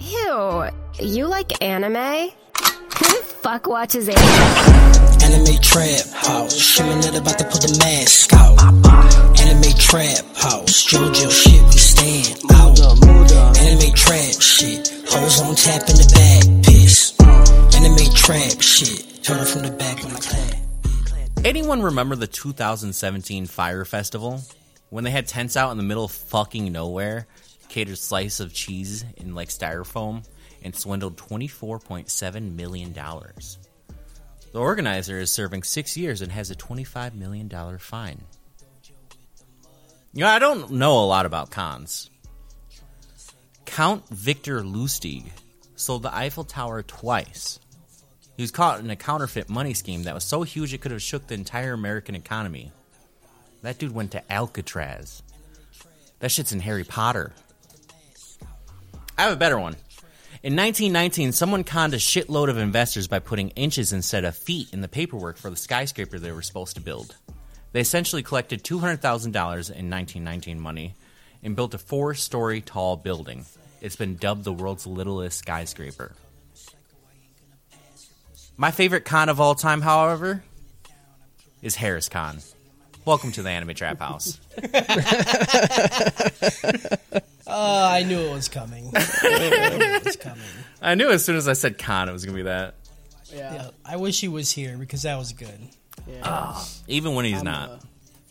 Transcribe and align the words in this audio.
Ew, 0.00 0.64
you 0.98 1.26
like 1.26 1.62
anime? 1.62 1.94
Who 1.94 3.04
the 3.04 3.22
fuck 3.42 3.66
watches 3.66 4.08
anime? 4.08 4.22
Anime 5.22 5.60
trap 5.62 6.06
house, 6.12 6.54
Shimonette 6.54 7.18
about 7.20 7.38
to 7.38 7.44
put 7.44 7.62
the 7.62 7.76
mask 7.78 8.32
out. 8.34 8.60
Anime 9.40 9.72
trap 9.78 10.24
house, 10.36 10.84
JoJo 10.86 11.30
shit, 11.30 11.62
we 11.62 11.78
stand 11.78 12.40
out. 12.52 12.78
Anime 13.58 13.94
trap 13.94 14.40
shit, 14.40 14.88
hoes 15.08 15.40
on 15.40 15.54
tap 15.54 15.88
in 15.88 15.96
the 15.96 16.10
back, 16.12 16.64
piss. 16.64 17.14
Anime 17.74 18.12
trap 18.14 18.60
shit, 18.60 19.22
turn 19.22 19.40
it 19.40 19.48
from 19.48 19.62
the 19.62 19.70
back 19.70 20.02
when 20.02 20.14
I 20.14 20.18
clap. 20.18 21.44
Anyone 21.44 21.82
remember 21.82 22.16
the 22.16 22.26
2017 22.26 23.46
Fyre 23.46 23.84
Festival? 23.84 24.40
When 24.90 25.04
they 25.04 25.10
had 25.10 25.26
tents 25.26 25.56
out 25.56 25.70
in 25.70 25.76
the 25.76 25.82
middle 25.82 26.04
of 26.04 26.12
fucking 26.12 26.70
nowhere, 26.70 27.26
catered 27.74 27.98
slice 27.98 28.38
of 28.38 28.54
cheese 28.54 29.04
in 29.16 29.34
like 29.34 29.48
styrofoam, 29.48 30.24
and 30.62 30.76
swindled 30.76 31.16
$24.7 31.16 32.54
million. 32.54 32.92
The 32.92 34.60
organizer 34.60 35.18
is 35.18 35.32
serving 35.32 35.64
six 35.64 35.96
years 35.96 36.22
and 36.22 36.30
has 36.30 36.52
a 36.52 36.54
$25 36.54 37.14
million 37.14 37.50
fine. 37.78 38.22
You 40.12 40.20
know, 40.20 40.28
I 40.28 40.38
don't 40.38 40.70
know 40.70 41.00
a 41.00 41.04
lot 41.04 41.26
about 41.26 41.50
cons. 41.50 42.10
Count 43.64 44.08
Victor 44.08 44.62
Lustig 44.62 45.24
sold 45.74 46.04
the 46.04 46.14
Eiffel 46.14 46.44
Tower 46.44 46.84
twice. 46.84 47.58
He 48.36 48.44
was 48.44 48.52
caught 48.52 48.78
in 48.78 48.90
a 48.90 48.96
counterfeit 48.96 49.48
money 49.48 49.74
scheme 49.74 50.04
that 50.04 50.14
was 50.14 50.22
so 50.22 50.44
huge 50.44 50.72
it 50.72 50.80
could 50.80 50.92
have 50.92 51.02
shook 51.02 51.26
the 51.26 51.34
entire 51.34 51.72
American 51.72 52.14
economy. 52.14 52.70
That 53.62 53.78
dude 53.78 53.92
went 53.92 54.12
to 54.12 54.32
Alcatraz. 54.32 55.24
That 56.20 56.30
shit's 56.30 56.52
in 56.52 56.60
Harry 56.60 56.84
Potter. 56.84 57.32
I 59.16 59.22
have 59.22 59.32
a 59.32 59.36
better 59.36 59.58
one. 59.58 59.76
In 60.42 60.56
1919, 60.56 61.32
someone 61.32 61.64
conned 61.64 61.94
a 61.94 61.98
shitload 61.98 62.50
of 62.50 62.58
investors 62.58 63.06
by 63.06 63.18
putting 63.18 63.50
inches 63.50 63.92
instead 63.92 64.24
of 64.24 64.36
feet 64.36 64.72
in 64.72 64.80
the 64.80 64.88
paperwork 64.88 65.38
for 65.38 65.48
the 65.48 65.56
skyscraper 65.56 66.18
they 66.18 66.32
were 66.32 66.42
supposed 66.42 66.74
to 66.74 66.82
build. 66.82 67.16
They 67.72 67.80
essentially 67.80 68.22
collected 68.22 68.62
$200,000 68.62 69.26
in 69.26 69.90
1919 69.90 70.60
money 70.60 70.94
and 71.42 71.56
built 71.56 71.74
a 71.74 71.78
four 71.78 72.14
story 72.14 72.60
tall 72.60 72.96
building. 72.96 73.46
It's 73.80 73.96
been 73.96 74.16
dubbed 74.16 74.44
the 74.44 74.52
world's 74.52 74.86
littlest 74.86 75.38
skyscraper. 75.38 76.12
My 78.56 78.70
favorite 78.70 79.04
con 79.04 79.28
of 79.28 79.40
all 79.40 79.54
time, 79.54 79.80
however, 79.80 80.44
is 81.62 81.74
Harris 81.76 82.08
Con. 82.08 82.38
Welcome 83.04 83.32
to 83.32 83.42
the 83.42 83.50
Anime 83.50 83.74
Trap 83.74 83.98
House. 83.98 84.40
Uh, 84.56 84.62
I 87.46 88.02
knew 88.04 88.18
it 88.18 88.32
was 88.32 88.48
coming. 88.48 88.90
I 88.94 89.76
knew 89.78 89.84
it 89.96 90.04
was 90.04 90.16
coming. 90.16 90.40
I 90.82 90.94
knew 90.94 91.10
as 91.10 91.24
soon 91.24 91.36
as 91.36 91.46
I 91.46 91.52
said 91.52 91.76
con, 91.76 92.08
it 92.08 92.12
was 92.12 92.24
going 92.24 92.36
to 92.36 92.42
be 92.44 92.48
that. 92.48 92.74
Yeah. 93.32 93.54
Yeah, 93.54 93.70
I 93.84 93.96
wish 93.96 94.20
he 94.20 94.28
was 94.28 94.50
here 94.50 94.78
because 94.78 95.02
that 95.02 95.18
was 95.18 95.32
good. 95.32 95.58
yeah. 96.08 96.62
Even 96.88 97.14
when 97.14 97.26
he's 97.26 97.38
I'm, 97.40 97.44
not. 97.44 97.70
uh, 97.70 97.78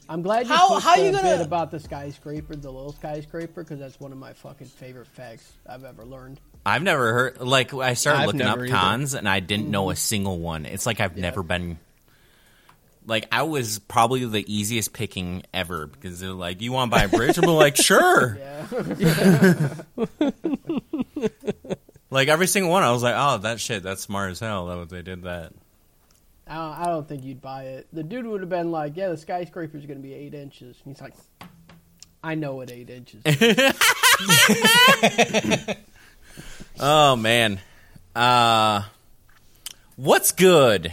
I'm 0.10 0.22
glad 0.24 0.48
you 0.48 0.54
How- 0.54 0.70
put 0.70 0.84
how 0.84 0.96
the 0.96 1.06
you 1.06 1.12
gonna- 1.12 1.38
bit 1.38 1.42
about 1.42 1.70
the 1.70 1.80
skyscraper, 1.80 2.56
the 2.56 2.72
little 2.72 2.94
skyscraper, 2.94 3.64
because 3.64 3.80
that's 3.80 4.00
one 4.00 4.12
of 4.12 4.18
my 4.18 4.34
fucking 4.34 4.68
favorite 4.68 5.08
facts 5.08 5.52
I've 5.70 5.84
ever 5.84 6.04
learned. 6.04 6.40
I've 6.66 6.82
never 6.84 7.14
heard, 7.14 7.42
like, 7.42 7.74
I 7.76 7.94
started 7.94 8.22
I've 8.22 8.26
looking 8.28 8.42
up 8.42 8.58
never 8.58 8.66
either. 8.66 8.76
cons 8.76 9.14
and 9.14 9.30
I 9.30 9.40
didn't 9.40 9.70
know 9.70 9.92
a 9.92 9.96
single 9.96 10.40
one. 10.40 10.66
It's 10.66 10.86
like 10.88 11.00
I've 11.00 11.16
never 11.18 11.44
been. 11.44 11.78
Like, 13.06 13.28
I 13.32 13.44
was 13.44 13.80
probably 13.80 14.26
the 14.26 14.54
easiest 14.54 14.94
picking 14.94 15.44
ever 15.54 15.88
because 15.88 16.20
they're 16.20 16.32
like, 16.32 16.62
you 16.62 16.72
want 16.72 16.92
to 16.92 16.98
buy 16.98 17.04
a 17.04 17.10
bridge? 17.10 17.38
I'm 17.38 17.44
like, 17.44 17.76
sure. 17.76 18.38
Yeah. 18.98 19.73
Like, 22.10 22.28
every 22.28 22.45
single 22.45 22.72
one, 22.72 22.84
I 22.84 22.92
was 22.92 23.02
like, 23.02 23.16
oh, 23.18 23.40
that 23.40 23.60
shit, 23.60 23.82
that's 23.82 24.04
smart 24.04 24.30
as 24.30 24.40
hell 24.40 24.68
that 24.68 24.90
they 24.90 25.02
did 25.02 25.23
that. 25.23 25.52
I 26.48 26.54
don't, 26.56 26.80
I 26.82 26.86
don't 26.86 27.08
think 27.08 27.23
you'd 27.23 27.42
buy 27.42 27.64
it. 27.64 27.88
The 27.92 28.04
dude 28.04 28.28
would 28.28 28.42
have 28.42 28.52
been 28.52 28.70
like, 28.70 28.95
"Yeah, 28.95 29.10
the 29.10 29.17
skyscraper's 29.17 29.88
going 29.88 29.98
to 29.98 30.04
be 30.04 30.14
eight 30.14 30.36
inches." 30.36 30.77
And 30.86 30.94
he's 30.94 31.02
like, 31.02 31.16
"I 32.23 32.36
know 32.36 32.61
it 32.61 32.70
eight 32.72 32.92
inches." 32.92 33.23
Oh 36.80 37.16
man. 37.16 37.60
Uh 38.16 38.83
what's 39.95 40.32
good? 40.32 40.92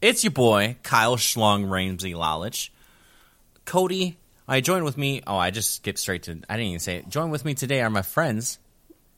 It's 0.00 0.22
your 0.22 0.30
boy, 0.30 0.76
Kyle 0.82 1.16
Schlong 1.16 1.68
Ramsey 1.68 2.12
Lalich. 2.12 2.70
Cody, 3.64 4.16
I 4.46 4.60
join 4.60 4.84
with 4.84 4.96
me. 4.96 5.22
Oh, 5.26 5.36
I 5.36 5.50
just 5.50 5.74
skipped 5.74 5.98
straight 5.98 6.22
to 6.24 6.40
I 6.48 6.56
didn't 6.56 6.68
even 6.68 6.80
say 6.80 6.96
it. 6.96 7.08
Join 7.08 7.30
with 7.30 7.44
me 7.44 7.54
today 7.54 7.80
are 7.82 7.90
my 7.90 8.02
friends. 8.02 8.58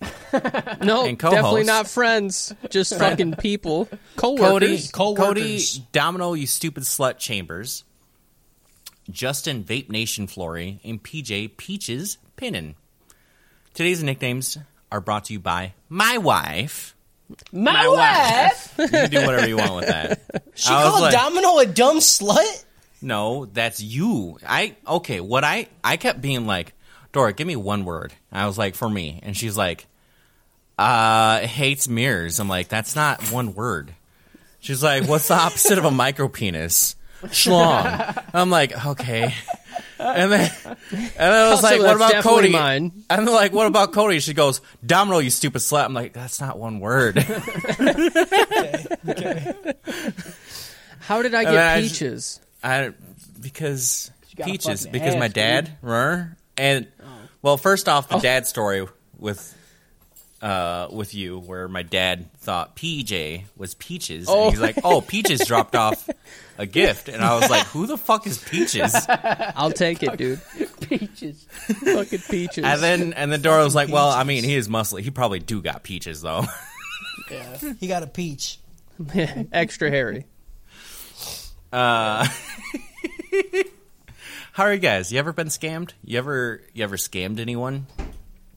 No, 0.83 1.05
And 1.05 1.19
definitely 1.19 1.65
not 1.65 1.89
friends. 1.89 2.55
Just 2.71 2.97
fucking 2.97 3.35
people. 3.35 3.87
Cody, 4.17 4.39
Co-workers. 4.39 4.91
Cody, 4.91 5.17
Co-workers. 5.17 5.79
Domino, 5.93 6.33
you 6.35 6.47
stupid 6.47 6.85
slut 6.85 7.19
Chambers. 7.19 7.85
Justin 9.11 9.65
Vape 9.65 9.91
Nation 9.91 10.27
Flory 10.29 10.81
and 10.85 11.03
PJ 11.03 11.57
Peaches 11.57 12.17
Pinnin. 12.37 12.77
Today's 13.75 14.03
nicknames 14.03 14.57
are 14.91 15.01
brought 15.01 15.25
to 15.27 15.33
you 15.33 15.41
by 15.41 15.75
my 15.89 16.17
wife. 16.19 16.95
My 17.53 17.89
wife. 17.89 18.75
You 18.79 18.89
can 18.89 19.11
do 19.11 19.21
whatever 19.27 19.49
you 19.49 19.57
want 19.57 19.77
with 19.77 19.87
that. 19.87 20.21
She 20.55 20.73
I 20.73 20.83
called 20.83 21.01
like- 21.01 21.13
Domino 21.13 21.59
a 21.59 21.67
dumb 21.67 21.99
slut. 21.99 22.65
No, 23.01 23.47
that's 23.47 23.81
you. 23.81 24.39
I 24.47 24.77
okay. 24.87 25.21
What 25.21 25.43
I 25.43 25.69
I 25.83 25.97
kept 25.97 26.21
being 26.21 26.47
like, 26.47 26.75
Dora, 27.13 27.33
give 27.33 27.47
me 27.47 27.57
one 27.57 27.85
word. 27.87 28.13
I 28.31 28.47
was 28.47 28.59
like, 28.59 28.75
for 28.75 28.89
me, 28.91 29.21
and 29.23 29.35
she's 29.37 29.57
like, 29.57 29.87
uh, 30.79 31.41
hates 31.41 31.89
mirrors. 31.89 32.39
I'm 32.41 32.49
like, 32.49 32.69
that's 32.69 32.95
not 32.95 33.23
one 33.33 33.55
word. 33.55 33.95
She's 34.61 34.83
like, 34.83 35.09
what's 35.09 35.29
the 35.29 35.35
opposite 35.35 35.79
of 35.79 35.85
a 35.87 35.91
micro 35.91 36.29
penis? 36.29 36.95
Schlong. 37.27 38.25
I'm 38.35 38.51
like, 38.51 38.87
okay. 38.87 39.35
And 39.99 40.33
then, 40.33 40.51
and 40.91 40.91
then 40.91 41.33
I 41.33 41.51
was 41.51 41.63
Also, 41.63 41.67
like, 41.67 41.79
what 41.79 41.87
that's 41.87 41.97
about 41.97 42.13
definitely 42.13 42.43
Cody? 42.43 42.53
mine. 42.53 42.93
And 43.11 43.27
they're 43.27 43.35
like, 43.35 43.53
what 43.53 43.67
about 43.67 43.93
Cody? 43.93 44.21
She 44.21 44.33
goes, 44.33 44.63
Domino, 44.85 45.19
you 45.19 45.31
stupid 45.31 45.59
slut. 45.59 45.85
I'm 45.85 45.95
like, 45.95 46.15
that's 46.15 46.41
not 46.41 46.59
one 46.59 46.81
word. 46.81 47.19
How 51.01 51.23
did 51.23 51.35
I 51.35 51.45
get 51.45 51.57
I 51.57 51.81
just- 51.83 51.95
peaches? 51.95 52.41
I 52.63 52.93
because 53.41 54.11
peaches 54.37 54.87
fucking 54.87 54.93
because 54.93 55.17
my 55.17 55.29
dad? 55.29 55.71
And 56.57 56.87
oh. 57.03 57.07
well, 57.43 57.57
first 57.57 57.89
off, 57.89 58.09
the 58.09 58.17
oh. 58.17 58.21
dad 58.21 58.47
story 58.47 58.87
with 59.19 59.57
uh 60.43 60.89
with 60.91 61.15
you 61.15 61.39
where 61.39 61.69
my 61.69 61.83
dad 61.83 62.33
thought 62.39 62.75
PJ 62.77 63.45
was 63.57 63.75
peaches, 63.75 64.27
Oh. 64.29 64.45
and 64.45 64.51
he's 64.53 64.61
like, 64.61 64.79
"Oh, 64.85 65.01
peaches 65.01 65.45
dropped 65.47 65.75
off 65.77 66.09
a 66.57 66.65
gift," 66.67 67.09
and 67.09 67.23
I 67.23 67.39
was 67.39 67.51
like, 67.51 67.67
"Who 67.67 67.87
the 67.87 67.99
fuck 67.99 68.27
is 68.27 68.39
peaches?" 68.39 68.95
I'll 69.09 69.71
take 69.73 70.03
it, 70.03 70.17
dude. 70.17 70.41
Peaches. 70.81 71.47
fucking 71.85 72.21
peaches. 72.31 72.65
And 72.65 72.81
then 72.81 73.13
and 73.13 73.31
then 73.31 73.43
Dora 73.43 73.63
was 73.65 73.75
like, 73.75 73.91
"Well, 73.91 74.09
I 74.09 74.25
mean, 74.25 74.43
he 74.45 74.55
is 74.57 74.67
muscly. 74.69 75.03
He 75.03 75.11
probably 75.11 75.39
do 75.41 75.61
got 75.63 75.83
peaches 75.83 76.23
though." 76.23 76.45
Yeah. 77.31 77.59
He 77.79 77.87
got 77.87 78.03
a 78.03 78.09
peach. 78.09 78.59
extra 79.53 79.89
hairy. 79.89 80.25
Uh, 81.73 82.27
how 84.53 84.65
are 84.65 84.73
you 84.73 84.81
guys? 84.81 85.13
You 85.13 85.19
ever 85.21 85.33
been 85.33 85.47
scammed? 85.49 85.93
You 86.05 86.19
ever 86.19 86.61
you 86.73 86.83
ever 86.83 86.97
scammed 86.97 87.39
anyone? 87.39 87.87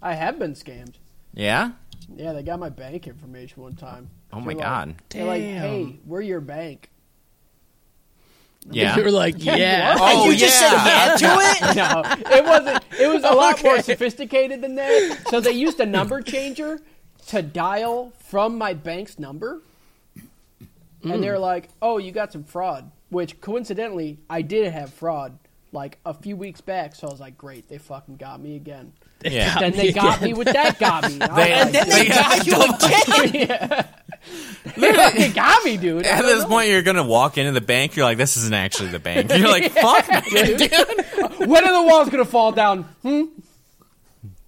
I 0.01 0.13
have 0.15 0.39
been 0.39 0.53
scammed. 0.53 0.95
Yeah. 1.33 1.71
Yeah, 2.15 2.33
they 2.33 2.43
got 2.43 2.59
my 2.59 2.69
bank 2.69 3.07
information 3.07 3.63
one 3.63 3.75
time. 3.75 4.09
Oh 4.31 4.39
my 4.39 4.47
They're 4.47 4.55
like- 4.55 4.63
god. 4.63 4.95
They're 5.09 5.25
like, 5.25 5.41
"Hey, 5.41 5.99
we're 6.05 6.21
your 6.21 6.41
bank." 6.41 6.89
Yeah. 8.69 8.95
You're 8.97 9.11
like, 9.11 9.43
yeah. 9.43 9.97
Oh, 9.99 10.29
you 10.29 10.37
just 10.37 10.61
yeah. 10.61 11.15
said 11.15 11.21
yeah 11.21 11.35
to 11.35 11.71
it. 11.71 11.75
No, 11.75 12.35
it 12.35 12.45
wasn't. 12.45 12.83
It 12.99 13.07
was 13.07 13.23
a 13.23 13.31
lot 13.35 13.61
more 13.63 13.81
sophisticated 13.81 14.61
than 14.61 14.75
that. 14.75 15.27
So 15.29 15.39
they 15.39 15.51
used 15.51 15.79
a 15.79 15.85
number 15.85 16.21
changer 16.21 16.79
to 17.27 17.41
dial 17.41 18.13
from 18.19 18.57
my 18.57 18.73
bank's 18.73 19.19
number, 19.19 19.61
and 20.15 21.11
mm. 21.13 21.21
they're 21.21 21.39
like, 21.39 21.69
"Oh, 21.81 21.97
you 21.97 22.11
got 22.11 22.31
some 22.31 22.43
fraud." 22.43 22.91
Which 23.09 23.41
coincidentally, 23.41 24.17
I 24.29 24.41
did 24.41 24.71
have 24.71 24.91
fraud 24.93 25.37
like 25.71 25.99
a 26.05 26.13
few 26.13 26.35
weeks 26.35 26.61
back. 26.61 26.95
So 26.95 27.07
I 27.07 27.11
was 27.11 27.19
like, 27.19 27.37
"Great, 27.37 27.67
they 27.67 27.77
fucking 27.77 28.17
got 28.17 28.39
me 28.39 28.55
again." 28.55 28.93
Yeah. 29.25 29.57
Then 29.59 29.71
they 29.73 29.91
got 30.03 30.21
me 30.21 30.33
with 30.33 30.47
that 30.51 30.79
got 30.79 31.09
me. 31.09 31.15
And 31.19 31.23
I 31.23 31.27
was 31.27 31.35
They- 31.35 31.51
like, 31.53 31.71
Then 31.71 31.89
they 31.89 32.03
They 32.03 32.09
got 32.09 32.45
you 32.47 33.29
again. 33.41 33.85
They 35.17 35.29
got 35.31 35.63
me, 35.65 35.77
dude. 35.77 36.05
At 36.05 36.21
this 36.23 36.43
know. 36.43 36.47
point, 36.49 36.69
you're 36.69 36.81
gonna 36.81 37.03
walk 37.03 37.37
into 37.37 37.51
the 37.51 37.61
bank. 37.61 37.95
You're 37.95 38.05
like, 38.05 38.17
"This 38.17 38.37
isn't 38.37 38.53
actually 38.53 38.89
the 38.89 38.99
bank." 38.99 39.29
You're 39.31 39.49
like, 39.49 39.71
"Fuck, 39.71 40.07
man, 40.09 40.23
dude." 40.57 40.71
when 41.49 41.65
are 41.67 41.73
the 41.83 41.87
walls 41.89 42.09
gonna 42.09 42.23
fall 42.23 42.53
down? 42.53 42.83
Hmm? 43.01 43.23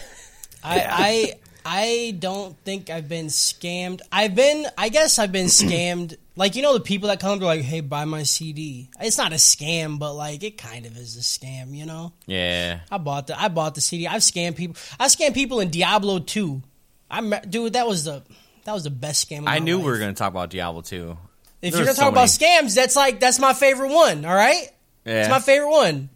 I 0.64 1.32
I 1.64 2.16
don't 2.18 2.56
think 2.64 2.90
I've 2.90 3.08
been 3.08 3.26
scammed. 3.26 4.00
I've 4.10 4.34
been, 4.34 4.66
I 4.76 4.88
guess 4.88 5.18
I've 5.18 5.32
been 5.32 5.46
scammed. 5.46 6.16
Like 6.34 6.56
you 6.56 6.62
know 6.62 6.72
the 6.74 6.80
people 6.80 7.08
that 7.08 7.20
come 7.20 7.40
to 7.40 7.44
like, 7.44 7.60
hey, 7.60 7.80
buy 7.80 8.04
my 8.06 8.22
CD. 8.22 8.88
It's 9.00 9.18
not 9.18 9.32
a 9.32 9.36
scam, 9.36 9.98
but 9.98 10.14
like 10.14 10.42
it 10.42 10.56
kind 10.56 10.86
of 10.86 10.96
is 10.96 11.16
a 11.16 11.20
scam. 11.20 11.74
You 11.76 11.84
know. 11.86 12.12
Yeah. 12.26 12.80
I 12.90 12.98
bought 12.98 13.26
the 13.26 13.40
I 13.40 13.48
bought 13.48 13.74
the 13.74 13.80
CD. 13.82 14.06
I've 14.06 14.22
scammed 14.22 14.56
people. 14.56 14.76
I 14.98 15.06
scammed 15.08 15.34
people 15.34 15.60
in 15.60 15.68
Diablo 15.70 16.18
2. 16.20 16.62
I'm 17.10 17.34
dude. 17.48 17.74
That 17.74 17.86
was 17.86 18.04
the 18.04 18.22
that 18.64 18.72
was 18.72 18.84
the 18.84 18.90
best 18.90 19.28
scam. 19.28 19.44
I 19.46 19.58
knew 19.58 19.76
life. 19.76 19.84
we 19.84 19.90
were 19.92 19.98
going 19.98 20.14
to 20.14 20.18
talk 20.18 20.30
about 20.30 20.48
Diablo 20.50 20.80
2. 20.82 21.10
If 21.10 21.18
There's 21.60 21.74
you're 21.74 21.84
gonna 21.84 21.94
so 21.96 22.02
talk 22.02 22.12
about 22.12 22.28
scams, 22.28 22.74
that's 22.74 22.96
like 22.96 23.20
that's 23.20 23.38
my 23.38 23.52
favorite 23.52 23.92
one. 23.92 24.24
All 24.24 24.34
right, 24.34 24.68
Yeah. 25.04 25.20
it's 25.20 25.28
my 25.30 25.38
favorite 25.40 25.70
one. 25.70 26.08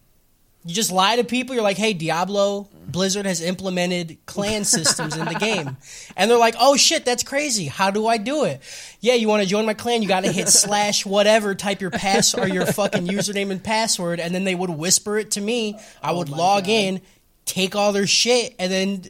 You 0.66 0.74
just 0.74 0.90
lie 0.90 1.16
to 1.16 1.24
people. 1.24 1.54
You're 1.54 1.62
like, 1.62 1.76
"Hey, 1.76 1.92
Diablo, 1.92 2.68
Blizzard 2.88 3.24
has 3.24 3.40
implemented 3.40 4.18
clan 4.26 4.64
systems 4.64 5.16
in 5.16 5.24
the 5.24 5.34
game," 5.38 5.76
and 6.16 6.28
they're 6.30 6.38
like, 6.38 6.56
"Oh 6.58 6.76
shit, 6.76 7.04
that's 7.04 7.22
crazy. 7.22 7.66
How 7.66 7.90
do 7.92 8.06
I 8.08 8.18
do 8.18 8.44
it?" 8.44 8.60
Yeah, 9.00 9.14
you 9.14 9.28
want 9.28 9.44
to 9.44 9.48
join 9.48 9.64
my 9.64 9.74
clan? 9.74 10.02
You 10.02 10.08
got 10.08 10.24
to 10.24 10.32
hit 10.32 10.48
slash 10.48 11.06
whatever, 11.06 11.54
type 11.54 11.80
your 11.80 11.92
pass 11.92 12.34
or 12.34 12.48
your 12.48 12.66
fucking 12.66 13.06
username 13.06 13.50
and 13.52 13.62
password, 13.62 14.18
and 14.18 14.34
then 14.34 14.42
they 14.44 14.54
would 14.56 14.70
whisper 14.70 15.18
it 15.18 15.30
to 15.32 15.40
me. 15.40 15.78
I 16.02 16.10
Oh 16.10 16.18
would 16.18 16.28
log 16.30 16.68
in, 16.68 17.00
take 17.44 17.76
all 17.76 17.92
their 17.92 18.08
shit, 18.08 18.54
and 18.58 18.72
then 18.72 19.04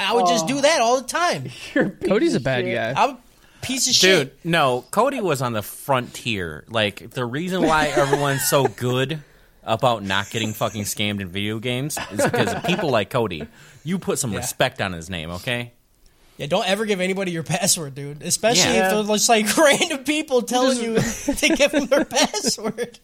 I 0.00 0.12
would 0.14 0.26
just 0.26 0.48
do 0.48 0.60
that 0.60 0.80
all 0.80 1.00
the 1.00 1.06
time. 1.06 1.44
Cody's 2.06 2.34
a 2.34 2.40
bad 2.40 2.62
guy. 2.64 3.00
I'm 3.00 3.10
a 3.10 3.18
piece 3.62 3.86
of 3.86 3.94
Dude, 3.94 4.28
shit. 4.28 4.38
no, 4.44 4.84
Cody 4.90 5.20
was 5.20 5.40
on 5.40 5.52
the 5.52 5.62
frontier. 5.62 6.64
Like, 6.68 7.10
the 7.10 7.24
reason 7.24 7.62
why 7.62 7.86
everyone's 7.96 8.42
so 8.42 8.64
good 8.66 9.22
about 9.62 10.02
not 10.02 10.30
getting 10.30 10.52
fucking 10.52 10.82
scammed 10.84 11.20
in 11.20 11.28
video 11.28 11.58
games 11.58 11.98
is 12.12 12.24
because 12.24 12.52
of 12.54 12.64
people 12.64 12.90
like 12.90 13.10
Cody. 13.10 13.46
You 13.84 13.98
put 13.98 14.18
some 14.18 14.34
respect 14.34 14.80
on 14.80 14.92
his 14.92 15.10
name, 15.10 15.30
okay? 15.32 15.72
Yeah, 16.38 16.46
don't 16.46 16.66
ever 16.66 16.86
give 16.86 17.00
anybody 17.00 17.32
your 17.32 17.42
password, 17.42 17.94
dude. 17.94 18.22
Especially 18.22 18.72
Yeah. 18.74 18.86
if 18.86 19.06
they're 19.06 19.16
just 19.16 19.28
like 19.28 19.56
random 19.58 20.04
people 20.04 20.42
telling 20.42 20.78
you 20.78 20.94
to 20.98 21.48
give 21.56 21.72
them 21.72 21.86
their 21.86 22.04
password. 22.06 22.98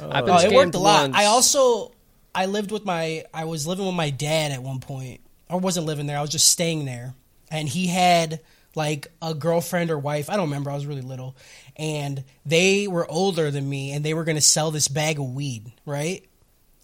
Oh. 0.00 0.10
I've 0.10 0.24
been 0.24 0.34
Oh, 0.34 0.38
it 0.38 0.52
worked 0.52 0.72
scammed 0.72 0.74
a 0.74 0.78
lot. 0.78 1.02
once. 1.02 1.16
I 1.16 1.24
also 1.26 1.92
I 2.34 2.46
lived 2.46 2.70
with 2.70 2.84
my 2.84 3.24
I 3.34 3.44
was 3.44 3.66
living 3.66 3.86
with 3.86 3.94
my 3.94 4.10
dad 4.10 4.52
at 4.52 4.62
one 4.62 4.78
point. 4.80 5.20
I 5.50 5.56
wasn't 5.56 5.86
living 5.86 6.06
there. 6.06 6.18
I 6.18 6.20
was 6.20 6.30
just 6.30 6.48
staying 6.48 6.84
there. 6.84 7.14
And 7.50 7.68
he 7.68 7.86
had 7.88 8.40
like 8.78 9.08
a 9.20 9.34
girlfriend 9.34 9.90
or 9.90 9.98
wife. 9.98 10.30
I 10.30 10.36
don't 10.36 10.46
remember. 10.48 10.70
I 10.70 10.74
was 10.74 10.86
really 10.86 11.02
little. 11.02 11.36
And 11.76 12.24
they 12.46 12.88
were 12.88 13.06
older 13.10 13.50
than 13.50 13.68
me 13.68 13.92
and 13.92 14.02
they 14.04 14.14
were 14.14 14.24
going 14.24 14.36
to 14.36 14.40
sell 14.40 14.70
this 14.70 14.88
bag 14.88 15.18
of 15.18 15.34
weed, 15.34 15.70
right? 15.84 16.24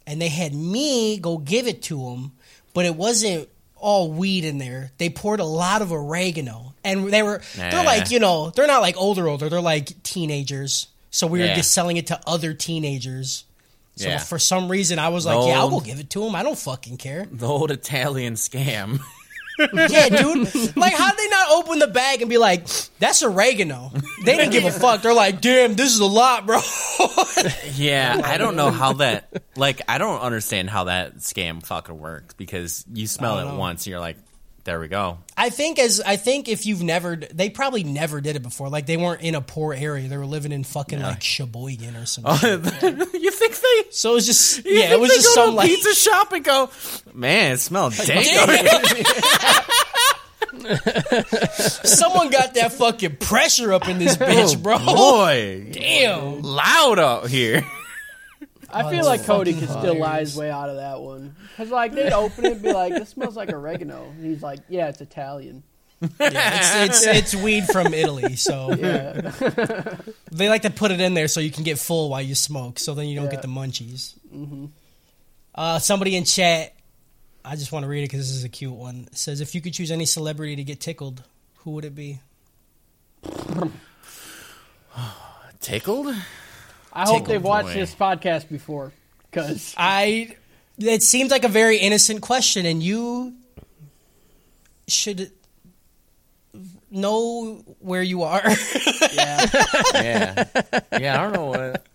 And 0.06 0.20
they 0.20 0.28
had 0.28 0.52
me 0.54 1.16
go 1.18 1.38
give 1.38 1.66
it 1.66 1.80
to 1.84 1.96
them, 2.10 2.32
but 2.74 2.84
it 2.84 2.94
wasn't 2.94 3.48
all 3.76 4.10
weed 4.12 4.44
in 4.44 4.58
there. 4.58 4.92
They 4.98 5.08
poured 5.08 5.40
a 5.40 5.44
lot 5.44 5.80
of 5.80 5.90
oregano. 5.92 6.74
And 6.84 7.08
they 7.10 7.22
were 7.22 7.40
Nah. 7.56 7.70
they're 7.70 7.84
like, 7.84 8.10
you 8.10 8.18
know, 8.18 8.50
they're 8.50 8.66
not 8.66 8.82
like 8.82 8.96
older 8.98 9.26
older. 9.28 9.48
They're 9.48 9.60
like 9.62 10.02
teenagers. 10.02 10.88
So 11.10 11.26
we 11.26 11.38
were 11.38 11.46
Yeah. 11.46 11.54
just 11.56 11.72
selling 11.72 11.96
it 11.96 12.08
to 12.08 12.20
other 12.26 12.52
teenagers. 12.54 13.44
So 13.96 14.08
Yeah. 14.08 14.18
for 14.18 14.38
some 14.40 14.68
reason, 14.68 14.98
I 14.98 15.08
was 15.08 15.24
like, 15.24 15.46
"Yeah, 15.46 15.60
I'll 15.60 15.70
go 15.70 15.78
give 15.80 16.00
it 16.00 16.10
to 16.10 16.24
him. 16.26 16.34
I 16.34 16.42
don't 16.42 16.58
fucking 16.58 16.96
care." 16.96 17.28
The 17.30 17.46
old 17.46 17.70
Italian 17.70 18.34
scam. 18.34 19.00
yeah, 19.58 20.08
dude. 20.08 20.76
Like, 20.76 20.94
how 20.94 21.10
did 21.10 21.18
they 21.18 21.28
not 21.28 21.50
open 21.50 21.78
the 21.78 21.86
bag 21.86 22.20
and 22.20 22.28
be 22.30 22.38
like, 22.38 22.66
"That's 22.98 23.22
oregano"? 23.22 23.92
They 24.24 24.36
didn't 24.36 24.52
give 24.52 24.64
a 24.64 24.70
fuck. 24.70 25.02
They're 25.02 25.14
like, 25.14 25.40
"Damn, 25.40 25.74
this 25.74 25.92
is 25.92 26.00
a 26.00 26.06
lot, 26.06 26.46
bro." 26.46 26.60
Yeah, 27.74 28.20
I 28.24 28.38
don't 28.38 28.56
know 28.56 28.70
how 28.70 28.94
that. 28.94 29.42
Like, 29.56 29.82
I 29.88 29.98
don't 29.98 30.20
understand 30.20 30.70
how 30.70 30.84
that 30.84 31.16
scam 31.16 31.64
fucking 31.64 31.98
works 31.98 32.34
because 32.34 32.84
you 32.92 33.06
smell 33.06 33.38
it 33.40 33.44
know. 33.44 33.56
once, 33.58 33.84
and 33.84 33.90
you're 33.90 34.00
like, 34.00 34.16
"There 34.64 34.80
we 34.80 34.88
go." 34.88 35.18
I 35.36 35.50
think 35.50 35.78
as 35.78 36.00
I 36.00 36.16
think 36.16 36.48
if 36.48 36.66
you've 36.66 36.82
never, 36.82 37.16
they 37.16 37.50
probably 37.50 37.84
never 37.84 38.20
did 38.20 38.36
it 38.36 38.42
before. 38.42 38.68
Like 38.68 38.86
they 38.86 38.96
weren't 38.96 39.22
in 39.22 39.34
a 39.34 39.40
poor 39.40 39.74
area. 39.74 40.08
They 40.08 40.16
were 40.16 40.26
living 40.26 40.52
in 40.52 40.64
fucking 40.64 41.00
like 41.00 41.22
Sheboygan 41.22 41.96
or 41.96 42.06
something. 42.06 42.34
Oh, 42.44 42.56
you 43.14 43.30
think 43.30 43.56
they? 43.56 43.90
so 43.90 44.10
it 44.10 44.14
was 44.14 44.26
just 44.26 44.64
yeah, 44.64 44.92
it 44.92 45.00
was 45.00 45.10
they 45.10 45.16
just 45.16 45.34
go 45.34 45.42
to 45.42 45.46
some 45.46 45.54
a 45.54 45.56
like 45.56 45.68
pizza 45.68 45.94
shop 45.94 46.32
and 46.32 46.44
go, 46.44 46.70
man, 47.12 47.52
it 47.52 47.60
smells 47.60 47.96
dank. 47.98 48.26
someone 51.84 52.30
got 52.30 52.54
that 52.54 52.72
fucking 52.72 53.16
pressure 53.16 53.72
up 53.72 53.88
in 53.88 53.98
this 53.98 54.16
oh, 54.20 54.24
bitch, 54.24 54.62
bro. 54.62 54.78
Boy, 54.78 55.68
Damn. 55.72 56.42
loud 56.42 56.98
out 56.98 57.28
here. 57.28 57.64
I 58.72 58.90
feel 58.90 59.04
like 59.04 59.24
Cody 59.24 59.54
could 59.54 59.68
still 59.68 59.98
lie 59.98 60.20
his 60.20 60.36
way 60.36 60.50
out 60.50 60.70
of 60.70 60.76
that 60.76 61.00
one. 61.00 61.34
Because, 61.50 61.70
like, 61.70 61.92
they'd 61.92 62.12
open 62.12 62.44
it 62.44 62.52
and 62.52 62.62
be 62.62 62.72
like, 62.72 62.92
this 62.92 63.10
smells 63.10 63.36
like 63.36 63.50
oregano. 63.50 64.04
And 64.04 64.24
he's 64.24 64.42
like, 64.42 64.60
yeah, 64.68 64.88
it's 64.88 65.00
Italian. 65.00 65.62
Yeah, 66.20 66.84
it's, 66.84 67.06
it's 67.06 67.06
it's 67.34 67.42
weed 67.42 67.64
from 67.66 67.94
Italy, 67.94 68.36
so 68.36 68.74
Yeah. 68.78 69.96
they 70.32 70.48
like 70.50 70.62
to 70.62 70.70
put 70.70 70.90
it 70.90 71.00
in 71.00 71.14
there 71.14 71.28
so 71.28 71.40
you 71.40 71.50
can 71.50 71.64
get 71.64 71.78
full 71.78 72.10
while 72.10 72.20
you 72.20 72.34
smoke, 72.34 72.78
so 72.78 72.94
then 72.94 73.06
you 73.08 73.16
don't 73.16 73.26
Yeah. 73.26 73.30
get 73.32 73.42
the 73.42 73.48
munchies. 73.48 74.14
Uh, 75.54 75.78
somebody 75.78 76.16
in 76.16 76.24
chat, 76.24 76.74
I 77.44 77.56
just 77.56 77.72
want 77.72 77.84
to 77.84 77.88
read 77.88 78.00
it 78.02 78.10
because 78.10 78.28
this 78.28 78.36
is 78.36 78.44
a 78.44 78.48
cute 78.48 78.72
one. 78.74 79.06
It 79.12 79.16
says, 79.16 79.40
"If 79.40 79.54
you 79.54 79.60
could 79.60 79.72
choose 79.72 79.90
any 79.90 80.04
celebrity 80.04 80.56
to 80.56 80.64
get 80.64 80.80
tickled, 80.80 81.22
who 81.58 81.70
would 81.72 81.84
it 81.84 81.94
be?" 81.94 82.20
Tickled? 85.60 86.14
I 86.94 87.04
hope 87.04 87.26
they've 87.26 87.42
watched 87.42 87.68
boy. 87.68 87.74
this 87.74 87.94
podcast 87.94 88.48
before. 88.48 88.92
Because 89.30 89.74
I. 89.76 90.36
It 90.78 91.02
seems 91.02 91.30
like 91.30 91.44
a 91.44 91.48
very 91.48 91.78
innocent 91.78 92.20
question, 92.20 92.66
and 92.66 92.82
you 92.82 93.34
should 94.88 95.30
know 96.90 97.62
where 97.80 98.02
you 98.02 98.22
are. 98.22 98.42
yeah. 99.12 99.46
Yeah, 99.94 100.44
yeah. 100.98 101.20
I 101.20 101.22
don't 101.22 101.32
know 101.32 101.46
what. 101.46 101.86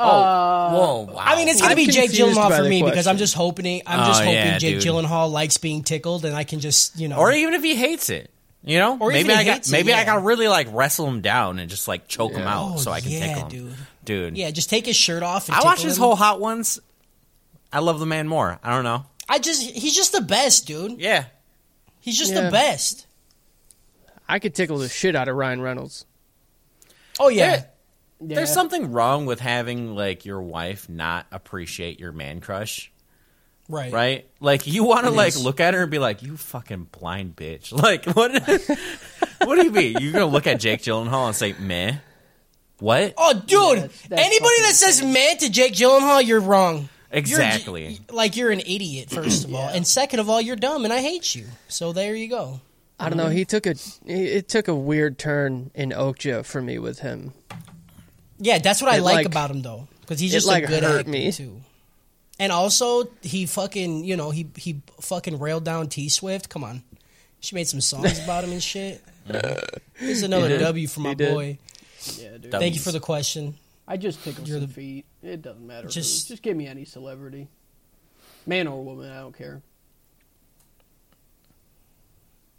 Oh, 0.00 0.04
Uh, 0.04 0.70
whoa! 0.72 1.00
Wow. 1.12 1.14
I 1.18 1.34
mean, 1.36 1.48
it's 1.48 1.60
gonna 1.60 1.72
I'm 1.72 1.76
be 1.76 1.86
Jake 1.86 2.10
confused 2.10 2.36
Gyllenhaal 2.38 2.56
for 2.56 2.62
the 2.62 2.68
me 2.68 2.82
because. 2.82 3.06
I'm 3.06 3.16
just 3.16 3.34
hoping. 3.34 3.82
I'm 3.86 4.06
just 4.06 4.20
Oh, 4.20 4.24
hoping 4.24 4.34
yeah, 4.34 4.58
Jake 4.58 4.80
dude. 4.80 4.84
Gyllenhaal 4.94 5.30
likes 5.32 5.56
being 5.56 5.82
tickled, 5.82 6.24
and 6.24 6.36
I 6.36 6.44
can 6.44 6.60
just 6.60 6.98
you 7.00 7.08
know. 7.08 7.16
or 7.18 7.32
even 7.32 7.54
if 7.54 7.62
he 7.64 7.74
hates 7.74 8.08
it, 8.10 8.30
you 8.64 8.78
know, 8.78 8.96
Or 9.00 9.10
maybe 9.10 9.28
he 9.30 9.34
I 9.34 9.44
got 9.44 9.54
hates 9.54 9.68
it, 9.68 9.72
maybe 9.72 9.92
I 9.92 10.04
got 10.04 10.14
to 10.16 10.20
really 10.20 10.48
like 10.48 10.68
wrestle 10.72 11.06
him 11.06 11.20
down 11.20 11.58
and 11.58 11.70
just 11.70 11.86
like 11.88 12.08
choke 12.08 12.32
him 12.32 12.46
out 12.46 12.72
Oh, 12.74 12.76
so 12.78 12.90
I 12.90 13.00
can 13.00 13.10
yeah, 13.10 13.20
tickle 13.34 13.42
him, 13.42 13.48
dude. 13.48 13.74
Dude, 14.04 14.36
Yeah, 14.38 14.50
just 14.50 14.70
take 14.70 14.86
his 14.86 14.96
shirt 14.96 15.22
off. 15.22 15.48
And 15.48 15.56
I 15.56 15.62
watch 15.64 15.82
his 15.82 15.96
whole 15.96 16.16
Hot 16.16 16.40
Ones. 16.40 16.80
I 17.72 17.80
love 17.80 18.00
the 18.00 18.06
man 18.06 18.26
more. 18.28 18.58
I 18.62 18.70
don't 18.74 18.84
know. 18.84 19.04
I 19.28 19.38
just 19.38 19.62
he's 19.62 19.94
just 19.94 20.12
the 20.12 20.22
best, 20.22 20.66
dude. 20.66 20.98
Yeah, 21.00 21.26
He's 22.00 22.18
just 22.18 22.32
Yeah. 22.32 22.42
the 22.42 22.50
best. 22.50 23.06
I 24.28 24.38
could 24.38 24.54
tickle 24.54 24.78
the 24.78 24.88
shit 24.88 25.14
out 25.16 25.28
of 25.28 25.36
Ryan 25.36 25.60
Reynolds. 25.60 26.04
Oh 27.20 27.28
yeah. 27.28 27.50
There- 28.20 28.36
There's 28.36 28.52
something 28.52 28.90
wrong 28.90 29.26
with 29.26 29.38
having 29.40 29.94
like 29.94 30.24
your 30.24 30.40
wife 30.42 30.88
not 30.88 31.26
appreciate 31.30 32.00
your 32.00 32.10
man 32.12 32.40
crush, 32.40 32.90
right. 33.68 33.92
right? 33.92 34.26
Like 34.40 34.66
you 34.66 34.84
want 34.84 35.04
to 35.04 35.10
like 35.10 35.28
is. 35.28 35.44
look 35.44 35.60
at 35.60 35.74
her 35.74 35.82
and 35.82 35.90
be 35.90 35.98
like, 35.98 36.22
"You 36.22 36.36
fucking 36.36 36.88
blind 36.92 37.36
bitch!" 37.36 37.72
Like 37.82 38.04
what? 38.06 38.32
what 39.46 39.56
do 39.56 39.64
you 39.64 39.70
mean? 39.72 39.96
You're 40.00 40.12
gonna 40.12 40.26
look 40.26 40.46
at 40.46 40.60
Jake 40.60 40.82
Gyllenhaal 40.82 41.26
and 41.26 41.36
say, 41.36 41.54
"Meh"? 41.58 41.96
What? 42.80 43.14
Oh, 43.16 43.32
dude! 43.34 43.78
that's- 43.78 44.02
that's 44.08 44.22
anybody 44.22 44.54
that 44.62 44.72
says 44.74 45.02
"man" 45.02 45.36
to 45.38 45.50
Jake 45.50 45.74
Gyllenhaal, 45.74 46.24
you're 46.24 46.40
wrong. 46.40 46.88
You're 47.10 47.18
Exactly. 47.20 48.00
like 48.10 48.36
you're 48.36 48.50
an 48.50 48.60
idiot, 48.60 49.08
first 49.10 49.44
of 49.46 49.54
all, 49.54 49.68
and 49.68 49.86
second 49.86 50.20
of 50.20 50.28
all, 50.28 50.40
you're 50.42 50.56
dumb, 50.56 50.84
and 50.84 50.92
I 50.92 51.00
hate 51.00 51.34
you. 51.34 51.46
So 51.66 51.92
there 51.92 52.14
you 52.14 52.28
go. 52.28 52.60
I 53.00 53.08
don't 53.08 53.16
know. 53.16 53.28
He 53.28 53.44
took 53.44 53.66
a 53.66 53.74
it 54.06 54.48
took 54.48 54.68
a 54.68 54.74
weird 54.74 55.18
turn 55.18 55.70
in 55.74 55.90
Okja 55.90 56.44
for 56.44 56.60
me 56.60 56.78
with 56.78 56.98
him. 56.98 57.32
Yeah, 58.38 58.58
that's 58.58 58.82
what 58.82 58.92
I 58.92 58.98
like, 58.98 59.14
like- 59.16 59.26
about 59.26 59.50
him, 59.50 59.62
though, 59.62 59.88
because 60.02 60.20
he's 60.20 60.32
it, 60.32 60.36
just 60.36 60.46
like, 60.46 60.64
a 60.64 60.66
good 60.66 60.82
hurt 60.84 60.98
actor 61.00 61.10
me. 61.10 61.32
too. 61.32 61.60
And 62.40 62.52
also, 62.52 63.10
he 63.22 63.46
fucking, 63.46 64.04
you 64.04 64.16
know, 64.16 64.30
he 64.30 64.48
he 64.56 64.80
fucking 65.00 65.38
railed 65.38 65.64
down 65.64 65.88
T 65.88 66.08
Swift. 66.08 66.48
Come 66.48 66.62
on, 66.64 66.82
she 67.40 67.54
made 67.54 67.66
some 67.68 67.80
songs 67.80 68.22
about 68.22 68.44
him 68.44 68.52
and 68.52 68.62
shit. 68.62 69.02
This 70.00 70.18
is 70.18 70.22
another 70.22 70.46
did. 70.48 70.60
W 70.60 70.86
for 70.86 71.00
my 71.00 71.14
boy. 71.14 71.58
Yeah, 72.18 72.38
dude. 72.38 72.52
Thank 72.52 72.74
you 72.76 72.80
for 72.80 72.92
the 72.92 73.00
question. 73.00 73.56
I 73.86 73.96
just 73.96 74.22
tickle 74.22 74.44
You're 74.46 74.58
some 74.60 74.68
the- 74.68 74.72
feet. 74.72 75.06
It 75.24 75.42
doesn't 75.42 75.66
matter. 75.66 75.88
Just- 75.88 75.94
Just, 75.96 76.28
just 76.28 76.42
give 76.42 76.56
me 76.56 76.68
any 76.68 76.84
celebrity. 76.84 77.48
Man 78.46 78.68
or 78.68 78.82
woman, 78.84 79.10
I 79.10 79.18
don't 79.20 79.36
care. 79.36 79.60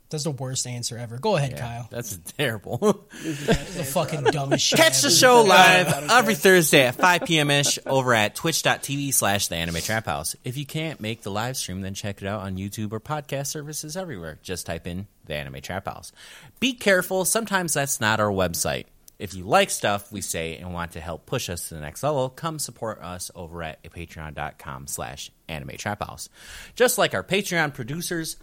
That's 0.10 0.24
the 0.24 0.32
worst 0.32 0.66
answer 0.66 0.98
ever. 0.98 1.20
Go 1.20 1.36
ahead, 1.38 1.52
Yeah, 1.52 1.60
Kyle. 1.60 1.88
that's 1.92 2.18
terrible. 2.38 3.08
This 3.22 3.40
the 3.42 3.46
best 3.46 3.74
The 3.74 3.80
answer. 3.80 3.92
fucking 3.92 4.24
dumbest 4.24 4.66
shit. 4.66 4.80
Catch 4.80 5.02
the 5.04 5.12
show 5.12 5.42
live 5.44 6.10
every. 6.10 6.34
Thursday 6.36 6.88
at 6.88 6.96
5 6.96 7.22
p.m. 7.26 7.52
ish 7.52 7.78
over 7.86 8.14
at 8.16 8.34
twitch.tv 8.36 9.14
slash 9.14 9.48
the 9.50 9.56
anime 9.56 9.76
trap 9.82 10.08
house. 10.08 10.36
If 10.44 10.58
you 10.58 10.66
can't 10.66 11.00
make 11.00 11.22
the 11.22 11.30
live 11.32 11.58
stream, 11.58 11.82
then 11.82 11.94
check 11.94 12.22
it 12.24 12.28
out 12.28 12.42
on 12.42 12.58
YouTube 12.58 12.92
or 12.92 13.00
podcast 13.00 13.48
services 13.48 13.96
everywhere. 13.96 14.40
Just 14.42 14.66
type 14.66 14.88
in 14.88 15.06
the 15.26 15.36
anime 15.36 15.62
trap 15.62 15.86
house. 15.86 16.12
Be 16.60 16.74
careful, 16.74 17.24
sometimes 17.26 17.74
that's 17.74 18.02
not 18.02 18.20
our 18.20 18.32
website. 18.32 18.86
If 19.20 19.34
you 19.36 19.44
like 19.44 19.70
stuff 19.70 20.12
we 20.14 20.22
say 20.22 20.56
and 20.58 20.74
want 20.74 20.94
to 20.94 21.02
help 21.02 21.26
push 21.26 21.50
us 21.50 21.68
to 21.68 21.76
the 21.76 21.82
next 21.82 22.02
level, 22.04 22.30
come 22.30 22.58
support 22.58 23.02
us 23.02 23.30
over 23.36 23.62
at 23.62 23.84
patreon.com 23.84 24.88
slash 24.88 25.30
anime 25.48 25.76
trap 25.78 26.02
house. 26.02 26.30
Just 26.74 26.98
like 26.98 27.14
our 27.14 27.24
Patreon 27.24 27.74
producers, 27.74 28.38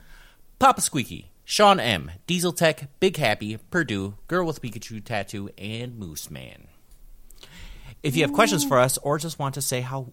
Papa 0.58 0.80
Squeaky, 0.82 1.30
Sean 1.48 1.78
M, 1.78 2.10
Diesel 2.26 2.52
Tech, 2.52 2.88
Big 2.98 3.16
Happy, 3.18 3.56
Purdue, 3.70 4.14
Girl 4.26 4.44
with 4.44 4.60
Pikachu 4.60 5.02
Tattoo, 5.02 5.48
and 5.56 5.96
Moose 5.96 6.28
Man. 6.28 6.66
If 8.02 8.16
you 8.16 8.22
have 8.22 8.32
questions 8.32 8.64
for 8.64 8.80
us 8.80 8.98
or 8.98 9.16
just 9.16 9.38
want 9.38 9.54
to 9.54 9.62
say 9.62 9.80
how 9.80 10.12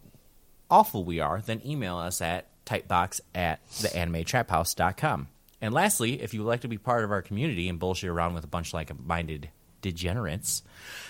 awful 0.69 1.03
we 1.03 1.19
are, 1.19 1.41
then 1.41 1.65
email 1.65 1.97
us 1.97 2.21
at 2.21 2.45
tightbox 2.67 3.19
at 3.33 3.67
theanimetraphouse.com. 3.67 5.27
And 5.59 5.73
lastly, 5.73 6.21
if 6.21 6.35
you 6.35 6.41
would 6.41 6.49
like 6.49 6.61
to 6.61 6.67
be 6.67 6.77
part 6.77 7.03
of 7.03 7.09
our 7.09 7.23
community 7.23 7.67
and 7.67 7.79
bullshit 7.79 8.11
around 8.11 8.35
with 8.35 8.43
a 8.43 8.47
bunch 8.47 8.67
of 8.67 8.75
like-minded 8.75 9.49
degenerates, 9.81 10.61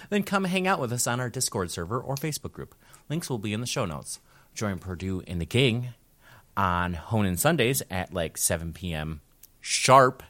then 0.10 0.24
come 0.24 0.46
hang 0.46 0.68
out 0.68 0.80
with 0.80 0.94
us 0.94 1.06
on 1.06 1.20
our 1.20 1.30
Discord 1.30 1.70
server 1.70 2.00
or 2.00 2.16
Facebook 2.16 2.54
group. 2.54 2.76
Links 3.10 3.30
will 3.30 3.40
be 3.40 3.52
in 3.52 3.60
the 3.60 3.68
show 3.68 3.84
notes. 3.84 4.22
Join 4.56 4.80
Purdue 4.80 5.22
and 5.28 5.42
the 5.42 5.46
Gang 5.46 5.90
on 6.56 6.94
Honin 6.94 7.38
Sundays 7.38 7.84
at 7.92 8.14
like 8.14 8.38
7 8.38 8.72
p.m. 8.72 9.20
sharp. 9.64 10.22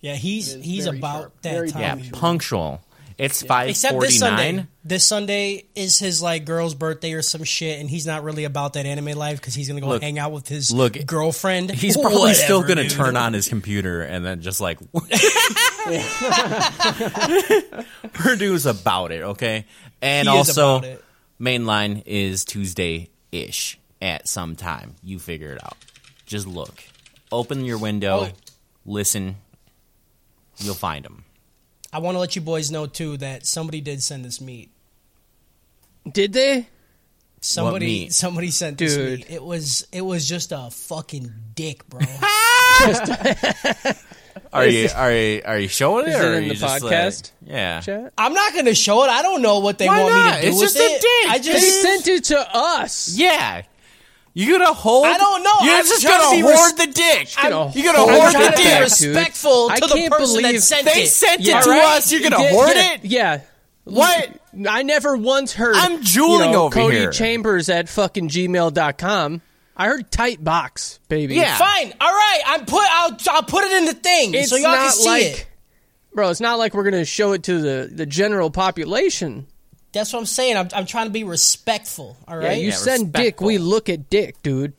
Yeah, 0.00 0.14
he's 0.14 0.54
he's 0.54 0.86
about 0.86 1.20
sharp. 1.20 1.42
that 1.42 1.52
Very 1.52 1.70
time. 1.70 1.98
Yeah, 2.00 2.10
punctual. 2.12 2.80
It's 3.18 3.42
Except 3.42 4.00
this 4.00 4.18
Sunday. 4.18 4.52
5:49. 4.52 4.66
This 4.82 5.04
Sunday 5.04 5.64
is 5.74 5.98
his 5.98 6.22
like 6.22 6.46
girl's 6.46 6.74
birthday 6.74 7.12
or 7.12 7.20
some 7.20 7.44
shit, 7.44 7.78
and 7.78 7.90
he's 7.90 8.06
not 8.06 8.22
really 8.24 8.44
about 8.44 8.72
that 8.74 8.86
anime 8.86 9.12
life 9.18 9.38
because 9.38 9.52
he's 9.54 9.68
gonna 9.68 9.82
go 9.82 9.88
Look- 9.88 10.00
hang 10.02 10.18
out 10.18 10.32
with 10.32 10.48
his 10.48 10.72
look, 10.72 10.96
girlfriend. 11.04 11.70
He's 11.74 11.98
probably 11.98 12.32
still 12.32 12.62
going 12.62 12.78
to 12.78 12.84
dude. 12.84 12.92
turn 12.92 13.18
on 13.18 13.34
his 13.34 13.46
computer 13.46 14.00
and 14.00 14.24
then 14.24 14.40
just 14.40 14.58
like 14.62 14.78
Purdue's 18.14 18.66
about 18.66 19.12
it, 19.12 19.22
okay? 19.22 19.66
And 20.00 20.26
He 20.28 20.34
also 20.34 20.76
about 20.78 20.88
it. 20.88 21.04
mainline 21.40 22.02
is 22.06 22.44
Tuesday 22.46 23.10
ish 23.32 23.78
at 24.00 24.28
some 24.28 24.56
time. 24.56 24.94
You 25.02 25.18
figure 25.18 25.52
it 25.52 25.62
out. 25.62 25.76
Just 26.26 26.46
look. 26.46 26.82
Open 27.32 27.64
your 27.64 27.78
window, 27.78 28.26
Oh. 28.26 28.32
listen. 28.84 29.36
You'll 30.58 30.74
find 30.74 31.04
them. 31.04 31.24
I 31.92 31.98
want 31.98 32.14
to 32.16 32.18
let 32.20 32.36
you 32.36 32.42
boys 32.42 32.70
know 32.70 32.86
too 32.86 33.16
that 33.18 33.46
somebody 33.46 33.80
did 33.80 34.02
send 34.02 34.26
us 34.26 34.40
meat. 34.40 34.70
Did 36.10 36.32
they? 36.32 36.68
Somebody, 37.40 37.86
meat? 37.86 38.12
somebody 38.12 38.50
sent 38.50 38.76
this 38.78 38.96
meat. 38.96 39.26
It 39.30 39.42
was, 39.42 39.86
it 39.92 40.02
was 40.02 40.28
just 40.28 40.52
a 40.52 40.70
fucking 40.70 41.32
dick, 41.54 41.88
bro. 41.88 42.00
Are 44.52 44.66
you 44.66 44.88
are 44.96 45.12
you 45.12 45.42
are 45.44 45.58
you 45.58 45.68
showing 45.68 46.06
it 46.06 46.10
Is 46.10 46.14
it 46.16 46.24
or 46.24 46.28
are 46.32 46.34
in 46.38 46.42
you 46.44 46.48
the 46.50 46.54
just 46.56 46.82
like- 46.82 46.92
podcast? 46.92 47.30
yeah. 47.44 47.80
Chat? 47.80 48.12
I'm 48.18 48.32
not 48.32 48.52
gonna 48.54 48.74
show 48.74 49.04
it. 49.04 49.08
I 49.08 49.22
don't 49.22 49.42
know 49.42 49.60
what 49.60 49.78
they 49.78 49.86
Why 49.86 50.02
want 50.02 50.14
me 50.14 50.32
to 50.36 50.40
do 50.42 50.48
It's 50.48 50.56
with 50.60 50.72
just 50.72 50.76
a 50.78 50.82
it. 50.82 51.00
dick. 51.00 51.30
I 51.30 51.38
just 51.38 51.60
They 51.82 51.88
sent 51.90 52.08
it 52.08 52.24
to 52.24 52.56
us. 52.56 53.14
Yeah. 53.16 53.62
You 54.32 54.58
gonna 54.58 54.72
hold? 54.72 55.06
I 55.06 55.16
don't 55.18 55.42
know. 55.42 55.50
You're 55.62 55.74
I'm 55.74 55.84
just 55.84 56.02
trying 56.02 56.18
to 56.20 56.24
gonna 56.26 56.36
be 56.36 56.42
res- 56.48 56.58
hoard 56.60 56.76
the 56.76 56.86
dick. 56.86 57.28
gonna 57.42 57.72
you 57.74 57.82
gonna 57.82 57.98
hoard 57.98 58.32
the 58.34 58.38
to 58.38 58.50
be 58.56 58.62
dick. 58.62 58.72
dude. 58.74 58.82
respectful 59.16 59.68
I 59.70 59.76
to 59.80 59.86
the 59.88 59.94
can't 59.94 60.12
person 60.12 60.36
that 60.42 60.48
believe 60.48 60.62
sent 60.62 60.84
They 60.84 61.02
it. 61.02 61.08
sent 61.08 61.40
it 61.40 61.46
Yeah, 61.48 61.60
to 61.62 61.70
right? 61.70 61.96
us. 61.96 62.12
You're 62.12 62.22
gonna 62.22 62.36
Did- 62.38 62.52
hoard 62.52 62.68
did 62.68 62.76
it? 62.76 63.04
Yeah. 63.04 63.40
What? 63.84 64.30
I 64.68 64.82
never 64.82 65.16
once 65.16 65.52
heard. 65.54 65.74
I'm 65.76 66.00
drooling 66.02 66.50
you 66.50 66.52
know, 66.56 66.64
over 66.66 66.74
Cody 66.74 66.98
here. 66.98 67.10
Chambers 67.10 67.68
at 67.68 67.88
fucking 67.88 68.28
gmail.com. 68.28 69.42
I 69.76 69.86
heard 69.86 70.10
tight 70.10 70.44
box, 70.44 71.00
baby. 71.08 71.34
Yeah. 71.36 71.56
Fine. 71.56 71.94
All 72.00 72.12
right. 72.12 72.40
I'm 72.46 72.66
put. 72.66 72.84
I'll. 72.88 73.16
I'll 73.30 73.42
put 73.42 73.64
it 73.64 73.72
in 73.72 73.84
the 73.86 73.94
thing 73.94 74.34
It's 74.34 74.50
so 74.50 74.56
y'all 74.56 74.74
can 74.74 74.84
not 74.84 74.92
see 74.94 75.08
like, 75.08 75.22
it. 75.24 75.46
bro. 76.14 76.28
It's 76.30 76.40
not 76.40 76.58
like 76.58 76.74
we're 76.74 76.84
gonna 76.84 77.04
show 77.04 77.32
it 77.32 77.42
to 77.44 77.60
the 77.60 77.90
the 77.92 78.06
general 78.06 78.50
population. 78.50 79.46
That's 79.92 80.12
what 80.12 80.20
I'm 80.20 80.26
saying. 80.26 80.56
I'm. 80.56 80.68
I'm 80.74 80.86
trying 80.86 81.06
to 81.06 81.12
be 81.12 81.24
respectful. 81.24 82.16
All 82.28 82.36
right. 82.36 82.44
Yeah, 82.52 82.52
you 82.54 82.68
Yeah, 82.68 82.74
send 82.74 83.12
dick, 83.12 83.40
we 83.40 83.58
look 83.58 83.88
at 83.88 84.08
dick, 84.08 84.40
dude. 84.42 84.72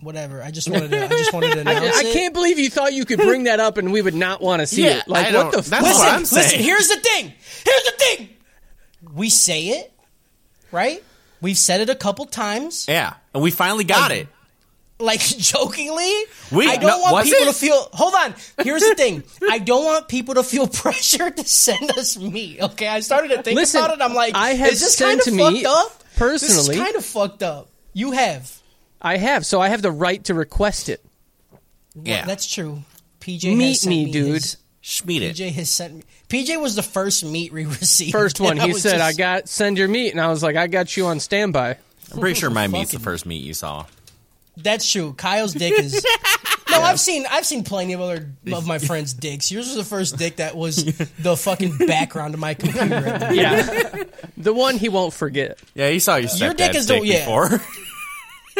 Whatever. 0.00 0.42
I 0.42 0.50
just 0.50 0.68
wanted 0.70 0.90
to. 0.92 1.04
I 1.04 1.08
just 1.08 1.32
wanted 1.32 1.52
to 1.52 1.60
announce 1.60 1.96
I 1.96 2.02
it. 2.06 2.12
can't 2.14 2.32
believe 2.34 2.58
you 2.58 2.70
thought 2.70 2.92
you 2.94 3.04
could 3.04 3.18
bring 3.18 3.44
that 3.44 3.60
up 3.60 3.76
and 3.76 3.92
we 3.92 4.00
would 4.00 4.14
not 4.14 4.40
want 4.40 4.60
to 4.60 4.66
see 4.66 4.84
Yeah, 4.84 4.98
it. 5.00 5.08
Like, 5.08 5.26
I 5.26 5.36
what 5.44 5.52
the 5.52 5.56
that's 5.58 5.68
fuck? 5.68 5.82
what 5.82 5.88
Listen. 5.90 6.06
I'm 6.14 6.24
saying. 6.24 6.44
listen. 6.46 6.58
Here's 6.60 6.88
the 6.88 6.96
thing. 6.96 7.24
Here's 7.64 7.84
the 7.84 7.94
thing. 7.98 8.28
We 9.12 9.28
say 9.28 9.68
it, 9.68 9.92
right? 10.72 11.02
We've 11.42 11.56
said 11.58 11.80
it 11.82 11.90
a 11.90 11.94
couple 11.94 12.24
times. 12.26 12.86
Yeah, 12.88 13.14
and 13.34 13.42
we 13.42 13.50
finally 13.50 13.84
got 13.84 14.10
it. 14.10 14.26
Like 15.00 15.20
jokingly. 15.20 16.12
We- 16.52 16.68
I 16.68 16.76
don't 16.76 16.86
no, 16.90 16.98
want 17.00 17.24
people 17.26 17.42
it? 17.48 17.52
to 17.52 17.58
feel. 17.58 17.88
Hold 17.92 18.14
on. 18.14 18.34
Here's 18.62 18.82
the 18.82 18.94
thing. 18.94 19.22
I 19.50 19.58
don't 19.58 19.84
want 19.84 20.08
people 20.08 20.34
to 20.34 20.42
feel 20.42 20.66
pressure 20.68 21.30
to 21.30 21.44
send 21.44 21.90
us 21.92 22.18
meat. 22.18 22.60
Okay, 22.60 22.88
I 22.88 23.00
started 23.00 23.28
to 23.28 23.42
think 23.42 23.56
Listen, 23.56 23.82
about 23.84 23.96
it. 23.98 24.02
I'm 24.02 24.14
like, 24.14 24.34
I 24.34 24.50
have 24.50 24.72
is 24.72 24.80
this 24.80 24.94
sent 24.96 25.22
kind 25.24 25.40
of 25.40 25.54
fucked 25.54 25.66
up? 25.66 26.04
personally. 26.16 26.54
this 26.56 26.68
is 26.68 26.76
kind 26.76 26.96
of 26.96 27.04
fucked 27.04 27.42
up. 27.42 27.68
You 27.92 28.12
have. 28.12 28.56
I 29.02 29.16
have, 29.16 29.46
so 29.46 29.60
I 29.60 29.68
have 29.70 29.82
the 29.82 29.90
right 29.90 30.22
to 30.24 30.34
request 30.34 30.88
it. 30.88 31.02
Yeah, 31.94 32.24
that's 32.26 32.46
true. 32.46 32.82
PJ 33.20 33.56
Meet 33.56 33.68
has 33.68 33.80
sent 33.80 33.90
me, 33.90 34.04
me 34.06 34.12
dude. 34.12 34.34
his- 34.34 34.56
Schmeat 34.82 35.20
it. 35.20 35.36
PJ 35.36 35.52
has 35.52 35.68
sent 35.68 35.94
me. 35.96 36.02
PJ 36.30 36.58
was 36.58 36.74
the 36.74 36.82
first 36.82 37.22
meat 37.22 37.52
we 37.52 37.66
received. 37.66 38.12
First 38.12 38.40
one, 38.40 38.52
and 38.52 38.60
I 38.62 38.66
he 38.68 38.72
said, 38.72 38.92
just- 38.98 39.02
"I 39.02 39.12
got 39.12 39.46
send 39.46 39.76
your 39.76 39.88
meat," 39.88 40.10
and 40.12 40.20
I 40.20 40.28
was 40.28 40.42
like, 40.42 40.56
"I 40.56 40.68
got 40.68 40.96
you 40.96 41.06
on 41.06 41.20
standby." 41.20 41.76
I'm 42.12 42.18
pretty 42.18 42.40
sure 42.40 42.48
my 42.48 42.66
meat's 42.66 42.92
the 42.92 42.98
first 42.98 43.26
meat 43.26 43.44
you 43.44 43.52
saw. 43.52 43.84
That's 44.62 44.90
true. 44.90 45.12
Kyle's 45.14 45.54
dick 45.54 45.78
is. 45.78 46.04
No, 46.70 46.82
I've 46.82 47.00
seen 47.00 47.26
I've 47.28 47.44
seen 47.44 47.64
plenty 47.64 47.94
of 47.94 48.00
other 48.00 48.30
of 48.52 48.64
my 48.64 48.78
friends' 48.78 49.12
dicks. 49.12 49.50
Yours 49.50 49.66
was 49.66 49.74
the 49.74 49.82
first 49.84 50.16
dick 50.18 50.36
that 50.36 50.56
was 50.56 50.84
the 51.18 51.36
fucking 51.36 51.78
background 51.78 52.32
of 52.32 52.38
my 52.38 52.54
computer. 52.54 53.28
Yeah, 53.32 54.04
the 54.36 54.52
one 54.52 54.76
he 54.76 54.88
won't 54.88 55.12
forget. 55.12 55.58
Yeah, 55.74 55.90
he 55.90 55.98
saw 55.98 56.14
your 56.14 56.30
Your 56.36 56.54
dick 56.54 56.70
stepdad's 56.70 56.76
is 56.76 56.86
the- 56.86 56.94
dick 57.00 57.04
yeah. 57.06 57.18
before. 57.24 57.60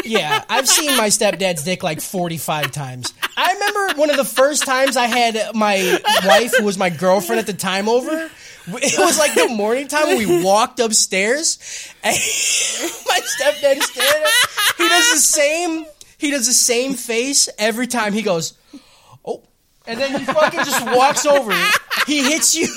Yeah, 0.04 0.42
I've 0.48 0.66
seen 0.68 0.96
my 0.96 1.08
stepdad's 1.08 1.62
dick 1.62 1.82
like 1.82 2.00
45 2.00 2.70
times. 2.72 3.12
I 3.36 3.52
remember 3.52 4.00
one 4.00 4.08
of 4.08 4.16
the 4.16 4.24
first 4.24 4.64
times 4.64 4.96
I 4.96 5.04
had 5.06 5.54
my 5.54 5.98
wife, 6.24 6.56
who 6.56 6.64
was 6.64 6.78
my 6.78 6.88
girlfriend 6.90 7.38
at 7.38 7.46
the 7.46 7.52
time, 7.52 7.86
over. 7.86 8.30
It 8.82 8.98
was 8.98 9.18
like 9.18 9.34
the 9.34 9.48
morning 9.48 9.88
time 9.88 10.08
when 10.08 10.18
we 10.18 10.42
walked 10.44 10.80
upstairs, 10.80 11.58
and 12.02 12.14
my 13.06 13.20
stepdad 13.20 13.80
stared 13.82 14.22
at 14.22 14.76
He 14.78 14.88
does 14.88 15.12
the 15.12 15.18
same. 15.18 15.86
He 16.18 16.30
does 16.30 16.46
the 16.46 16.52
same 16.52 16.94
face 16.94 17.48
every 17.58 17.86
time. 17.86 18.12
He 18.12 18.22
goes, 18.22 18.52
"Oh," 19.24 19.42
and 19.86 19.98
then 19.98 20.18
he 20.18 20.24
fucking 20.26 20.60
just 20.64 20.84
walks 20.86 21.24
over. 21.26 21.52
He 22.06 22.22
hits 22.22 22.54
you. 22.54 22.68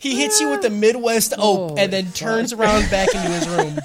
He 0.00 0.16
hits 0.20 0.40
you 0.40 0.50
with 0.50 0.62
the 0.62 0.70
Midwest 0.70 1.32
ope, 1.38 1.70
oh 1.70 1.76
and 1.76 1.92
then 1.92 2.10
turns 2.10 2.52
around 2.52 2.90
back 2.90 3.14
into 3.14 3.28
his 3.28 3.48
room. 3.48 3.78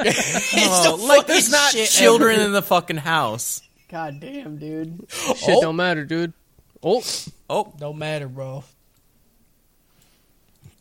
It's 0.00 0.82
the 0.84 0.90
Oh, 0.92 1.06
like 1.08 1.26
there's 1.26 1.50
not 1.50 1.70
shit 1.72 1.88
children 1.88 2.34
ever. 2.36 2.44
in 2.44 2.52
the 2.52 2.60
fucking 2.60 2.98
house. 2.98 3.62
God 3.88 4.20
damn, 4.20 4.58
dude. 4.58 5.06
Oh. 5.26 5.34
Shit 5.34 5.56
Oh. 5.56 5.60
don't 5.62 5.76
matter, 5.76 6.04
dude. 6.04 6.34
Oh, 6.82 7.02
Oh, 7.48 7.72
Don't 7.78 7.96
matter, 7.96 8.28
bro. 8.28 8.62
I 10.58 10.68
hate 10.68 10.74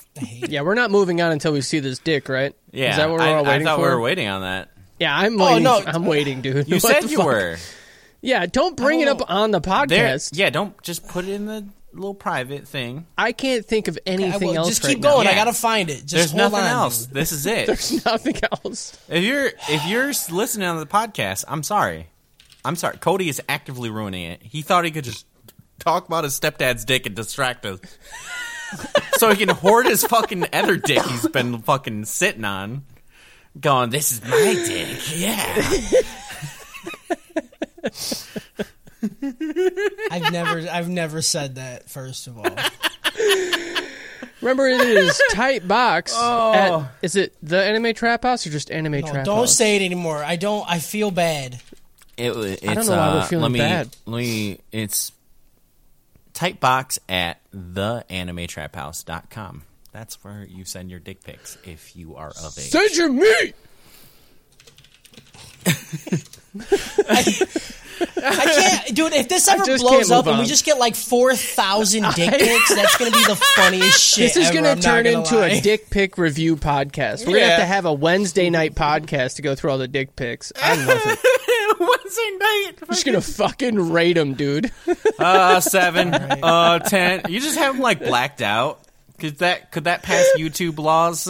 it. 0.00 0.01
Yeah, 0.20 0.62
we're 0.62 0.74
not 0.74 0.90
moving 0.90 1.20
on 1.20 1.32
until 1.32 1.52
we 1.52 1.60
see 1.60 1.80
this 1.80 1.98
dick, 1.98 2.28
right? 2.28 2.54
yeah. 2.70 2.90
Is 2.90 2.96
that 2.96 3.08
what 3.08 3.18
we're 3.18 3.24
I, 3.24 3.32
all 3.34 3.46
I 3.46 3.48
waiting 3.50 3.66
thought 3.66 3.78
for? 3.78 3.88
we 3.88 3.94
were 3.94 4.00
waiting 4.00 4.28
on 4.28 4.42
that. 4.42 4.68
Yeah, 5.00 5.16
I'm 5.16 5.40
Oh, 5.40 5.44
waiting. 5.46 5.62
no. 5.64 5.82
I'm 5.86 6.06
waiting, 6.06 6.40
dude. 6.42 6.68
You 6.68 6.74
What 6.76 6.82
said 6.82 7.02
the 7.04 7.08
you 7.08 7.16
fuck? 7.18 7.26
were. 7.26 7.56
Yeah, 8.20 8.46
don't 8.46 8.76
bring 8.76 9.00
it 9.00 9.06
don't 9.06 9.20
up 9.22 9.30
on 9.30 9.50
the 9.50 9.58
There, 9.60 9.72
podcast. 9.86 10.30
yeah, 10.34 10.50
don't 10.50 10.80
just 10.82 11.08
put 11.08 11.24
it 11.24 11.30
in 11.32 11.46
the 11.46 11.66
little 11.92 12.14
private 12.14 12.68
thing. 12.68 13.06
I 13.18 13.32
can't 13.32 13.66
think 13.66 13.88
of 13.88 13.98
anything 14.06 14.48
will- 14.48 14.58
else 14.58 14.68
just 14.68 14.84
right 14.84 14.90
keep 14.94 15.00
now. 15.02 15.14
going. 15.14 15.26
I 15.28 15.34
gotta 15.34 15.52
find 15.52 15.90
it. 15.90 16.00
Just 16.06 16.12
There's 16.12 16.30
hold 16.30 16.52
nothing 16.52 16.60
on, 16.66 16.70
else. 16.70 17.06
dude. 17.06 17.14
This 17.14 17.32
is 17.32 17.46
it. 17.46 17.66
There's 17.66 18.04
nothing 18.04 18.36
else. 18.64 18.96
If 19.08 19.24
you're 19.24 19.46
if 19.68 19.86
you're 19.86 20.12
listening 20.30 20.68
on 20.68 20.78
the 20.78 20.86
podcast, 20.86 21.44
I'm 21.48 21.62
sorry. 21.64 22.08
I'm 22.64 22.76
sorry. 22.76 22.96
Cody 22.98 23.28
is 23.28 23.42
actively 23.48 23.90
ruining 23.90 24.24
it. 24.30 24.42
He 24.42 24.62
thought 24.62 24.84
he 24.84 24.92
could 24.92 25.04
just 25.04 25.26
talk 25.80 26.06
about 26.06 26.22
his 26.22 26.38
stepdad's 26.38 26.84
dick 26.84 27.06
and 27.06 27.16
distract 27.16 27.66
us. 27.66 27.80
So 29.14 29.30
he 29.30 29.36
can 29.36 29.48
hoard 29.48 29.86
his 29.86 30.04
fucking 30.04 30.46
other 30.52 30.76
dick 30.76 31.02
he's 31.02 31.28
been 31.28 31.58
fucking 31.60 32.04
sitting 32.04 32.44
on. 32.44 32.84
Going, 33.60 33.90
this 33.90 34.12
is 34.12 34.22
my 34.22 34.54
dick. 34.66 34.98
Yeah. 35.14 35.70
I've 40.10 40.32
never, 40.32 40.68
I've 40.70 40.88
never 40.88 41.22
said 41.22 41.56
that. 41.56 41.90
First 41.90 42.28
of 42.28 42.38
all, 42.38 42.46
Remember, 44.42 44.66
it 44.66 44.80
is 44.80 45.20
tight 45.30 45.66
box. 45.68 46.16
At, 46.16 46.88
is 47.00 47.14
it 47.14 47.34
the 47.42 47.62
anime 47.62 47.94
trap 47.94 48.24
house 48.24 48.44
or 48.46 48.50
just 48.50 48.72
anime 48.72 49.00
no, 49.00 49.06
trap 49.06 49.24
don't 49.24 49.38
house? 49.38 49.56
say 49.56 49.76
it 49.76 49.82
anymore. 49.82 50.22
I 50.24 50.34
don't. 50.34 50.68
I 50.68 50.80
feel 50.80 51.12
bad. 51.12 51.60
It, 52.16 52.30
it's, 52.32 52.66
I 52.66 52.74
don't 52.74 52.86
know 52.86 52.92
why 52.92 53.14
we're 53.14 53.20
uh, 53.20 53.24
feeling 53.24 53.42
let 53.44 53.52
me, 53.52 53.58
bad. 53.60 53.96
Let 54.04 54.18
me, 54.18 54.58
it's 54.72 55.12
tight 56.42 56.58
box 56.58 56.98
at 57.08 57.40
theanimetraphouse.com. 57.54 59.62
That's 59.92 60.24
where 60.24 60.44
you 60.44 60.64
send 60.64 60.90
your 60.90 60.98
dick 60.98 61.22
pics 61.22 61.56
if 61.62 61.94
you 61.94 62.16
are 62.16 62.30
of 62.30 62.58
age. 62.58 62.70
Send 62.70 62.96
your 62.96 63.12
meat. 63.12 63.54
I 68.00 68.80
can't, 68.84 68.94
dude. 68.94 69.12
If 69.12 69.28
this 69.28 69.48
ever 69.48 69.64
blows 69.78 70.10
up 70.10 70.26
and 70.26 70.38
we 70.38 70.46
just 70.46 70.64
get 70.64 70.78
like 70.78 70.94
four 70.94 71.34
thousand 71.34 72.02
dick 72.14 72.30
pics, 72.30 72.74
that's 72.74 72.96
gonna 72.96 73.10
be 73.10 73.24
the 73.24 73.36
funniest 73.56 74.00
shit. 74.14 74.34
This 74.34 74.36
is 74.36 74.46
ever, 74.48 74.54
going 74.54 74.66
I'm 74.66 74.76
to 74.78 74.82
turn 74.82 75.04
gonna 75.04 75.18
into 75.18 75.36
lie. 75.36 75.48
a 75.48 75.60
dick 75.60 75.90
pic 75.90 76.18
review 76.18 76.56
podcast. 76.56 77.26
We're 77.26 77.34
going 77.34 77.44
to 77.44 77.50
have 77.50 77.60
to 77.60 77.66
have 77.66 77.84
a 77.84 77.92
Wednesday 77.92 78.50
night 78.50 78.74
podcast 78.74 79.36
to 79.36 79.42
go 79.42 79.54
through 79.54 79.70
all 79.70 79.78
the 79.78 79.88
dick 79.88 80.16
pics. 80.16 80.52
I 80.60 80.76
love 80.76 81.00
it. 81.04 81.78
Wednesday 81.80 82.30
night. 82.38 82.72
I'm 82.82 82.88
just 82.88 83.04
going 83.04 83.20
to 83.20 83.26
fucking 83.26 83.90
rate 83.90 84.14
them, 84.14 84.34
dude. 84.34 84.70
Uh, 85.18 85.60
seven, 85.60 86.14
uh, 86.14 86.78
ten. 86.80 87.22
You 87.28 87.40
just 87.40 87.58
have 87.58 87.74
them 87.74 87.82
like 87.82 87.98
blacked 88.00 88.42
out. 88.42 88.80
Could 89.18 89.38
that 89.38 89.70
could 89.72 89.84
that 89.84 90.02
pass 90.02 90.26
YouTube 90.36 90.78
laws? 90.78 91.28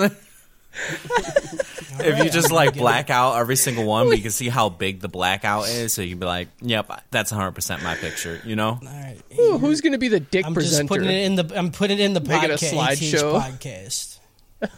If 0.74 2.24
you 2.24 2.30
just 2.30 2.50
like 2.50 2.74
black 2.76 3.10
out 3.10 3.36
every 3.36 3.56
single 3.56 3.84
one, 3.84 4.08
but 4.08 4.16
you 4.16 4.22
can 4.22 4.30
see 4.30 4.48
how 4.48 4.68
big 4.68 5.00
the 5.00 5.08
blackout 5.08 5.68
is, 5.68 5.92
so 5.92 6.02
you 6.02 6.10
can 6.10 6.18
be 6.18 6.26
like, 6.26 6.48
"Yep, 6.60 7.04
that's 7.10 7.30
100 7.30 7.52
percent 7.52 7.82
my 7.82 7.94
picture." 7.94 8.40
You 8.44 8.56
know? 8.56 8.78
All 8.80 8.88
right. 8.88 9.18
Ooh, 9.38 9.58
who's 9.58 9.80
going 9.80 9.92
to 9.92 9.98
be 9.98 10.08
the 10.08 10.20
dick 10.20 10.46
I'm 10.46 10.54
presenter? 10.54 10.82
just 10.82 10.88
putting 10.88 11.08
it 11.10 11.24
in 11.26 11.34
the. 11.36 11.52
I'm 11.58 11.70
putting 11.70 11.98
it 11.98 12.02
in 12.02 12.12
the 12.14 12.20
Make 12.20 12.42
it 12.44 12.50
a 12.50 12.54
podcast. 12.54 12.72
slideshow. 12.72 13.40
podcast, 13.42 14.18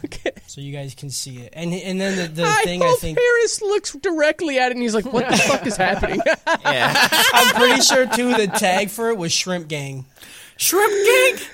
okay. 0.05 0.31
so 0.47 0.61
you 0.61 0.73
guys 0.73 0.93
can 0.95 1.09
see 1.09 1.37
it. 1.37 1.53
And 1.53 1.73
and 1.73 1.99
then 1.99 2.17
the, 2.17 2.41
the 2.41 2.47
I 2.47 2.63
thing 2.63 2.81
I 2.83 2.87
hope 2.87 2.99
think 2.99 3.17
Harris 3.17 3.61
looks 3.61 3.93
directly 3.93 4.59
at 4.59 4.71
it 4.71 4.75
and 4.75 4.81
he's 4.81 4.95
like, 4.95 5.05
"What 5.11 5.29
the 5.29 5.37
fuck 5.37 5.65
is 5.65 5.77
happening?" 5.77 6.21
Yeah. 6.65 6.93
I'm 7.33 7.55
pretty 7.55 7.81
sure 7.81 8.05
too. 8.07 8.33
The 8.33 8.47
tag 8.47 8.89
for 8.89 9.09
it 9.09 9.17
was 9.17 9.31
Shrimp 9.31 9.67
Gang. 9.67 10.05
Shrimp 10.57 10.91
Gang. 10.91 11.47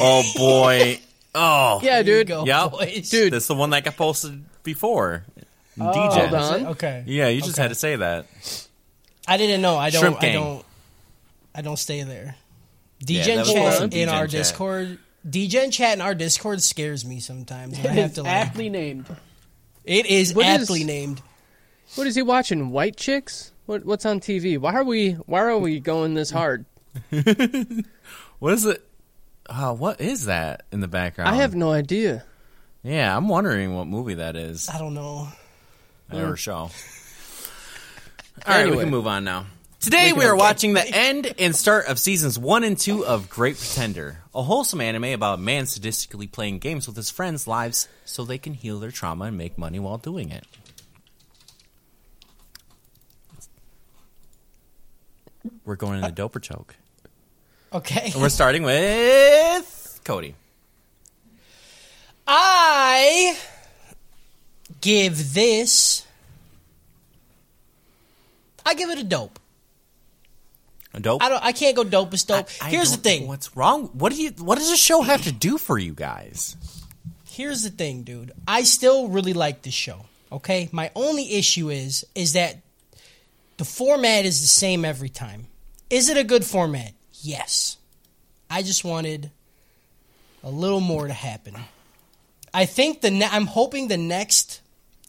Oh 0.00 0.22
boy. 0.36 0.98
Oh. 1.36 1.80
yeah, 1.82 2.02
dude. 2.02 2.26
go, 2.26 2.44
Yep. 2.46 2.70
boys. 2.72 3.10
Dude. 3.10 3.32
That's 3.32 3.46
the 3.46 3.54
one 3.54 3.70
that 3.70 3.84
got 3.84 3.96
posted 3.96 4.42
before. 4.62 5.24
Oh. 5.78 5.84
DJ. 5.84 6.28
Hold 6.28 6.34
on. 6.34 6.66
Okay. 6.68 7.04
Yeah, 7.06 7.28
you 7.28 7.40
just 7.40 7.52
Okay. 7.54 7.62
had 7.62 7.68
to 7.68 7.74
say 7.74 7.96
that. 7.96 8.26
I 9.28 9.36
didn't 9.36 9.60
know. 9.60 9.76
I 9.76 9.90
don't. 9.90 10.00
Shrimp 10.00 10.22
I 10.22 10.32
don't. 10.32 10.64
I 11.54 11.62
don't 11.62 11.76
stay 11.78 12.02
there. 12.02 12.36
DJ 13.04 13.24
that 13.26 13.38
was 13.38 13.52
chat 13.52 13.66
awesome. 13.74 13.90
in 13.92 14.08
DJ 14.08 14.12
our 14.12 14.22
chat. 14.22 14.30
Discord. 14.30 14.98
DJ 15.28 15.70
chat 15.72 15.94
in 15.94 16.00
our 16.00 16.14
Discord 16.14 16.62
scares 16.62 17.04
me 17.04 17.20
sometimes. 17.20 17.74
I 17.78 17.88
have 17.88 17.98
It's 18.06 18.14
to 18.14 18.22
like. 18.22 18.32
aptly 18.32 18.70
named. 18.70 19.06
It 19.84 20.06
is 20.06 20.32
What 20.34 20.46
is- 20.46 20.62
aptly 20.62 20.84
named. 20.84 21.20
What 21.96 22.06
is 22.06 22.14
he 22.14 22.22
watching? 22.22 22.70
White 22.70 22.96
chicks? 22.96 23.52
What 23.66 23.84
What's 23.84 24.06
on 24.06 24.20
TV? 24.20 24.58
Why 24.58 24.72
are 24.74 24.84
we 24.84 25.12
Why 25.26 25.40
are 25.40 25.58
we 25.58 25.80
going 25.80 26.14
this 26.14 26.30
hard? 26.30 26.64
What 28.38 28.52
is 28.52 28.64
it? 28.66 28.85
Uh, 29.48 29.72
what 29.74 30.00
is 30.00 30.26
that 30.26 30.64
in 30.72 30.80
the 30.80 30.88
background? 30.88 31.30
I 31.30 31.34
have 31.36 31.54
no 31.54 31.70
idea. 31.70 32.24
Yeah, 32.82 33.16
I'm 33.16 33.28
wondering 33.28 33.74
what 33.74 33.86
movie 33.86 34.14
that 34.14 34.36
is. 34.36 34.68
I 34.68 34.78
don't 34.78 34.94
know. 34.94 35.28
Or 36.12 36.36
show. 36.36 36.54
All 36.54 36.70
right, 38.46 38.70
we 38.70 38.76
can 38.76 38.90
move 38.90 39.06
on 39.06 39.24
now. 39.24 39.46
Today 39.80 40.12
we 40.12 40.24
are 40.24 40.36
watching 40.36 40.74
the 40.74 40.84
end 40.86 41.32
and 41.38 41.54
start 41.54 41.86
of 41.86 41.98
seasons 41.98 42.38
one 42.38 42.64
and 42.64 42.76
two 42.76 43.04
of 43.06 43.28
Great 43.28 43.56
Pretender, 43.56 44.18
a 44.34 44.42
wholesome 44.42 44.80
anime 44.80 45.04
about 45.04 45.38
a 45.38 45.42
man 45.42 45.64
sadistically 45.64 46.30
playing 46.30 46.58
games 46.58 46.86
with 46.88 46.96
his 46.96 47.10
friends' 47.10 47.46
lives 47.46 47.88
so 48.04 48.24
they 48.24 48.38
can 48.38 48.54
heal 48.54 48.80
their 48.80 48.90
trauma 48.90 49.26
and 49.26 49.38
make 49.38 49.56
money 49.58 49.78
while 49.78 49.98
doing 49.98 50.30
it. 50.30 50.44
We're 55.64 55.76
going 55.76 56.02
in 56.02 56.02
the 56.02 56.22
doper 56.22 56.42
choke. 56.42 56.74
Okay. 57.72 58.10
And 58.12 58.22
we're 58.22 58.28
starting 58.28 58.62
with 58.62 60.00
Cody. 60.04 60.34
I 62.26 63.36
give 64.80 65.34
this. 65.34 66.04
I 68.64 68.74
give 68.74 68.90
it 68.90 68.98
a 68.98 69.04
dope. 69.04 69.38
A 70.94 71.00
dope. 71.00 71.22
I 71.22 71.28
don't. 71.28 71.44
I 71.44 71.52
can't 71.52 71.76
go 71.76 71.84
dope 71.84 72.12
as 72.14 72.24
dope. 72.24 72.48
I 72.60 72.70
Here's 72.70 72.90
the 72.90 72.96
thing. 72.96 73.28
What's 73.28 73.56
wrong? 73.56 73.88
What 73.92 74.12
do 74.12 74.20
you? 74.20 74.30
What 74.38 74.58
does 74.58 74.70
the 74.70 74.76
show 74.76 75.02
have 75.02 75.22
to 75.22 75.32
do 75.32 75.58
for 75.58 75.78
you 75.78 75.92
guys? 75.92 76.56
Here's 77.28 77.62
the 77.62 77.70
thing, 77.70 78.02
dude. 78.02 78.32
I 78.48 78.62
still 78.62 79.08
really 79.08 79.34
like 79.34 79.62
this 79.62 79.74
show. 79.74 80.06
Okay, 80.32 80.68
my 80.72 80.90
only 80.96 81.34
issue 81.34 81.68
is 81.68 82.06
is 82.14 82.32
that 82.32 82.58
the 83.58 83.64
format 83.64 84.24
is 84.24 84.40
the 84.40 84.46
same 84.46 84.84
every 84.84 85.10
time. 85.10 85.46
Is 85.90 86.08
it 86.08 86.16
a 86.16 86.24
good 86.24 86.44
format? 86.44 86.92
Yes. 87.22 87.76
I 88.48 88.62
just 88.62 88.84
wanted 88.84 89.30
a 90.42 90.50
little 90.50 90.80
more 90.80 91.06
to 91.06 91.12
happen. 91.12 91.56
I 92.54 92.66
think 92.66 93.00
the 93.00 93.10
ne- 93.10 93.28
I'm 93.30 93.46
hoping 93.46 93.88
the 93.88 93.96
next 93.96 94.60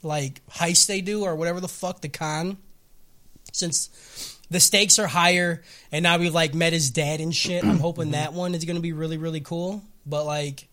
like 0.03 0.41
heist 0.47 0.87
they 0.87 1.01
do 1.01 1.23
or 1.23 1.35
whatever 1.35 1.59
the 1.59 1.67
fuck 1.67 2.01
the 2.01 2.09
con, 2.09 2.57
since 3.51 4.37
the 4.49 4.59
stakes 4.59 4.99
are 4.99 5.07
higher 5.07 5.63
and 5.91 6.03
now 6.03 6.17
we've 6.17 6.33
like 6.33 6.53
met 6.53 6.73
his 6.73 6.89
dad 6.89 7.19
and 7.19 7.35
shit. 7.35 7.63
I'm 7.63 7.79
hoping 7.79 8.11
that 8.11 8.33
one 8.33 8.55
is 8.55 8.65
gonna 8.65 8.79
be 8.79 8.93
really 8.93 9.17
really 9.17 9.41
cool. 9.41 9.83
But 10.05 10.25
like 10.25 10.67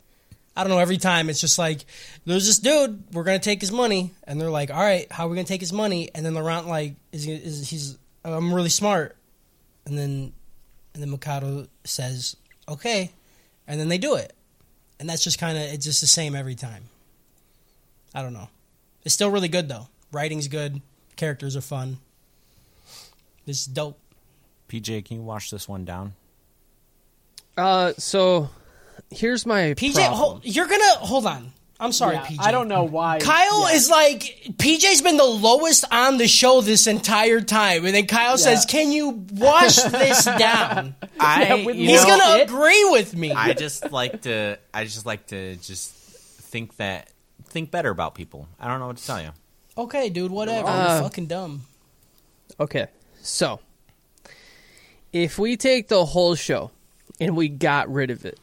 I 0.57 0.63
don't 0.63 0.71
know. 0.71 0.79
Every 0.79 0.99
time 0.99 1.31
it's 1.31 1.41
just 1.41 1.59
like 1.59 1.85
there's 2.25 2.47
this 2.47 2.61
dude. 2.61 3.13
We're 3.13 3.25
gonna 3.25 3.41
take 3.41 3.61
his 3.61 3.73
money, 3.73 4.13
and 4.25 4.41
they're 4.41 4.51
like, 4.51 4.71
"All 4.71 4.81
right, 4.81 5.11
how 5.11 5.27
are 5.27 5.29
we 5.29 5.35
gonna 5.35 5.47
take 5.49 5.61
his 5.61 5.73
money?" 5.73 6.11
And 6.15 6.25
then 6.25 6.35
Laurent 6.35 6.69
like 6.69 6.95
is, 7.13 7.27
is 7.27 7.69
he's 7.69 7.99
I'm 8.25 8.55
really 8.55 8.69
smart, 8.69 9.17
and 9.85 9.99
then 9.99 10.33
and 10.95 11.03
then 11.03 11.17
Makoto 11.17 11.69
says, 11.85 12.37
"Okay," 12.69 13.11
and 13.67 13.79
then 13.79 13.89
they 13.89 13.99
do 13.99 14.15
it, 14.15 14.33
and 14.99 15.09
that's 15.09 15.23
just 15.23 15.39
kind 15.39 15.59
of 15.59 15.65
it's 15.65 15.85
just 15.85 16.01
the 16.01 16.07
same 16.07 16.35
every 16.35 16.55
time. 16.55 16.85
I 18.15 18.23
don't 18.23 18.33
know. 18.33 18.49
It's 19.05 19.15
still 19.15 19.31
really 19.31 19.49
good 19.49 19.69
though. 19.69 19.89
Writing's 20.13 20.49
good. 20.49 20.81
Characters 21.17 21.57
are 21.57 21.61
fun. 21.61 21.99
This 23.47 23.61
is 23.63 23.67
dope. 23.67 23.99
PJ, 24.69 25.05
can 25.05 25.19
you 25.19 25.23
wash 25.23 25.51
this 25.51 25.69
one 25.69 25.85
down? 25.85 26.15
Uh, 27.57 27.93
so 27.99 28.49
here's 29.11 29.45
my 29.45 29.75
PJ, 29.75 29.95
problem. 29.95 30.19
hold, 30.19 30.45
you're 30.45 30.67
gonna 30.67 30.95
hold 30.97 31.27
on. 31.27 31.53
I'm 31.81 31.93
sorry, 31.93 32.15
Yeah, 32.15 32.25
PJ. 32.27 32.37
I 32.41 32.51
don't 32.53 32.69
know 32.69 32.85
why. 32.85 33.19
Kyle 33.21 33.69
yeah. 33.69 33.75
is 33.77 33.91
like 33.91 34.21
PJ's 34.53 35.03
been 35.03 35.17
the 35.17 35.25
lowest 35.25 35.85
on 35.91 36.19
the 36.19 36.29
show 36.29 36.61
this 36.61 36.87
entire 36.87 37.41
time, 37.41 37.85
and 37.85 37.95
then 37.95 38.07
Kyle 38.07 38.39
says, 38.39 38.65
"Can 38.65 38.93
you 38.93 39.25
wash 39.33 39.77
this 39.77 40.25
down?" 40.25 40.95
I, 41.21 41.55
you 41.57 41.73
He's 41.73 42.03
know, 42.03 42.09
gonna 42.19 42.39
it- 42.39 42.43
agree 42.49 42.85
with 42.91 43.17
me. 43.17 43.33
I 43.33 43.55
just 43.55 43.91
like 43.91 44.23
to. 44.23 44.59
I 44.73 44.85
just 44.85 45.05
like 45.05 45.27
to 45.29 45.57
just 45.57 45.91
think 45.93 46.77
that 46.77 47.11
think 47.47 47.71
better 47.73 47.91
about 47.91 48.15
people. 48.15 48.47
I 48.61 48.69
don't 48.69 48.79
know 48.79 48.87
what 48.87 48.97
to 48.99 49.07
tell 49.07 49.21
you. 49.21 49.31
okay, 49.77 50.09
dude, 50.11 50.31
whatever. 50.31 50.69
Uh, 50.69 50.95
You're 50.95 51.03
fucking 51.03 51.27
dumb. 51.27 51.63
Okay, 52.61 52.87
so 53.21 53.59
if 55.13 55.39
we 55.39 55.57
take 55.57 55.89
the 55.89 56.05
whole 56.05 56.35
show 56.35 56.71
and 57.21 57.37
we 57.37 57.49
got 57.49 57.93
rid 57.93 58.11
of 58.11 58.25
it, 58.25 58.39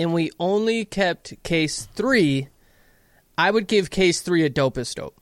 and 0.00 0.14
we 0.14 0.30
only 0.40 0.86
kept 0.86 1.34
case 1.42 1.86
three, 1.94 2.48
I 3.36 3.50
would 3.50 3.66
give 3.66 3.90
case 3.90 4.22
three 4.22 4.44
a 4.44 4.50
dopest 4.50 4.94
dope. 4.94 5.20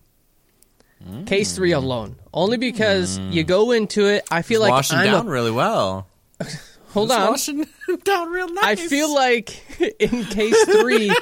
Case 1.27 1.55
three 1.55 1.71
mm. 1.71 1.77
alone, 1.77 2.17
only 2.33 2.57
because 2.57 3.19
mm. 3.19 3.33
you 3.33 3.45
go 3.45 3.73
into 3.73 4.07
it. 4.07 4.27
I 4.31 4.43
feel 4.43 4.61
like 4.61 4.71
washing 4.71 4.99
I'm 4.99 5.05
down 5.05 5.27
a, 5.27 5.31
really 5.31 5.51
well. 5.51 6.09
hold 6.91 7.11
It's 7.11 7.19
on. 7.19 7.31
washing 7.31 7.67
down 8.05 8.31
real 8.31 8.53
nice. 8.53 8.65
I 8.65 8.75
feel 8.77 9.13
like 9.13 9.81
in 10.01 10.25
case 10.25 10.65
three, 10.65 11.13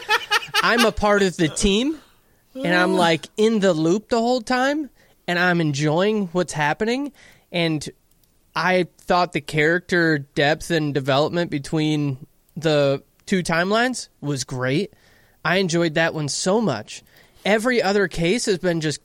I'm 0.62 0.84
a 0.84 0.92
part 0.92 1.22
of 1.22 1.36
the 1.36 1.48
team, 1.48 1.98
and 2.54 2.74
I'm 2.74 2.94
like 2.94 3.26
in 3.36 3.60
the 3.60 3.72
loop 3.72 4.08
the 4.08 4.20
whole 4.20 4.40
time, 4.42 4.90
and 5.26 5.38
I'm 5.38 5.60
enjoying 5.60 6.28
what's 6.28 6.54
happening. 6.54 7.12
And 7.52 7.88
I 8.54 8.86
thought 8.98 9.32
the 9.32 9.42
character 9.42 10.18
depth 10.18 10.70
and 10.70 10.92
development 10.94 11.50
between 11.50 12.26
the 12.56 13.02
two 13.26 13.42
timelines 13.42 14.08
was 14.20 14.44
great. 14.44 14.94
I 15.44 15.56
enjoyed 15.56 15.94
that 15.94 16.14
one 16.14 16.28
so 16.28 16.60
much. 16.60 17.02
Every 17.44 17.82
other 17.82 18.08
case 18.08 18.46
has 18.46 18.58
been 18.58 18.80
just 18.80 19.00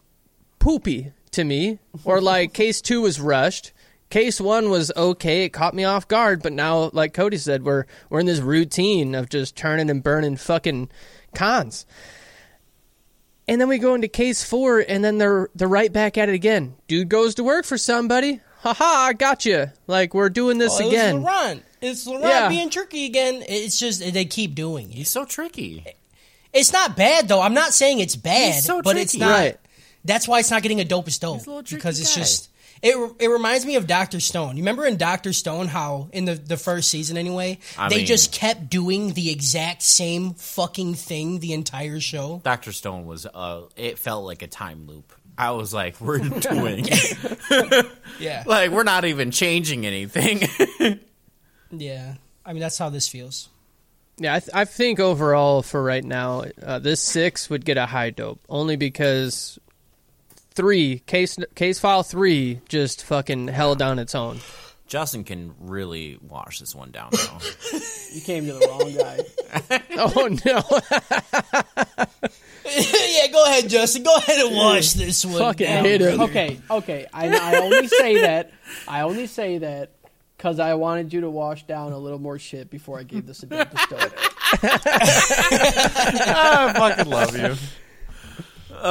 poopy 0.60 1.12
to 1.32 1.44
me, 1.44 1.80
or 2.06 2.22
like 2.22 2.54
case 2.54 2.82
two 2.82 3.02
was 3.02 3.20
rushed. 3.20 3.74
Case 4.10 4.42
one 4.42 4.70
was 4.70 4.92
okay; 4.96 5.46
it 5.46 5.50
caught 5.50 5.74
me 5.74 5.84
off 5.84 6.08
guard. 6.08 6.42
But 6.42 6.54
now, 6.54 6.90
like 6.94 7.14
Cody 7.14 7.38
said, 7.38 7.64
we're 7.64 7.86
we're 8.10 8.20
in 8.20 8.26
this 8.26 8.40
routine 8.40 9.16
of 9.16 9.30
just 9.30 9.56
turning 9.56 9.90
and 9.90 10.04
burning 10.04 10.38
fucking 10.38 10.90
cons. 11.34 11.86
And 13.48 13.60
then 13.60 13.68
we 13.68 13.80
go 13.80 13.96
into 13.96 14.08
case 14.08 14.44
four, 14.44 14.80
and 14.80 15.04
then 15.04 15.18
they're 15.18 15.50
they're 15.56 15.68
right 15.68 15.92
back 15.92 16.18
at 16.18 16.30
it 16.30 16.36
again. 16.36 16.76
Dude 16.88 17.10
goes 17.10 17.36
to 17.36 17.44
work 17.44 17.66
for 17.66 17.78
somebody. 17.78 18.42
Haha, 18.62 18.86
I 18.86 19.14
got 19.14 19.46
you. 19.46 19.72
Like 19.88 20.14
we're 20.14 20.30
doing 20.30 20.58
this 20.58 20.80
Oh, 20.80 20.88
again. 20.88 21.16
It's 21.18 21.24
Laurent. 21.26 21.64
It's 21.82 22.08
Laurent 22.08 22.26
Yeah. 22.26 22.50
being 22.50 22.70
tricky 22.70 23.06
again. 23.06 23.44
It's 23.48 23.80
just 23.80 24.02
they 24.14 24.26
keep 24.26 24.56
doing 24.56 24.92
it. 24.92 24.96
he's 24.98 25.10
so 25.10 25.26
tricky. 25.26 25.84
It's 26.54 26.72
not 26.74 26.96
bad 26.96 27.28
though. 27.28 27.42
I'm 27.42 27.54
not 27.54 27.74
saying 27.74 28.00
it's 28.00 28.16
bad, 28.16 28.56
He's 28.56 28.66
so 28.66 28.82
but 28.82 28.98
it's 28.98 29.16
not. 29.16 29.30
Right. 29.32 29.58
That's 30.06 30.28
why 30.28 30.40
it's 30.40 30.52
not 30.52 30.62
getting 30.64 30.80
a 30.82 30.86
dopest 30.86 31.20
dope 31.22 31.38
He's 31.38 31.48
a 31.48 31.50
little 31.50 31.64
tricky 31.64 31.76
because 31.78 32.00
it's 32.00 32.14
guy. 32.16 32.22
just 32.22 32.50
it. 32.84 33.14
It 33.20 33.28
reminds 33.30 33.66
me 33.66 33.76
of 33.76 33.86
Doctor 33.88 34.20
Stone. 34.20 34.58
You 34.58 34.64
remember 34.64 34.86
in 34.86 34.98
Doctor 34.98 35.34
Stone 35.34 35.68
how 35.68 36.10
in 36.12 36.26
the 36.26 36.36
the 36.36 36.58
first 36.58 36.90
season 36.90 37.18
anyway 37.18 37.58
I 37.78 37.90
they 37.90 37.98
mean- 37.98 38.06
just 38.06 38.32
kept 38.32 38.70
doing 38.70 39.14
the 39.14 39.32
exact 39.32 39.82
same 39.82 40.34
fucking 40.36 40.96
thing 40.96 41.40
the 41.40 41.54
entire 41.54 42.00
show. 42.00 42.42
Doctor 42.44 42.72
Stone 42.72 43.06
was. 43.06 43.26
Uh, 43.26 43.62
it 43.76 43.98
felt 43.98 44.26
like 44.26 44.42
a 44.44 44.48
time 44.48 44.86
loop. 44.88 45.14
I 45.42 45.52
was 45.52 45.74
like, 45.74 46.00
we're 46.00 46.20
doing. 46.40 46.86
Yeah, 48.20 48.44
like 48.46 48.70
we're 48.70 48.84
not 48.84 49.06
even 49.06 49.32
changing 49.32 49.84
anything. 49.88 50.42
yeah. 51.72 52.14
I 52.46 52.54
mean 52.54 52.60
that's 52.62 52.78
how 52.78 52.90
this 52.90 53.08
feels. 53.08 53.50
Yeah, 54.18 54.36
I, 54.36 54.40
th- 54.40 54.52
I 54.54 54.66
think 54.66 55.00
overall 55.00 55.64
for 55.64 55.82
right 55.82 56.04
now, 56.04 56.44
uh, 56.62 56.78
this 56.78 57.02
six 57.02 57.50
would 57.50 57.66
get 57.66 57.78
a 57.78 57.88
high 57.88 58.12
dope 58.12 58.40
only 58.48 58.76
because 58.76 59.58
three 60.54 61.00
case 61.08 61.40
case 61.56 61.80
file 61.80 62.04
three 62.04 62.62
just 62.70 63.04
fucking 63.06 63.48
held 63.48 63.82
on 63.82 63.98
its 63.98 64.14
own. 64.14 64.40
Justin 64.86 65.24
can 65.24 65.56
really 65.60 66.20
wash 66.22 66.60
this 66.60 66.76
one 66.76 66.92
down 66.92 67.10
though. 67.12 67.40
You 68.14 68.22
came 68.22 68.46
to 68.46 68.54
the 68.54 68.68
wrong 68.68 68.94
guy. 68.94 69.82
Oh 69.98 70.28
no! 72.06 72.06
yeah, 73.10 73.28
go 73.28 73.44
ahead, 73.46 73.70
Justin. 73.70 74.04
Go 74.04 74.16
ahead 74.16 74.46
and 74.46 74.56
watch 74.56 74.94
this 74.94 75.26
one. 75.26 75.40
Fucking 75.40 75.68
now. 75.68 75.84
hit 75.84 76.02
him. 76.02 76.22
Okay, 76.22 76.60
okay. 76.70 77.06
I, 77.14 77.30
I 77.30 77.56
only 77.58 77.88
say 77.88 78.22
that. 78.22 78.52
I 78.88 79.02
only 79.02 79.28
say 79.28 79.58
that 79.60 79.92
because 80.38 80.60
I 80.60 80.74
wanted 80.76 81.14
you 81.14 81.22
to 81.22 81.30
wash 81.30 81.64
down 81.64 81.92
a 81.92 81.98
little 81.98 82.20
more 82.20 82.40
shit 82.40 82.70
before 82.70 83.00
I 83.00 83.04
gave 83.04 83.28
this 83.28 83.44
a 83.44 83.46
dope 83.46 83.78
stove. 83.78 84.14
I 84.64 84.68
fucking 86.76 87.12
love 87.12 87.38
you. 87.38 87.56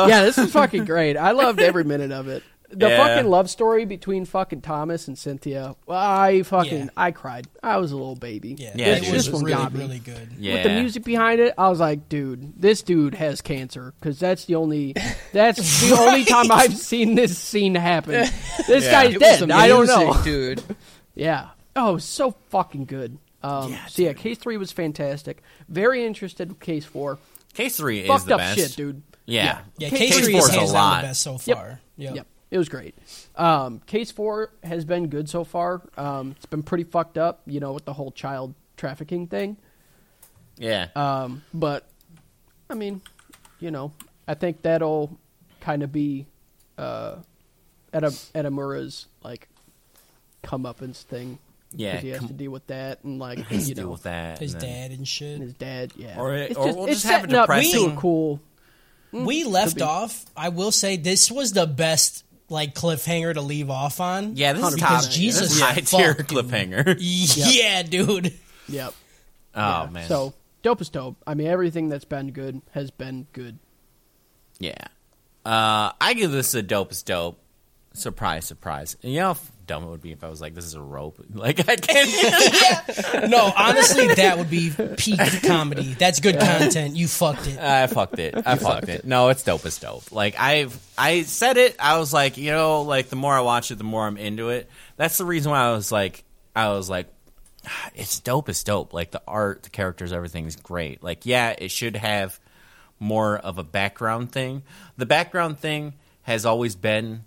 yeah, 0.08 0.22
this 0.22 0.38
is 0.38 0.52
fucking 0.52 0.84
great. 0.84 1.16
I 1.16 1.32
loved 1.32 1.60
every 1.60 1.84
minute 1.84 2.12
of 2.12 2.28
it. 2.28 2.42
The 2.72 2.88
Yeah. 2.88 2.96
fucking 3.16 3.30
love 3.30 3.50
story 3.50 3.84
between 3.84 4.24
fucking 4.24 4.60
Thomas 4.60 5.08
and 5.08 5.18
Cynthia. 5.18 5.74
I 5.88 6.42
fucking 6.42 6.78
Yeah. 6.84 6.88
I 6.96 7.10
cried. 7.10 7.48
I 7.62 7.78
was 7.78 7.90
a 7.90 7.96
little 7.96 8.14
baby. 8.14 8.54
Yeah, 8.58 8.70
Yeah, 8.76 8.86
it 8.94 9.00
was 9.00 9.10
This 9.10 9.28
one 9.30 9.42
really, 9.44 9.56
got 9.56 9.72
me. 9.74 9.80
really 9.80 9.98
good. 9.98 10.28
Yeah. 10.38 10.54
With 10.54 10.62
the 10.62 10.68
music 10.70 11.04
behind 11.04 11.40
it, 11.40 11.52
I 11.58 11.68
was 11.68 11.80
like, 11.80 12.08
dude, 12.08 12.60
this 12.60 12.82
dude 12.82 13.14
has 13.16 13.40
cancer 13.40 13.92
because 13.98 14.18
that's 14.20 14.44
the 14.44 14.54
only 14.54 14.94
that's 15.32 15.80
the 15.88 15.96
only 15.96 16.24
time 16.24 16.50
I've 16.52 16.76
seen 16.76 17.16
this 17.16 17.36
scene 17.36 17.74
happen. 17.74 18.28
This 18.68 18.84
Yeah. 18.84 18.90
guy's 19.04 19.18
dead. 19.18 19.48
the 19.48 19.54
I 19.54 19.66
don't 19.68 19.86
know. 19.86 20.16
dude. 20.22 20.62
Yeah. 21.16 21.48
Oh, 21.76 21.98
so 21.98 22.36
fucking 22.50 22.84
good. 22.86 23.18
Um, 23.42 23.76
so 23.88 24.02
yeah, 24.02 24.12
case 24.12 24.38
three 24.38 24.56
was 24.56 24.70
fantastic. 24.70 25.42
Very 25.68 26.04
interested 26.06 26.48
in 26.50 26.54
case 26.54 26.84
four. 26.84 27.18
Case 27.52 27.76
three 27.76 28.00
is 28.02 28.06
Fucked 28.08 28.26
the 28.26 28.34
up 28.34 28.38
best. 28.40 28.58
shit, 28.58 28.76
dude. 28.76 29.02
Yeah. 29.26 29.58
Yeah, 29.78 29.88
Case 29.90 29.98
Case, 30.14 30.20
3 30.24 30.32
four 30.32 30.48
is 30.48 30.54
is 30.54 30.70
a 30.70 30.74
lot. 30.74 31.02
the 31.02 31.08
best 31.08 31.22
so 31.22 31.38
Yep. 31.44 31.56
far. 31.56 31.80
Yep. 31.96 32.14
Yep. 32.16 32.26
It 32.50 32.58
was 32.58 32.68
great. 32.68 32.94
Um, 33.36 33.80
case 33.86 34.10
four 34.10 34.50
has 34.64 34.84
been 34.84 35.06
good 35.08 35.28
so 35.28 35.44
far. 35.44 35.82
Um, 35.96 36.32
it's 36.36 36.46
been 36.46 36.62
pretty 36.64 36.84
fucked 36.84 37.16
up, 37.16 37.42
you 37.46 37.60
know, 37.60 37.72
with 37.72 37.84
the 37.84 37.92
whole 37.92 38.10
child 38.10 38.54
trafficking 38.76 39.28
thing. 39.28 39.56
Yeah. 40.58 40.88
Um, 40.96 41.42
but 41.54 41.86
I 42.68 42.74
mean, 42.74 43.02
you 43.60 43.70
know, 43.70 43.92
I 44.26 44.34
think 44.34 44.62
that'll 44.62 45.16
kind 45.60 45.82
of 45.82 45.92
be 45.92 46.26
uh, 46.76 47.16
Edam- 47.92 48.12
Edamura's 48.34 49.06
like 49.22 49.48
comeuppance 50.42 51.02
thing. 51.02 51.38
'cause 51.70 51.78
Yeah, 51.80 51.98
he 51.98 52.08
has 52.08 52.18
com- 52.18 52.28
to 52.28 52.34
deal 52.34 52.50
with 52.50 52.66
that 52.66 53.04
and 53.04 53.18
like 53.20 53.38
Has 53.48 53.62
to 53.64 53.68
you 53.68 53.74
deal 53.76 53.84
know 53.84 53.90
with 53.92 54.02
that. 54.02 54.38
His 54.40 54.54
and 54.54 54.62
dad 54.62 54.90
and 54.90 55.06
shit. 55.06 55.34
and 55.34 55.42
his 55.42 55.54
dad. 55.54 55.92
Yeah, 55.96 56.18
Or 56.18 56.34
it- 56.34 56.50
it's 56.50 56.58
or 56.58 56.66
just, 56.66 56.76
we'll 56.78 56.86
it's 56.86 56.94
just 57.02 57.06
have 57.06 57.20
a 57.20 57.28
setting 57.28 57.36
up 57.36 57.46
to 57.48 57.52
depressing- 57.54 57.92
a 57.92 57.96
cool. 57.96 58.40
we 59.12 59.44
left 59.44 59.80
off. 59.80 60.24
I 60.36 60.48
will 60.48 60.72
say 60.72 60.96
this 60.96 61.30
was 61.30 61.52
the 61.52 61.66
best 61.66 62.24
like 62.50 62.74
cliffhanger 62.74 63.32
to 63.34 63.40
leave 63.40 63.70
off 63.70 64.00
on. 64.00 64.36
Yeah, 64.36 64.52
this 64.52 64.64
is 64.66 64.74
100%. 64.74 64.78
top. 64.78 64.88
Because 65.02 65.08
Jesus 65.16 65.48
this 65.50 65.60
high 65.60 65.74
tier 65.76 66.14
fucking- 66.14 66.26
cliffhanger. 66.26 66.96
Yeah, 67.54 67.82
dude. 67.82 68.32
Yep. 68.68 68.94
Oh 69.54 69.60
Yeah. 69.84 69.88
man. 69.90 70.08
So 70.08 70.34
dope 70.62 70.80
is 70.80 70.88
dope. 70.90 71.16
I 71.26 71.34
mean, 71.34 71.46
everything 71.46 71.88
that's 71.88 72.04
been 72.04 72.32
good 72.32 72.60
has 72.72 72.90
been 72.90 73.26
good. 73.32 73.58
Yeah. 74.58 74.74
Uh, 75.44 75.92
I 76.00 76.14
give 76.14 76.30
this 76.32 76.54
a 76.54 76.62
dope 76.62 76.90
as 76.92 77.02
dope. 77.02 77.38
Surprise, 77.94 78.44
surprise. 78.46 78.96
And 79.02 79.12
you 79.12 79.20
know 79.20 79.28
how 79.34 79.40
dumb 79.70 79.84
it 79.84 79.88
would 79.88 80.02
be 80.02 80.10
if 80.10 80.24
I 80.24 80.28
was 80.28 80.40
like, 80.40 80.52
this 80.52 80.64
is 80.64 80.74
a 80.74 80.82
rope. 80.82 81.24
Like, 81.32 81.68
I 81.68 81.76
can't. 81.76 83.30
No, 83.30 83.52
honestly, 83.56 84.08
that 84.08 84.36
would 84.36 84.50
be 84.50 84.72
peak 84.96 85.20
comedy. 85.44 85.94
That's 85.94 86.18
good 86.18 86.40
content. 86.40 86.96
You 86.96 87.06
fucked 87.06 87.46
it. 87.46 87.58
I 87.58 87.86
fucked 87.86 88.18
it. 88.18 88.34
I 88.44 88.56
fucked 88.56 88.88
it. 88.88 89.04
No, 89.04 89.28
it's 89.28 89.44
dope 89.44 89.64
as 89.64 89.78
dope. 89.78 90.10
Like, 90.10 90.38
I've, 90.38 90.76
I 90.98 91.22
said 91.22 91.56
it. 91.56 91.76
I 91.78 91.98
was 91.98 92.12
like, 92.12 92.36
you 92.36 92.50
know, 92.50 92.82
like, 92.82 93.10
the 93.10 93.16
more 93.16 93.32
I 93.32 93.42
watch 93.42 93.70
it, 93.70 93.78
the 93.78 93.84
more 93.84 94.04
I'm 94.04 94.16
into 94.16 94.48
it. 94.48 94.68
That's 94.96 95.18
the 95.18 95.24
reason 95.24 95.52
why 95.52 95.60
I 95.60 95.70
was 95.70 95.92
like, 95.92 96.24
I 96.56 96.70
was 96.70 96.90
like, 96.90 97.06
it's 97.94 98.18
dope 98.18 98.48
as 98.48 98.64
dope. 98.64 98.92
Like, 98.92 99.12
the 99.12 99.22
art, 99.28 99.62
the 99.62 99.70
characters, 99.70 100.12
everything's 100.12 100.56
great. 100.56 101.00
Like, 101.02 101.26
yeah, 101.26 101.54
it 101.56 101.70
should 101.70 101.94
have 101.94 102.40
more 102.98 103.38
of 103.38 103.58
a 103.58 103.64
background 103.64 104.32
thing. 104.32 104.62
The 104.96 105.06
background 105.06 105.58
thing 105.60 105.94
has 106.22 106.44
always 106.44 106.74
been 106.74 107.24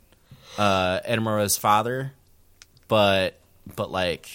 uh 0.58 1.00
Edamura's 1.02 1.58
father, 1.58 2.14
but 2.94 3.40
but 3.76 3.90
like 3.90 4.30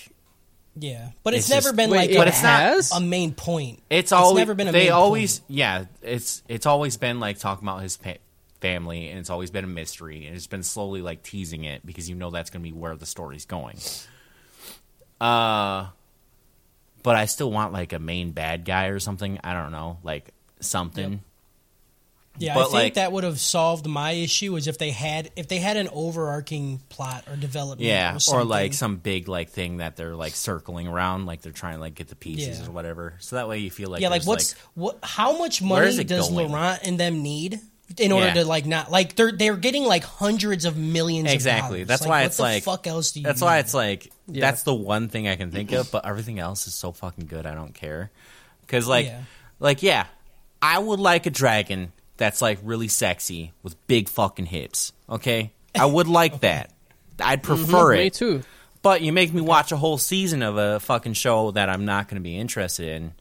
Yeah, 0.74 1.10
but 1.22 1.32
it's, 1.34 1.44
It's 1.44 1.50
never 1.50 1.62
just- 1.68 1.76
been 1.76 1.90
Wait, 1.90 2.08
like 2.10 2.16
but 2.16 2.26
a, 2.26 2.30
it's 2.30 2.42
not- 2.42 2.60
has? 2.60 2.90
a 2.92 2.98
main 3.00 3.32
point. 3.34 3.80
it's 3.88 4.10
always 4.10 4.38
never 4.38 4.54
been 4.54 4.66
a 4.66 4.72
they 4.72 4.84
main 4.86 4.92
always 4.92 5.38
point. 5.38 5.50
yeah 5.50 5.84
it's 6.02 6.42
it's 6.48 6.66
always 6.66 6.96
been 6.96 7.20
like 7.20 7.38
talking 7.38 7.66
about 7.68 7.82
his 7.82 7.96
pa- 7.96 8.14
family 8.60 9.08
and 9.10 9.20
it's 9.20 9.30
always 9.30 9.52
been 9.52 9.62
a 9.62 9.68
mystery 9.68 10.26
and 10.26 10.34
it's 10.34 10.48
been 10.48 10.64
slowly 10.64 11.02
like 11.02 11.22
teasing 11.22 11.62
it 11.62 11.86
because 11.86 12.08
you 12.10 12.16
know 12.16 12.30
that's 12.30 12.50
going 12.50 12.60
to 12.64 12.68
be 12.68 12.76
where 12.76 12.96
the 12.96 13.06
story's 13.06 13.44
going 13.46 13.76
uh 15.20 15.86
but 17.04 17.14
i 17.16 17.26
still 17.26 17.50
want 17.52 17.72
like 17.72 17.92
a 17.92 17.98
main 18.00 18.32
bad 18.32 18.64
guy 18.64 18.86
or 18.86 18.98
something 18.98 19.38
i 19.44 19.52
don't 19.52 19.70
know 19.72 19.98
like 20.02 20.30
something 20.60 21.22
Yeah, 22.38 22.54
But, 22.54 22.60
I 22.60 22.64
think 22.64 22.72
like- 22.74 22.94
that 22.94 23.12
would 23.12 23.24
have 23.24 23.40
solved 23.40 23.86
my 23.86 24.12
issue 24.12 24.54
is 24.56 24.66
if 24.68 24.78
they 24.78 24.90
had 24.90 25.30
if 25.36 25.48
they 25.48 25.58
had 25.58 25.76
an 25.76 25.88
overarching 25.92 26.80
plot 26.88 27.24
or 27.28 27.36
development. 27.36 27.80
yeah 27.80 28.18
or, 28.30 28.40
or, 28.40 28.44
like 28.44 28.74
some 28.74 28.96
big 28.96 29.28
like 29.28 29.50
thing 29.50 29.78
that 29.78 29.96
they're 29.96 30.14
like 30.16 30.34
circling 30.34 30.86
around 30.88 31.26
like 31.26 31.42
they're 31.42 31.52
trying 31.52 31.74
to 31.74 31.80
like 31.80 31.94
get 31.94 32.08
the 32.08 32.16
pieces 32.16 32.60
Yeah. 32.60 32.66
or 32.66 32.70
whatever 32.70 33.14
so 33.18 33.36
that 33.36 33.48
way 33.48 33.58
you 33.58 33.70
feel 33.70 33.90
like 33.90 34.00
yeah, 34.00 34.08
like 34.08 34.22
there's, 34.22 34.26
what's 34.26 34.52
what? 34.74 34.98
How 35.02 35.36
much 35.38 35.60
money 35.62 36.04
does 36.04 36.28
going? 36.30 36.50
Laurent 36.52 36.80
and 36.84 36.98
them 36.98 37.22
need 37.22 37.60
in 37.96 38.12
order 38.12 38.26
Yeah. 38.26 38.34
to 38.34 38.44
like 38.44 38.66
not 38.66 38.90
like 38.90 39.16
they're 39.16 39.32
they're 39.32 39.56
getting 39.56 39.84
like 39.84 40.04
hundreds 40.04 40.64
of 40.64 40.76
millions. 40.76 41.32
Exactly. 41.32 41.82
Of. 41.82 41.88
That's 41.88 42.02
Like, 42.02 42.08
why 42.10 42.20
what 42.20 42.26
it's 42.26 42.36
the 42.36 42.42
like- 42.42 42.62
fuck 42.62 42.86
else 42.86 43.12
do 43.12 43.20
you? 43.20 43.24
That's 43.24 43.40
need? 43.40 43.46
why 43.46 43.58
it's 43.58 43.74
like 43.74 44.12
that's 44.28 44.62
the 44.62 44.74
one 44.74 45.08
thing 45.08 45.26
I 45.26 45.36
can 45.36 45.50
think 45.50 45.72
of, 45.72 45.90
but 45.90 46.04
everything 46.04 46.38
else 46.38 46.66
is 46.66 46.74
so 46.74 46.92
fucking 46.92 47.26
good. 47.26 47.46
I 47.46 47.54
don't 47.54 47.74
care 47.74 48.10
because 48.60 48.86
like 48.86 49.06
Yeah. 49.06 49.22
like 49.58 49.82
yeah, 49.82 50.06
I 50.60 50.78
would 50.78 51.00
like 51.00 51.24
a 51.26 51.30
dragon 51.30 51.92
that's 52.18 52.42
like 52.42 52.58
really 52.62 52.88
sexy 52.88 53.52
with 53.62 53.74
big 53.86 54.08
fucking 54.08 54.46
hips. 54.46 54.92
Okay, 55.08 55.52
I 55.74 55.86
would 55.86 56.08
like 56.08 56.40
that. 56.40 56.72
I'd 57.18 57.42
mm-hmm. 57.42 57.64
prefer 57.64 57.94
Me 57.94 58.06
it. 58.08 58.14
too. 58.14 58.42
But 58.82 59.00
you 59.02 59.12
make 59.12 59.32
me 59.32 59.40
watch 59.40 59.72
a 59.72 59.76
whole 59.76 59.98
season 59.98 60.42
of 60.42 60.56
a 60.56 60.78
fucking 60.80 61.14
show 61.14 61.50
that 61.52 61.68
I'm 61.68 61.84
not 61.84 62.08
going 62.08 62.16
to 62.16 62.22
be 62.22 62.36
interested 62.36 62.88
in. 62.88 63.12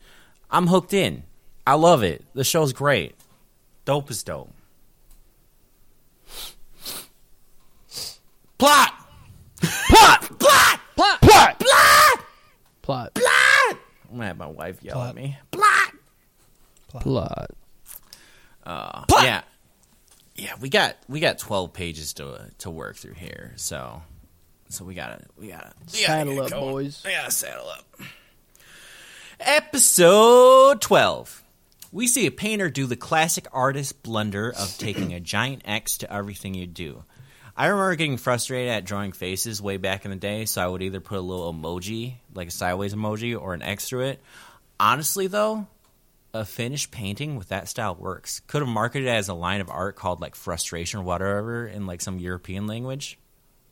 I'm 0.52 0.68
hooked 0.68 0.94
in. 0.94 1.24
I 1.66 1.74
love 1.74 2.04
it. 2.04 2.24
The 2.34 2.44
show's 2.44 2.74
great. 2.74 3.16
Dope 3.86 4.12
is 4.12 4.24
dope. 4.24 4.54
Plot. 8.58 8.94
Plot. 9.62 10.22
Plot. 10.40 10.80
Plot. 10.96 11.22
Plot. 11.22 11.60
Plot. 11.60 12.26
Plot. 12.82 13.14
Plot. 13.14 13.78
I'm 14.10 14.12
gonna 14.12 14.28
have 14.28 14.38
my 14.38 14.48
wife 14.48 14.82
yell 14.82 14.96
Plot. 14.96 15.10
at 15.10 15.16
me. 15.16 15.38
Plot. 15.52 15.94
Plot. 16.88 17.52
Uh, 18.68 19.06
yeah. 19.22 19.42
Yeah, 20.36 20.54
we 20.60 20.70
got 20.70 20.98
we 21.08 21.20
got 21.20 21.40
12 21.40 21.74
pages 21.74 22.14
to 22.16 22.52
to 22.60 22.70
work 22.70 22.98
through 22.98 23.14
here. 23.14 23.54
So 23.56 24.04
so 24.70 24.84
we 24.86 24.94
got 24.94 25.20
to 25.20 25.26
we 25.38 25.48
got 25.48 25.74
to 25.88 25.98
Saddle 25.98 26.42
up, 26.42 26.52
boys. 26.52 27.02
I 27.06 27.12
gotta 27.12 27.32
saddle 27.32 27.70
up. 27.70 27.86
Episode 29.40 30.82
12. 30.82 31.44
We 31.92 32.08
see 32.08 32.28
a 32.28 32.32
painter 32.32 32.70
do 32.70 32.86
the 32.86 32.98
classic 32.98 33.48
artist 33.54 34.04
blunder 34.04 34.50
of 34.52 34.78
taking 34.78 35.14
a 35.14 35.20
giant 35.20 35.62
X 35.66 36.00
to 36.00 36.14
everything 36.14 36.54
you 36.54 36.68
do. 36.68 37.04
I 37.56 37.68
remember 37.68 37.96
getting 37.96 38.18
frustrated 38.18 38.70
at 38.70 38.86
drawing 38.86 39.14
faces 39.14 39.62
way 39.62 39.78
back 39.78 40.06
in 40.06 40.12
the 40.12 40.18
day, 40.18 40.46
so 40.46 40.62
I 40.62 40.68
would 40.68 40.84
either 40.84 41.00
put 41.00 41.18
a 41.18 41.22
little 41.22 41.52
emoji, 41.52 42.16
like 42.36 42.50
a 42.50 42.52
sideways 42.52 42.94
emoji, 42.94 43.40
or 43.40 43.54
an 43.54 43.64
X 43.64 43.88
through 43.88 44.02
it. 44.08 44.22
Honestly, 44.80 45.26
though, 45.26 45.66
a 46.34 46.46
finished 46.46 46.92
painting 46.92 47.36
with 47.38 47.50
that 47.50 47.68
style 47.68 47.96
works. 47.96 48.42
Could 48.48 48.62
have 48.62 48.70
marketed 48.70 49.08
it 49.08 49.12
as 49.12 49.30
a 49.30 49.34
line 49.34 49.62
of 49.62 49.70
art 49.70 49.96
called 49.96 50.22
like 50.22 50.36
frustration 50.36 51.00
or 51.00 51.04
whatever 51.04 51.66
in 51.68 51.86
like 51.86 52.02
some 52.02 52.20
European 52.20 52.68
language. 52.68 53.18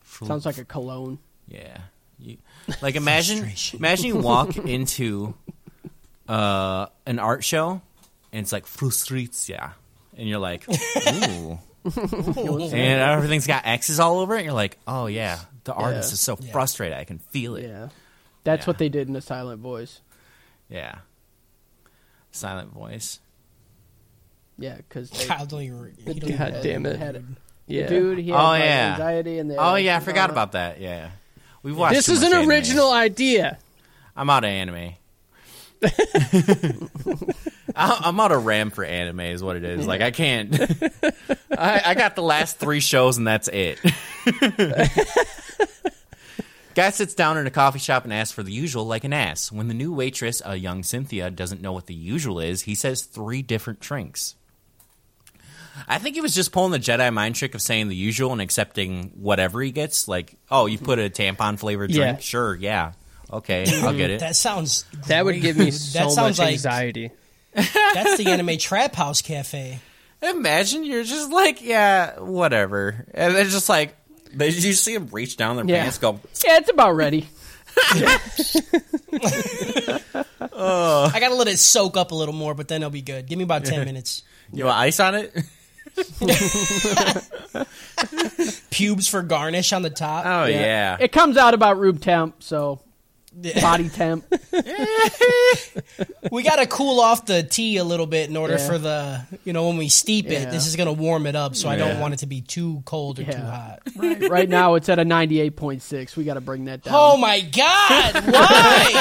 Sounds 0.06 0.46
like 0.46 0.58
a 0.58 0.66
cologne. 0.66 1.20
Yeah. 1.48 1.78
You, 2.18 2.38
like 2.82 2.96
imagine 2.96 3.52
imagine 3.74 4.06
you 4.08 4.16
walk 4.18 4.56
into 4.66 5.34
uh, 6.30 6.88
an 7.06 7.20
art 7.20 7.44
show 7.44 7.82
and 8.32 8.42
it's 8.42 8.52
like 8.52 8.66
frustratia 8.66 9.74
and 10.18 10.28
you're 10.30 10.40
like, 10.40 10.66
ooh. 10.70 11.60
and 11.96 12.74
everything's 12.74 13.48
got 13.48 13.66
X's 13.68 14.00
all 14.00 14.20
over 14.20 14.34
it. 14.36 14.40
And 14.40 14.46
you're 14.46 14.54
like, 14.54 14.78
oh 14.88 15.08
yeah, 15.08 15.40
the 15.66 15.74
artist 15.74 16.14
is 16.14 16.22
so 16.22 16.38
Yeah. 16.40 16.52
frustrated. 16.52 16.98
I 16.98 17.04
can 17.04 17.20
feel 17.20 17.56
it. 17.58 17.64
Yeah. 17.68 17.90
That's 18.46 18.62
Yeah. 18.66 18.68
what 18.68 18.78
they 18.78 18.90
did 18.90 19.10
in 19.10 19.16
a 19.16 19.22
silent 19.22 19.60
voice. 19.62 20.02
Yeah. 20.70 21.00
Silent 22.36 22.72
voice. 22.74 23.20
Yeah, 24.58 24.76
because 24.78 25.10
Kyle, 25.28 25.46
don't 25.46 25.62
even. 25.64 25.94
he 25.98 26.04
don't 26.06 26.18
even- 26.30 26.38
God 26.38 26.60
damn 26.62 26.86
it. 26.86 26.98
Had 26.98 27.16
it. 27.16 27.24
Yeah. 27.68 27.88
Dude, 27.88 28.20
he 28.20 28.30
had 28.30 28.38
Oh, 28.40 28.54
yeah. 28.54 28.92
anxiety 28.92 29.40
and 29.40 29.50
the 29.50 29.56
Oh 29.58 29.76
yeah, 29.76 29.98
I 29.98 30.00
forgot 30.00 30.30
about 30.30 30.52
that. 30.54 30.80
Yeah. 30.80 31.10
We 31.64 31.72
watched 31.72 31.96
This 31.96 32.10
is 32.10 32.22
an 32.24 32.34
anime. 32.34 32.50
original 32.50 32.92
idea. 32.92 33.58
I'm 34.16 34.30
out 34.30 34.44
of 34.44 34.50
anime. 34.50 34.94
I- 37.76 38.00
I'm 38.04 38.20
out 38.20 38.32
of 38.32 38.46
RAM 38.46 38.70
for 38.70 38.84
anime, 38.86 39.20
is 39.22 39.42
what 39.44 39.56
it 39.56 39.64
is. 39.64 39.86
Like 39.88 40.02
I 40.02 40.12
can't. 40.12 40.54
I, 41.58 41.82
I 41.86 41.94
got 41.96 42.16
the 42.16 42.22
last 42.24 42.58
three 42.60 42.80
shows, 42.80 43.18
and 43.18 43.26
that's 43.28 43.48
it. 43.52 43.80
Guy 46.76 46.90
sits 46.90 47.14
down 47.14 47.38
in 47.38 47.48
a 47.48 47.52
coffee 47.52 47.80
shop 47.80 48.04
and 48.04 48.14
asks 48.14 48.34
for 48.34 48.44
the 48.44 48.52
usual, 48.52 48.86
like 48.86 49.06
an 49.06 49.14
ass. 49.14 49.52
When 49.52 49.70
the 49.70 49.74
new 49.74 49.94
waitress, 49.94 50.42
a 50.46 50.56
young 50.58 50.84
Cynthia, 50.84 51.32
doesn't 51.32 51.62
know 51.62 51.72
what 51.72 51.86
the 51.86 51.94
usual 51.94 52.40
is, 52.40 52.64
he 52.64 52.76
says 52.76 53.04
three 53.04 53.42
different 53.42 53.80
drinks. 53.80 54.36
I 55.88 55.98
think 56.00 56.16
he 56.16 56.22
was 56.22 56.34
just 56.36 56.52
pulling 56.52 56.72
the 56.72 56.80
Jedi 56.80 57.14
mind 57.14 57.36
trick 57.36 57.54
of 57.56 57.62
saying 57.62 57.88
the 57.90 57.96
usual 57.96 58.32
and 58.32 58.42
accepting 58.42 59.12
whatever 59.16 59.62
he 59.62 59.72
gets. 59.72 60.08
Like, 60.08 60.36
oh, 60.50 60.66
you 60.68 60.78
put 60.78 61.00
a 61.00 61.10
tampon 61.10 61.58
flavored 61.60 61.92
Yeah. 61.92 62.04
drink? 62.12 62.22
Sure, 62.22 62.56
yeah. 62.56 62.94
Okay, 63.32 63.66
I'll 63.82 63.94
get 63.96 64.10
it. 64.12 64.20
That 64.22 64.36
sounds. 64.36 64.86
That 65.08 65.26
would 65.26 65.32
great, 65.34 65.42
give 65.42 65.58
me 65.58 65.72
so 65.72 66.00
that 66.00 66.12
sounds 66.12 66.38
much 66.38 66.40
like 66.40 66.54
anxiety. 66.54 67.12
that's 67.54 68.18
the 68.18 68.28
anime 68.28 68.58
trap 68.58 68.96
house 68.96 69.22
cafe. 69.22 69.80
Imagine 70.22 70.84
you're 70.86 71.04
just 71.04 71.30
like, 71.32 71.62
yeah, 71.62 72.20
whatever. 72.20 73.06
And 73.14 73.36
then 73.36 73.50
just 73.50 73.68
like, 73.70 73.96
they, 74.36 74.50
you 74.50 74.74
see 74.74 74.94
him 74.94 75.08
reach 75.12 75.38
down 75.38 75.56
their 75.56 75.66
Yeah. 75.66 75.84
pants, 75.84 75.98
go, 75.98 76.20
Yeah, 76.46 76.58
it's 76.58 76.70
about 76.70 76.96
ready. 76.96 77.28
I 80.58 81.18
gotta 81.20 81.36
let 81.36 81.48
it 81.48 81.60
soak 81.60 81.98
up 81.98 82.12
a 82.12 82.16
little 82.16 82.34
more, 82.34 82.54
but 82.54 82.68
then 82.68 82.82
it'll 82.82 82.92
be 82.92 83.02
good. 83.02 83.28
Give 83.28 83.38
me 83.38 83.44
about 83.44 83.66
ten 83.66 83.86
minutes. 83.86 84.24
you 84.54 84.66
want 84.66 84.78
ice 84.78 85.00
on 85.00 85.16
it? 85.16 85.34
Pubes 88.70 89.08
for 89.08 89.22
garnish 89.22 89.74
on 89.74 89.82
the 89.82 89.90
top. 89.90 90.26
Oh, 90.26 90.46
yeah. 90.46 90.98
It 91.00 91.12
comes 91.12 91.38
out 91.38 91.54
about 91.54 91.80
room 91.80 91.98
temp, 91.98 92.44
so 92.44 92.80
body 93.62 93.90
temp. 93.90 94.24
we 96.32 96.42
gotta 96.44 96.66
cool 96.68 97.00
off 97.02 97.26
the 97.26 97.44
tea 97.44 97.78
a 97.78 97.84
little 97.84 98.06
bit 98.06 98.30
in 98.30 98.38
order 98.38 98.54
Yeah. 98.58 98.68
for 98.68 98.78
the 98.78 99.22
you 99.44 99.52
know 99.54 99.68
when 99.68 99.78
we 99.78 99.90
steep 99.90 100.28
it. 100.28 100.50
This 100.52 100.68
is 100.68 100.76
gonna 100.76 100.94
warm 100.94 101.26
it 101.28 101.36
up, 101.36 101.56
so 101.56 101.68
I 101.70 101.76
don't 101.76 102.00
want 102.00 102.14
it 102.14 102.18
to 102.18 102.26
be 102.28 102.42
too 102.42 102.82
cold 102.86 103.20
or 103.20 103.24
too 103.26 103.38
hot. 103.38 103.80
Right, 103.96 104.30
right 104.30 104.50
now, 104.50 104.76
it's 104.76 104.90
at 104.90 105.00
a 105.00 105.04
98.6. 105.06 106.18
We 106.18 106.26
got 106.26 106.34
to 106.34 106.42
bring 106.42 106.66
that 106.66 106.84
down. 106.84 106.94
Oh 106.98 107.16
my 107.18 107.40
god! 107.40 108.14
Why? 108.26 108.92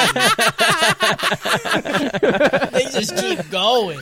they 2.71 2.83
just 2.91 3.17
keep 3.17 3.49
going. 3.49 3.99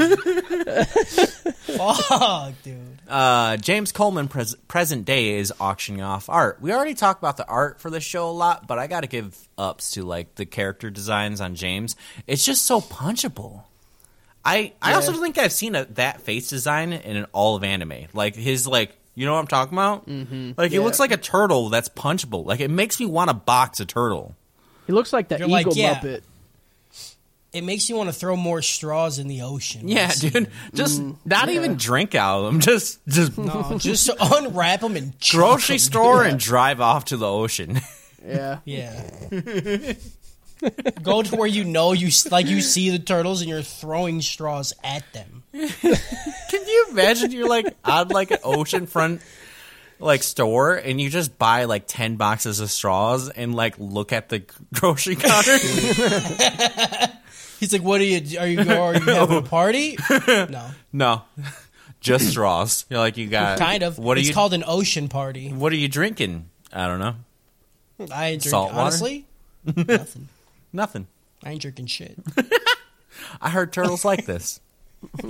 Fuck, 1.77 2.53
dude. 2.63 2.77
Uh, 3.07 3.57
James 3.57 3.91
Coleman, 3.91 4.27
pres- 4.27 4.55
present 4.67 5.05
day, 5.05 5.37
is 5.37 5.51
auctioning 5.59 6.01
off 6.01 6.29
art. 6.29 6.61
We 6.61 6.71
already 6.71 6.93
talked 6.93 7.21
about 7.21 7.37
the 7.37 7.47
art 7.47 7.79
for 7.81 7.89
the 7.89 7.99
show 7.99 8.29
a 8.29 8.31
lot, 8.31 8.67
but 8.67 8.77
I 8.79 8.87
got 8.87 9.01
to 9.01 9.07
give 9.07 9.35
ups 9.57 9.91
to 9.91 10.03
like 10.03 10.22
the 10.35 10.45
character 10.45 10.89
designs 10.89 11.41
on 11.41 11.55
James. 11.55 11.95
It's 12.27 12.45
just 12.45 12.65
so 12.65 12.81
punchable. 12.81 13.63
I 14.45 14.73
I 14.81 14.93
also 14.95 15.13
think 15.13 15.37
I've 15.37 15.53
seen 15.53 15.73
a, 15.75 15.85
that 15.95 16.21
face 16.21 16.49
design 16.49 16.91
in 16.93 17.25
all 17.31 17.55
of 17.55 17.63
anime. 17.63 18.07
Like 18.13 18.35
his 18.35 18.67
like, 18.67 18.91
you 19.15 19.25
know 19.25 19.33
what 19.33 19.39
I'm 19.39 19.47
talking 19.47 19.73
about? 19.77 20.07
Mm-hmm. 20.07 20.51
Like 20.57 20.71
he 20.71 20.77
Yeah. 20.77 20.83
looks 20.83 20.99
like 20.99 21.11
a 21.11 21.17
turtle 21.17 21.69
that's 21.69 21.87
punchable. 21.89 22.45
Like 22.45 22.59
it 22.59 22.69
makes 22.69 22.99
me 22.99 23.05
want 23.05 23.29
to 23.29 23.33
box 23.33 23.79
a 23.79 23.85
turtle. 23.85 24.35
He 24.87 24.91
looks 24.91 25.13
like 25.13 25.29
that 25.29 25.39
You're 25.39 25.47
Eagle 25.47 25.71
like, 25.71 25.75
yeah. 25.77 25.99
Muppet. 25.99 26.21
It 27.53 27.63
makes 27.63 27.87
you 27.87 27.95
want 27.95 28.09
to 28.09 28.13
throw 28.13 28.35
more 28.35 28.63
straws 28.63 29.19
in 29.19 29.27
the 29.27 29.43
ocean. 29.43 29.87
Yeah, 29.87 30.11
dude. 30.11 30.49
Just 30.73 31.01
not 31.23 31.49
even 31.49 31.75
drink 31.75 32.15
out 32.15 32.39
of 32.39 32.45
them. 32.45 32.59
Just 32.61 32.99
just 33.07 33.37
No, 33.37 33.77
just 33.77 34.09
unwrap 34.19 34.81
them 34.81 34.95
and 34.97 35.11
grocery 35.19 35.37
grocery 35.39 35.75
'em. 35.75 35.79
store 35.79 36.23
and 36.23 36.39
drive 36.49 36.81
off 36.81 37.05
to 37.05 37.17
the 37.17 37.27
ocean. 37.29 37.79
Yeah. 38.25 38.59
Yeah. 38.65 39.03
Go 41.01 41.21
to 41.23 41.35
where 41.35 41.47
you 41.47 41.65
know 41.65 41.91
you 41.91 42.09
like 42.31 42.47
you 42.47 42.61
see 42.61 42.89
the 42.89 42.99
turtles 42.99 43.41
and 43.41 43.49
you're 43.49 43.61
throwing 43.61 44.21
straws 44.21 44.73
at 44.83 45.03
them. 45.11 45.43
Can 45.51 46.67
you 46.67 46.87
imagine 46.91 47.31
you're 47.31 47.49
like 47.49 47.75
on 47.83 48.07
like 48.09 48.31
an 48.31 48.37
oceanfront 48.37 49.21
like 49.99 50.23
store 50.23 50.75
and 50.75 51.01
you 51.01 51.09
just 51.09 51.37
buy 51.37 51.65
like 51.65 51.83
10 51.87 52.15
boxes 52.15 52.59
of 52.59 52.71
straws 52.71 53.29
and 53.29 53.53
like 53.53 53.75
look 53.77 54.13
at 54.13 54.29
the 54.29 54.43
grocery 54.73 55.15
counter? 55.15 55.57
He's 57.59 57.71
like, 57.71 57.83
"What 57.83 58.01
are 58.01 58.05
you? 58.05 58.39
Are 58.39 58.47
you? 58.47 58.59
Are 58.59 58.93
you 58.93 58.99
having 59.01 59.37
a 59.37 59.41
party? 59.41 59.97
No, 60.27 60.69
no. 60.91 61.21
Just 62.01 62.31
straws. 62.31 62.85
You're 62.89 62.99
like 62.99 63.15
you 63.15 63.27
got 63.27 63.57
kind 63.57 63.83
of. 63.83 63.97
What 63.97 64.17
are 64.17 64.19
it's 64.19 64.27
you 64.27 64.33
called 64.33 64.53
an 64.53 64.65
ocean 64.67 65.07
party. 65.07 65.49
What 65.49 65.71
are 65.71 65.77
you 65.77 65.87
drinking? 65.87 66.49
I 66.73 66.87
don't 66.87 66.99
know. 66.99 67.15
I 68.11 68.27
ain't 68.29 68.41
drinking. 68.41 68.49
Salt 68.49 68.71
water? 68.71 68.81
Honestly, 68.81 69.25
nothing. 69.75 70.29
Nothing. 70.71 71.07
I 71.43 71.51
ain't 71.51 71.61
drinking 71.61 71.87
shit. 71.87 72.17
I 73.41 73.49
heard 73.49 73.71
turtles 73.73 74.03
like 74.05 74.25
this. 74.25 74.59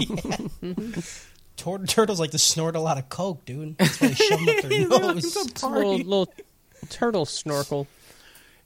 Tur- 1.56 1.86
turtles 1.86 2.20
like 2.20 2.32
to 2.32 2.40
snort 2.40 2.76
a 2.76 2.80
lot 2.80 2.98
of 2.98 3.10
coke, 3.10 3.46
dude. 3.46 3.78
That's 3.78 4.02
why 4.02 4.08
they 4.08 4.14
shove 4.16 4.40
them 4.40 4.50
up 4.50 4.64
their 4.64 4.88
nose. 4.88 5.36
Little, 5.64 5.98
little 5.98 6.34
turtle 6.90 7.26
snorkel. 7.26 7.88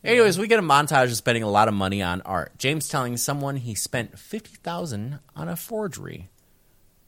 Anyways, 0.04 0.38
we 0.38 0.48
get 0.48 0.60
a 0.60 0.64
montage 0.64 1.06
of 1.06 1.16
spending 1.16 1.44
a 1.44 1.50
lot 1.50 1.68
of 1.68 1.74
money 1.74 2.02
on 2.02 2.22
art. 2.22 2.58
James 2.58 2.88
telling 2.88 3.18
someone 3.18 3.58
he 3.58 3.76
spent 3.76 4.18
50000 4.18 5.20
on 5.36 5.50
a 5.50 5.56
forgery. 5.56 6.30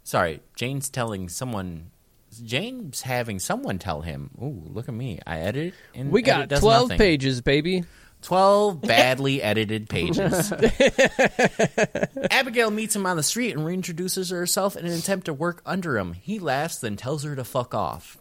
Sorry, 0.03 0.41
James 0.55 0.89
telling 0.89 1.29
someone 1.29 1.91
James 2.39 3.01
having 3.01 3.39
someone 3.39 3.79
tell 3.79 4.01
him, 4.01 4.29
"Ooh, 4.41 4.63
look 4.67 4.87
at 4.87 4.93
me. 4.95 5.19
I 5.25 5.39
edit 5.39 5.73
and 5.93 6.11
We 6.11 6.21
got 6.21 6.41
edit 6.43 6.59
12 6.59 6.83
nothing." 6.89 6.97
pages, 6.97 7.41
baby. 7.41 7.83
12 8.21 8.81
badly 8.81 9.41
edited 9.41 9.87
pages. 9.87 10.51
Abigail 12.31 12.69
meets 12.71 12.95
him 12.95 13.05
on 13.05 13.15
the 13.17 13.23
street 13.23 13.55
and 13.55 13.65
reintroduces 13.65 14.31
herself 14.31 14.75
in 14.75 14.85
an 14.85 14.91
attempt 14.91 15.25
to 15.27 15.33
work 15.33 15.61
under 15.65 15.97
him. 15.97 16.13
He 16.13 16.37
laughs, 16.39 16.77
then 16.79 16.97
tells 16.97 17.23
her 17.23 17.35
to 17.35 17.43
fuck 17.43 17.73
off. 17.73 18.17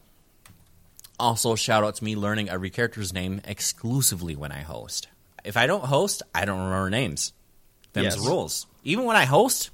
Also, 1.18 1.56
shout 1.56 1.82
out 1.82 1.96
to 1.96 2.04
me 2.04 2.14
learning 2.14 2.48
every 2.48 2.70
character's 2.70 3.12
name 3.12 3.40
exclusively 3.44 4.36
when 4.36 4.52
I 4.52 4.60
host. 4.60 5.08
If 5.44 5.56
I 5.56 5.66
don't 5.66 5.84
host, 5.86 6.22
I 6.32 6.44
don't 6.44 6.60
remember 6.60 6.90
names. 6.90 7.32
Them's 7.92 8.04
Yes. 8.04 8.16
the 8.16 8.28
rules. 8.28 8.66
Even 8.84 9.04
when 9.04 9.16
I 9.16 9.24
host, 9.24 9.70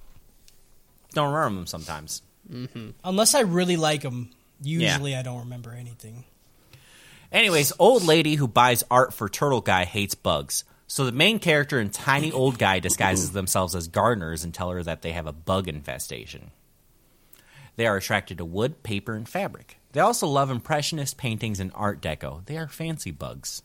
don't 1.12 1.32
remember 1.34 1.56
them 1.60 1.66
sometimes. 1.66 2.22
Unless 3.04 3.34
I 3.34 3.40
really 3.40 3.76
like 3.76 4.02
them, 4.02 4.30
usually 4.60 5.14
I 5.16 5.22
don't 5.22 5.40
remember 5.40 5.72
anything. 5.72 6.24
Anyways, 7.32 7.72
old 7.78 8.04
lady 8.04 8.36
who 8.36 8.46
buys 8.46 8.84
art 8.90 9.12
for 9.12 9.28
Turtle 9.28 9.60
Guy 9.60 9.84
hates 9.84 10.14
bugs. 10.14 10.64
So 10.86 11.04
the 11.04 11.12
main 11.12 11.38
character 11.38 11.78
and 11.80 11.92
tiny 11.92 12.30
old 12.30 12.58
guy 12.58 12.78
disguises 12.78 13.32
themselves 13.32 13.74
as 13.74 13.88
gardeners 13.88 14.44
and 14.44 14.52
tell 14.54 14.70
her 14.70 14.82
that 14.82 15.02
they 15.02 15.12
have 15.12 15.26
a 15.26 15.32
bug 15.32 15.66
infestation. 15.66 16.50
They 17.76 17.86
are 17.86 17.96
attracted 17.96 18.38
to 18.38 18.44
wood, 18.44 18.82
paper, 18.82 19.14
and 19.14 19.28
fabric. 19.28 19.78
They 19.92 20.00
also 20.00 20.28
love 20.28 20.50
impressionist 20.50 21.16
paintings 21.16 21.58
and 21.58 21.72
art 21.74 22.00
deco. 22.00 22.44
They 22.46 22.56
are 22.56 22.68
fancy 22.68 23.10
bugs. 23.10 23.62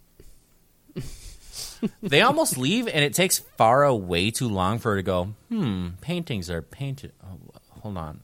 they 2.01 2.21
almost 2.21 2.57
leave, 2.57 2.87
and 2.87 3.03
it 3.03 3.13
takes 3.13 3.43
Farah 3.59 3.99
way 3.99 4.31
too 4.31 4.49
long 4.49 4.79
for 4.79 4.91
her 4.91 4.97
to 4.97 5.03
go, 5.03 5.33
hmm, 5.49 5.89
paintings 6.01 6.49
are 6.49 6.61
painted. 6.61 7.11
Oh, 7.23 7.37
hold 7.81 7.97
on. 7.97 8.21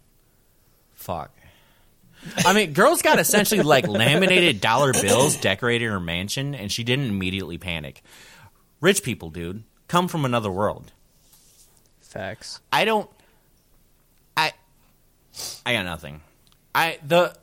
Fuck. 1.05 1.31
I 2.37 2.53
mean, 2.53 2.73
girl's 2.73 3.03
got 3.03 3.19
essentially 3.19 3.61
like 3.61 3.87
laminated 3.87 4.59
dollar 4.59 4.91
bills 4.91 5.37
decorating 5.37 5.87
her 5.87 5.99
mansion, 5.99 6.55
and 6.55 6.71
she 6.71 6.83
didn't 6.83 7.05
immediately 7.05 7.59
panic. 7.59 8.01
Rich 8.81 9.03
people, 9.03 9.29
dude, 9.29 9.63
come 9.87 10.07
from 10.07 10.25
another 10.25 10.49
world. 10.49 10.91
Facts. 12.01 12.59
I 12.73 12.85
don't. 12.85 13.07
I. 14.35 14.53
I 15.63 15.73
got 15.73 15.85
nothing. 15.85 16.21
I 16.73 16.97
the. 17.05 17.35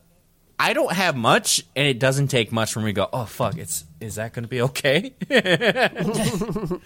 I 0.58 0.72
don't 0.72 0.92
have 0.92 1.14
much, 1.14 1.64
and 1.76 1.86
it 1.86 2.00
doesn't 2.00 2.28
take 2.28 2.50
much 2.50 2.72
for 2.72 2.80
me 2.80 2.86
to 2.86 2.92
go. 2.94 3.08
Oh 3.12 3.26
fuck! 3.26 3.58
It's 3.58 3.84
is 4.00 4.16
that 4.16 4.32
going 4.32 4.42
to 4.42 4.48
be 4.48 4.62
okay? 4.62 5.14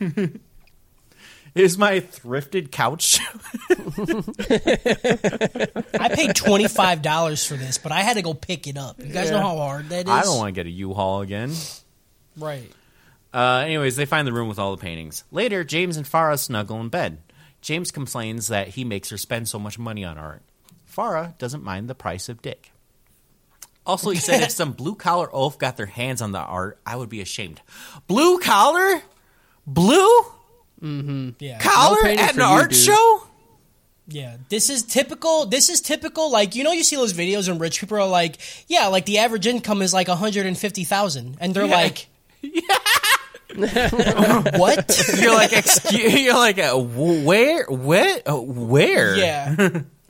is 1.54 1.78
my 1.78 2.00
thrifted 2.00 2.70
couch? 2.70 3.20
I 6.00 6.08
paid 6.08 6.34
twenty 6.34 6.68
five 6.68 7.02
dollars 7.02 7.46
for 7.46 7.54
this, 7.54 7.78
but 7.78 7.92
I 7.92 8.00
had 8.00 8.14
to 8.14 8.22
go 8.22 8.34
pick 8.34 8.66
it 8.66 8.76
up. 8.76 9.00
You 9.00 9.12
guys 9.12 9.30
know 9.30 9.40
how 9.40 9.56
hard 9.56 9.88
that 9.90 10.06
is. 10.06 10.10
I 10.10 10.22
don't 10.22 10.38
want 10.38 10.54
to 10.54 10.58
get 10.58 10.66
a 10.66 10.70
U-Haul 10.70 11.20
again. 11.20 11.52
Right. 12.36 12.70
Uh, 13.32 13.62
anyways, 13.64 13.96
they 13.96 14.06
find 14.06 14.26
the 14.26 14.32
room 14.32 14.48
with 14.48 14.58
all 14.58 14.74
the 14.74 14.80
paintings. 14.80 15.24
Later, 15.30 15.64
James 15.64 15.96
and 15.96 16.06
Farah 16.06 16.38
snuggle 16.38 16.80
in 16.80 16.88
bed. 16.88 17.18
James 17.60 17.90
complains 17.90 18.48
that 18.48 18.68
he 18.68 18.84
makes 18.84 19.10
her 19.10 19.16
spend 19.16 19.48
so 19.48 19.58
much 19.58 19.78
money 19.78 20.04
on 20.04 20.18
art. 20.18 20.42
Farah 20.88 21.36
doesn't 21.38 21.64
mind 21.64 21.88
the 21.88 21.94
price 21.94 22.28
of 22.28 22.42
dick. 22.42 22.70
Also, 23.86 24.10
he 24.10 24.18
said 24.18 24.42
if 24.42 24.50
some 24.52 24.72
blue 24.72 24.94
collar 24.94 25.28
oaf 25.32 25.58
got 25.58 25.76
their 25.76 25.86
hands 25.86 26.22
on 26.22 26.32
the 26.32 26.38
art, 26.38 26.78
I 26.86 26.96
would 26.96 27.08
be 27.08 27.20
ashamed. 27.20 27.60
Blue 28.06 28.38
collar? 28.38 29.02
Blue 29.66 30.24
Yeah. 31.38 31.58
collar 31.60 32.06
at 32.06 32.34
an 32.34 32.40
art 32.42 32.74
show? 32.74 33.22
Yeah, 34.06 34.36
this 34.50 34.68
is 34.68 34.82
typical. 34.82 35.46
This 35.46 35.70
is 35.70 35.80
typical. 35.80 36.30
Like 36.30 36.54
you 36.54 36.62
know, 36.62 36.72
you 36.72 36.84
see 36.84 36.96
those 36.96 37.14
videos 37.14 37.48
and 37.48 37.58
rich 37.58 37.80
people 37.80 37.96
are 37.96 38.06
like, 38.06 38.36
"Yeah, 38.68 38.88
like 38.88 39.06
the 39.06 39.18
average 39.18 39.46
income 39.46 39.80
is 39.80 39.94
like 39.94 40.08
one 40.08 40.18
hundred 40.18 40.44
and 40.44 40.58
fifty 40.58 40.84
thousand, 40.84 41.38
and 41.40 41.54
they're 41.54 41.66
like, 41.66 42.06
"What? 43.56 45.14
You're 45.18 45.32
like, 45.32 45.54
excuse, 45.54 46.20
you're 46.20 46.34
like, 46.34 46.58
uh, 46.58 46.76
where, 46.76 47.64
where, 47.66 48.20
uh, 48.26 48.36
where? 48.36 49.16
yeah." 49.16 49.54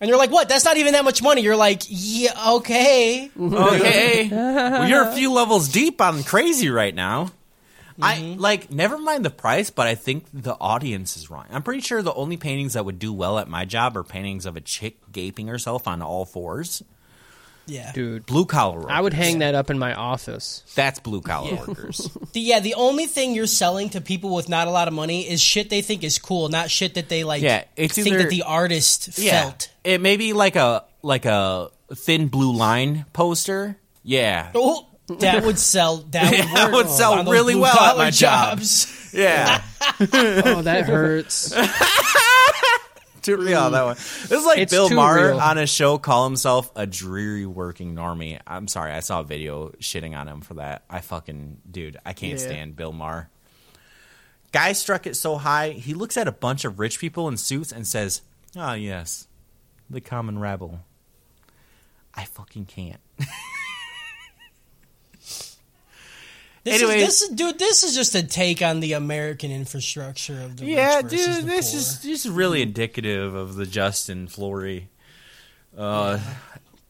And 0.00 0.08
you're 0.08 0.18
like, 0.18 0.32
"What? 0.32 0.48
That's 0.48 0.64
not 0.64 0.76
even 0.76 0.94
that 0.94 1.04
much 1.04 1.22
money." 1.22 1.42
You're 1.42 1.56
like, 1.56 1.82
"Yeah, 1.88 2.54
okay." 2.54 3.30
Okay. 3.38 4.28
well, 4.32 4.88
you're 4.88 5.08
a 5.08 5.14
few 5.14 5.32
levels 5.32 5.68
deep 5.68 6.00
on 6.00 6.24
crazy 6.24 6.68
right 6.68 6.94
now. 6.94 7.30
I 8.00 8.16
mm-hmm. 8.16 8.40
like 8.40 8.70
never 8.70 8.98
mind 8.98 9.24
the 9.24 9.30
price, 9.30 9.70
but 9.70 9.86
I 9.86 9.94
think 9.94 10.26
the 10.32 10.54
audience 10.60 11.16
is 11.16 11.30
wrong. 11.30 11.46
I'm 11.50 11.62
pretty 11.62 11.80
sure 11.80 12.02
the 12.02 12.14
only 12.14 12.36
paintings 12.36 12.72
that 12.72 12.84
would 12.84 12.98
do 12.98 13.12
well 13.12 13.38
at 13.38 13.48
my 13.48 13.64
job 13.64 13.96
are 13.96 14.02
paintings 14.02 14.46
of 14.46 14.56
a 14.56 14.60
chick 14.60 14.96
gaping 15.12 15.46
herself 15.46 15.86
on 15.86 16.02
all 16.02 16.24
fours. 16.24 16.82
Yeah. 17.66 17.92
Dude, 17.92 18.26
Blue 18.26 18.44
collar 18.44 18.76
workers. 18.80 18.90
I 18.92 19.00
would 19.00 19.14
hang 19.14 19.38
that 19.38 19.54
up 19.54 19.70
in 19.70 19.78
my 19.78 19.94
office. 19.94 20.62
That's 20.74 21.00
blue 21.00 21.22
collar 21.22 21.52
Yeah. 21.52 21.64
workers. 21.66 22.10
The, 22.34 22.40
yeah, 22.40 22.60
the 22.60 22.74
only 22.74 23.06
thing 23.06 23.34
you're 23.34 23.46
selling 23.46 23.90
to 23.90 24.00
people 24.00 24.34
with 24.34 24.48
not 24.48 24.66
a 24.66 24.70
lot 24.70 24.88
of 24.88 24.92
money 24.92 25.22
is 25.30 25.40
shit 25.40 25.70
they 25.70 25.82
think 25.82 26.02
is 26.02 26.18
cool, 26.18 26.48
not 26.48 26.68
shit 26.68 26.94
that 26.94 27.08
they 27.08 27.22
like. 27.22 27.42
Yeah, 27.42 27.64
it's 27.76 27.94
think 27.94 28.08
either- 28.08 28.18
that 28.18 28.28
the 28.30 28.42
artist 28.42 29.16
yeah, 29.18 29.42
felt. 29.42 29.70
it 29.84 30.00
may 30.00 30.16
be 30.16 30.32
like 30.32 30.56
a 30.56 30.84
like 31.02 31.26
a 31.26 31.70
thin 31.94 32.26
blue 32.28 32.52
line 32.52 33.06
poster. 33.12 33.76
Yeah, 34.02 34.50
Oh, 34.54 34.86
that 35.08 35.44
would 35.44 35.58
sell. 35.58 35.98
That 36.10 36.30
would, 36.30 36.38
Yeah, 36.38 36.54
that 36.54 36.72
would 36.72 36.88
sell 36.88 37.14
on 37.14 37.26
really 37.28 37.54
well 37.54 37.72
at 37.72 37.78
blue-collar 37.78 38.04
my 38.04 38.10
job. 38.10 38.58
jobs. 38.58 39.10
yeah. 39.14 39.62
Oh, 40.00 40.62
that 40.62 40.86
hurts. 40.86 41.54
too 43.22 43.36
real 43.36 43.58
on 43.60 43.72
that 43.72 43.84
one. 43.84 43.94
This 43.96 44.32
is 44.32 44.44
like 44.46 44.58
It's 44.58 44.72
Bill 44.72 44.88
too 44.88 44.94
Maher 44.96 45.28
real. 45.28 45.40
on 45.40 45.58
a 45.58 45.66
show 45.66 45.98
call 45.98 46.24
himself 46.24 46.70
a 46.74 46.86
dreary 46.86 47.46
working 47.46 47.94
normie. 47.94 48.40
I'm 48.46 48.66
sorry, 48.68 48.92
I 48.92 49.00
saw 49.00 49.20
a 49.20 49.24
video 49.24 49.68
shitting 49.80 50.16
on 50.16 50.26
him 50.28 50.40
for 50.40 50.54
that. 50.54 50.84
I 50.90 51.00
fucking 51.00 51.58
dude, 51.70 51.96
I 52.04 52.12
can't 52.12 52.38
Yeah. 52.40 52.46
stand 52.46 52.76
Bill 52.76 52.92
Maher. 52.92 53.28
Guy 54.52 54.72
struck 54.72 55.06
it 55.06 55.16
so 55.16 55.36
high, 55.36 55.70
he 55.70 55.94
looks 55.94 56.16
at 56.16 56.28
a 56.28 56.32
bunch 56.32 56.64
of 56.64 56.78
rich 56.78 56.98
people 56.98 57.28
in 57.28 57.36
suits 57.36 57.72
and 57.72 57.86
says, 57.86 58.22
"Ah, 58.56 58.74
yes, 58.74 59.26
the 59.90 60.00
common 60.00 60.38
rabble." 60.38 60.80
I 62.14 62.24
fucking 62.24 62.66
can't. 62.66 63.00
This 66.64 66.80
Anyways. 66.82 67.02
is, 67.02 67.06
this 67.06 67.22
is, 67.22 67.28
dude. 67.36 67.58
This 67.58 67.82
is 67.84 67.94
just 67.94 68.14
a 68.14 68.22
take 68.22 68.62
on 68.62 68.80
the 68.80 68.94
American 68.94 69.50
infrastructure 69.50 70.40
of 70.40 70.56
the 70.56 70.64
Yeah, 70.64 70.96
rich 70.96 71.08
dude, 71.10 71.20
the 71.20 71.42
this 71.42 71.70
poor. 71.72 71.78
is 71.80 72.00
this 72.00 72.24
is 72.24 72.30
really 72.30 72.62
indicative 72.62 73.34
of 73.34 73.54
the 73.54 73.66
Justin 73.66 74.28
Flory 74.28 74.88
uh, 75.76 76.16
This 76.16 76.24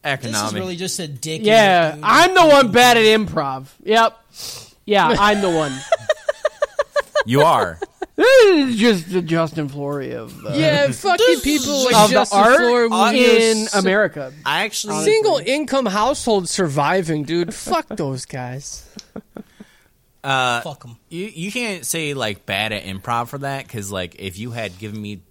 economic. 0.05 0.47
is 0.47 0.53
really 0.53 0.75
just 0.77 0.99
a 0.99 1.07
dick. 1.09 1.41
Yeah, 1.43 1.91
dude. 1.95 2.01
I'm 2.05 2.33
the 2.33 2.45
one 2.45 2.71
bad 2.71 2.95
at 2.95 3.03
improv. 3.03 3.67
Yep. 3.83 4.17
Yeah, 4.85 5.07
I'm 5.19 5.41
the 5.41 5.49
one. 5.49 5.73
you 7.25 7.41
are. 7.41 7.77
This 8.17 8.69
is 8.69 8.75
just 8.77 9.11
the 9.11 9.21
Justin 9.21 9.67
Flory 9.67 10.13
of, 10.13 10.45
uh, 10.45 10.53
Yeah, 10.53 10.89
fucking 10.89 11.41
people 11.41 11.83
like 11.83 11.95
of 11.97 12.09
the 12.11 12.29
art 12.31 12.55
Floor 12.59 12.85
uh, 12.89 13.11
in 13.11 13.67
America. 13.73 14.31
I 14.45 14.63
actually 14.63 15.03
Single 15.03 15.41
income 15.45 15.85
household 15.85 16.47
surviving, 16.47 17.23
dude. 17.23 17.53
Fuck 17.53 17.87
those 17.89 18.23
guys. 18.23 18.87
Uh, 20.25 20.61
fuck 20.61 20.81
them. 20.81 20.97
You 21.09 21.27
you 21.27 21.51
can't 21.51 21.85
say 21.85 22.15
like 22.15 22.47
bad 22.47 22.71
at 22.71 22.83
improv 22.83 23.27
for 23.27 23.37
that 23.37 23.65
because 23.67 23.91
like 23.91 24.15
if 24.17 24.39
you 24.39 24.49
had 24.51 24.77
given 24.79 24.99
me 24.99 25.21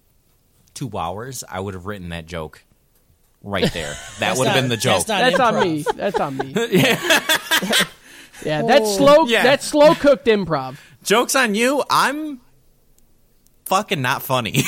two 0.73 0.89
hours, 0.97 1.43
I 1.49 1.59
would 1.59 1.73
have 1.73 1.85
written 1.85 2.09
that 2.09 2.25
joke 2.25 2.63
right 3.43 3.71
there. 3.73 3.93
That 4.19 4.37
would 4.37 4.47
have 4.47 4.55
been 4.55 4.69
the 4.69 4.77
joke. 4.77 5.05
That's, 5.05 5.37
That's 5.37 5.39
on 5.39 5.59
me. 5.61 5.85
That's 5.95 6.19
on 6.19 6.37
me. 6.37 6.53
yeah. 6.71 7.19
yeah, 8.45 8.61
that's 8.61 8.95
slow. 8.95 9.25
Yeah. 9.25 9.43
That's 9.43 9.67
slow 9.67 9.93
cooked 9.95 10.27
improv. 10.27 10.77
Jokes 11.03 11.35
on 11.35 11.55
you. 11.55 11.83
I'm 11.89 12.39
fucking 13.65 14.01
not 14.01 14.23
funny. 14.23 14.63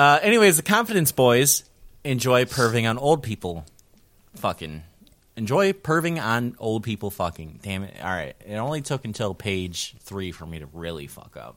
Uh, 0.00 0.18
anyways, 0.22 0.56
the 0.56 0.62
Confidence 0.62 1.12
Boys 1.12 1.64
enjoy 2.04 2.46
perving 2.46 2.88
on 2.88 2.96
old 2.96 3.22
people. 3.22 3.66
Fucking 4.36 4.82
enjoy 5.36 5.72
perving 5.74 6.18
on 6.18 6.56
old 6.58 6.84
people. 6.84 7.10
Fucking 7.10 7.58
damn 7.62 7.82
it! 7.82 7.94
All 8.02 8.08
right, 8.08 8.34
it 8.46 8.54
only 8.56 8.80
took 8.80 9.04
until 9.04 9.34
page 9.34 9.94
three 10.00 10.32
for 10.32 10.46
me 10.46 10.60
to 10.60 10.66
really 10.72 11.06
fuck 11.06 11.36
up. 11.36 11.56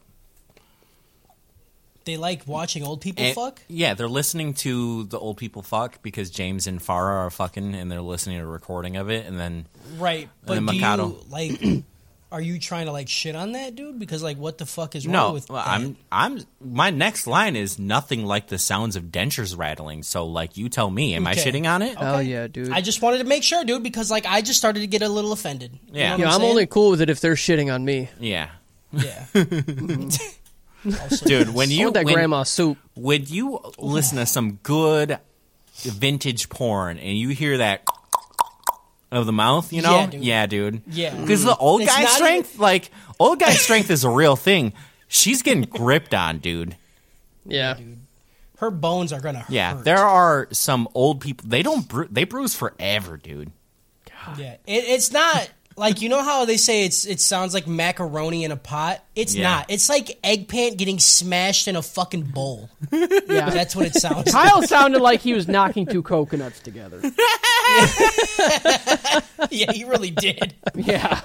They 2.03 2.17
like 2.17 2.45
watching 2.45 2.84
old 2.84 2.99
people 2.99 3.23
And- 3.23 3.34
fuck. 3.34 3.62
Yeah, 3.69 3.93
they're 3.93 4.10
listening 4.10 4.56
to 4.56 5.06
the 5.06 5.17
old 5.17 5.38
people 5.38 5.62
fuck 5.62 6.01
because 6.01 6.29
James 6.29 6.67
and 6.67 6.82
Farah 6.82 7.15
are 7.27 7.29
fucking, 7.29 7.73
and 7.73 7.89
they're 7.89 8.01
listening 8.01 8.39
to 8.39 8.43
a 8.43 8.47
recording 8.47 8.97
of 8.97 9.10
it, 9.10 9.25
and 9.25 9.39
then 9.39 9.67
Right, 9.97 10.27
but 10.45 10.56
then 10.56 10.65
do 10.65 10.73
Makoto. 10.82 10.97
you 11.12 11.25
like? 11.29 11.84
Are 12.34 12.41
you 12.41 12.60
trying 12.60 12.88
to 12.88 12.91
like 12.91 13.08
shit 13.08 13.36
on 13.36 13.52
that 13.52 13.76
dude? 13.76 14.00
Because 14.00 14.24
like, 14.24 14.38
what 14.38 14.58
the 14.58 14.65
fuck 14.65 14.96
is 14.96 15.06
wrong 15.06 15.13
no, 15.13 15.34
with? 15.34 15.52
well, 15.52 15.63
that? 15.63 15.72
I'm 15.72 15.96
I'm 16.12 16.39
my 16.60 16.89
next 16.89 17.28
line 17.28 17.56
is 17.56 17.78
nothing 17.78 18.26
like 18.26 18.48
the 18.48 18.58
sounds 18.58 18.96
of 18.96 19.06
dentures 19.06 19.56
rattling. 19.56 20.02
So 20.02 20.26
like, 20.26 20.58
you 20.58 20.67
tell 20.67 20.89
me, 20.89 21.13
am 21.13 21.28
I 21.28 21.36
shitting 21.36 21.69
on 21.69 21.84
it? 21.84 21.96
Hell 21.96 22.24
yeah, 22.24 22.48
dude. 22.48 22.72
I 22.72 22.82
just 22.82 23.04
wanted 23.04 23.19
to 23.19 23.26
make 23.26 23.43
sure, 23.43 23.63
dude, 23.63 23.84
because 23.84 24.10
like 24.10 24.26
I 24.26 24.41
just 24.41 24.58
started 24.58 24.80
to 24.80 24.88
get 24.88 25.04
a 25.04 25.10
little 25.10 25.32
offended. 25.32 25.74
You 25.88 26.00
Yeah. 26.00 26.17
know 26.17 26.24
yeah, 26.24 26.34
I'm 26.34 26.39
saying? 26.39 26.50
only 26.50 26.65
cool 26.65 26.89
with 26.89 27.02
it 27.02 27.12
if 27.12 27.22
they're 27.22 27.36
shitting 27.36 27.72
on 27.72 27.86
me. 27.86 28.10
Yeah, 28.19 28.50
yeah. 28.91 29.26
Also, 30.86 31.26
dude. 31.26 31.54
When 31.54 31.72
you 31.72 31.91
that 31.91 32.04
when, 32.06 32.13
grandma 32.13 32.43
soup. 32.43 32.78
when 32.96 33.26
you 33.28 33.60
listen 33.78 34.17
to 34.17 34.26
some 34.26 34.60
good 34.63 35.19
vintage 35.76 36.50
porn 36.50 36.98
and 36.98 37.17
you 37.17 37.30
hear 37.30 37.58
that 37.60 37.84
of 39.15 39.26
the 39.26 39.32
mouth, 39.34 39.71
you 39.73 39.82
know, 39.82 40.10
Yeah, 40.12 40.45
dude. 40.47 40.84
dude. 40.84 40.95
Yeah. 40.95 41.15
Because 41.15 41.43
the 41.43 41.56
old 41.56 41.82
It's 41.82 41.93
guy 41.95 42.04
not 42.04 42.12
strength, 42.12 42.60
like 42.60 42.89
old 43.19 43.39
guy 43.39 43.52
strength, 43.54 43.89
is 43.89 44.04
a 44.04 44.10
real 44.10 44.36
thing. 44.36 44.73
She's 45.08 45.41
getting 45.41 45.63
gripped 45.63 46.13
on, 46.13 46.39
dude. 46.39 46.76
Yeah. 47.45 47.76
Dude. 47.76 47.99
Her 48.58 48.71
bones 48.71 49.12
are 49.12 49.19
gonna 49.19 49.39
hurt. 49.39 49.49
Yeah, 49.49 49.76
hurt. 49.76 49.84
there 49.84 49.97
are 49.97 50.47
some 50.52 50.88
old 50.93 51.19
people. 51.19 51.49
They 51.49 51.63
don't. 51.63 51.86
Bru- 51.88 52.08
they 52.10 52.23
bruise 52.23 52.56
forever, 52.56 53.17
dude. 53.17 53.52
Yeah, 54.38 54.54
it, 54.65 54.86
it's 54.86 55.12
not 55.12 55.49
like 55.75 56.01
you 56.01 56.09
know 56.09 56.21
how 56.23 56.45
they 56.45 56.57
say 56.57 56.86
it's 56.86 57.05
it 57.05 57.19
sounds 57.19 57.53
like 57.53 57.67
macaroni 57.67 58.43
in 58.43 58.51
a 58.51 58.57
pot. 58.57 59.03
It's 59.15 59.36
Yeah. 59.36 59.43
not. 59.49 59.65
It's 59.69 59.89
like 59.89 60.17
eggplant 60.23 60.77
getting 60.77 60.99
smashed 60.99 61.67
in 61.67 61.75
a 61.75 61.81
fucking 61.81 62.23
bowl. 62.23 62.69
Yeah. 62.91 63.07
That's 63.49 63.75
what 63.75 63.86
it 63.86 63.93
sounds. 63.95 64.33
like. 64.33 64.47
Kyle 64.49 64.62
sounded 64.63 65.01
like 65.01 65.21
he 65.21 65.33
was 65.33 65.47
knocking 65.47 65.86
two 65.86 66.01
coconuts 66.03 66.59
together. 66.59 67.01
Yeah, 69.51 69.71
he 69.73 69.83
really 69.83 70.09
did. 70.12 70.55
Yeah. 70.73 71.21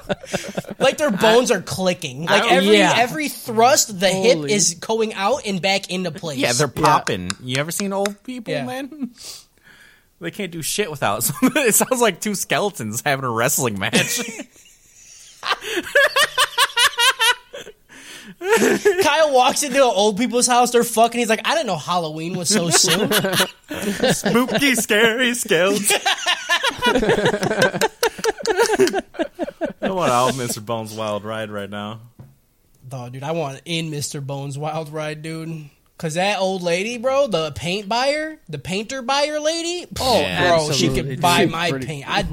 Like 0.78 0.98
their 0.98 1.10
bones 1.10 1.50
are 1.50 1.62
clicking. 1.62 2.26
Like 2.26 2.42
I- 2.42 2.56
every 2.56 2.76
yeah. 2.78 2.94
every 2.96 3.28
thrust, 3.28 3.98
the 4.00 4.08
hip 4.08 4.36
Holy. 4.36 4.52
is 4.52 4.74
going 4.74 5.14
out 5.14 5.46
and 5.46 5.62
back 5.62 5.90
into 5.90 6.10
place. 6.10 6.38
Yeah, 6.38 6.52
they're 6.52 6.68
popping. 6.68 7.30
You 7.42 7.58
ever 7.58 7.70
seen 7.70 7.92
old 7.92 8.22
people, 8.24 8.52
Yeah. 8.52 8.64
man? 8.66 9.10
They 10.20 10.30
can't 10.30 10.50
do 10.50 10.62
shit 10.62 10.90
without. 10.90 11.30
it 11.42 11.74
sounds 11.74 12.00
like 12.00 12.20
two 12.20 12.34
skeletons 12.34 13.02
having 13.04 13.24
a 13.24 13.30
wrestling 13.30 13.78
match. 13.78 14.20
Kyle 19.02 19.32
walks 19.32 19.62
into 19.62 19.76
an 19.76 19.82
old 19.82 20.18
people's 20.18 20.46
house. 20.46 20.70
They're 20.70 20.84
fucking. 20.84 21.18
He's 21.18 21.28
like, 21.28 21.40
I 21.44 21.54
didn't 21.54 21.66
know 21.68 21.76
Halloween 21.76 22.36
was 22.36 22.48
so 22.48 22.70
soon. 22.70 23.10
Spooky, 24.12 24.74
scary 24.74 25.34
skeletons. 25.34 25.92
I 29.80 29.90
want 29.90 30.12
out 30.12 30.34
Mr. 30.34 30.64
Bones 30.64 30.92
Wild 30.94 31.24
Ride 31.24 31.50
right 31.50 31.70
now. 31.70 32.00
oh, 32.92 33.08
dude, 33.08 33.22
I 33.22 33.32
want 33.32 33.60
in 33.64 33.90
Mr. 33.90 34.24
Bones 34.24 34.58
Wild 34.58 34.90
Ride, 34.90 35.22
dude. 35.22 35.70
Cause 35.98 36.14
that 36.14 36.38
old 36.38 36.62
lady, 36.62 36.96
bro, 36.96 37.26
the 37.26 37.50
paint 37.50 37.88
buyer, 37.88 38.38
the 38.48 38.58
painter 38.58 39.02
buyer 39.02 39.40
lady, 39.40 39.84
oh, 39.98 40.20
Yeah, 40.20 40.48
bro, 40.56 40.70
she 40.70 40.88
could 40.94 41.20
buy 41.20 41.42
She's 41.42 41.50
my 41.52 41.70
pretty- 41.70 41.86
paint. 41.86 42.08
I'd, 42.08 42.26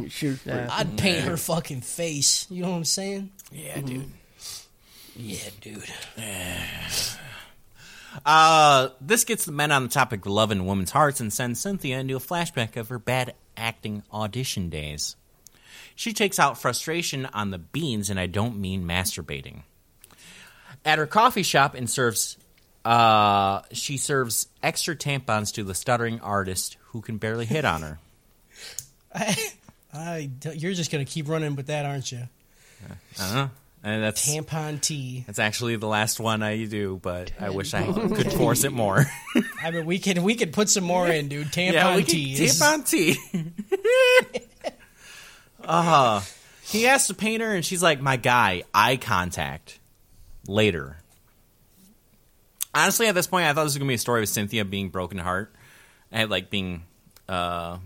I'd 0.72 0.98
paint 1.00 1.26
her 1.26 1.36
fucking 1.36 1.82
face. 1.82 2.46
You 2.52 2.62
know 2.62 2.70
what 2.70 2.78
I'm 2.78 2.84
saying? 2.86 3.32
Yeah, 3.52 3.82
dude. 3.82 4.12
Yeah, 5.16 5.40
dude. 5.62 5.84
Uh, 8.26 8.90
this 9.02 9.24
gets 9.24 9.46
the 9.46 9.52
men 9.52 9.72
on 9.72 9.84
the 9.84 9.90
topic 9.90 10.26
of 10.26 10.32
love 10.32 10.52
in 10.52 10.66
women's 10.66 10.92
hearts 10.92 11.20
and 11.20 11.32
sends 11.34 11.60
Cynthia 11.60 12.00
into 12.00 12.16
a 12.16 12.20
flashback 12.20 12.78
of 12.78 12.90
her 12.90 13.00
bad 13.00 13.34
acting 13.58 14.04
audition 14.14 14.70
days. 14.70 15.16
She 15.96 16.14
takes 16.14 16.40
out 16.40 16.58
frustration 16.58 17.26
on 17.28 17.52
the 17.52 17.58
beans, 17.58 18.10
and 18.10 18.20
I 18.20 18.28
don't 18.28 18.60
mean 18.60 18.86
masturbating. 18.86 19.64
At 20.84 20.98
her 21.00 21.08
coffee 21.08 21.44
shop 21.44 21.74
and 21.76 21.90
serves, 21.90 22.38
uh, 22.86 23.62
she 23.72 23.98
serves 23.98 24.48
extra 24.64 24.96
tampons 24.96 25.54
to 25.56 25.64
the 25.64 25.74
stuttering 25.74 26.20
artist 26.22 26.78
who 26.92 27.02
can 27.02 27.18
barely 27.18 27.46
hit 27.46 27.66
on 27.66 27.82
her. 27.82 28.00
I, 29.94 30.30
you're 30.54 30.74
just 30.74 30.92
gonna 30.92 31.06
keep 31.06 31.28
running 31.28 31.56
with 31.56 31.68
that, 31.68 31.86
aren't 31.86 32.12
you? 32.12 32.24
Uh-huh. 33.20 33.48
And 33.84 34.04
that's 34.04 34.28
Tampon 34.28 34.82
tea. 34.82 35.24
that's 35.28 35.38
actually 35.38 35.76
the 35.76 35.88
last 35.88 36.20
one 36.20 36.42
I 36.42 36.66
do, 36.66 37.00
but 37.04 37.32
I 37.40 37.52
wish 37.52 37.74
I 37.76 37.86
could 37.94 38.34
force 38.34 38.64
it 38.64 38.72
more. 38.74 39.06
I 39.64 39.70
mean, 39.72 39.86
we 39.86 40.00
could 40.00 40.18
we 40.18 40.34
could 40.36 40.54
put 40.54 40.70
some 40.70 40.84
more 40.84 41.08
in, 41.08 41.28
dude. 41.28 41.48
Tampon 41.48 41.74
yeah, 41.74 41.96
we 41.96 42.04
tea. 42.04 42.34
is- 42.34 42.60
Tampon 42.60 42.90
tea. 42.90 43.16
uh, 45.64 46.22
he 46.64 46.88
asked 46.88 47.08
the 47.08 47.14
painter, 47.14 47.52
and 47.54 47.64
she's 47.64 47.84
like, 47.84 48.02
"My 48.02 48.18
guy, 48.18 48.64
eye 48.74 48.98
contact." 48.98 49.80
Later. 50.48 50.98
Honestly, 52.76 53.08
at 53.08 53.16
this 53.16 53.26
point, 53.28 53.46
I 53.46 53.54
thought 53.54 53.64
this 53.64 53.74
was 53.74 53.78
gonna 53.78 53.88
be 53.88 53.94
a 53.96 53.98
story 53.98 54.22
of 54.22 54.30
Cynthia 54.30 54.66
being 54.66 54.90
broken 54.90 55.18
heart, 55.18 55.56
at 56.12 56.30
like 56.30 56.50
being 56.50 56.84
uh, 57.30 57.78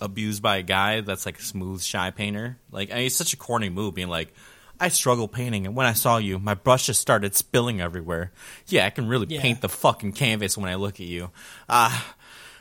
abused 0.00 0.42
by 0.42 0.56
a 0.58 0.62
guy 0.62 1.00
that's 1.02 1.24
like 1.24 1.38
a 1.38 1.42
smooth 1.42 1.80
shy 1.82 2.10
painter. 2.10 2.58
Like 2.72 2.90
I 2.90 2.96
mean, 2.96 3.06
it's 3.06 3.14
such 3.16 3.32
a 3.32 3.36
corny 3.36 3.68
move, 3.68 3.94
being 3.94 4.08
like, 4.08 4.34
"I 4.80 4.88
struggle 4.88 5.28
painting, 5.28 5.66
and 5.66 5.76
when 5.76 5.86
I 5.86 5.92
saw 5.92 6.18
you, 6.18 6.38
my 6.40 6.54
brush 6.54 6.86
just 6.86 7.00
started 7.00 7.36
spilling 7.36 7.80
everywhere." 7.80 8.32
Yeah, 8.66 8.86
I 8.86 8.90
can 8.90 9.06
really 9.06 9.26
Yeah. 9.28 9.40
paint 9.40 9.60
the 9.60 9.68
fucking 9.68 10.12
canvas 10.12 10.58
when 10.58 10.68
I 10.68 10.74
look 10.74 10.94
at 10.94 11.06
you. 11.06 11.30
Ah, 11.68 12.14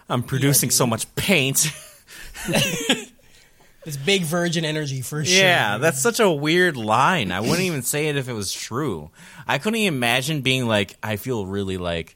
I'm 0.08 0.22
producing 0.24 0.70
so 0.70 0.86
much 0.86 1.14
paint. 1.16 1.72
It's 3.88 3.98
big 3.98 4.24
virgin 4.24 4.66
energy 4.66 5.02
for 5.02 5.24
sure. 5.24 5.36
Yeah, 5.44 5.78
that's 5.78 6.02
such 6.02 6.20
a 6.20 6.30
weird 6.30 6.76
line. 6.78 7.32
I 7.32 7.40
wouldn't 7.40 7.62
even 7.62 7.82
say 7.82 8.10
it 8.10 8.18
if 8.18 8.28
it 8.28 8.34
was 8.34 8.52
true. 8.52 9.10
I 9.48 9.58
couldn't 9.60 9.80
even 9.80 9.94
imagine 9.96 10.42
being 10.42 10.68
like, 10.68 10.98
I 11.02 11.16
feel 11.16 11.46
really 11.46 11.78
like 11.78 12.16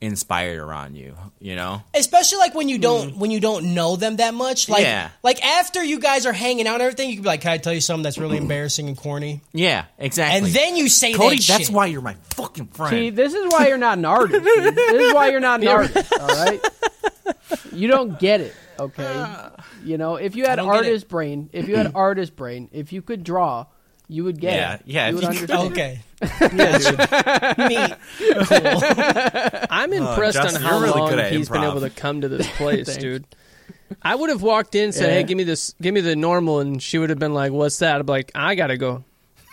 inspired 0.00 0.58
around 0.58 0.94
you. 0.96 1.16
You 1.40 1.54
know? 1.56 1.82
especially 1.94 2.38
like 2.38 2.54
when 2.54 2.68
you 2.68 2.78
don't 2.78 3.16
when 3.16 3.30
you 3.30 3.38
don't 3.40 3.72
know 3.74 3.94
them 3.96 4.16
that 4.16 4.34
much. 4.34 4.68
Like 4.68 4.82
Yeah. 4.82 5.10
like 5.22 5.42
after 5.44 5.82
you 5.82 6.00
guys 6.00 6.26
are 6.26 6.32
hanging 6.32 6.66
out 6.66 6.74
and 6.74 6.82
everything, 6.82 7.08
you 7.08 7.16
can 7.16 7.22
be 7.22 7.28
like, 7.28 7.40
"Can 7.40 7.52
I 7.52 7.58
tell 7.58 7.72
you 7.72 7.80
something 7.80 8.02
that's 8.02 8.18
really 8.18 8.36
embarrassing 8.36 8.88
and 8.88 8.96
corny?" 8.96 9.40
Yeah, 9.52 9.84
exactly. 9.98 10.38
And 10.48 10.54
then 10.56 10.76
you 10.76 10.88
say 10.88 11.12
Cody, 11.14 11.36
that 11.36 11.46
that's 11.46 11.66
shit. 11.66 11.70
why 11.74 11.86
you're 11.86 12.02
my 12.02 12.16
fucking 12.34 12.66
friend. 12.66 12.90
See, 12.90 13.10
this 13.10 13.32
is 13.32 13.46
why 13.52 13.68
you're 13.68 13.78
not 13.78 13.96
an 13.98 14.04
artist. 14.04 14.42
This 14.44 14.76
is 14.76 15.14
why 15.14 15.28
you're 15.30 15.40
not 15.40 15.60
an 15.62 15.68
artist. 15.68 16.12
All 16.20 16.26
right, 16.26 16.60
you 17.72 17.86
don't 17.88 18.18
get 18.18 18.40
it. 18.40 18.54
Okay, 18.78 19.36
you 19.84 19.98
know 19.98 20.16
if 20.16 20.36
you 20.36 20.44
had 20.46 20.56
don't 20.56 20.66
get 20.66 20.74
it. 20.74 20.86
artist 20.88 21.08
brain, 21.08 21.50
if 21.52 21.68
you 21.68 21.76
had 21.76 21.92
artist 21.94 22.36
brain, 22.36 22.68
if 22.72 22.92
you 22.92 23.02
could 23.02 23.24
draw, 23.24 23.66
you 24.08 24.24
would 24.24 24.40
get 24.40 24.54
Yeah, 24.54 24.74
it. 24.74 24.82
yeah, 24.86 25.08
You 25.08 25.18
if 25.18 25.24
would 25.24 25.34
you 25.34 25.40
could- 25.40 25.50
understand. 25.50 25.72
Okay. 25.72 26.00
Neat. 27.68 27.94
Cool. 28.46 28.80
I'm 29.70 29.92
uh, 29.92 29.96
impressed 29.96 30.36
Justin, 30.38 30.62
on 30.62 30.68
how 30.68 30.76
you're 30.78 30.86
really 30.88 31.00
long 31.00 31.10
good 31.10 31.18
at 31.18 31.32
he's 31.32 31.48
been 31.48 31.60
improv. 31.62 31.70
able 31.72 31.80
to 31.80 31.90
come 31.90 32.20
to 32.22 32.28
this 32.28 32.48
place, 32.56 32.86
Thanks. 32.86 33.00
dude. 33.02 33.24
I 34.02 34.14
would 34.14 34.30
have 34.30 34.42
walked 34.42 34.74
in 34.74 34.84
and 34.84 34.94
said, 34.94 35.08
Yeah. 35.08 35.14
"Hey, 35.14 35.22
give 35.24 35.36
me 35.36 35.44
this, 35.44 35.74
give 35.80 35.92
me 35.94 36.00
the 36.00 36.16
normal," 36.16 36.60
and 36.60 36.82
she 36.82 36.98
would 36.98 37.10
have 37.10 37.18
been 37.18 37.34
like, 37.34 37.52
"What's 37.52 37.78
that?" 37.80 37.96
I'd 38.00 38.06
be 38.06 38.12
like, 38.12 38.32
"I 38.34 38.54
gotta 38.54 38.76
go." 38.76 39.04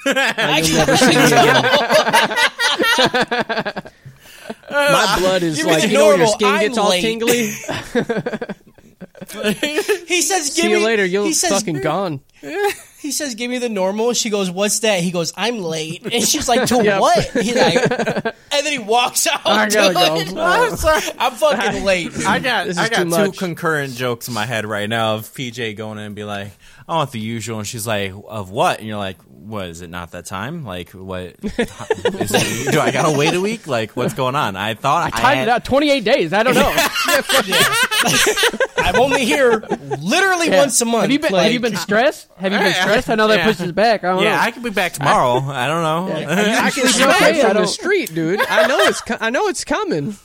I 0.06 0.62
You'll 0.66 0.78
never 0.80 0.98
see 0.98 1.08
me 1.08 1.24
again. 1.26 1.64
My 4.70 5.16
blood 5.20 5.44
is 5.44 5.58
Give 5.58 5.66
me 5.68 5.72
like 5.74 5.82
the 5.84 5.88
you 5.90 5.94
know 5.94 6.08
when 6.10 6.18
your 6.20 6.28
normal, 6.28 6.34
skin 6.34 6.48
I'm 6.48 6.60
gets 6.62 6.78
all 6.78 6.90
late. 6.90 7.02
tingly. 7.02 7.52
he 10.08 10.22
says, 10.22 10.54
"Give 10.56 10.64
See 10.66 10.70
you 10.72 10.78
me." 10.80 10.86
later. 10.86 11.06
You're 11.06 11.26
he 11.26 11.34
says, 11.34 11.52
fucking 11.52 11.82
gone. 11.82 12.22
He 13.00 13.12
says, 13.12 13.36
"Give 13.36 13.50
me 13.50 13.58
the 13.58 13.70
normal." 13.70 14.14
She 14.14 14.30
goes, 14.30 14.50
"What's 14.52 14.80
that?" 14.80 15.02
He 15.02 15.12
goes, 15.12 15.34
"I'm 15.36 15.60
late." 15.60 16.04
And 16.04 16.24
she's 16.24 16.48
like, 16.48 16.68
"To 16.68 16.76
Yep. 16.84 17.02
what?" 17.02 17.24
He's 17.32 17.56
like, 17.56 17.76
and 17.92 18.66
then 18.66 18.72
he 18.72 18.80
walks 18.80 19.28
out. 19.28 19.42
I 19.46 19.68
gotta 19.70 20.24
dude. 20.26 20.36
go. 20.36 20.42
I'm 20.42 20.76
sorry. 20.78 21.02
I'm 21.18 21.34
fucking 21.34 21.84
late. 21.84 22.12
I 22.26 22.40
got 22.40 22.68
This 22.68 22.78
I 22.78 22.90
got 22.90 22.98
too 22.98 23.04
two 23.04 23.10
much. 23.10 23.38
concurrent 23.38 23.96
jokes 23.96 24.28
in 24.28 24.34
my 24.34 24.46
head 24.46 24.66
right 24.66 24.88
now 24.90 25.16
of 25.16 25.34
PJ 25.34 25.76
going 25.76 25.98
in 25.98 26.06
and 26.06 26.16
be 26.16 26.24
like, 26.24 26.52
I 26.88 26.96
want 26.96 27.12
the 27.12 27.20
usual, 27.20 27.60
and 27.60 27.68
she's 27.68 27.88
like, 27.88 28.12
of 28.28 28.50
what? 28.52 28.80
And 28.80 28.88
you're 28.88 28.98
like, 28.98 29.18
what 29.22 29.66
is 29.68 29.82
it? 29.82 29.90
Not 29.90 30.12
that 30.12 30.26
time? 30.26 30.64
Like 30.66 30.90
what? 30.92 31.36
is 31.44 31.54
it, 31.58 32.72
do 32.72 32.80
I 32.80 32.92
gotta 32.92 33.18
wait 33.18 33.34
a 33.34 33.42
week? 33.42 33.68
Like 33.68 33.92
what's 33.96 34.14
going 34.14 34.36
on? 34.36 34.56
I 34.56 34.74
thought 34.74 35.08
I, 35.08 35.10
Timed 35.10 35.38
had, 35.40 35.48
it 35.50 35.52
out 35.52 35.66
28 35.66 36.04
days. 36.04 36.34
I 36.34 36.44
don't 36.44 36.56
know. 36.56 36.74
I'm 38.78 38.96
only 39.00 39.26
here 39.26 39.60
literally 40.00 40.48
Yeah. 40.50 40.60
once 40.60 40.80
a 40.82 40.86
month. 40.86 41.04
Have 41.04 41.12
you 41.12 41.20
been? 41.20 41.32
Like, 41.34 41.44
have 41.44 41.52
you 41.54 41.60
been 41.60 41.76
stressed? 41.76 42.30
Have 42.38 42.52
you 42.54 42.60
been 42.60 42.74
stressed? 42.74 43.10
I 43.10 43.16
know 43.16 43.28
that 43.28 43.40
Yeah. 43.40 43.46
pushes 43.48 43.72
back. 43.74 44.04
I 44.04 44.14
don't 44.14 44.24
Yeah, 44.24 44.36
know. 44.36 44.42
I 44.42 44.52
could 44.52 44.64
be 44.64 44.70
back 44.70 44.94
tomorrow. 44.94 45.40
I 45.40 45.68
don't 45.68 45.84
know. 45.84 46.14
I 46.16 46.70
can 46.72 46.86
It's 46.86 46.96
smell 46.96 47.10
okay, 47.10 47.40
it 47.40 47.46
from 47.46 47.58
the 47.58 47.68
street, 47.68 48.14
dude. 48.14 48.40
I 48.42 48.68
know 48.68 48.80
it's. 48.80 49.02
Co- 49.02 49.18
I 49.20 49.30
know 49.30 49.48
it's 49.48 49.64
coming. 49.66 50.16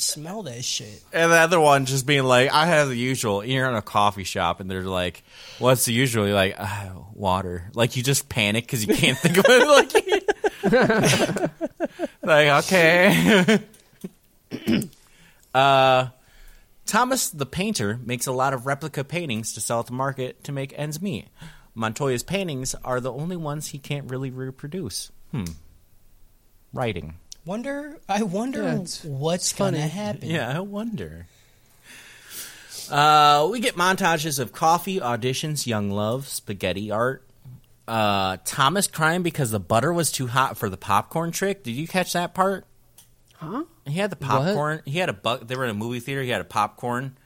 Smell 0.00 0.42
that 0.44 0.64
shit. 0.64 1.02
And 1.12 1.30
the 1.30 1.36
other 1.36 1.60
one 1.60 1.86
just 1.86 2.06
being 2.06 2.24
like, 2.24 2.52
I 2.52 2.66
have 2.66 2.88
the 2.88 2.96
usual. 2.96 3.44
You're 3.44 3.68
in 3.68 3.74
a 3.74 3.82
coffee 3.82 4.24
shop 4.24 4.60
and 4.60 4.70
they're 4.70 4.82
like, 4.82 5.22
what's 5.58 5.84
the 5.84 5.92
usual? 5.92 6.26
You're 6.26 6.34
like, 6.34 6.56
ah, 6.58 6.92
water. 7.14 7.70
Like 7.74 7.96
you 7.96 8.02
just 8.02 8.28
panic 8.28 8.64
because 8.64 8.86
you 8.86 8.94
can't 8.94 9.18
think 9.18 9.38
of 9.38 9.44
it. 9.48 9.66
Like, 10.62 11.50
like 12.22 12.64
okay. 12.64 13.60
uh, 15.54 16.08
Thomas 16.86 17.30
the 17.30 17.46
painter 17.46 18.00
makes 18.04 18.26
a 18.26 18.32
lot 18.32 18.54
of 18.54 18.66
replica 18.66 19.04
paintings 19.04 19.52
to 19.54 19.60
sell 19.60 19.80
at 19.80 19.86
the 19.86 19.92
market 19.92 20.42
to 20.44 20.52
make 20.52 20.72
ends 20.76 21.00
meet. 21.00 21.28
Montoya's 21.74 22.22
paintings 22.22 22.74
are 22.84 23.00
the 23.00 23.12
only 23.12 23.36
ones 23.36 23.68
he 23.68 23.78
can't 23.78 24.10
really 24.10 24.30
reproduce. 24.30 25.12
Hmm. 25.30 25.44
Writing. 26.72 27.14
Wonder. 27.46 27.96
I 28.08 28.24
wonder 28.24 28.62
Yeah, 28.64 28.74
it's- 28.74 29.04
what's 29.04 29.52
gonna 29.52 29.86
happen. 29.86 30.28
Yeah, 30.28 30.54
I 30.54 30.60
wonder. 30.60 31.28
Uh, 32.90 33.48
we 33.50 33.60
get 33.60 33.76
montages 33.76 34.38
of 34.38 34.52
coffee, 34.52 35.00
auditions, 35.00 35.66
young 35.66 35.90
love, 35.90 36.28
spaghetti 36.28 36.90
art. 36.90 37.22
Uh, 37.88 38.36
Thomas 38.44 38.88
crying 38.88 39.22
because 39.22 39.52
the 39.52 39.60
butter 39.60 39.92
was 39.92 40.10
too 40.10 40.26
hot 40.26 40.56
for 40.56 40.68
the 40.68 40.76
popcorn 40.76 41.30
trick. 41.30 41.62
Did 41.62 41.72
you 41.72 41.86
catch 41.86 42.12
that 42.14 42.34
part? 42.34 42.66
Huh? 43.34 43.64
He 43.86 43.94
had 43.94 44.10
the 44.10 44.16
popcorn. 44.16 44.82
He 44.84 44.98
had 44.98 45.08
a 45.08 45.12
buck. 45.12 45.46
They 45.46 45.54
were 45.56 45.64
in 45.64 45.70
a 45.70 45.74
movie 45.74 46.00
theater. 46.00 46.22
He 46.22 46.30
had 46.30 46.40
a 46.40 46.44
popcorn 46.44 47.16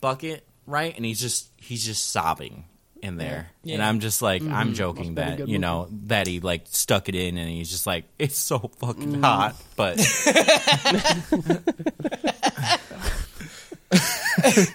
bucket, 0.00 0.46
right? 0.66 0.94
And 0.94 1.04
he's 1.04 1.20
just 1.20 1.50
he's 1.56 1.84
just 1.84 2.10
sobbing 2.10 2.64
in 3.06 3.16
there. 3.16 3.48
And 3.62 3.70
Yeah. 3.70 3.88
I'm 3.88 4.00
just 4.00 4.20
like 4.22 4.42
I'm 4.42 4.48
mm-hmm. 4.48 4.72
joking 4.74 5.14
been 5.14 5.16
that 5.28 5.36
good 5.38 5.48
you 5.48 5.58
movie. 5.58 5.60
know 5.60 5.88
that 6.06 6.26
he 6.26 6.40
like 6.40 6.62
stuck 6.66 7.08
it 7.08 7.14
in 7.14 7.38
and 7.38 7.48
he's 7.48 7.70
just 7.70 7.86
like 7.86 8.04
it's 8.18 8.36
so 8.38 8.70
fucking 8.78 9.16
mm. 9.16 9.24
hot, 9.24 9.56
but 9.76 9.98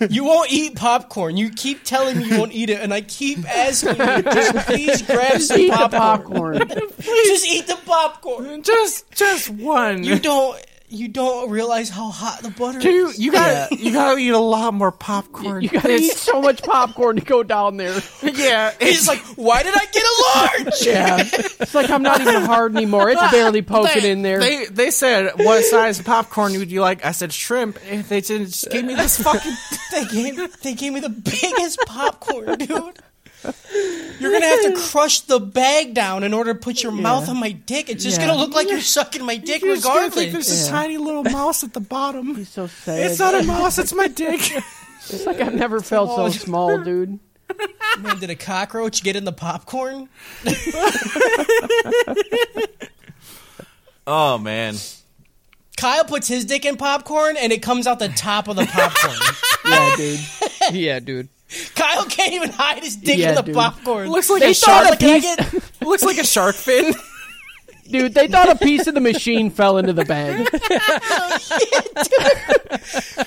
You 0.10 0.24
won't 0.24 0.52
eat 0.52 0.76
popcorn. 0.76 1.38
You 1.38 1.52
keep 1.52 1.84
telling 1.84 2.18
me 2.18 2.26
you 2.30 2.40
won't 2.40 2.54
eat 2.54 2.70
it, 2.70 2.80
and 2.80 2.94
I 2.94 3.02
keep 3.02 3.48
asking 3.48 3.96
you, 3.96 4.22
just 4.24 4.68
please 4.68 5.02
grab 5.04 5.40
some 5.42 5.60
Eat 5.60 5.70
the 5.70 5.90
popcorn. 5.90 6.60
popcorn. 6.60 6.90
Just 7.00 7.48
eat 7.48 7.68
the 7.68 7.78
popcorn. 7.86 8.64
just 8.64 9.12
just 9.12 9.50
one. 9.50 10.04
You 10.04 10.20
don't. 10.20 10.60
You 10.92 11.08
don't 11.08 11.50
realize 11.50 11.90
how 11.90 12.10
hot 12.10 12.42
the 12.42 12.50
butter 12.50 12.82
You 12.82 13.08
is. 13.08 13.18
you 13.18 13.32
got 13.32 13.70
to 13.70 13.76
you 13.78 13.94
got 13.94 14.14
to 14.16 14.20
eat 14.20 14.30
a 14.30 14.38
lot 14.38 14.74
more 14.74 14.92
popcorn. 14.92 15.64
You 15.64 15.70
gotta 15.70 15.96
eat 15.96 16.14
so 16.18 16.42
much 16.42 16.62
popcorn 16.64 17.16
to 17.16 17.22
go 17.22 17.44
down 17.44 17.78
there. 17.78 17.98
yeah, 18.22 18.74
He's 18.80 19.08
like, 19.08 19.20
why 19.38 19.64
did 19.64 19.74
I 19.74 19.86
get 19.86 20.04
a 20.04 20.66
large? 20.66 20.82
Yeah, 20.86 21.18
it's 21.22 21.74
like 21.74 21.90
I'm 21.90 22.04
not 22.04 22.20
even 22.20 22.42
hard 22.42 22.76
anymore. 22.76 23.10
It's 23.10 23.32
barely 23.32 23.62
poking 23.62 24.02
they, 24.04 24.12
in 24.12 24.22
there. 24.22 24.40
They 24.40 24.66
they 24.66 24.92
said 24.92 25.32
what 25.38 25.64
size 25.64 26.02
popcorn 26.02 26.58
would 26.58 26.72
you 26.72 26.82
like? 26.82 27.06
I 27.06 27.12
said 27.14 27.32
shrimp. 27.32 27.80
And 27.88 28.04
They 28.04 28.22
said 28.22 28.48
just 28.48 28.70
give 28.70 28.84
me 28.84 28.96
this 28.96 29.22
fucking. 29.22 29.52
They 29.92 30.06
gave, 30.06 30.62
they 30.62 30.74
gave 30.74 30.94
me 30.94 31.02
the 31.02 31.10
biggest 31.10 31.78
popcorn, 31.86 32.58
dude. 32.60 33.00
You're 34.20 34.32
gonna 34.32 34.46
have 34.46 34.62
to 34.74 34.76
crush 34.92 35.22
the 35.22 35.40
bag 35.40 35.94
down 35.94 36.24
in 36.24 36.34
order 36.34 36.54
to 36.54 36.60
put 36.60 36.84
your 36.84 36.92
mouth 36.92 37.28
on 37.30 37.38
my 37.40 37.52
dick. 37.52 37.90
It's 37.90 38.04
just 38.04 38.20
Yeah. 38.20 38.28
gonna 38.28 38.40
look 38.40 38.54
like 38.54 38.70
you're 38.70 38.80
sucking 38.82 39.26
my 39.26 39.38
dick 39.38 39.62
You're 39.64 39.76
regardless. 39.76 40.14
think 40.16 40.32
there's 40.34 40.68
a 40.68 40.70
tiny 40.70 40.98
little 40.98 41.24
mouse 41.24 41.64
at 41.64 41.74
the 41.74 41.80
bottom. 41.80 42.36
He's 42.36 42.50
so 42.50 42.68
sad. 42.68 43.00
It's 43.12 43.20
not 43.20 43.34
a 43.36 43.44
mouse. 43.44 43.78
It's 43.80 43.94
my 43.94 44.08
dick. 44.08 44.42
It's 45.10 45.26
like 45.26 45.42
I've 45.42 45.56
never 45.56 45.80
felt 45.82 46.16
so 46.16 46.30
small, 46.30 46.78
dude. 46.84 47.20
Man, 48.00 48.20
did 48.20 48.30
a 48.30 48.36
cockroach 48.36 49.02
get 49.04 49.16
in 49.16 49.26
the 49.26 49.32
popcorn? 49.34 50.08
oh 54.08 54.38
man. 54.38 54.76
Kyle 55.78 56.04
puts 56.06 56.28
his 56.28 56.46
dick 56.46 56.66
in 56.66 56.78
popcorn 56.78 57.36
and 57.38 57.52
it 57.52 57.62
comes 57.64 57.88
out 57.88 57.98
the 58.00 58.10
top 58.10 58.48
of 58.48 58.56
the 58.56 58.66
popcorn. 58.68 59.18
Yeah, 59.66 59.96
dude. 59.98 60.20
Yeah, 60.72 61.00
dude. 61.00 61.28
Kyle 61.76 62.06
can't 62.06 62.34
even 62.34 62.50
hide 62.52 62.84
his 62.84 62.96
dick 62.96 63.18
Yeah, 63.18 63.30
in 63.30 63.36
the 63.36 63.42
dude. 63.44 63.56
popcorn. 63.56 64.10
Looks 64.10 64.30
like 64.30 64.42
They 64.42 64.52
a 64.52 64.54
shark. 64.54 64.94
a 64.94 64.98
piece- 64.98 65.24
get- 65.24 65.54
Looks 65.82 66.04
like 66.04 66.18
a 66.18 66.26
shark 66.26 66.56
fin. 66.56 66.94
Dude, 67.90 68.14
they 68.14 68.28
thought 68.30 68.50
a 68.50 68.56
piece 68.56 68.88
of 68.88 68.94
the 68.94 69.02
machine 69.02 69.50
fell 69.50 69.78
into 69.78 69.92
the 69.92 70.06
bag. 70.06 70.46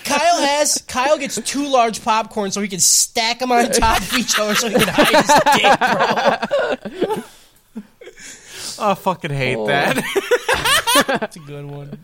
Kyle 0.05 0.41
has 0.41 0.83
Kyle 0.89 1.19
gets 1.19 1.39
two 1.43 1.67
large 1.69 2.03
popcorn 2.03 2.51
so 2.51 2.63
he 2.63 2.69
can 2.69 2.81
stack 2.81 3.41
them 3.41 3.53
on 3.53 3.71
top 3.71 4.01
of 4.01 4.15
each 4.17 4.39
other 4.39 4.55
so 4.55 4.69
he 4.69 4.75
can 4.77 4.89
hide 4.89 5.23
his 5.23 5.27
dick, 5.61 5.79
bro. 7.15 7.23
Oh, 8.79 8.91
I 8.91 8.95
fucking 8.95 9.31
hate 9.33 9.67
that. 9.67 10.03
That's 11.07 11.37
a 11.37 11.41
good 11.41 11.67
one. 11.67 11.99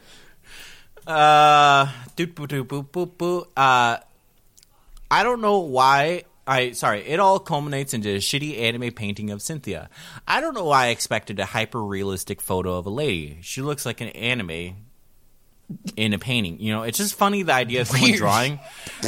Uh, 1.06 1.90
doot 2.14 2.34
boop 2.34 2.48
doot 2.48 2.68
boop 2.68 2.88
boop 2.90 3.12
boop. 3.16 3.46
Uh, 3.56 3.96
I 5.10 5.22
don't 5.22 5.40
know 5.40 5.60
why. 5.60 6.24
I 6.46 6.72
sorry. 6.72 7.06
It 7.06 7.20
all 7.20 7.38
culminates 7.38 7.94
into 7.94 8.10
a 8.10 8.18
shitty 8.18 8.58
anime 8.60 8.92
painting 8.92 9.30
of 9.30 9.42
Cynthia. 9.42 9.88
I 10.26 10.40
don't 10.40 10.54
know 10.54 10.64
why 10.64 10.86
I 10.86 10.88
expected 10.88 11.38
a 11.38 11.44
hyper 11.44 11.82
realistic 11.82 12.40
photo 12.40 12.76
of 12.76 12.86
a 12.86 12.90
lady. 12.90 13.38
She 13.42 13.62
looks 13.62 13.86
like 13.86 14.00
an 14.00 14.08
anime 14.08 14.76
in 15.96 16.12
a 16.12 16.18
painting. 16.18 16.60
You 16.60 16.72
know, 16.72 16.82
it's 16.82 16.98
just 16.98 17.14
funny 17.14 17.42
the 17.42 17.52
idea 17.52 17.82
of 17.82 17.88
someone 17.88 18.12
drawing, 18.12 18.60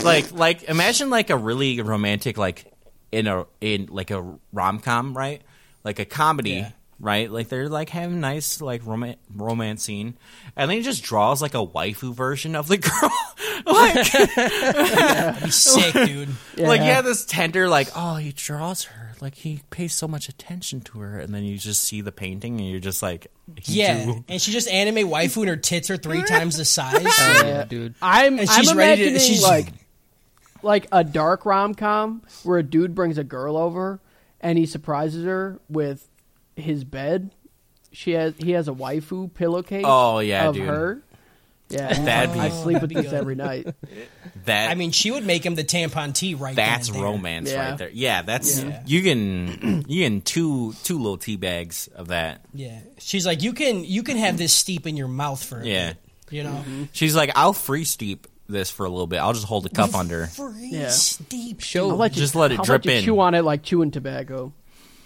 like 0.03 0.33
like 0.33 0.65
imagine 0.65 1.11
like 1.11 1.31
a 1.31 1.37
really 1.37 1.81
romantic 1.81 2.39
like 2.39 2.73
in 3.11 3.27
a 3.27 3.47
in 3.61 3.87
like 3.91 4.11
a 4.11 4.37
rom 4.53 4.79
com 4.79 5.17
right, 5.17 5.43
like 5.85 5.99
a 5.99 6.05
comedy. 6.05 6.51
Yeah. 6.51 6.71
Right? 7.03 7.31
Like 7.31 7.49
they're 7.51 7.69
like 7.69 7.91
having 7.91 8.21
nice 8.21 8.63
like 8.63 8.81
rom- 8.87 9.17
romance 9.35 9.83
scene, 9.83 10.15
and 10.57 10.71
then 10.71 10.79
he 10.79 10.83
just 10.83 11.03
draws 11.03 11.43
like 11.43 11.53
a 11.55 11.67
waifu 11.67 12.15
version 12.15 12.57
of 12.57 12.69
the 12.69 12.79
girl. 12.79 13.11
like, 13.67 15.43
Be 15.43 15.51
sick, 15.51 15.93
dude. 16.07 16.29
like 16.57 16.81
Yeah. 16.81 16.87
yeah, 16.87 17.01
this 17.03 17.25
tender 17.25 17.69
like 17.69 17.89
oh 17.95 18.17
he 18.17 18.33
draws 18.33 18.85
her 18.85 19.13
like 19.21 19.35
he 19.35 19.61
pays 19.71 19.93
so 19.95 20.09
much 20.09 20.29
attention 20.29 20.81
to 20.83 21.01
her, 21.01 21.19
and 21.19 21.35
then 21.35 21.45
you 21.45 21.59
just 21.59 21.83
see 21.85 22.01
the 22.01 22.13
painting 22.13 22.59
and 22.61 22.71
you're 22.71 22.81
just 22.81 23.03
like 23.03 23.29
he 23.61 23.81
Yeah, 23.81 24.05
drew- 24.05 24.25
and 24.29 24.41
she 24.41 24.51
just 24.53 24.69
anime 24.69 25.09
waifu 25.09 25.39
and 25.39 25.49
her 25.49 25.57
tits 25.57 25.91
are 25.91 25.97
three 25.97 26.23
times 26.23 26.57
the 26.57 26.65
size. 26.65 27.03
Oh, 27.05 27.43
yeah, 27.45 27.65
dude. 27.65 27.95
I'm 28.01 28.39
And 28.39 28.49
I'm 28.49 28.63
she's 28.65 28.75
ready 28.75 29.11
to- 29.13 29.19
she's- 29.19 29.43
like 29.43 29.69
like 30.63 30.87
a 30.93 31.03
dark 31.03 31.45
rom 31.45 31.75
com 31.75 32.23
where 32.45 32.59
a 32.59 32.63
dude 32.63 32.95
brings 32.95 33.19
a 33.19 33.25
girl 33.25 33.57
over 33.57 34.01
and 34.41 34.57
he 34.57 34.65
surprises 34.67 35.25
her 35.25 35.59
with 35.69 36.09
his 36.57 36.85
bed. 36.85 37.31
She 37.93 38.13
has 38.13 38.35
he 38.39 38.53
has 38.53 38.69
a 38.69 38.73
waifu 38.73 39.33
pillowcase. 39.35 39.85
Oh, 39.87 40.19
yeah, 40.21 40.49
of 40.49 40.55
dude. 40.55 40.67
her. 40.67 41.03
Yeah, 41.69 42.03
That'd 42.05 42.35
be- 42.35 42.41
I 42.41 42.51
sleep 42.51 42.83
with 42.83 42.91
That'd 42.93 43.07
this 43.07 43.13
every 43.15 43.35
night. 43.35 43.67
that 44.45 44.71
I 44.71 44.75
mean, 44.75 44.91
she 44.91 45.11
would 45.11 45.25
make 45.25 45.45
him 45.47 45.55
the 45.55 45.65
tampon 45.65 46.13
tea 46.15 46.35
right 46.35 46.55
That's 46.55 46.91
there. 46.91 47.03
romance 47.03 47.51
Yeah. 47.51 47.69
right 47.71 47.79
there. 47.79 47.89
Yeah, 47.91 48.21
that's 48.23 48.63
Yeah. 48.63 48.83
you 48.87 49.03
can 49.03 49.85
you 49.89 50.05
can 50.05 50.21
two 50.21 50.75
two 50.85 50.99
little 50.99 51.17
tea 51.17 51.37
bags 51.37 51.89
of 51.95 52.09
that. 52.09 52.45
Yeah, 52.53 52.79
she's 52.99 53.25
like, 53.27 53.43
you 53.43 53.53
can 53.55 53.85
you 53.85 54.03
can 54.03 54.19
have 54.19 54.37
this 54.37 54.53
steep 54.53 54.87
in 54.87 54.97
your 54.99 55.09
mouth 55.09 55.43
for 55.43 55.61
a 55.61 55.67
Yeah. 55.67 55.89
bit, 55.93 55.97
you 56.31 56.43
know. 56.45 56.51
Mm-hmm. 56.51 56.85
She's 56.93 57.17
like, 57.17 57.31
I'll 57.37 57.55
free 57.55 57.85
steep 57.85 58.27
this 58.49 58.71
for 58.71 58.85
a 58.85 58.91
little 58.91 59.07
bit. 59.07 59.19
I'll 59.21 59.33
just 59.33 59.47
hold 59.47 59.65
the 59.65 59.71
cup 59.71 59.95
under. 59.95 60.27
Free 60.27 60.69
Yeah. 60.73 60.89
steep. 60.89 61.61
Show 61.63 61.89
I'll 61.91 61.97
let 61.97 62.15
you, 62.17 62.21
Just 62.21 62.35
let 62.35 62.53
it 62.53 62.59
I'll 62.59 62.65
drip 62.67 62.85
let 62.85 62.93
you 62.93 62.99
in. 62.99 63.05
Chew 63.05 63.21
on 63.21 63.35
it 63.35 63.43
like 63.45 63.63
chewing 63.63 63.91
tobacco. 63.91 64.53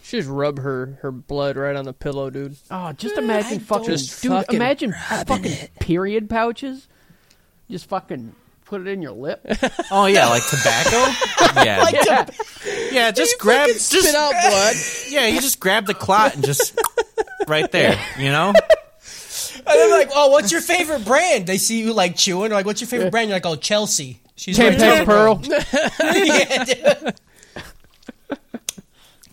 She 0.06 0.18
just 0.18 0.28
rub 0.28 0.60
her 0.60 1.00
her 1.02 1.10
blood 1.10 1.56
right 1.56 1.74
on 1.74 1.84
the 1.84 1.92
pillow, 1.92 2.30
dude. 2.30 2.56
Oh, 2.70 2.92
just 2.92 3.16
imagine 3.18 3.58
I 3.58 3.58
fucking, 3.58 3.86
Just 3.86 4.22
dude. 4.22 4.30
fucking 4.30 4.54
imagine 4.54 4.94
fucking 5.26 5.68
period 5.80 6.30
pouches. 6.30 6.86
Just 7.68 7.88
fucking 7.88 8.32
put 8.66 8.82
it 8.82 8.86
in 8.86 9.02
your 9.02 9.10
lip. 9.10 9.44
Oh 9.90 10.06
yeah, 10.06 10.28
like 10.28 10.46
tobacco. 10.48 11.12
Yeah, 11.64 11.88
yeah. 11.92 12.26
yeah. 12.92 13.10
Just 13.10 13.36
grab, 13.40 13.66
just 13.66 13.90
Spit 13.90 14.14
out 14.14 14.30
blood. 14.30 14.76
yeah. 15.08 15.26
You 15.26 15.40
just 15.40 15.58
grab 15.58 15.86
the 15.86 15.94
clot 15.94 16.36
and 16.36 16.44
just 16.44 16.78
right 17.48 17.70
there. 17.72 17.98
You 18.16 18.30
know. 18.30 18.52
And 19.58 19.74
they're 19.74 19.90
like, 19.90 20.10
oh, 20.14 20.30
what's 20.30 20.52
your 20.52 20.60
favorite 20.60 21.04
brand? 21.04 21.48
They 21.48 21.58
see 21.58 21.80
you 21.80 21.92
like 21.92 22.14
chewing. 22.14 22.50
They're 22.50 22.58
like, 22.58 22.66
what's 22.66 22.80
your 22.80 22.86
favorite 22.86 23.10
brand? 23.10 23.28
You're 23.28 23.36
like, 23.36 23.46
oh, 23.46 23.56
Chelsea. 23.56 24.20
She's 24.36 24.56
like, 24.56 24.76
Tampax 24.76 25.04
Pearl. 25.04 25.40
yeah, 26.14 26.64
dude. 26.64 27.14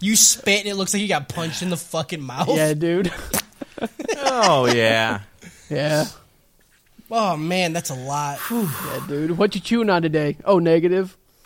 You 0.04 0.18
spit 0.18 0.60
and 0.60 0.68
it 0.68 0.76
looks 0.76 0.93
like 0.93 1.01
you 1.01 1.08
got 1.08 1.30
punched 1.30 1.62
in 1.62 1.70
the 1.70 1.78
fucking 1.78 2.20
mouth. 2.22 2.49
Yeah, 2.49 2.74
dude. 2.74 3.10
Oh 4.18 4.66
yeah. 4.66 5.22
Yeah. 5.70 6.06
Oh 7.10 7.38
man, 7.38 7.72
that's 7.72 7.89
a 7.89 7.95
lot. 7.95 8.39
Yeah, 8.51 9.06
dude. 9.08 9.38
What 9.38 9.56
you 9.56 9.62
chewing 9.62 9.89
on 9.89 10.01
today? 10.01 10.36
Oh, 10.43 10.60
negative. 10.60 11.16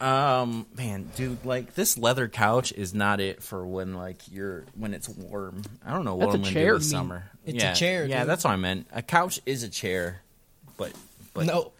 Um, 0.00 0.66
man, 0.76 1.08
dude, 1.16 1.44
like 1.46 1.74
this 1.74 1.96
leather 1.96 2.28
couch 2.28 2.72
is 2.72 2.92
not 2.92 3.20
it 3.20 3.42
for 3.42 3.66
when 3.66 3.94
like 3.94 4.18
you're 4.30 4.64
when 4.76 4.92
it's 4.92 5.08
warm. 5.08 5.62
I 5.86 5.92
don't 5.92 6.04
know 6.04 6.16
what 6.16 6.26
That's 6.26 6.34
a 6.34 6.38
I'm 6.38 6.42
gonna 6.42 6.52
chair. 6.52 6.72
do 6.72 6.78
this 6.78 6.90
summer. 6.90 7.30
it's 7.46 7.62
a 7.62 7.66
yeah. 7.66 7.72
chair, 7.72 8.04
Yeah, 8.04 8.20
dude. 8.20 8.28
that's 8.28 8.44
what 8.44 8.50
I 8.50 8.56
meant. 8.56 8.86
A 8.92 9.02
couch 9.02 9.40
is 9.46 9.62
a 9.62 9.68
chair, 9.68 10.20
but 10.76 10.92
but 11.34 11.46
no, 11.46 11.72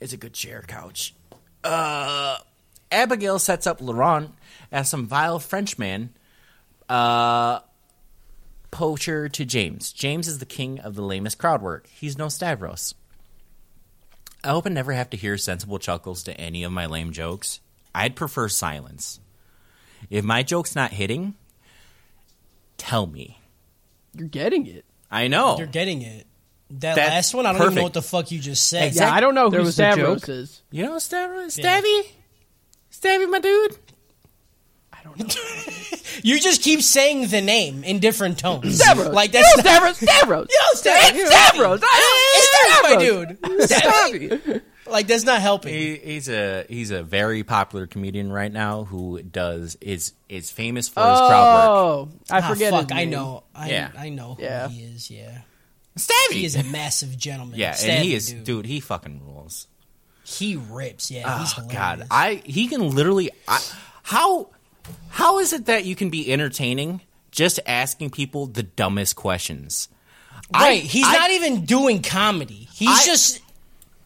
it's 0.00 0.12
a 0.12 0.16
good 0.16 0.32
chair 0.34 0.64
couch. 0.66 1.14
Uh, 1.62 2.38
Abigail 2.90 3.38
sets 3.38 3.66
up 3.66 3.80
Laurent 3.80 4.32
as 4.72 4.88
some 4.90 5.06
vile 5.06 5.38
Frenchman, 5.38 6.10
uh, 6.88 7.60
poacher 8.70 9.28
to 9.28 9.44
James. 9.44 9.92
James 9.92 10.26
is 10.26 10.38
the 10.40 10.46
king 10.46 10.80
of 10.80 10.94
the 10.94 11.02
lamest 11.02 11.38
crowd 11.38 11.62
work. 11.62 11.86
He's 11.86 12.18
no 12.18 12.28
Stavros. 12.28 12.94
I 14.42 14.48
hope 14.48 14.66
I 14.66 14.70
never 14.70 14.92
have 14.92 15.08
to 15.10 15.16
hear 15.16 15.38
sensible 15.38 15.78
chuckles 15.78 16.22
to 16.24 16.38
any 16.38 16.64
of 16.64 16.72
my 16.72 16.86
lame 16.86 17.12
jokes. 17.12 17.60
I'd 17.94 18.16
prefer 18.16 18.48
silence. 18.48 19.20
If 20.10 20.24
my 20.24 20.42
joke's 20.42 20.74
not 20.76 20.92
hitting, 20.92 21.34
tell 22.76 23.06
me. 23.06 23.38
You're 24.12 24.28
getting 24.28 24.66
it. 24.66 24.84
I 25.10 25.28
know. 25.28 25.56
you're 25.56 25.66
getting 25.66 26.02
it. 26.02 26.26
That 26.70 26.96
That's 26.96 27.10
last 27.10 27.34
one, 27.34 27.46
I 27.46 27.52
don't 27.52 27.62
even 27.62 27.74
know 27.76 27.82
what 27.84 27.92
the 27.92 28.02
fuck 28.02 28.30
you 28.32 28.40
just 28.40 28.68
said. 28.68 28.88
Exact- 28.88 29.08
Yeah, 29.10 29.14
I 29.14 29.20
don't 29.20 29.34
know 29.34 29.48
There 29.50 29.60
who 29.60 29.66
was 29.66 29.78
a 29.78 29.82
Stavros 29.82 30.20
joke. 30.22 30.28
is. 30.30 30.62
You 30.70 30.84
know 30.84 30.98
Stavros? 30.98 31.56
Yeah. 31.58 31.80
Stabby? 31.80 32.06
Stabby, 32.90 33.30
my 33.30 33.38
dude? 33.38 33.76
I 34.92 34.98
don't 35.04 35.18
know. 35.18 35.26
You 36.22 36.40
just 36.40 36.62
keep 36.62 36.80
saying 36.80 37.26
the 37.26 37.40
name 37.42 37.82
in 37.82 37.98
different 37.98 38.38
tones. 38.38 38.76
Stavros. 38.78 39.08
Like 39.12 39.32
that's 39.32 39.56
not, 39.56 39.66
Stavros. 39.66 39.96
Stavros. 39.98 40.48
Yo, 40.74 40.78
Stavros. 40.78 41.28
Stavros. 41.28 41.80
It's 41.82 42.48
Stavros, 42.48 42.82
my 42.82 42.96
dude. 43.04 43.42
Stabby. 43.68 44.62
Like 44.86 45.06
that's 45.08 45.24
not 45.24 45.40
helping. 45.40 45.74
He, 45.74 45.96
he's 45.96 46.28
a 46.28 46.64
he's 46.68 46.92
a 46.92 47.02
very 47.02 47.42
popular 47.42 47.86
comedian 47.88 48.30
right 48.32 48.52
now 48.52 48.84
who 48.84 49.22
does 49.22 49.76
is 49.80 50.12
is 50.28 50.50
famous 50.52 50.88
for 50.88 51.00
his 51.00 51.18
crowd 51.18 51.54
work. 51.54 51.68
Oh, 51.68 52.08
I 52.30 52.38
Ah, 52.38 52.48
forget. 52.48 52.70
fuck, 52.70 52.90
his 52.90 52.98
I 52.98 53.04
know. 53.06 53.42
I, 53.54 53.70
Yeah. 53.70 53.90
I 53.98 54.08
know 54.10 54.34
who 54.34 54.42
Yeah. 54.44 54.68
he 54.68 54.82
is. 54.84 55.10
Yeah, 55.10 55.40
Stabby. 55.96 56.32
he 56.32 56.44
is 56.44 56.56
a 56.56 56.64
massive 56.64 57.16
gentleman. 57.16 57.58
yeah, 57.58 57.72
Stabby, 57.72 57.88
and 57.88 58.04
he 58.04 58.14
is 58.14 58.26
dude. 58.32 58.44
dude. 58.44 58.66
He 58.66 58.80
fucking 58.80 59.20
rules. 59.24 59.68
He 60.24 60.56
rips. 60.56 61.10
Yeah, 61.10 61.24
Oh 61.26 61.38
he's. 61.62 61.72
God, 61.72 62.06
I 62.10 62.42
he 62.44 62.66
can 62.68 62.90
literally. 62.94 63.30
I, 63.46 63.60
how 64.02 64.48
how 65.10 65.38
is 65.38 65.52
it 65.52 65.66
that 65.66 65.84
you 65.84 65.94
can 65.94 66.10
be 66.10 66.32
entertaining 66.32 67.00
just 67.30 67.60
asking 67.66 68.10
people 68.10 68.46
the 68.46 68.62
dumbest 68.62 69.16
questions? 69.16 69.88
right. 70.52 70.82
I- 70.82 70.86
he's 70.86 71.06
I- 71.06 71.12
not 71.12 71.30
even 71.30 71.64
doing 71.64 72.02
comedy. 72.02 72.68
He's 72.72 72.88
I- 72.88 73.04
just. 73.04 73.40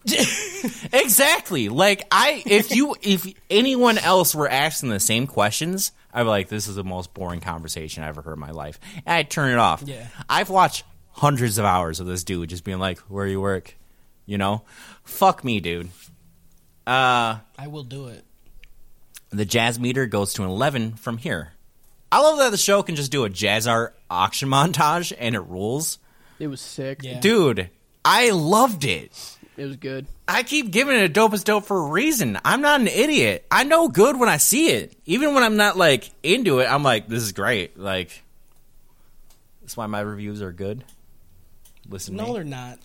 Exactly. 0.93 1.68
Like 1.68 2.07
I, 2.11 2.43
if 2.47 2.74
you, 2.74 2.97
if 3.03 3.26
anyone 3.51 3.99
else 3.99 4.34
were 4.34 4.49
asking 4.49 4.89
the 4.91 5.01
same 5.01 5.26
questions, 5.26 5.93
I'd 6.12 6.22
be 6.22 6.28
like, 6.28 6.49
"This 6.49 6.68
is 6.68 6.76
the 6.76 6.84
most 6.84 7.12
boring 7.14 7.41
conversation 7.41 8.03
I 8.03 8.09
ever 8.09 8.22
heard 8.22 8.34
in 8.34 8.39
my 8.41 8.51
life," 8.51 8.78
and 9.05 9.14
I'd 9.14 9.30
turn 9.30 9.51
it 9.53 9.59
off. 9.59 9.82
Yeah. 9.84 10.07
I've 10.28 10.51
watched 10.51 10.84
hundreds 11.18 11.58
of 11.58 11.64
hours 11.64 12.00
of 12.00 12.06
this 12.06 12.24
dude 12.24 12.48
just 12.50 12.64
being 12.64 12.78
like, 12.78 12.98
"Where 13.00 13.26
you 13.26 13.40
work?" 13.40 13.76
You 14.26 14.38
know, 14.38 14.62
fuck 15.04 15.42
me, 15.44 15.60
dude. 15.60 15.88
Uh, 16.86 17.38
I 17.58 17.66
will 17.68 17.84
do 17.84 18.08
it. 18.08 18.24
the 19.30 19.44
jazz 19.44 19.78
meter 19.78 20.06
goes 20.06 20.32
to 20.34 20.42
an 20.42 20.48
eleven 20.48 20.94
from 20.94 21.18
here. 21.18 21.52
I 22.10 22.20
love 22.22 22.38
that 22.38 22.50
the 22.50 22.56
show 22.56 22.82
can 22.82 22.96
just 22.96 23.12
do 23.12 23.24
a 23.24 23.28
jazz 23.30 23.66
art 23.66 23.94
auction 24.10 24.48
montage 24.56 25.12
and 25.18 25.34
it 25.34 25.40
rules, 25.40 25.98
It 26.38 26.46
was 26.46 26.60
sick. 26.60 27.00
Yeah. 27.02 27.20
dude. 27.20 27.68
I 28.04 28.30
loved 28.30 28.84
it. 28.84 29.12
It 29.58 29.66
was 29.66 29.76
good. 29.76 30.06
I 30.26 30.44
keep 30.44 30.70
giving 30.70 30.96
it 30.96 31.02
a 31.02 31.08
dope 31.08 31.34
as 31.34 31.44
dope 31.44 31.66
for 31.66 31.76
a 31.76 31.90
reason. 31.90 32.38
I'm 32.44 32.62
not 32.62 32.80
an 32.80 32.86
idiot. 32.88 33.44
I 33.50 33.64
know 33.64 33.88
good 33.88 34.18
when 34.18 34.28
I 34.30 34.36
see 34.38 34.68
it. 34.70 34.96
Even 35.04 35.34
when 35.34 35.42
I'm 35.42 35.56
not 35.56 35.76
like 35.76 36.10
into 36.22 36.60
it, 36.60 36.66
I'm 36.72 36.82
like, 36.84 37.08
this 37.08 37.22
is 37.22 37.32
great. 37.32 37.78
Like 37.78 38.22
that's 39.60 39.76
why 39.76 39.86
my 39.86 40.00
reviews 40.00 40.40
are 40.40 40.52
good. 40.52 40.84
Listen 41.89 42.16
to 42.16 42.22
No, 42.22 42.28
me. 42.28 42.34
they're 42.34 42.45
not. 42.45 42.78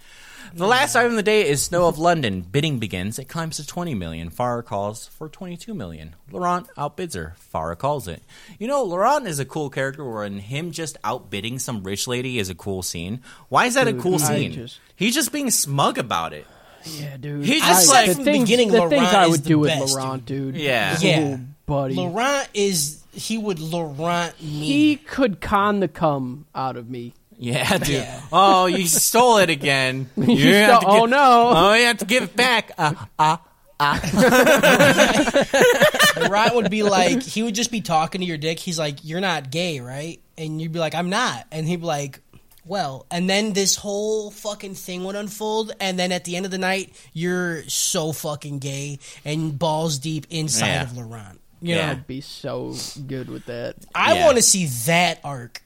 The 0.53 0.67
last 0.67 0.95
item 0.95 1.11
of 1.11 1.15
the 1.15 1.23
day 1.23 1.47
is 1.47 1.63
Snow 1.63 1.87
of 1.87 1.97
London. 1.97 2.41
Bidding 2.41 2.77
begins. 2.77 3.17
It 3.17 3.25
climbs 3.29 3.57
to 3.57 3.65
20 3.65 3.95
million. 3.95 4.29
Farah 4.29 4.63
calls 4.63 5.07
for 5.07 5.29
22 5.29 5.73
million. 5.73 6.15
Laurent 6.31 6.67
outbids 6.77 7.15
her. 7.15 7.35
Farah 7.53 7.77
calls 7.77 8.07
it. 8.09 8.21
You 8.59 8.67
know, 8.67 8.83
Laurent 8.83 9.25
is 9.25 9.39
a 9.39 9.45
cool 9.45 9.69
character 9.69 10.03
wherein 10.03 10.39
him 10.39 10.71
just 10.71 10.97
outbidding 11.03 11.59
some 11.59 11.81
rich 11.83 12.07
lady 12.07 12.39
is 12.39 12.49
a 12.49 12.55
cool 12.55 12.83
scene. 12.83 13.21
Why 13.47 13.65
is 13.67 13.75
that 13.75 13.87
a 13.87 13.93
cool 13.93 14.15
I 14.15 14.17
scene? 14.17 14.51
just- 14.53 14.79
He's 14.97 15.15
just 15.15 15.31
being 15.31 15.49
smug 15.49 15.97
about 15.97 16.33
it. 16.33 16.45
Yeah, 16.85 17.15
dude. 17.15 17.45
He 17.45 17.55
I- 17.61 17.67
just, 17.67 17.87
the 17.87 17.93
like, 17.93 18.05
from 18.11 18.17
the 18.25 18.31
things, 18.31 18.43
beginning, 18.43 18.67
the 18.71 18.77
Laurent 18.79 18.91
things 18.93 19.13
I 19.13 19.25
is 19.25 19.31
would 19.31 19.43
the 19.43 19.49
do 19.49 19.59
with 19.59 19.69
best, 19.69 19.95
Laurent, 19.95 20.25
dude. 20.25 20.55
Yeah. 20.57 20.97
Yeah. 20.99 21.37
Oh, 21.37 21.39
buddy. 21.65 21.95
Laurent 21.95 22.49
is 22.53 22.99
he 23.13 23.37
would 23.37 23.59
Laurent 23.59 24.39
me. 24.41 24.47
He 24.49 24.95
could 24.97 25.39
con 25.39 25.79
the 25.79 25.87
cum 25.87 26.45
out 26.53 26.75
of 26.75 26.89
me. 26.89 27.13
Yeah, 27.43 27.77
dude. 27.77 27.87
Yeah. 27.89 28.21
Oh, 28.31 28.65
you 28.67 28.87
stole 28.87 29.37
it 29.37 29.49
again. 29.49 30.09
You 30.17 30.33
You 30.33 30.53
have 30.55 30.81
stole- 30.81 30.81
to 30.81 30.87
oh, 30.97 31.01
give- 31.01 31.09
no. 31.09 31.51
Oh, 31.53 31.73
you 31.73 31.85
have 31.85 31.97
to 31.97 32.05
give 32.05 32.23
it 32.23 32.35
back. 32.35 32.71
Uh, 32.77 32.93
uh. 33.19 33.37
Laurent 36.21 36.55
would 36.55 36.71
be 36.71 36.83
like 36.83 37.21
he 37.21 37.43
would 37.43 37.55
just 37.55 37.71
be 37.71 37.81
talking 37.81 38.21
to 38.21 38.27
your 38.27 38.37
dick. 38.37 38.59
He's 38.59 38.79
like, 38.79 38.99
"You're 39.03 39.21
not 39.21 39.51
gay, 39.51 39.79
right?" 39.79 40.19
And 40.37 40.61
you'd 40.61 40.71
be 40.71 40.79
like, 40.79 40.95
"I'm 40.95 41.09
not," 41.09 41.45
and 41.51 41.67
he'd 41.67 41.81
be 41.81 41.85
like. 41.85 42.19
Well, 42.65 43.05
and 43.11 43.29
then 43.29 43.51
this 43.51 43.75
whole 43.75 44.31
fucking 44.31 44.75
thing 44.75 45.03
would 45.03 45.17
unfold, 45.17 45.73
and 45.81 45.99
then 45.99 46.13
at 46.13 46.23
the 46.23 46.37
end 46.37 46.45
of 46.45 46.51
the 46.51 46.57
night, 46.57 46.93
you're 47.11 47.63
so 47.67 48.13
fucking 48.13 48.59
gay 48.59 48.99
and 49.25 49.59
balls 49.59 49.99
deep 49.99 50.27
inside 50.29 50.67
Yeah. 50.67 50.83
of 50.83 50.95
Laurent. 50.95 51.41
You 51.61 51.75
Yeah. 51.75 51.87
know, 51.87 51.91
I'd 51.91 52.07
be 52.07 52.21
so 52.21 52.73
good 53.05 53.27
with 53.29 53.47
that. 53.47 53.75
I 53.93 54.13
Yeah. 54.15 54.25
want 54.27 54.37
to 54.37 54.41
see 54.43 54.67
that 54.85 55.19
arc. 55.25 55.61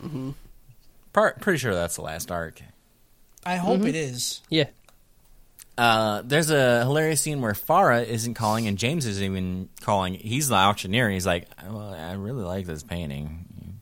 Part, 0.00 0.34
pretty 1.12 1.58
sure 1.58 1.74
that's 1.74 1.96
the 1.96 2.02
last 2.02 2.30
arc. 2.30 2.60
I 3.44 3.56
hope 3.56 3.82
it 3.82 3.94
is. 3.94 4.40
Yeah. 4.48 4.68
Uh, 5.76 6.22
there's 6.24 6.50
a 6.50 6.80
hilarious 6.80 7.20
scene 7.22 7.40
where 7.40 7.54
Farah 7.54 8.04
isn't 8.06 8.34
calling 8.34 8.66
and 8.68 8.78
James 8.78 9.06
isn't 9.06 9.24
even 9.24 9.68
calling. 9.80 10.14
He's 10.14 10.48
the 10.48 10.54
auctioneer. 10.54 11.10
He's 11.10 11.26
like, 11.26 11.48
well, 11.64 11.92
I 11.94 12.12
really 12.12 12.44
like 12.44 12.66
this 12.66 12.82
painting. 12.82 13.80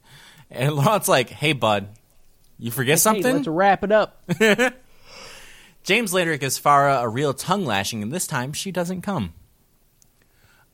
And 0.51 0.75
Laurent's 0.75 1.09
like, 1.09 1.31
hey, 1.31 1.53
bud, 1.53 1.89
you 2.59 2.71
forget 2.71 2.95
Hey, 2.95 3.01
something? 3.01 3.37
let's 3.37 3.49
wrap 3.49 3.85
it 3.85 3.93
up. 3.93 4.23
James 5.83 6.13
later 6.13 6.37
gives 6.37 6.61
Farah 6.61 7.03
a 7.03 7.09
real 7.09 7.33
tongue 7.35 7.65
lashing, 7.65 8.03
and 8.03 8.13
this 8.13 8.27
time 8.27 8.53
she 8.53 8.71
doesn't 8.71 9.01
come. 9.03 9.33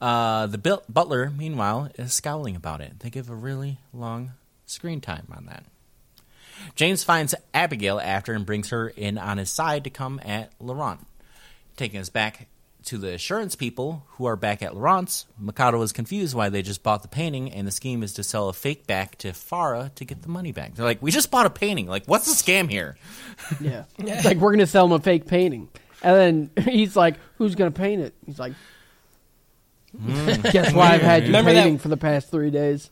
Uh, 0.01 0.47
the 0.47 0.59
bil- 0.59 0.83
butler, 0.89 1.31
meanwhile, 1.31 1.89
is 1.97 2.13
scowling 2.13 2.57
about 2.57 2.81
it. 2.81 3.01
They 3.01 3.09
give 3.11 3.31
a 3.31 3.35
really 3.35 3.79
long 3.93 4.33
screen 4.67 5.01
time 5.01 5.27
on 5.35 5.47
that. 5.47 5.65
James 6.75 7.05
finds 7.05 7.35
Abigail 7.55 8.01
after 8.01 8.33
and 8.33 8.45
brings 8.45 8.71
her 8.71 8.89
in 8.89 9.19
on 9.19 9.39
his 9.39 9.51
side 9.51 9.85
to 9.85 9.91
come 9.91 10.21
at 10.25 10.53
Laurent. 10.61 11.07
Taking 11.77 12.01
us 12.01 12.09
back 12.09 12.49
to 12.85 12.99
the 12.99 13.13
assurance 13.15 13.57
people 13.57 14.05
who 14.11 14.27
are 14.27 14.37
back 14.37 14.63
at 14.63 14.75
Laurent's, 14.77 15.27
Makoto 15.43 15.83
is 15.83 15.93
confused 15.93 16.35
why 16.35 16.49
they 16.49 16.63
just 16.63 16.83
bought 16.85 17.03
the 17.03 17.09
painting, 17.09 17.51
and 17.53 17.67
the 17.67 17.73
scheme 17.73 18.03
is 18.05 18.13
to 18.15 18.23
sell 18.23 18.49
a 18.49 18.53
fake 18.53 18.87
back 18.87 19.19
to 19.19 19.29
Farah 19.29 19.93
to 19.97 20.05
get 20.05 20.23
the 20.23 20.29
money 20.29 20.53
back. 20.53 20.75
They're 20.75 20.85
like, 20.85 21.03
we 21.03 21.11
just 21.11 21.31
bought 21.31 21.47
a 21.47 21.51
painting. 21.51 21.87
Like, 21.89 22.05
what's 22.07 22.27
the 22.27 22.53
scam 22.53 22.71
here? 22.71 22.97
Yeah. 23.61 23.85
It's 23.99 24.25
like 24.25 24.37
we're 24.39 24.53
gonna 24.53 24.67
sell 24.67 24.87
him 24.87 24.93
a 24.93 25.01
fake 25.01 25.27
painting. 25.27 25.69
And 26.03 26.51
then 26.55 26.65
he's 26.65 26.95
like, 26.95 27.17
Who's 27.39 27.55
gonna 27.57 27.71
paint 27.73 28.03
it? 28.03 28.15
He's 28.25 28.39
like 28.39 28.53
mm. 30.01 30.53
Guess 30.53 30.73
why 30.73 30.93
I've 30.93 31.01
had 31.03 31.23
you 31.25 31.29
Remember 31.29 31.53
that- 31.53 31.63
painting 31.63 31.79
for 31.79 31.89
the 31.89 31.97
past 31.97 32.31
three 32.31 32.51
days. 32.51 32.91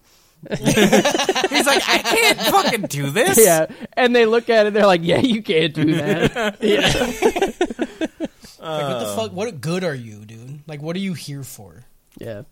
He's 0.58 1.66
like, 1.66 1.82
I 1.88 1.98
can't 2.02 2.38
fucking 2.40 2.82
do 2.82 3.10
this. 3.10 3.38
Yeah. 3.42 3.66
And 3.94 4.14
they 4.14 4.26
look 4.26 4.48
at 4.50 4.66
it, 4.66 4.74
they're 4.74 4.86
like, 4.86 5.02
Yeah, 5.02 5.18
you 5.18 5.42
can't 5.42 5.72
do 5.74 5.94
that. 5.94 6.58
Like, 8.64 8.88
what 8.88 8.98
the 9.00 9.14
fuck? 9.14 9.32
What 9.32 9.60
good 9.60 9.84
are 9.84 9.94
you, 9.94 10.24
dude? 10.24 10.60
Like, 10.66 10.80
what 10.80 10.96
are 10.96 11.00
you 11.00 11.12
here 11.12 11.42
for? 11.42 11.84
yeah. 12.18 12.42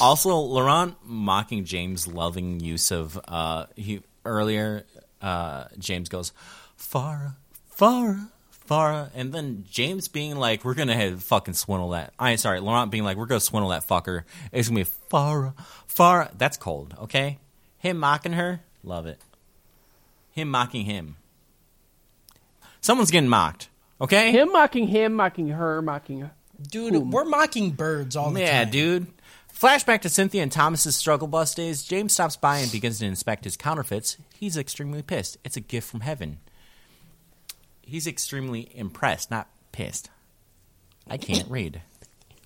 Also, 0.00 0.34
Laurent 0.36 0.96
mocking 1.04 1.64
James' 1.64 2.06
loving 2.06 2.60
use 2.60 2.90
of 2.92 3.18
uh 3.28 3.66
he 3.76 4.02
earlier 4.24 4.86
uh 5.20 5.64
James 5.78 6.08
goes, 6.08 6.32
Farah, 6.78 7.34
Farah, 7.76 8.28
Farah 8.70 9.10
and 9.14 9.32
then 9.32 9.64
James 9.68 10.06
being 10.08 10.36
like, 10.36 10.64
We're 10.64 10.74
gonna 10.74 10.94
have 10.94 11.22
fucking 11.24 11.54
swindle 11.54 11.90
that 11.90 12.12
I 12.18 12.30
am 12.30 12.36
sorry, 12.36 12.60
Laurent 12.60 12.90
being 12.92 13.02
like, 13.04 13.16
We're 13.16 13.26
gonna 13.26 13.40
swindle 13.40 13.70
that 13.70 13.86
fucker. 13.86 14.22
It's 14.52 14.68
gonna 14.68 14.84
be 14.84 14.90
Farah, 15.10 15.54
Farah 15.88 16.30
that's 16.38 16.56
cold, 16.56 16.94
okay? 17.02 17.38
Him 17.78 17.96
mocking 17.98 18.34
her, 18.34 18.60
love 18.84 19.06
it. 19.06 19.20
Him 20.30 20.48
mocking 20.50 20.84
him. 20.84 21.16
Someone's 22.80 23.10
getting 23.10 23.28
mocked. 23.28 23.68
Okay? 24.00 24.30
Him 24.30 24.52
mocking 24.52 24.86
him, 24.86 25.14
mocking 25.14 25.48
her, 25.48 25.82
mocking 25.82 26.20
her. 26.20 26.30
Dude, 26.70 26.94
we're 27.12 27.24
mocking 27.24 27.70
birds 27.72 28.16
all 28.16 28.30
the 28.30 28.40
Yeah, 28.40 28.46
time. 28.46 28.66
Yeah, 28.66 28.70
dude. 28.70 29.06
Flashback 29.52 30.00
to 30.02 30.08
Cynthia 30.08 30.42
and 30.42 30.52
Thomas's 30.52 30.96
struggle 30.96 31.28
bus 31.28 31.54
days. 31.54 31.82
James 31.82 32.12
stops 32.12 32.36
by 32.36 32.58
and 32.58 32.70
begins 32.72 32.98
to 33.00 33.06
inspect 33.06 33.44
his 33.44 33.56
counterfeits. 33.56 34.16
He's 34.38 34.56
extremely 34.56 35.02
pissed. 35.02 35.36
It's 35.44 35.56
a 35.56 35.60
gift 35.60 35.88
from 35.90 36.00
heaven. 36.00 36.38
He's 37.90 38.06
extremely 38.06 38.70
impressed, 38.72 39.32
not 39.32 39.48
pissed. 39.72 40.10
I 41.08 41.16
can't 41.16 41.50
read. 41.50 41.82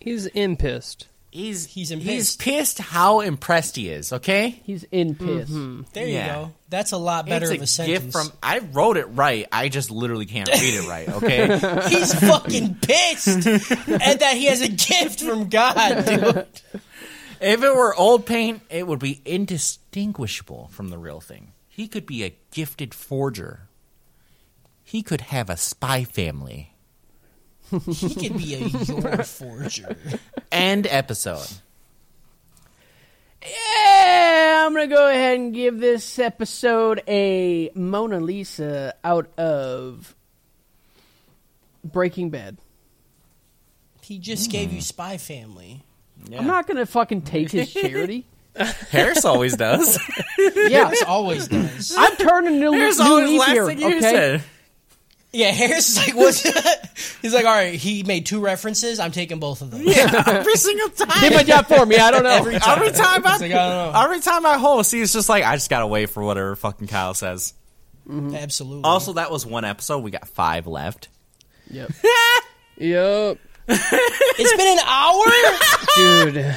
He's 0.00 0.24
impissed. 0.24 1.08
He's 1.30 1.66
He's 1.66 1.90
he's 1.90 1.90
impissed. 1.90 2.40
pissed 2.40 2.78
how 2.78 3.20
impressed 3.20 3.76
he 3.76 3.90
is. 3.90 4.10
Okay, 4.12 4.62
He's 4.64 4.84
in 4.84 5.14
mm-hmm. 5.16 5.82
piss. 5.82 5.90
There 5.92 6.06
you 6.06 6.18
go. 6.20 6.52
That's 6.70 6.92
a 6.92 6.96
lot 6.96 7.26
better 7.26 7.46
it's 7.46 7.54
of 7.56 7.60
a 7.60 7.64
a 7.64 7.66
sentence. 7.66 7.98
gift 8.04 8.12
from. 8.12 8.32
I 8.42 8.60
wrote 8.60 8.96
it 8.96 9.04
right. 9.06 9.46
I 9.52 9.68
just 9.68 9.90
literally 9.90 10.24
can't 10.24 10.48
read 10.52 10.74
it 10.74 10.88
right. 10.88 11.08
Okay. 11.10 11.88
He's 11.90 12.14
fucking 12.14 12.76
pissed 12.76 13.46
and 13.46 14.20
that 14.20 14.34
he 14.36 14.46
has 14.46 14.62
a 14.62 14.68
gift 14.68 15.20
from 15.20 15.50
God, 15.50 16.06
dude. 16.06 16.46
If 17.40 17.62
it 17.62 17.76
were 17.76 17.94
old 17.94 18.24
paint, 18.24 18.62
it 18.70 18.86
would 18.86 19.00
be 19.00 19.20
indistinguishable 19.26 20.68
from 20.72 20.88
the 20.88 20.96
real 20.96 21.20
thing. 21.20 21.52
He 21.68 21.88
could 21.88 22.06
be 22.06 22.24
a 22.24 22.34
gifted 22.52 22.94
forger. 22.94 23.68
He 24.94 25.02
could 25.02 25.22
have 25.22 25.50
a 25.50 25.56
spy 25.56 26.04
family. 26.04 26.72
He 27.68 28.14
could 28.14 28.38
be 28.38 28.54
a 28.54 28.58
your 28.58 29.24
forger. 29.24 29.96
End 30.52 30.86
episode. 30.86 31.48
Yeah, 33.42 34.62
I'm 34.64 34.72
gonna 34.72 34.86
go 34.86 35.10
ahead 35.10 35.40
and 35.40 35.52
give 35.52 35.80
this 35.80 36.20
episode 36.20 37.02
a 37.08 37.72
Mona 37.74 38.20
Lisa 38.20 38.94
out 39.02 39.36
of 39.36 40.14
Breaking 41.82 42.30
Bad. 42.30 42.58
He 44.00 44.20
just 44.20 44.48
gave 44.48 44.70
you 44.70 44.78
hmm. 44.78 44.82
Spy 44.82 45.16
Family. 45.16 45.82
Yeah. 46.30 46.38
I'm 46.38 46.46
not 46.46 46.68
gonna 46.68 46.86
fucking 46.86 47.22
take 47.22 47.50
his 47.50 47.72
charity. 47.72 48.26
Harris 48.90 49.24
always 49.24 49.56
does. 49.56 49.98
yeah, 50.38 50.88
This 50.90 51.02
always 51.02 51.48
does. 51.48 51.96
I'm 51.98 52.14
turning 52.16 52.60
new, 52.60 52.70
Harris 52.70 53.00
new 53.00 53.04
always 53.04 53.30
leaf 53.30 53.40
last 53.40 53.50
here. 53.50 53.66
thing 53.66 53.80
you 53.80 53.88
Okay, 53.88 54.00
said. 54.00 54.44
Yeah, 55.34 55.50
Harris 55.50 55.88
is 55.90 55.96
like, 55.98 56.14
what's 56.14 56.42
He's 57.20 57.34
like, 57.34 57.44
all 57.44 57.52
right, 57.52 57.74
he 57.74 58.04
made 58.04 58.24
two 58.24 58.40
references. 58.40 59.00
I'm 59.00 59.10
taking 59.10 59.40
both 59.40 59.62
of 59.62 59.70
them. 59.72 59.82
Yeah, 59.84 60.22
every 60.26 60.54
single 60.54 60.90
time. 60.90 61.20
did 61.20 61.32
my 61.34 61.42
job 61.42 61.66
for 61.66 61.84
me. 61.84 61.96
I 61.96 62.10
don't 62.12 62.22
know. 62.22 62.30
Every 62.30 62.58
time. 62.58 62.78
Every 62.78 62.92
time 62.92 63.26
I, 63.26 63.32
He's 63.32 63.40
like, 63.42 63.52
I 63.52 63.68
don't 63.68 63.92
know. 63.92 64.00
every 64.04 64.20
time 64.20 64.46
I 64.46 64.58
host, 64.58 64.92
he's 64.92 65.12
just 65.12 65.28
like, 65.28 65.42
I 65.42 65.56
just 65.56 65.68
gotta 65.68 65.88
wait 65.88 66.10
for 66.10 66.22
whatever 66.22 66.54
fucking 66.54 66.86
Kyle 66.86 67.14
says. 67.14 67.52
Mm-hmm. 68.08 68.36
Absolutely. 68.36 68.84
Also, 68.84 69.14
that 69.14 69.30
was 69.32 69.44
one 69.44 69.64
episode. 69.64 69.98
We 69.98 70.10
got 70.12 70.28
five 70.28 70.66
left. 70.66 71.08
Yep. 71.70 71.90
Yep, 72.76 73.38
it's 73.68 74.56
been 74.56 74.78
an 74.78 74.84
hour? 74.84 76.34
dude. 76.34 76.56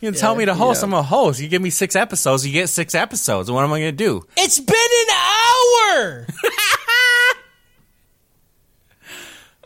You 0.00 0.12
can 0.12 0.14
tell 0.18 0.36
me 0.36 0.44
to 0.44 0.54
host. 0.54 0.80
yeah. 0.82 0.86
I'm 0.86 0.94
a 0.94 1.02
host. 1.02 1.40
You 1.40 1.48
give 1.48 1.60
me 1.60 1.70
six 1.70 1.96
episodes. 1.96 2.46
You 2.46 2.52
get 2.52 2.68
six 2.68 2.94
episodes. 2.94 3.50
What 3.50 3.64
am 3.64 3.72
I 3.72 3.80
gonna 3.80 3.92
do? 3.92 4.24
It's 4.36 4.60
been 4.60 4.76
an 4.76 5.16
hour. 5.16 6.26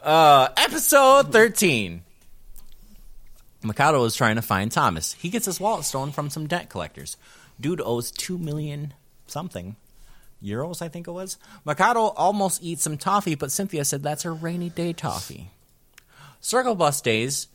Uh, 0.02 0.48
episode 0.56 1.32
13. 1.32 2.02
Makoto 3.62 4.04
is 4.06 4.16
trying 4.16 4.36
to 4.36 4.42
find 4.42 4.72
Thomas. 4.72 5.12
He 5.14 5.28
gets 5.28 5.46
his 5.46 5.60
wallet 5.60 5.84
stolen 5.84 6.10
from 6.10 6.30
some 6.30 6.48
debt 6.48 6.68
collectors. 6.68 7.16
Dude 7.60 7.80
owes 7.80 8.10
2 8.10 8.38
million 8.38 8.94
something 9.28 9.76
euros, 10.42 10.82
I 10.82 10.88
think 10.88 11.06
it 11.06 11.12
was. 11.12 11.38
Makoto 11.64 12.12
almost 12.16 12.62
eats 12.64 12.82
some 12.82 12.96
toffee, 12.98 13.36
but 13.36 13.52
Cynthia 13.52 13.84
said 13.84 14.02
that's 14.02 14.24
her 14.24 14.34
rainy 14.34 14.70
day 14.70 14.92
toffee. 14.92 15.50
Circle 16.40 16.74
bus 16.74 17.00
days. 17.00 17.46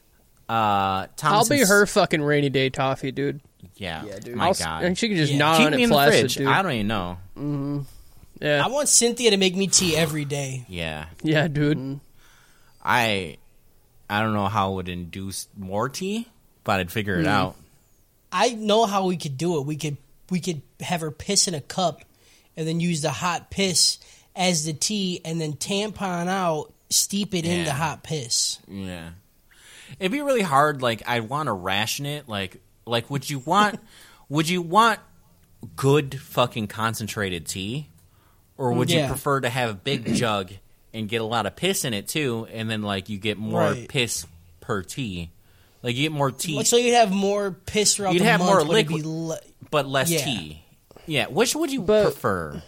Uh, 0.47 1.07
Thomas 1.17 1.51
I'll 1.51 1.57
be 1.57 1.65
her 1.65 1.85
fucking 1.85 2.21
rainy 2.21 2.47
day 2.49 2.69
toffee, 2.69 3.11
dude. 3.11 3.41
Yeah, 3.75 4.05
Yeah, 4.05 4.19
dude. 4.19 4.35
My 4.37 4.45
I'll, 4.47 4.53
God. 4.53 4.83
and 4.85 4.97
she 4.97 5.09
can 5.09 5.17
just 5.17 5.33
Yeah. 5.33 5.39
gnaw 5.39 5.57
Keep 5.57 5.65
on 5.65 5.71
me 5.75 5.81
it 5.81 5.83
in 5.83 5.89
the 5.89 5.95
flaccid, 5.95 6.19
fridge. 6.21 6.35
dude. 6.35 6.47
I 6.47 6.61
don't 6.61 6.71
even 6.71 6.87
know. 6.87 7.17
Yeah, 8.39 8.63
I 8.63 8.69
want 8.69 8.87
Cynthia 8.87 9.31
to 9.31 9.37
make 9.37 9.55
me 9.57 9.67
tea 9.67 9.97
every 9.97 10.23
day. 10.23 10.63
Yeah. 10.69 11.07
yeah, 11.23 11.49
dude. 11.49 11.99
I 12.87 13.37
I 14.09 14.21
don't 14.21 14.33
know 14.33 14.47
how 14.47 14.71
it 14.71 14.75
would 14.75 14.89
induce 14.89 15.47
more 15.57 15.89
tea, 15.89 16.27
but 16.63 16.79
I'd 16.79 16.91
figure 16.91 17.19
it 17.19 17.23
hmm. 17.23 17.27
out. 17.27 17.55
I 18.31 18.49
know 18.49 18.85
how 18.85 19.05
we 19.05 19.17
could 19.17 19.37
do 19.37 19.57
it. 19.59 19.65
We 19.65 19.75
could 19.75 19.97
we 20.29 20.39
could 20.39 20.61
have 20.79 21.01
her 21.01 21.11
piss 21.11 21.47
in 21.47 21.53
a 21.53 21.61
cup 21.61 22.03
and 22.55 22.67
then 22.67 22.79
use 22.79 23.01
the 23.01 23.11
hot 23.11 23.51
piss 23.51 23.99
as 24.35 24.65
the 24.65 24.73
tea 24.73 25.21
and 25.25 25.39
then 25.39 25.53
tampon 25.53 26.27
out, 26.27 26.73
steep 26.89 27.33
it 27.35 27.45
in 27.45 27.65
the 27.65 27.73
hot 27.73 28.03
piss. 28.03 28.59
Yeah. 28.67 29.09
It'd 29.99 30.11
be 30.11 30.21
really 30.21 30.41
hard. 30.41 30.81
Like, 30.81 31.01
I'd 31.07 31.29
want 31.29 31.47
to 31.47 31.53
ration 31.53 32.05
it. 32.05 32.27
Like, 32.27 32.61
like, 32.85 33.09
would 33.09 33.29
you 33.29 33.39
want, 33.39 33.79
would 34.29 34.49
you 34.49 34.61
want 34.61 34.99
good 35.75 36.19
fucking 36.19 36.67
concentrated 36.67 37.47
tea, 37.47 37.89
or 38.57 38.73
would 38.73 38.91
you 38.91 39.07
prefer 39.07 39.39
to 39.41 39.49
have 39.49 39.69
a 39.69 39.73
big 39.73 40.13
jug 40.13 40.51
and 40.97 41.07
get 41.07 41.21
a 41.21 41.25
lot 41.25 41.45
of 41.45 41.55
piss 41.55 41.85
in 41.85 41.93
it 41.93 42.07
too, 42.07 42.47
and 42.51 42.69
then 42.69 42.81
like 42.81 43.09
you 43.09 43.17
get 43.17 43.37
more 43.37 43.61
Right. 43.61 43.87
piss 43.87 44.25
per 44.59 44.81
tea, 44.83 45.29
like 45.83 45.95
you 45.95 46.03
get 46.03 46.11
more 46.11 46.31
tea, 46.31 46.63
So 46.63 46.77
you'd 46.77 46.93
have 46.95 47.11
more 47.11 47.51
piss 47.51 47.95
throughout 47.95 48.13
You'd 48.13 48.21
the 48.21 48.25
have 48.25 48.39
month. 48.39 48.49
more 48.49 48.59
but 48.61 48.67
liquid. 48.67 49.05
le- 49.05 49.39
but 49.71 49.87
less 49.87 50.09
Yeah. 50.11 50.25
tea. 50.25 50.63
Yeah, 51.05 51.27
which 51.27 51.55
would 51.55 51.71
you 51.71 51.81
But- 51.81 52.03
prefer? 52.03 52.63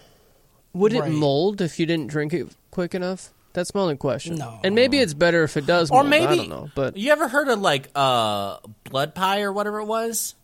Would 0.73 0.93
it 0.93 0.99
Right. 1.01 1.11
mold 1.11 1.61
if 1.61 1.79
you 1.79 1.85
didn't 1.85 2.07
drink 2.07 2.31
it 2.33 2.47
quick 2.71 2.93
enough? 2.93 3.31
That's 3.53 3.73
my 3.73 3.81
only 3.81 3.97
question. 3.97 4.35
No. 4.35 4.59
And 4.63 4.75
maybe 4.75 4.99
it's 4.99 5.15
better 5.15 5.43
if 5.43 5.57
it 5.57 5.65
does. 5.65 5.89
Or 5.89 6.03
mold, 6.03 6.09
maybe 6.11 6.25
I 6.27 6.35
don't 6.35 6.49
know. 6.49 6.69
But 6.75 6.95
you 6.95 7.11
ever 7.11 7.27
heard 7.27 7.47
of 7.49 7.59
like 7.59 7.89
uh 7.95 8.57
blood 8.89 9.15
pie 9.15 9.41
or 9.41 9.51
whatever 9.51 9.79
it 9.79 9.85
was? 9.85 10.35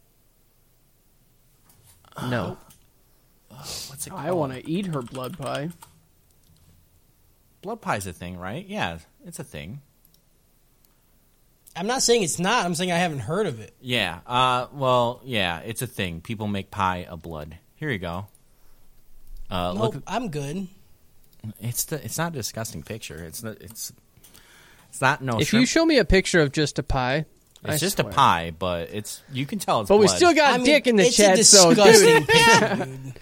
no. 2.30 2.58
What's 3.88 4.08
it 4.08 4.14
I 4.14 4.32
want 4.32 4.54
to 4.54 4.68
eat 4.70 4.88
her 4.88 5.02
blood 5.02 5.38
pie. 5.38 5.70
Blood 7.66 7.82
pie's 7.82 8.06
a 8.06 8.14
thing, 8.14 8.38
right? 8.38 8.66
Yeah, 8.66 9.00
it's 9.26 9.40
a 9.40 9.44
thing. 9.44 9.82
I'm 11.76 11.88
not 11.88 12.04
saying 12.04 12.22
it's 12.22 12.40
not. 12.40 12.64
I'm 12.64 12.76
saying 12.76 12.92
I 12.92 12.98
haven't 12.98 13.20
heard 13.20 13.48
of 13.48 13.60
it. 13.60 13.74
Yeah. 13.82 14.20
Uh. 14.26 14.68
Well. 14.72 15.22
Yeah. 15.26 15.60
It's 15.60 15.82
a 15.82 15.88
thing. 15.88 16.22
People 16.22 16.48
make 16.48 16.72
pie 16.72 17.06
of 17.10 17.22
blood. 17.22 17.58
Here 17.76 17.90
you 17.90 17.98
go. 17.98 18.28
Uh. 19.50 19.74
Nope, 19.76 19.96
Look. 19.96 20.04
I'm 20.08 20.30
good. 20.30 20.68
It's 21.60 21.86
the. 21.86 22.04
It's 22.06 22.18
not 22.18 22.34
a 22.34 22.36
disgusting 22.36 22.84
picture. 22.84 23.22
It's 23.24 23.44
not. 23.44 23.58
It's. 23.60 23.92
It's 24.90 25.02
not 25.02 25.22
no. 25.22 25.40
If 25.40 25.50
shrimp. 25.50 25.62
you 25.62 25.66
show 25.66 25.86
me 25.86 25.98
a 25.98 26.06
picture 26.06 26.42
of 26.42 26.54
just 26.54 26.80
a 26.80 26.84
pie, 26.84 27.26
it's 27.64 27.74
I 27.74 27.78
just 27.78 27.98
swear. 27.98 28.12
a 28.12 28.14
pie, 28.14 28.54
but 28.58 28.90
it's 28.94 29.22
you 29.34 29.46
can 29.46 29.60
tell 29.60 29.82
it's. 29.82 29.90
But 29.90 29.98
we 29.98 30.08
still 30.08 30.34
got 30.34 30.54
I 30.54 30.58
mean, 30.58 30.68
dick 30.68 30.88
in 30.88 30.96
the 30.96 31.08
it's 31.08 31.18
chat, 31.18 31.38
a 31.38 31.44
so 31.44 31.74
dude, 31.74 31.84
disgusting 31.84 32.26
picture, 32.26 32.76
dude. 32.86 33.20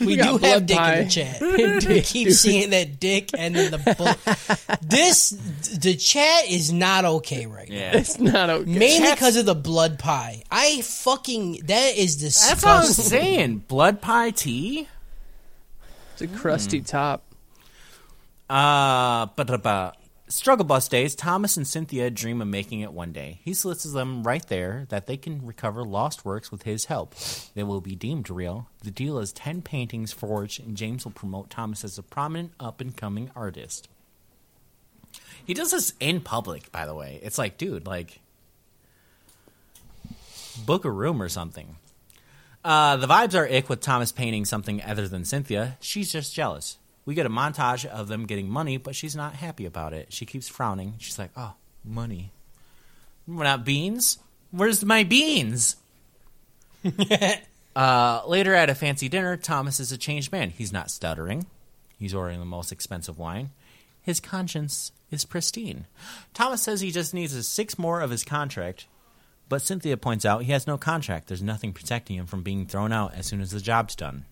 We 0.00 0.16
got 0.16 0.40
do 0.40 0.46
have 0.46 0.66
dick 0.66 0.76
pie. 0.76 0.94
in 0.96 1.04
the 1.04 1.10
chat. 1.10 1.40
we 1.88 2.00
keep 2.00 2.30
seeing 2.30 2.70
that 2.70 2.98
dick 3.00 3.30
and 3.36 3.54
then 3.54 3.70
the 3.70 3.78
bull. 3.96 4.76
this 4.82 5.30
the 5.30 5.94
chat 5.94 6.50
is 6.50 6.72
not 6.72 7.04
okay 7.04 7.46
right 7.46 7.68
now. 7.68 7.74
Yeah, 7.74 7.96
it's 7.96 8.18
not 8.18 8.50
okay. 8.50 8.78
Mainly 8.78 9.10
because 9.10 9.36
of 9.36 9.46
the 9.46 9.54
blood 9.54 9.98
pie. 9.98 10.42
I 10.50 10.80
fucking 10.82 11.60
that 11.66 11.96
is 11.96 12.16
disgusting. 12.16 12.48
that's 12.50 12.64
what 12.64 12.72
I 12.76 12.80
was 12.80 12.96
saying. 12.96 13.58
Blood 13.68 14.00
pie 14.00 14.30
tea. 14.30 14.88
It's 16.12 16.22
a 16.22 16.28
crusty 16.28 16.78
Hmm. 16.78 16.84
top. 16.84 17.22
Uh, 18.50 19.26
but 19.36 19.62
but 19.62 19.96
struggle 20.34 20.64
bus 20.64 20.88
days. 20.88 21.14
Thomas 21.14 21.56
and 21.56 21.66
Cynthia 21.66 22.10
dream 22.10 22.42
of 22.42 22.48
making 22.48 22.80
it 22.80 22.92
one 22.92 23.12
day. 23.12 23.40
He 23.44 23.54
solicits 23.54 23.94
them 23.94 24.24
right 24.24 24.46
there 24.48 24.86
that 24.88 25.06
they 25.06 25.16
can 25.16 25.46
recover 25.46 25.84
lost 25.84 26.24
works 26.24 26.50
with 26.50 26.64
his 26.64 26.86
help. 26.86 27.14
They 27.54 27.62
will 27.62 27.80
be 27.80 27.94
deemed 27.94 28.28
real. 28.28 28.68
The 28.82 28.90
deal 28.90 29.18
is 29.18 29.32
ten 29.32 29.62
paintings 29.62 30.12
forged, 30.12 30.60
and 30.60 30.76
James 30.76 31.04
will 31.04 31.12
promote 31.12 31.50
Thomas 31.50 31.84
as 31.84 31.98
a 31.98 32.02
prominent 32.02 32.52
up 32.58 32.80
and 32.80 32.96
coming 32.96 33.30
artist. 33.36 33.88
He 35.44 35.54
does 35.54 35.70
this 35.70 35.92
in 36.00 36.20
public, 36.20 36.72
by 36.72 36.84
the 36.86 36.94
way. 36.94 37.20
It's 37.22 37.38
like, 37.38 37.56
dude, 37.56 37.86
like, 37.86 38.20
book 40.66 40.84
a 40.84 40.90
room 40.90 41.22
or 41.22 41.28
something. 41.28 41.76
Uh, 42.64 42.96
the 42.96 43.06
vibes 43.06 43.38
are 43.38 43.46
ick 43.46 43.68
with 43.68 43.80
Thomas 43.80 44.10
painting 44.10 44.46
something 44.46 44.82
other 44.82 45.06
than 45.06 45.24
Cynthia. 45.24 45.76
She's 45.80 46.10
just 46.10 46.34
jealous. 46.34 46.78
We 47.06 47.14
get 47.14 47.26
a 47.26 47.30
montage 47.30 47.84
of 47.84 48.08
them 48.08 48.26
getting 48.26 48.48
money, 48.48 48.76
but 48.76 48.96
she's 48.96 49.14
not 49.14 49.34
happy 49.34 49.66
about 49.66 49.92
it. 49.92 50.12
She 50.12 50.24
keeps 50.24 50.48
frowning. 50.48 50.94
She's 50.98 51.18
like, 51.18 51.30
"Oh, 51.36 51.54
money. 51.84 52.32
We're 53.26 53.44
not 53.44 53.64
beans. 53.64 54.18
Where's 54.50 54.84
my 54.84 55.04
beans?" 55.04 55.76
uh, 57.76 58.22
later 58.26 58.54
at 58.54 58.70
a 58.70 58.74
fancy 58.74 59.08
dinner, 59.08 59.36
Thomas 59.36 59.80
is 59.80 59.92
a 59.92 59.98
changed 59.98 60.32
man. 60.32 60.50
He's 60.50 60.72
not 60.72 60.90
stuttering. 60.90 61.46
He's 61.98 62.14
ordering 62.14 62.40
the 62.40 62.46
most 62.46 62.72
expensive 62.72 63.18
wine. 63.18 63.50
His 64.02 64.20
conscience 64.20 64.92
is 65.10 65.24
pristine. 65.24 65.86
Thomas 66.34 66.62
says 66.62 66.80
he 66.80 66.90
just 66.90 67.14
needs 67.14 67.32
a 67.34 67.42
six 67.42 67.78
more 67.78 68.00
of 68.00 68.10
his 68.10 68.24
contract, 68.24 68.86
but 69.48 69.62
Cynthia 69.62 69.96
points 69.96 70.24
out 70.24 70.42
he 70.42 70.52
has 70.52 70.66
no 70.66 70.76
contract. 70.76 71.28
There's 71.28 71.42
nothing 71.42 71.72
protecting 71.72 72.16
him 72.16 72.26
from 72.26 72.42
being 72.42 72.66
thrown 72.66 72.92
out 72.92 73.14
as 73.14 73.26
soon 73.26 73.40
as 73.40 73.50
the 73.50 73.60
job's 73.60 73.94
done. 73.94 74.26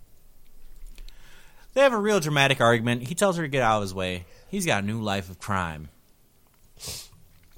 They 1.75 1.81
have 1.81 1.93
a 1.93 1.99
real 1.99 2.21
dramatic 2.21 2.61
argument. 2.61 3.09
He 3.09 3.15
tells 3.15 3.37
her 3.37 3.43
to 3.43 3.49
get 3.49 3.63
out 3.63 3.77
of 3.77 3.83
his 3.83 3.95
way. 3.95 4.25
He's 4.49 4.67
got 4.67 4.83
a 4.83 4.87
new 4.87 5.01
life 5.01 5.31
of 5.31 5.39
crime. 5.39 5.89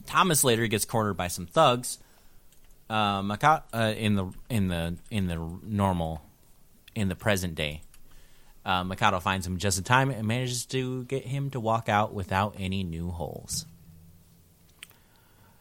Thomas 0.07 0.45
later 0.45 0.67
gets 0.67 0.85
cornered 0.85 1.17
by 1.17 1.29
some 1.29 1.47
thugs. 1.47 1.99
Uh, 2.89 3.23
uh, 3.73 3.95
in 3.97 4.15
the 4.15 4.31
in 4.51 4.69
the 4.69 4.97
in 5.11 5.27
the 5.27 5.37
normal 5.63 6.23
in 6.95 7.09
the 7.09 7.17
present 7.17 7.55
day. 7.55 7.81
Uh, 8.65 8.85
Makoto 8.85 9.21
finds 9.21 9.47
him 9.47 9.59
just 9.59 9.79
in 9.79 9.85
time 9.85 10.11
and 10.11 10.27
manages 10.27 10.65
to 10.67 11.05
get 11.05 11.27
him 11.27 11.51
to 11.51 11.61
walk 11.61 11.89
out 11.89 12.15
without 12.15 12.55
any 12.59 12.83
new 12.83 13.11
holes. 13.11 13.67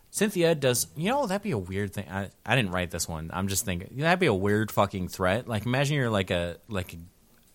Cynthia 0.10 0.54
does, 0.54 0.88
you 0.96 1.10
know, 1.10 1.26
that'd 1.26 1.42
be 1.42 1.52
a 1.52 1.58
weird 1.58 1.92
thing. 1.92 2.06
I, 2.10 2.30
I 2.46 2.56
didn't 2.56 2.72
write 2.72 2.92
this 2.92 3.08
one. 3.08 3.32
I'm 3.34 3.48
just 3.48 3.66
thinking 3.66 3.98
that'd 3.98 4.20
be 4.20 4.28
a 4.28 4.34
weird 4.34 4.72
fucking 4.72 5.08
threat. 5.08 5.48
Like, 5.48 5.66
imagine 5.66 5.96
you're 5.96 6.10
like 6.10 6.30
a 6.30 6.58
like 6.70 6.94
a, 6.94 6.98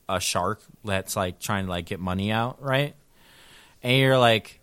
a 0.09 0.21
shark 0.21 0.63
that's 0.85 1.17
like 1.17 1.39
trying 1.41 1.65
to 1.67 1.71
like 1.71 1.87
get 1.87 2.01
money 2.01 2.33
out, 2.33 2.63
right? 2.63 2.95
And 3.83 3.99
you're 3.99 4.19
like, 4.19 4.61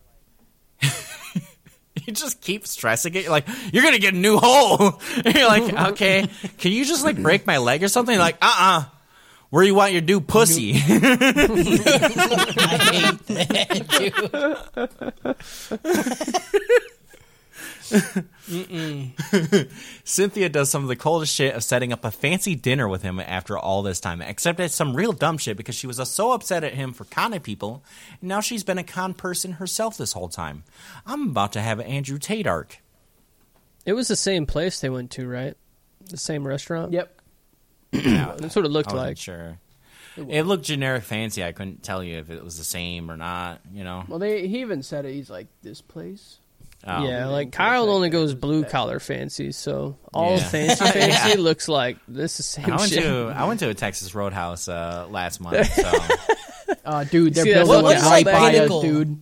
you 0.82 2.14
just 2.14 2.42
keep 2.42 2.66
stressing 2.68 3.14
it. 3.16 3.24
You're 3.24 3.32
like, 3.32 3.48
you're 3.72 3.84
gonna 3.84 4.00
get 4.00 4.14
a 4.14 4.18
new 4.18 4.38
hole. 4.38 5.00
And 5.26 5.36
you're 5.36 5.48
like, 5.48 5.74
okay, 5.92 6.28
can 6.58 6.72
you 6.72 6.86
just 6.86 7.04
like 7.04 7.22
break 7.22 7.46
my 7.48 7.58
leg 7.58 7.84
or 7.84 7.88
something? 7.88 8.14
You're 8.14 8.22
like, 8.22 8.38
uh 8.42 8.56
uh 8.58 8.84
Where 9.50 9.64
you 9.64 9.76
want 9.76 9.94
your 9.94 10.02
new 10.02 10.20
pussy? 10.22 10.74
I 10.76 10.78
hate 12.92 13.20
that, 13.28 13.88
dude. 16.84 16.86
Cynthia 20.04 20.50
does 20.50 20.72
some 20.72 20.84
of 20.84 20.90
the 20.90 20.96
coldest 20.96 21.34
shit 21.34 21.56
of 21.56 21.64
setting 21.64 21.94
up 21.94 22.04
a 22.04 22.12
fancy 22.12 22.56
dinner 22.56 22.88
with 22.88 23.04
him 23.04 23.20
after 23.20 23.58
all 23.58 23.84
this 23.84 24.00
time, 24.00 24.22
except 24.22 24.60
it's 24.60 24.76
some 24.76 24.96
real 24.96 25.12
dumb 25.12 25.38
shit 25.38 25.58
because 25.58 25.76
she 25.76 25.88
was 25.88 26.00
uh, 26.00 26.06
so 26.06 26.32
upset 26.32 26.64
at 26.64 26.74
him 26.74 26.94
for 26.94 27.06
conning 27.06 27.42
people, 27.42 27.84
and 28.22 28.30
now 28.30 28.42
she's 28.42 28.64
been 28.64 28.78
a 28.78 28.84
con 28.84 29.14
person 29.14 29.54
herself 29.54 29.98
this 29.98 30.14
whole 30.14 30.30
time. 30.30 30.64
I'm 31.06 31.30
about 31.30 31.54
to 31.54 31.62
have 31.62 31.80
an 31.80 31.86
Andrew 31.86 32.18
Tate 32.18 32.48
arc. 32.48 32.80
It 33.86 33.94
was 33.94 34.08
the 34.08 34.16
same 34.16 34.46
place 34.46 34.80
they 34.80 34.90
went 34.90 35.12
to, 35.12 35.28
right? 35.28 35.56
The 36.10 36.18
same 36.18 36.48
restaurant. 36.48 36.92
Yep. 36.92 37.22
That's 37.92 38.56
what 38.56 38.66
it 38.66 38.70
looked 38.70 38.90
I 38.90 38.94
wasn't 38.94 39.10
like. 39.10 39.18
sure. 39.18 39.60
It 40.18 40.44
looked 40.44 40.64
generic 40.64 41.04
fancy. 41.04 41.44
I 41.44 41.52
couldn't 41.52 41.84
tell 41.84 42.04
you 42.04 42.18
if 42.18 42.30
it 42.30 42.44
was 42.44 42.58
the 42.58 42.64
same 42.64 43.12
or 43.12 43.18
not, 43.18 43.60
you 43.74 43.84
know? 43.84 44.06
Well, 44.08 44.20
they 44.20 44.48
he 44.48 44.62
even 44.62 44.82
said 44.82 45.06
it. 45.06 45.14
He's 45.14 45.30
like 45.30 45.48
this 45.62 45.82
place. 45.82 46.40
Oh. 46.88 47.04
Yeah, 47.04 47.10
Yeah, 47.22 47.26
like 47.28 47.52
Kyle 47.52 47.90
only 47.90 48.10
goes 48.10 48.34
blue 48.36 48.64
collar 48.64 49.00
fancy, 49.00 49.52
so 49.52 49.98
all 50.14 50.38
Yeah. 50.38 50.44
fancy 50.50 50.86
fancy 50.92 51.38
looks 51.38 51.68
like 51.68 51.98
this 52.08 52.40
is 52.40 52.46
same 52.46 52.66
I 52.72 52.78
went 52.78 52.92
shit. 52.92 53.02
to 53.04 53.34
I 53.36 53.46
went 53.46 53.60
to 53.62 53.70
a 53.70 53.74
Texas 53.74 54.14
Roadhouse 54.14 54.68
uh, 54.68 55.08
last 55.10 55.42
month, 55.42 55.66
so 55.74 55.92
Uh, 56.84 57.04
dude, 57.04 57.34
they're 57.34 57.44
See, 57.44 57.54
that's 57.54 57.68
building 57.68 57.84
what 57.86 57.98
it 57.98 58.02
right 58.02 58.10
like 58.10 58.26
by 58.26 58.32
us, 58.32 58.52
pinnacle? 58.52 58.82
dude. 58.82 59.22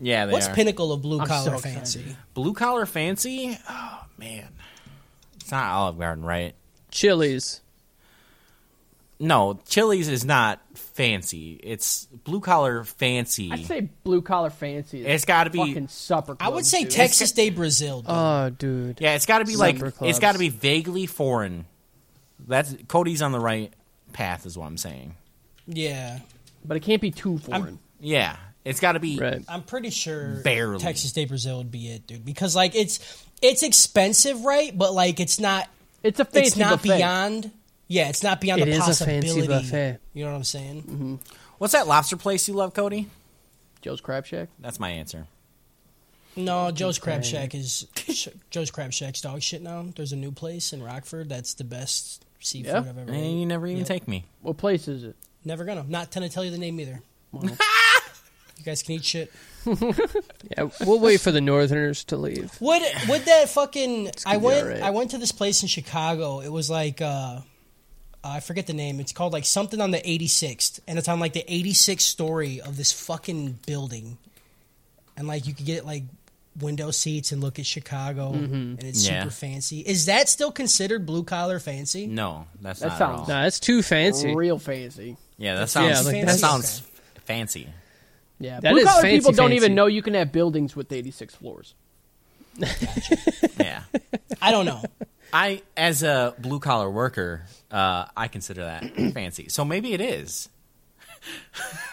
yeah, 0.00 0.26
they 0.26 0.32
What's 0.32 0.48
are. 0.48 0.54
pinnacle 0.54 0.92
of 0.92 1.02
blue 1.02 1.18
collar 1.24 1.44
so 1.50 1.54
excited. 1.54 1.74
fancy? 1.76 2.16
blue 2.34 2.52
collar 2.54 2.86
fancy. 2.86 3.58
Oh 3.68 4.04
man, 4.18 4.48
it's 5.40 5.50
not 5.50 5.70
Olive 5.72 5.98
Garden, 5.98 6.24
right? 6.24 6.54
Chili's. 6.92 7.60
No, 9.24 9.58
Chili's 9.68 10.08
is 10.08 10.24
not 10.24 10.60
fancy. 10.74 11.58
It's 11.62 12.06
blue 12.24 12.40
collar 12.40 12.84
fancy. 12.84 13.50
I'd 13.52 13.66
say 13.66 13.88
blue 14.04 14.22
collar 14.22 14.50
fancy. 14.50 15.04
It's 15.04 15.24
gotta 15.24 15.50
be- 15.50 15.58
fucking 15.58 15.88
supper. 15.88 16.36
I 16.38 16.48
would 16.48 16.54
clubs, 16.56 16.68
say 16.70 16.82
dude. 16.82 16.90
Texas 16.92 17.32
de 17.32 17.50
Brazil. 17.50 18.02
dude. 18.02 18.10
Oh, 18.10 18.50
dude. 18.50 19.00
yeah, 19.00 19.14
it's 19.14 19.26
got 19.26 19.38
to 19.38 19.44
be 19.44 19.56
like 19.56 19.76
Supper 19.76 19.88
it's 19.88 19.96
clubs. 19.98 20.18
got 20.20 20.32
to 20.32 20.38
be 20.38 20.48
vaguely 20.50 21.06
foreign. 21.06 21.66
That's 22.46 22.74
Cody's 22.88 23.22
on 23.22 23.32
the 23.32 23.40
right 23.40 23.72
path, 24.12 24.46
is 24.46 24.56
what 24.58 24.66
I'm 24.66 24.76
saying. 24.76 25.14
yeah, 25.66 26.18
but 26.64 26.76
it 26.76 26.80
can't 26.80 27.00
be 27.00 27.10
too 27.10 27.38
foreign. 27.38 27.78
Yeah, 28.00 28.36
it's 28.64 28.80
got 28.80 28.92
to 28.92 29.00
be. 29.00 29.18
Right. 29.18 29.42
I'm 29.48 29.62
pretty 29.62 29.90
sure 29.90 30.36
Barely. 30.42 30.78
Texas 30.78 31.12
de 31.12 31.24
Brazil 31.24 31.58
would 31.58 31.70
be 31.70 31.88
it, 31.88 32.06
dude. 32.06 32.24
Because 32.24 32.54
like 32.54 32.74
it's 32.74 33.24
it's 33.40 33.62
expensive, 33.62 34.44
right? 34.44 34.76
But 34.76 34.92
like 34.92 35.18
it's 35.20 35.40
not 35.40 35.68
It's 36.02 36.20
a 36.20 36.24
fancy 36.24 36.48
it's 36.48 36.56
not 36.56 36.82
buffet. 36.82 36.96
beyond. 36.98 37.50
Yeah, 37.88 38.08
it's 38.08 38.22
not 38.22 38.40
beyond 38.40 38.62
It 38.62 38.66
the 38.66 38.70
is 38.72 38.78
a 38.78 38.80
possibility. 38.80 39.28
fancy 39.28 39.46
buffet. 39.48 39.98
You 40.14 40.24
know 40.24 40.30
what 40.32 40.36
I'm 40.38 40.44
saying? 40.44 41.20
What's 41.58 41.72
that 41.74 41.86
lobster 41.86 42.16
place 42.16 42.48
you 42.48 42.54
love, 42.54 42.74
Cody? 42.74 43.08
Joe's 43.82 44.00
Crab 44.00 44.24
Shack. 44.26 44.48
That's 44.58 44.80
my 44.80 44.90
answer. 44.90 45.26
No, 46.36 46.70
Joe's 46.70 46.98
Crab 46.98 47.22
Shack 47.24 47.54
is 47.54 47.86
Joe's 48.50 48.70
Crab 48.70 48.92
Shack's 48.92 49.20
dog 49.20 49.40
shit 49.42 49.62
now. 49.62 49.86
There's 49.94 50.12
a 50.12 50.16
new 50.16 50.32
place 50.32 50.72
in 50.72 50.82
Rockford 50.82 51.28
that's 51.28 51.54
the 51.54 51.64
best 51.64 52.24
seafood 52.40 52.72
Yeah? 52.72 52.78
I've 52.78 52.88
ever. 52.88 53.02
Eaten. 53.02 53.14
And 53.14 53.40
you 53.40 53.46
never 53.46 53.66
even 53.66 53.78
Yep. 53.80 53.86
take 53.86 54.08
me. 54.08 54.24
What 54.42 54.56
place 54.56 54.88
is 54.88 55.04
it? 55.04 55.14
Never 55.44 55.64
gonna. 55.64 55.84
Not 55.86 56.10
gonna 56.10 56.28
tell 56.30 56.44
you 56.44 56.50
the 56.50 56.58
name 56.58 56.80
either. 56.80 57.00
you 57.40 57.50
guys 58.64 58.82
can 58.82 58.94
eat 58.96 59.04
shit. 59.04 59.30
Yeah, 60.56 60.68
we'll 60.84 61.00
wait 61.00 61.20
for 61.22 61.30
the 61.32 61.40
Northerners 61.40 62.04
to 62.04 62.16
leave. 62.18 62.52
Would 62.60 62.82
would 63.08 63.22
that 63.22 63.48
fucking? 63.48 64.10
I 64.26 64.36
went. 64.36 64.62
alright. 64.66 64.82
I 64.82 64.90
went 64.90 65.12
to 65.12 65.18
this 65.18 65.32
place 65.32 65.62
in 65.62 65.68
Chicago. 65.68 66.40
It 66.40 66.50
was 66.50 66.68
like 66.68 67.00
uh, 67.00 67.40
I 68.24 68.40
forget 68.40 68.66
the 68.66 68.72
name. 68.72 69.00
It's 69.00 69.12
called 69.12 69.32
like 69.32 69.44
something 69.44 69.80
on 69.80 69.90
the 69.90 69.98
86th, 69.98 70.80
and 70.88 70.98
it's 70.98 71.08
on 71.08 71.20
like 71.20 71.34
the 71.34 71.44
86th 71.46 72.00
story 72.00 72.60
of 72.60 72.76
this 72.76 72.90
fucking 72.92 73.58
building, 73.66 74.16
and 75.16 75.28
like 75.28 75.46
you 75.46 75.54
could 75.54 75.66
get 75.66 75.84
like 75.84 76.04
window 76.60 76.90
seats 76.90 77.32
and 77.32 77.42
look 77.42 77.58
at 77.58 77.66
Chicago, 77.66 78.32
mm-hmm. 78.32 78.54
and 78.54 78.82
it's 78.84 79.06
Yeah. 79.06 79.22
super 79.24 79.32
fancy. 79.34 79.80
Is 79.80 80.06
that 80.06 80.28
still 80.28 80.52
considered 80.52 81.04
blue 81.04 81.24
collar 81.24 81.58
fancy? 81.58 82.06
No, 82.06 82.46
that's 82.62 82.80
That 82.80 82.88
not 82.90 82.98
sounds- 82.98 83.12
at 83.14 83.20
all. 83.20 83.26
Nah, 83.28 83.42
that's 83.42 83.60
too 83.60 83.82
fancy. 83.82 84.34
Real 84.34 84.58
fancy. 84.58 85.16
Yeah, 85.36 85.56
that 85.56 85.68
sounds. 85.68 85.88
Yeah, 85.90 85.96
like 86.00 86.14
that 86.14 86.20
that's- 86.20 86.40
sounds 86.40 86.82
fancy. 87.24 87.68
Yeah, 88.40 88.60
That 88.60 88.70
blue 88.72 88.80
is 88.82 88.88
collar 88.88 89.02
fancy, 89.02 89.18
people 89.18 89.32
don't 89.32 89.50
fancy. 89.50 89.56
even 89.56 89.74
know 89.74 89.86
you 89.86 90.02
can 90.02 90.14
have 90.14 90.32
buildings 90.32 90.74
with 90.76 90.90
86 90.92 91.34
floors. 91.34 91.74
Yeah. 93.58 93.82
I 94.42 94.50
don't 94.50 94.66
know. 94.66 94.82
I, 95.32 95.62
as 95.76 96.02
a 96.02 96.34
blue 96.38 96.60
collar 96.60 96.90
worker, 96.90 97.42
uh, 97.74 98.06
I 98.16 98.28
consider 98.28 98.64
that 98.64 98.84
fancy. 99.14 99.48
So 99.48 99.64
maybe 99.64 99.92
it 99.92 100.00
is. 100.00 100.48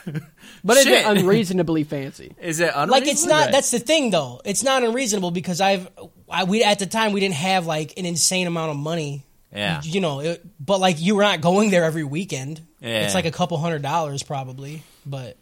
But 0.63 0.77
is 0.77 0.85
it 0.85 1.05
unreasonably 1.05 1.83
fancy. 1.83 2.35
Is 2.39 2.59
it 2.59 2.65
unreasonable? 2.65 2.91
like 2.91 3.07
it's 3.07 3.25
not. 3.25 3.51
That's 3.51 3.71
the 3.71 3.79
thing, 3.79 4.11
though. 4.11 4.41
It's 4.45 4.63
not 4.63 4.83
unreasonable 4.83 5.31
because 5.31 5.59
I've. 5.59 5.89
I, 6.29 6.43
we 6.43 6.63
at 6.63 6.77
the 6.77 6.85
time 6.85 7.13
we 7.13 7.19
didn't 7.19 7.35
have 7.35 7.65
like 7.65 7.97
an 7.97 8.05
insane 8.05 8.45
amount 8.45 8.69
of 8.71 8.77
money. 8.77 9.25
Yeah. 9.51 9.81
You 9.83 10.01
know, 10.01 10.19
it, 10.19 10.45
but 10.63 10.79
like 10.79 11.01
you 11.01 11.15
were 11.15 11.23
not 11.23 11.41
going 11.41 11.71
there 11.71 11.83
every 11.83 12.03
weekend. 12.03 12.61
Yeah. 12.79 13.05
It's 13.05 13.15
like 13.15 13.25
a 13.25 13.31
couple 13.31 13.57
hundred 13.57 13.81
dollars 13.81 14.21
probably, 14.21 14.83
but 15.03 15.35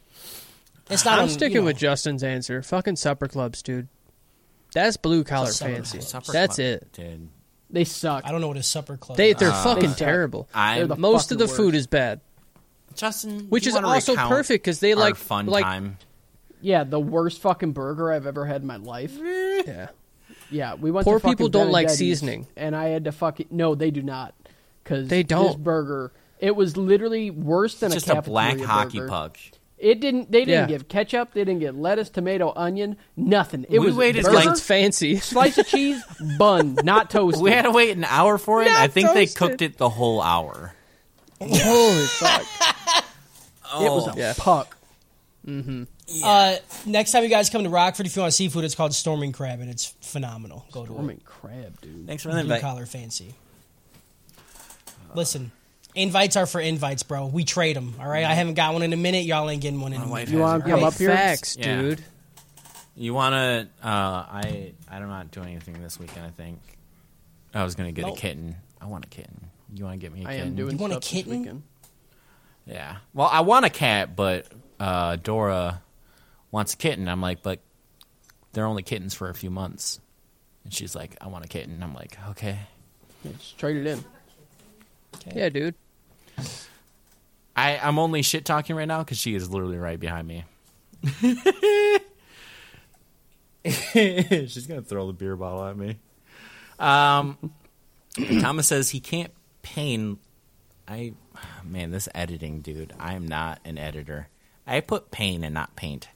It's 0.90 1.04
not. 1.04 1.18
I'm 1.20 1.24
on, 1.24 1.30
sticking 1.30 1.56
you 1.56 1.62
know, 1.62 1.66
with 1.66 1.78
Justin's 1.78 2.24
answer. 2.24 2.62
Fucking 2.64 2.96
supper 2.96 3.28
clubs, 3.28 3.62
dude. 3.62 3.90
That's 4.74 4.96
blue 4.96 5.26
collar 5.26 5.52
fancy. 5.52 5.98
club. 5.98 6.08
Supper 6.08 6.32
That's 6.32 6.56
Club 6.56 6.66
it. 6.66 6.94
did. 6.94 7.30
They 7.70 7.84
suck. 7.84 8.26
I 8.26 8.32
don't 8.32 8.41
know 8.41 8.47
what 8.47 8.57
a 8.57 8.63
supper 8.63 8.97
club. 8.97 9.17
They 9.17 9.32
is. 9.32 9.38
they're 9.38 9.51
Uh, 9.51 9.63
fucking 9.63 9.82
They 9.82 9.88
suck. 9.89 9.97
terrible. 9.97 10.47
I 10.53 10.78
They're 10.80 10.88
the 10.88 10.95
Most 10.95 11.32
of 11.32 11.38
the 11.38 11.47
fucking 11.47 11.57
food 11.57 11.65
worst. 11.74 11.76
is 11.78 11.88
bad, 11.88 12.22
Justin, 12.95 13.47
which 13.49 13.65
you 13.65 13.70
is 13.70 13.76
wanna 13.76 13.88
also 13.88 14.13
recount 14.13 14.30
perfect 14.30 14.63
because 14.63 14.80
they 14.80 14.93
our 14.93 14.99
like 14.99 15.15
fun 15.15 15.45
like 15.45 15.63
time. 15.63 15.97
Yeah, 16.61 16.84
the 16.84 16.99
worst 16.99 17.39
fucking 17.41 17.72
burger 17.74 18.11
I've 18.11 18.26
ever 18.28 18.45
had 18.45 18.61
in 18.61 18.67
my 18.67 18.78
life. 18.78 19.13
yeah. 19.22 19.89
Yeah, 20.51 20.74
we 20.74 20.89
went. 20.89 21.05
Poor 21.05 21.20
to 21.20 21.22
fucking 21.22 21.38
people 21.38 21.49
don't 21.49 21.70
like 21.72 21.86
Benedetti's, 21.88 21.99
seasoning. 22.20 22.47
and 22.57 22.76
I 22.76 22.88
had 22.89 23.03
to 23.05 23.11
fucking 23.11 23.47
no, 23.51 23.76
they 23.76 23.91
do 23.91 24.01
not. 24.01 24.34
Because 24.84 25.07
They 25.07 25.22
This 25.22 25.30
don't. 25.30 25.63
burger, 25.63 26.11
it 26.39 26.55
was 26.55 26.76
literally 26.76 27.30
worse 27.30 27.76
than 27.80 27.91
Just 27.91 28.09
a 28.09 28.17
a 28.17 28.22
black 28.24 28.57
cafeteria 28.57 28.67
hockey 28.67 28.97
burger. 28.97 29.09
puck. 29.09 29.38
It 29.80 30.01
didn't. 30.01 30.30
They 30.32 30.39
didn't 30.45 30.69
Yeah. 30.69 30.77
give 30.77 30.89
ketchup. 30.89 31.34
They 31.34 31.41
didn't 31.45 31.59
get 31.61 31.73
lettuce, 31.75 32.09
tomato, 32.09 32.51
onion, 32.55 32.97
nothing. 33.15 33.65
It 33.69 33.80
We 33.80 33.86
was 33.88 33.95
waited 33.95 34.23
burger, 34.25 34.36
like- 34.36 34.57
fancy. 34.57 35.17
slice 35.19 35.57
of 35.57 35.67
cheese, 35.67 36.03
bun, 36.38 36.77
not 36.84 37.09
toasted. 37.09 37.41
We 37.41 37.51
had 37.51 37.61
to 37.63 37.71
wait 37.71 37.95
an 37.95 38.03
hour 38.03 38.38
for 38.38 38.61
it. 38.61 38.67
and 38.67 38.75
I 38.75 38.82
Not 38.88 38.91
think 38.91 39.13
they 39.13 39.25
cooked 39.27 39.61
it 39.61 39.77
the 39.77 39.88
whole 39.89 40.21
hour. 40.21 40.73
Holy 41.39 42.05
fuck! 42.07 42.41
it 43.82 43.89
was 43.89 44.13
a 44.13 44.19
Yeah. 44.19 44.34
puck. 44.38 44.75
Uh, 46.23 46.55
next 46.86 47.11
time 47.11 47.23
you 47.23 47.30
guys 47.30 47.49
come 47.49 47.63
to 47.63 47.69
Rockford, 47.69 48.05
if 48.05 48.15
you 48.15 48.21
want 48.21 48.34
seafood, 48.34 48.65
it's 48.65 48.75
called 48.75 48.93
Storming 48.93 49.32
Crab, 49.32 49.61
and 49.61 49.69
it's 49.69 49.93
phenomenal. 50.01 50.65
Go 50.71 50.86
to. 50.86 50.91
Storming 50.91 51.21
crab, 51.23 51.80
dude. 51.82 52.05
Thanks 52.05 52.23
for 52.23 52.30
the 52.30 52.34
Blue 52.36 52.41
invite. 52.41 52.61
collar 52.61 52.86
fancy. 52.86 53.34
Listen, 55.15 55.51
invites 56.02 56.36
are 56.36 56.45
for 56.45 56.60
invites, 56.62 57.04
bro. 57.04 57.28
We 57.28 57.43
trade 57.45 57.76
them. 57.76 57.95
All 58.00 58.08
right. 58.08 58.24
I 58.26 58.34
haven't 58.34 58.56
got 58.56 58.74
one 58.74 58.84
in 58.84 58.93
a 58.93 58.97
minute. 58.97 59.26
Y'all 59.26 59.50
ain't 59.50 59.62
getting 59.62 59.80
one 59.82 59.93
in 59.93 60.02
a 60.02 60.06
minute. 60.06 60.30
You 60.30 60.39
want 60.39 60.64
to 60.64 60.70
come 60.70 60.84
up 60.84 60.93
here? 60.95 61.10
Facts, 61.10 61.58
Yeah. 61.58 61.82
dude. 61.82 62.04
You 62.95 63.14
wanna? 63.14 63.70
Uh, 63.82 63.88
I 63.88 64.74
I'm 64.89 65.08
not 65.08 65.32
doing 65.32 65.50
anything 65.50 65.82
this 65.82 65.97
weekend. 66.00 66.26
I 66.26 66.32
think 66.32 66.60
I 67.54 67.64
was 67.64 67.76
gonna 67.76 67.91
get 67.93 68.06
Nope. 68.06 68.18
a 68.18 68.20
kitten. 68.20 68.56
I 68.82 68.88
want 68.88 69.06
a 69.06 69.08
kitten. 69.08 69.50
You 69.74 69.86
want 69.86 70.00
to 70.00 70.06
get 70.06 70.12
me 70.14 70.26
a 70.26 70.28
I 70.28 70.32
kitten? 70.34 70.47
am 70.50 70.56
doing 70.56 70.72
You 70.72 70.78
want 70.80 70.93
a 70.93 70.95
stuff 70.95 71.04
this 71.04 71.12
kitten? 71.24 71.39
weekend. 71.39 71.64
Yeah. 72.66 72.97
Well, 73.14 73.30
I 73.32 73.41
want 73.41 73.66
a 73.66 73.70
cat, 73.70 74.16
but 74.16 74.47
uh, 74.80 75.16
Dora 75.18 75.82
wants 76.52 76.74
a 76.74 76.78
kitten. 76.78 77.08
I'm 77.08 77.22
like, 77.22 77.41
but 77.43 77.60
they're 78.52 78.66
only 78.66 78.84
kittens 78.84 79.14
for 79.14 79.30
a 79.30 79.34
few 79.34 79.50
months. 79.50 80.00
And 80.64 80.74
she's 80.74 80.95
like, 80.95 81.16
I 81.22 81.28
want 81.28 81.45
a 81.45 81.47
kitten. 81.47 81.82
I'm 81.82 81.93
like, 81.93 82.18
okay. 82.32 82.60
Yeah, 83.24 83.32
just 83.38 83.58
trade 83.58 83.78
it 83.78 83.88
in. 83.88 84.04
Yeah, 85.36 85.50
dude. 85.50 85.76
I, 87.56 87.78
I'm 87.78 88.00
only 88.00 88.22
shit 88.22 88.46
talking 88.46 88.76
right 88.76 88.88
now 88.88 89.00
because 89.00 89.18
she 89.18 89.36
is 89.36 89.50
literally 89.50 89.78
right 89.78 90.00
behind 90.00 90.28
me. 90.28 90.46
She's 93.66 94.66
gonna 94.68 94.82
throw 94.82 95.08
the 95.08 95.14
beer 95.14 95.36
bottle 95.36 95.66
at 95.66 95.78
me. 95.78 95.98
Um, 96.80 97.38
Thomas 98.42 98.68
says 98.68 98.90
he 98.90 99.00
can't 99.00 99.32
paint. 99.62 100.20
I, 100.88 101.14
man, 101.64 101.92
this 101.92 102.08
editing, 102.16 102.62
dude. 102.62 102.94
I 103.00 103.14
am 103.14 103.28
not 103.28 103.60
an 103.66 103.78
editor. 103.78 104.30
I 104.66 104.82
put 104.82 105.12
pain 105.12 105.44
and 105.44 105.54
not 105.54 105.76
paint. 105.76 106.08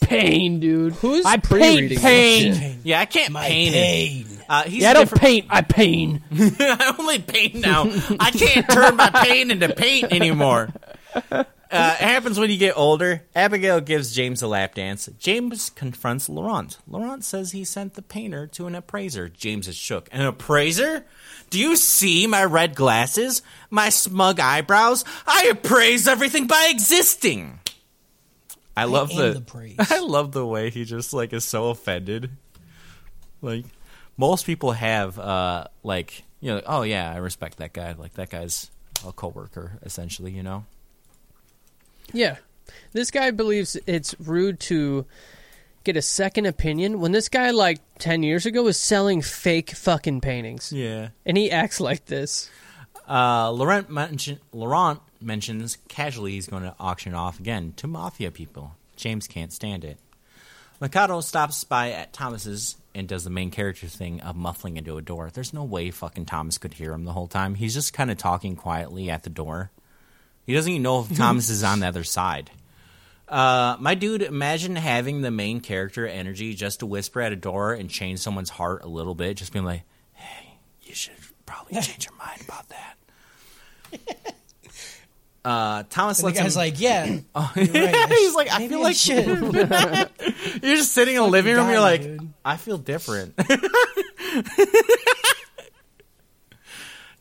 Pain, 0.00 0.60
dude. 0.60 0.94
Who's 0.94 1.24
I 1.26 1.36
pre-reading 1.36 1.98
paint 1.98 2.56
pain. 2.58 2.80
Yeah, 2.84 3.00
I 3.00 3.04
can't 3.04 3.32
My 3.32 3.46
paint 3.46 3.74
pain. 3.74 4.31
It. 4.42 4.46
Uh, 4.48 4.62
he's 4.64 4.82
Yeah, 4.82 4.88
I 4.88 4.90
a 4.90 4.94
don't 4.94 5.02
different- 5.04 5.22
paint. 5.22 5.46
I 5.50 5.62
pain. 5.62 6.22
I 6.60 6.94
only 6.98 7.18
paint 7.20 7.54
now. 7.56 7.84
I 8.20 8.30
can't 8.30 8.68
turn 8.68 8.96
my 8.96 9.10
pain 9.10 9.50
into 9.50 9.74
paint 9.74 10.12
anymore. 10.12 10.70
Uh, 11.14 11.44
it 11.98 12.04
happens 12.04 12.38
when 12.38 12.50
you 12.50 12.58
get 12.58 12.76
older. 12.76 13.22
Abigail 13.34 13.80
gives 13.80 14.14
James 14.14 14.42
a 14.42 14.46
lap 14.46 14.74
dance. 14.74 15.08
James 15.18 15.70
confronts 15.70 16.28
Laurent. 16.28 16.76
Laurent 16.86 17.24
says 17.24 17.52
he 17.52 17.64
sent 17.64 17.94
the 17.94 18.02
painter 18.02 18.46
to 18.48 18.66
an 18.66 18.74
appraiser. 18.74 19.28
James 19.30 19.68
is 19.68 19.74
shook. 19.76 20.08
An 20.12 20.20
appraiser? 20.20 21.06
Do 21.48 21.58
you 21.58 21.76
see 21.76 22.26
my 22.26 22.44
red 22.44 22.74
glasses? 22.74 23.40
My 23.70 23.88
smug 23.88 24.38
eyebrows? 24.38 25.04
I 25.26 25.44
appraise 25.50 26.06
everything 26.06 26.46
by 26.46 26.68
existing. 26.70 27.58
I 28.76 28.84
love 28.84 29.10
am 29.12 29.16
the, 29.34 29.40
the. 29.40 29.86
I 29.90 30.00
love 30.00 30.32
the 30.32 30.46
way 30.46 30.68
he 30.70 30.84
just 30.84 31.12
like 31.14 31.32
is 31.32 31.44
so 31.44 31.68
offended. 31.70 32.30
Like 33.40 33.64
most 34.16 34.46
people 34.46 34.72
have 34.72 35.18
uh 35.18 35.66
like 35.82 36.24
you 36.40 36.50
know, 36.50 36.60
oh 36.66 36.82
yeah, 36.82 37.10
I 37.12 37.18
respect 37.18 37.58
that 37.58 37.72
guy. 37.72 37.92
Like 37.92 38.14
that 38.14 38.30
guy's 38.30 38.70
a 39.06 39.12
coworker 39.12 39.78
essentially, 39.82 40.32
you 40.32 40.42
know. 40.42 40.64
Yeah. 42.12 42.36
This 42.92 43.10
guy 43.10 43.30
believes 43.30 43.76
it's 43.86 44.14
rude 44.20 44.60
to 44.60 45.06
get 45.84 45.96
a 45.96 46.02
second 46.02 46.46
opinion 46.46 47.00
when 47.00 47.12
this 47.12 47.28
guy, 47.28 47.50
like 47.50 47.80
10 47.98 48.22
years 48.22 48.46
ago, 48.46 48.62
was 48.62 48.76
selling 48.76 49.22
fake 49.22 49.70
fucking 49.70 50.20
paintings. 50.20 50.72
Yeah. 50.72 51.08
And 51.24 51.36
he 51.36 51.50
acts 51.50 51.80
like 51.80 52.06
this. 52.06 52.50
Uh, 53.08 53.50
Laurent, 53.50 53.90
mention, 53.90 54.38
Laurent 54.52 55.00
mentions 55.20 55.78
casually 55.88 56.32
he's 56.32 56.46
going 56.46 56.62
to 56.62 56.74
auction 56.78 57.14
off 57.14 57.40
again 57.40 57.72
to 57.76 57.86
mafia 57.86 58.30
people. 58.30 58.76
James 58.96 59.26
can't 59.26 59.52
stand 59.52 59.84
it. 59.84 59.98
Makoto 60.82 61.22
stops 61.22 61.62
by 61.62 61.92
at 61.92 62.12
Thomas's 62.12 62.76
and 62.92 63.06
does 63.06 63.22
the 63.22 63.30
main 63.30 63.52
character 63.52 63.86
thing 63.86 64.20
of 64.20 64.34
muffling 64.34 64.76
into 64.76 64.98
a 64.98 65.02
door. 65.02 65.30
There's 65.32 65.54
no 65.54 65.62
way 65.62 65.92
fucking 65.92 66.26
Thomas 66.26 66.58
could 66.58 66.74
hear 66.74 66.92
him 66.92 67.04
the 67.04 67.12
whole 67.12 67.28
time. 67.28 67.54
He's 67.54 67.72
just 67.72 67.92
kind 67.92 68.10
of 68.10 68.18
talking 68.18 68.56
quietly 68.56 69.08
at 69.08 69.22
the 69.22 69.30
door. 69.30 69.70
He 70.44 70.54
doesn't 70.54 70.70
even 70.70 70.82
know 70.82 71.00
if 71.00 71.16
Thomas 71.16 71.50
is 71.50 71.62
on 71.62 71.78
the 71.78 71.86
other 71.86 72.02
side. 72.02 72.50
Uh, 73.28 73.76
my 73.78 73.94
dude, 73.94 74.22
imagine 74.22 74.74
having 74.74 75.20
the 75.20 75.30
main 75.30 75.60
character 75.60 76.04
energy 76.04 76.52
just 76.54 76.80
to 76.80 76.86
whisper 76.86 77.20
at 77.20 77.32
a 77.32 77.36
door 77.36 77.72
and 77.72 77.88
change 77.88 78.18
someone's 78.18 78.50
heart 78.50 78.82
a 78.82 78.88
little 78.88 79.14
bit, 79.14 79.36
just 79.36 79.52
being 79.52 79.64
like, 79.64 79.84
"Hey, 80.12 80.58
you 80.82 80.94
should 80.94 81.14
probably 81.46 81.74
change 81.80 82.06
your 82.06 82.18
mind 82.18 82.42
about 82.42 82.68
that." 82.68 84.34
Uh, 85.44 85.82
Thomas 85.90 86.20
And 86.20 86.22
the 86.22 86.26
lets 86.40 86.40
guy's 86.40 86.54
him. 86.54 86.60
like, 86.60 86.80
yeah. 86.80 87.04
you're 87.56 87.74
right. 87.84 88.08
He's 88.10 88.34
like, 88.34 88.52
I 88.52 88.68
feel 88.68 88.80
like 88.80 88.94
shit. 88.96 89.26
you're 90.62 90.76
just 90.76 90.92
sitting 90.92 91.16
in 91.16 91.22
the 91.22 91.28
living 91.28 91.56
room. 91.56 91.68
You're 91.68 91.80
like, 91.80 92.02
dude. 92.02 92.32
I 92.44 92.56
feel 92.56 92.78
different. 92.78 93.34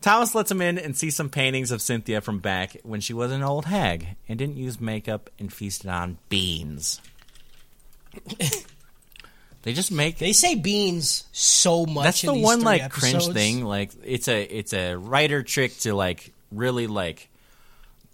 Thomas 0.01 0.33
lets 0.33 0.49
him 0.49 0.61
in 0.61 0.79
and 0.79 0.97
see 0.97 1.11
some 1.11 1.29
paintings 1.29 1.71
of 1.71 1.81
Cynthia 1.81 2.21
from 2.21 2.39
back 2.39 2.75
when 2.83 3.01
she 3.01 3.13
was 3.13 3.31
an 3.31 3.43
old 3.43 3.65
hag 3.65 4.07
and 4.27 4.37
didn't 4.39 4.57
use 4.57 4.81
makeup 4.81 5.29
and 5.37 5.53
feasted 5.53 5.89
on 5.91 6.17
beans. 6.27 6.99
they 9.61 9.73
just 9.73 9.91
make 9.91 10.17
They 10.17 10.33
say 10.33 10.55
beans 10.55 11.25
so 11.31 11.85
much. 11.85 12.03
that's 12.03 12.21
the 12.23 12.33
one 12.33 12.61
like 12.61 12.81
episodes. 12.81 13.25
cringe 13.25 13.33
thing. 13.35 13.63
Like 13.63 13.91
it's 14.03 14.27
a 14.27 14.41
it's 14.41 14.73
a 14.73 14.95
writer 14.95 15.43
trick 15.43 15.77
to 15.79 15.93
like 15.93 16.33
really 16.51 16.87
like 16.87 17.29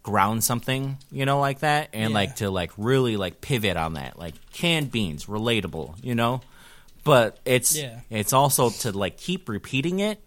ground 0.08 0.42
something, 0.44 0.98
you 1.12 1.26
know, 1.26 1.40
like 1.42 1.60
that, 1.60 1.90
and 1.94 2.12
Yeah. 2.12 2.16
like 2.16 2.36
to 2.38 2.50
like 2.50 2.72
really 2.78 3.18
like 3.18 3.42
pivot 3.42 3.76
on 3.78 3.94
that, 3.94 4.18
like 4.18 4.34
canned 4.54 4.90
beans, 4.92 5.26
relatable, 5.26 5.96
you 6.02 6.16
know. 6.16 6.42
But 7.04 7.38
it's 7.46 7.76
Yeah. 7.78 8.00
it's 8.10 8.32
also 8.34 8.70
to 8.70 8.92
like 8.98 9.18
keep 9.18 9.50
repeating 9.50 10.00
it. 10.00 10.20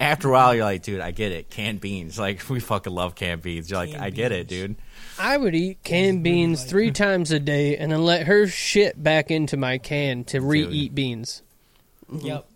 After 0.00 0.28
a 0.28 0.30
while, 0.32 0.54
you're 0.54 0.64
like, 0.64 0.84
dude, 0.84 1.00
I 1.00 1.10
get 1.10 1.32
it. 1.32 1.50
Canned 1.50 1.80
beans, 1.80 2.18
like 2.26 2.48
we 2.48 2.60
fucking 2.60 2.92
love 2.92 3.16
canned 3.16 3.42
beans. 3.42 3.68
You're 3.68 3.80
like, 3.80 3.90
Canned 3.90 4.02
I 4.04 4.10
get 4.10 4.30
it, 4.30 4.46
dude. 4.46 4.76
I 5.18 5.36
would 5.36 5.56
eat 5.56 5.82
canned 5.82 6.22
beans 6.22 6.62
three 6.62 6.92
times 6.92 7.32
a 7.32 7.40
day 7.40 7.76
and 7.76 7.90
then 7.90 8.04
let 8.04 8.26
her 8.28 8.46
shit 8.46 9.02
back 9.02 9.32
into 9.32 9.56
my 9.56 9.78
can 9.78 10.22
to 10.24 10.40
re-eat 10.40 10.94
beans. 10.94 11.42
Yep. 12.12 12.48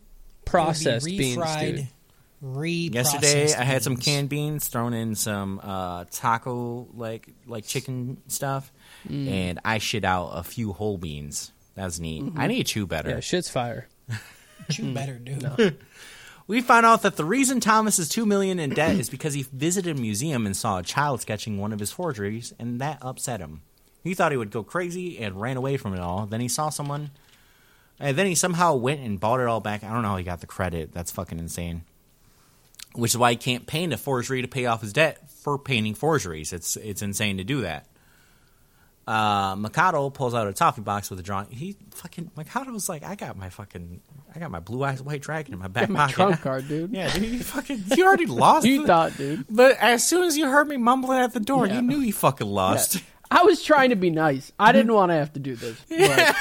Processed 0.45 1.05
be 1.07 1.19
beans, 1.19 1.57
dude. 1.57 1.89
Reprocessed 2.43 2.95
Yesterday, 2.95 3.55
I 3.55 3.63
had 3.63 3.83
some 3.85 3.97
canned 3.97 4.29
beans, 4.29 4.67
thrown 4.67 4.95
in 4.95 5.15
some 5.15 5.61
uh, 5.63 6.05
taco 6.11 6.89
like 6.95 7.29
like 7.47 7.65
chicken 7.67 8.19
stuff, 8.27 8.73
Mm. 9.09 9.29
and 9.29 9.61
I 9.65 9.79
shit 9.79 10.05
out 10.05 10.31
a 10.35 10.43
few 10.43 10.73
whole 10.73 10.97
beans. 10.99 11.53
That 11.75 11.85
was 11.85 11.99
neat. 12.01 12.25
I 12.37 12.47
need 12.49 12.59
to 12.67 12.73
chew 12.73 12.87
better. 12.87 13.09
Mm-hmm. 13.11 13.17
Yeah, 13.17 13.21
shit's 13.21 13.49
fire. 13.49 13.89
Chew 14.71 14.93
better, 14.95 15.19
dude. 15.19 15.79
We 16.49 16.61
found 16.61 16.85
out 16.85 17.03
that 17.03 17.17
the 17.17 17.25
reason 17.25 17.61
Thomas 17.61 17.99
is 18.01 18.09
two 18.09 18.27
million 18.27 18.59
in 18.59 18.71
debt 18.71 18.97
is 18.97 19.09
because 19.09 19.33
he 19.33 19.43
visited 19.53 19.97
a 19.97 20.01
museum 20.01 20.45
and 20.45 20.57
saw 20.57 20.79
a 20.79 20.83
child 20.83 21.21
sketching 21.21 21.57
one 21.59 21.73
of 21.73 21.79
his 21.79 21.93
forgeries, 21.93 22.53
and 22.59 22.81
that 22.81 22.99
upset 23.01 23.41
him. 23.41 23.63
He 24.03 24.13
thought 24.15 24.33
he 24.33 24.37
would 24.37 24.51
go 24.51 24.63
crazy 24.65 25.19
and 25.19 25.41
ran 25.41 25.57
away 25.57 25.77
from 25.77 25.95
it 25.95 26.01
all. 26.01 26.27
Then 26.27 26.41
he 26.41 26.49
saw 26.49 26.69
someone, 26.69 27.11
and 28.01 28.17
then 28.17 28.27
he 28.27 28.35
somehow 28.35 28.75
went 28.75 29.01
and 29.01 29.21
bought 29.21 29.39
it 29.41 29.47
all 29.47 29.61
back. 29.61 29.85
I 29.85 29.93
don't 29.93 30.03
know 30.03 30.09
how 30.09 30.17
he 30.17 30.25
got 30.25 30.41
the 30.41 30.47
credit. 30.49 30.93
That's 30.93 31.13
fucking 31.13 31.39
insane. 31.39 31.83
Which 32.95 33.13
is 33.13 33.19
why 33.19 33.31
he 33.31 33.37
can't 33.37 33.67
paint 33.67 33.93
a 33.93 33.97
forgery 33.97 34.43
to 34.43 34.49
pay 34.49 34.67
off 34.67 34.83
his 34.83 34.93
debt 34.93 35.31
for 35.43 35.59
painting 35.59 35.95
forgeries. 35.95 36.53
It's 36.53 36.77
it's 36.77 37.01
insane 37.03 37.39
to 37.39 37.45
do 37.45 37.63
that. 37.63 37.87
Uh, 39.05 39.57
Makoto 39.57 40.13
pulls 40.15 40.33
out 40.33 40.47
a 40.47 40.53
toffee 40.53 40.81
box 40.83 41.11
with 41.11 41.19
a 41.19 41.23
drawing. 41.23 41.49
He 41.51 41.77
fucking 41.91 42.31
Makoto's 42.37 42.89
like, 42.89 43.03
I 43.03 43.17
got 43.17 43.37
my 43.37 43.49
fucking, 43.49 44.01
I 44.33 44.39
got 44.39 44.51
my 44.53 44.61
blue 44.61 44.85
eyes 44.85 45.03
white 45.03 45.21
dragon 45.23 45.53
in 45.55 45.59
my 45.59 45.67
back 45.67 45.89
My 45.89 46.01
pocket. 46.03 46.15
trump 46.15 46.41
card, 46.43 46.69
dude. 46.69 46.93
Yeah, 46.93 47.13
dude, 47.13 47.25
you 47.25 47.41
fucking, 47.43 47.83
you 47.97 48.05
already 48.07 48.27
lost. 48.27 48.65
You 48.65 48.87
thought, 48.87 49.17
dude. 49.17 49.45
but 49.51 49.77
as 49.81 50.07
soon 50.07 50.23
as 50.23 50.37
you 50.37 50.47
heard 50.49 50.69
me 50.69 50.77
mumbling 50.77 51.19
at 51.19 51.33
the 51.33 51.41
door, 51.41 51.67
Yeah. 51.67 51.77
you 51.77 51.83
knew 51.83 51.99
you 51.99 52.13
fucking 52.13 52.47
lost. 52.47 53.03
I 53.31 53.43
was 53.43 53.63
trying 53.65 53.91
to 53.91 53.97
be 53.97 54.11
nice. 54.11 54.53
I 54.59 54.71
didn't 54.71 54.93
want 54.93 55.11
to 55.11 55.15
have 55.17 55.33
to 55.33 55.41
do 55.41 55.57
this. 55.57 55.77
But 55.89 56.37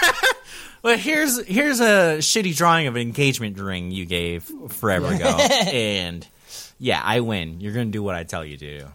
Well, 0.83 0.97
here's 0.97 1.43
here's 1.45 1.79
a 1.79 2.17
shitty 2.19 2.55
drawing 2.55 2.85
of 2.87 2.95
an 2.95 3.01
engagement 3.01 3.57
ring 3.59 3.91
you 3.91 4.05
gave 4.05 4.43
forever 4.69 5.07
ago, 5.13 5.29
and 5.29 6.27
yeah, 6.81 6.99
I 7.03 7.19
win. 7.19 7.61
You're 7.61 7.73
gonna 7.73 7.85
do 7.85 8.01
what 8.01 8.15
I 8.15 8.23
tell 8.23 8.43
you 8.43 8.57
to. 8.57 8.79
do. 8.79 8.85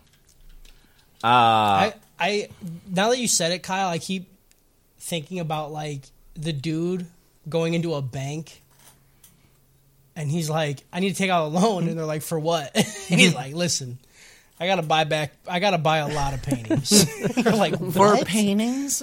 Uh, 1.22 1.24
I, 1.24 1.94
I 2.18 2.48
now 2.92 3.10
that 3.10 3.18
you 3.18 3.28
said 3.28 3.52
it, 3.52 3.62
Kyle, 3.62 3.88
I 3.88 3.98
keep 3.98 4.28
thinking 4.98 5.38
about 5.38 5.70
like 5.70 6.02
the 6.34 6.52
dude 6.52 7.06
going 7.48 7.74
into 7.74 7.94
a 7.94 8.02
bank 8.02 8.60
and 10.16 10.28
he's 10.28 10.50
like, 10.50 10.82
I 10.92 10.98
need 10.98 11.10
to 11.10 11.14
take 11.14 11.30
out 11.30 11.44
a 11.44 11.48
loan 11.48 11.86
and 11.88 11.96
they're 11.96 12.04
like, 12.04 12.22
For 12.22 12.38
what? 12.40 12.74
and 12.74 13.20
he's 13.20 13.36
like, 13.36 13.54
Listen, 13.54 13.98
I 14.58 14.66
gotta 14.66 14.82
buy 14.82 15.04
back 15.04 15.32
I 15.48 15.60
gotta 15.60 15.78
buy 15.78 15.98
a 15.98 16.08
lot 16.12 16.34
of 16.34 16.42
paintings. 16.42 16.90
they're 17.36 17.54
like, 17.54 17.78
for 17.92 18.16
paintings, 18.24 19.00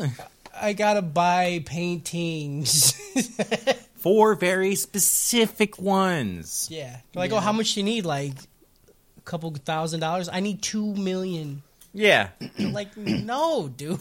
I 0.53 0.73
gotta 0.73 1.01
buy 1.01 1.63
paintings. 1.65 2.91
four 3.95 4.35
very 4.35 4.75
specific 4.75 5.79
ones. 5.79 6.67
yeah. 6.69 6.97
They're 7.13 7.21
like, 7.21 7.31
Oh, 7.31 7.39
how 7.39 7.53
much 7.53 7.75
do 7.75 7.79
you 7.79 7.85
need? 7.85 8.05
Like 8.05 8.33
a 8.33 8.52
couple 9.25 9.51
thousand 9.51 9.99
dollars? 9.99 10.29
I 10.31 10.39
need 10.39 10.61
two 10.61 10.93
million. 10.95 11.63
Yeah, 11.93 12.29
like, 12.59 12.95
no, 12.97 13.67
dude. 13.67 13.99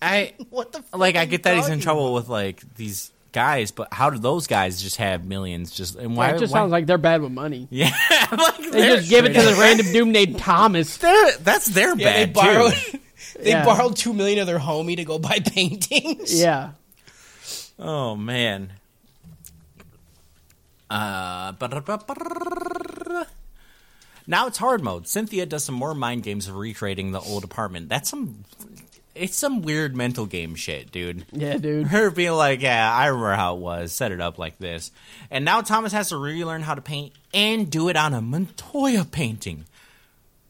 I 0.00 0.34
what 0.50 0.72
the 0.72 0.82
fuck 0.82 1.00
like. 1.00 1.16
I 1.16 1.24
get 1.24 1.42
that 1.44 1.56
he's 1.56 1.68
in 1.68 1.80
trouble 1.80 2.06
about? 2.08 2.14
with 2.14 2.28
like 2.28 2.74
these 2.76 3.10
guys, 3.32 3.70
but 3.72 3.88
how 3.92 4.10
do 4.10 4.18
those 4.18 4.46
guys 4.46 4.80
just 4.80 4.96
have 4.96 5.24
millions? 5.24 5.72
Just 5.72 5.96
and 5.96 6.16
why? 6.16 6.30
it 6.30 6.38
just 6.38 6.52
why- 6.52 6.60
sounds 6.60 6.70
like 6.70 6.86
they're 6.86 6.98
bad 6.98 7.22
with 7.22 7.32
money. 7.32 7.66
yeah, 7.70 7.90
like 8.30 8.58
They 8.70 8.82
just 8.96 9.08
give 9.10 9.24
it 9.24 9.32
to 9.34 9.42
the 9.42 9.56
random 9.58 9.86
dude 9.92 10.08
named 10.08 10.38
Thomas. 10.38 10.96
they're- 10.98 11.36
that's 11.40 11.66
their 11.66 11.96
Yeah, 11.96 12.12
they 12.12 12.24
bad 12.26 12.32
borrowed 12.34 12.72
too. 12.74 12.98
they 13.40 13.50
Yeah. 13.50 13.64
borrowed 13.64 13.96
two 13.96 14.12
million 14.12 14.38
of 14.38 14.46
their 14.46 14.58
homie 14.60 14.96
to 14.96 15.04
go 15.04 15.18
buy 15.18 15.38
paintings. 15.40 16.40
Yeah. 16.40 16.72
Oh 17.78 18.14
man. 18.14 18.72
Uh, 20.90 21.52
now 24.26 24.46
it's 24.46 24.58
hard 24.58 24.82
mode. 24.82 25.06
Cynthia 25.08 25.46
does 25.46 25.64
some 25.64 25.74
more 25.74 25.94
mind 25.94 26.22
games 26.22 26.48
of 26.48 26.56
recreating 26.56 27.12
the 27.12 27.20
old 27.20 27.44
apartment. 27.44 27.88
That's 27.88 28.08
some. 28.10 28.44
It's 29.14 29.36
some 29.36 29.60
weird 29.60 29.94
mental 29.94 30.24
game 30.24 30.54
shit, 30.54 30.90
dude. 30.90 31.26
Yeah, 31.32 31.58
dude. 31.58 31.88
Her 31.88 32.10
being 32.10 32.32
like, 32.32 32.62
"Yeah, 32.62 32.90
I 32.94 33.06
remember 33.08 33.34
how 33.34 33.56
it 33.56 33.60
was. 33.60 33.92
Set 33.92 34.10
it 34.10 34.20
up 34.22 34.38
like 34.38 34.58
this," 34.58 34.90
and 35.30 35.44
now 35.44 35.60
Thomas 35.60 35.92
has 35.92 36.08
to 36.08 36.16
relearn 36.16 36.62
how 36.62 36.74
to 36.74 36.80
paint 36.80 37.12
and 37.34 37.70
do 37.70 37.88
it 37.90 37.96
on 37.96 38.14
a 38.14 38.22
Montoya 38.22 39.04
painting. 39.04 39.66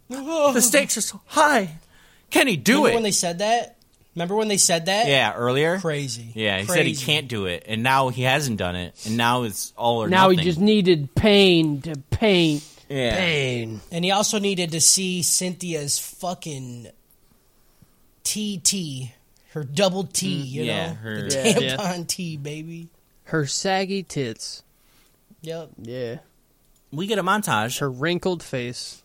the 0.09 0.61
stakes 0.61 0.97
are 0.97 1.01
so 1.01 1.21
high. 1.27 1.77
Can 2.31 2.47
he 2.47 2.57
do 2.57 2.75
Remember 2.75 2.91
it? 2.91 2.95
when 2.95 3.03
they 3.03 3.11
said 3.11 3.39
that? 3.41 3.77
Remember 4.15 4.37
when 4.37 4.49
they 4.49 4.59
said 4.59 4.87
that? 4.87 5.07
yeah, 5.09 5.33
earlier. 5.35 5.79
Crazy. 5.81 6.31
Yeah, 6.35 6.61
he 6.61 6.67
said 6.67 6.87
he 6.87 6.93
Crazy. 6.93 7.05
can't 7.07 7.29
do 7.29 7.47
it, 7.47 7.65
and 7.67 7.83
now 7.83 8.11
he 8.11 8.23
hasn't 8.23 8.59
done 8.59 8.77
it, 8.77 8.95
and 9.07 9.17
now 9.17 9.43
it's 9.45 9.73
all 9.77 10.03
or 10.05 10.09
Now 10.09 10.25
nothing. 10.25 10.39
he 10.39 10.45
just 10.45 10.61
needed 10.61 11.15
pain 11.15 11.81
to 11.83 11.97
paint. 12.11 12.63
Yeah. 12.93 13.17
Pain. 13.17 13.81
And 13.91 14.05
he 14.05 14.11
also 14.11 14.39
needed 14.39 14.73
to 14.73 14.81
see 14.81 15.23
Cynthia's 15.23 15.99
fucking 15.99 16.89
TT, 18.25 19.13
her 19.53 19.65
double 19.65 20.05
T, 20.05 20.29
you 20.29 20.63
Mm, 20.63 20.67
yeah, 20.67 20.87
know, 20.89 20.95
her- 20.95 21.29
the 21.29 21.37
Yeah. 21.37 21.77
tampon 21.77 22.07
T, 22.07 22.37
baby. 22.37 22.89
Her 23.25 23.47
saggy 23.47 24.03
tits. 24.03 24.63
Yep. 25.43 25.71
Yeah. 25.83 26.17
We 26.93 27.07
get 27.07 27.19
a 27.19 27.23
montage. 27.23 27.79
Her 27.79 27.91
wrinkled 27.91 28.43
face. 28.43 29.03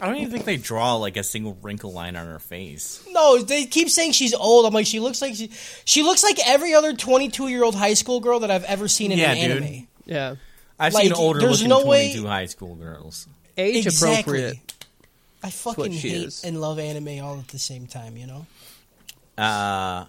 I 0.00 0.06
don't 0.06 0.16
even 0.16 0.30
think 0.30 0.44
they 0.44 0.56
draw 0.56 0.94
like 0.94 1.16
a 1.16 1.24
single 1.24 1.58
wrinkle 1.62 1.92
line 1.92 2.14
on 2.16 2.26
her 2.26 2.38
face. 2.38 3.02
No, 3.10 3.38
they 3.42 3.64
keep 3.66 3.90
saying 3.90 4.12
she's 4.12 4.32
old. 4.34 4.64
I'm 4.64 4.72
like, 4.72 4.86
she 4.86 5.00
looks 5.00 5.20
like 5.20 5.34
she, 5.34 5.50
she 5.84 6.02
looks 6.02 6.22
like 6.22 6.38
every 6.46 6.74
other 6.74 6.92
22 6.94 7.48
year 7.48 7.64
old 7.64 7.74
high 7.74 7.94
school 7.94 8.20
girl 8.20 8.40
that 8.40 8.50
I've 8.50 8.64
ever 8.64 8.86
seen 8.88 9.10
in 9.12 9.18
Yeah, 9.18 9.32
an 9.32 9.48
dude. 9.50 9.62
anime. 9.62 9.88
Yeah. 10.06 10.34
I've 10.80 10.94
Like, 10.94 11.04
seen 11.04 11.12
older 11.12 11.38
there's 11.40 11.62
looking 11.62 11.68
no 11.68 11.84
way- 11.86 12.12
22 12.14 12.26
high 12.26 12.46
school 12.46 12.74
girls. 12.74 13.28
Age 13.56 13.84
Exactly. 13.86 14.38
appropriate. 14.44 14.74
I 15.42 15.50
fucking 15.50 15.92
hate 15.92 16.12
is. 16.12 16.44
and 16.44 16.60
love 16.60 16.78
anime 16.78 17.22
all 17.24 17.38
at 17.38 17.48
the 17.48 17.58
same 17.58 17.86
time. 17.86 18.16
You 18.16 18.26
know. 18.26 18.46
Uh, 19.38 20.06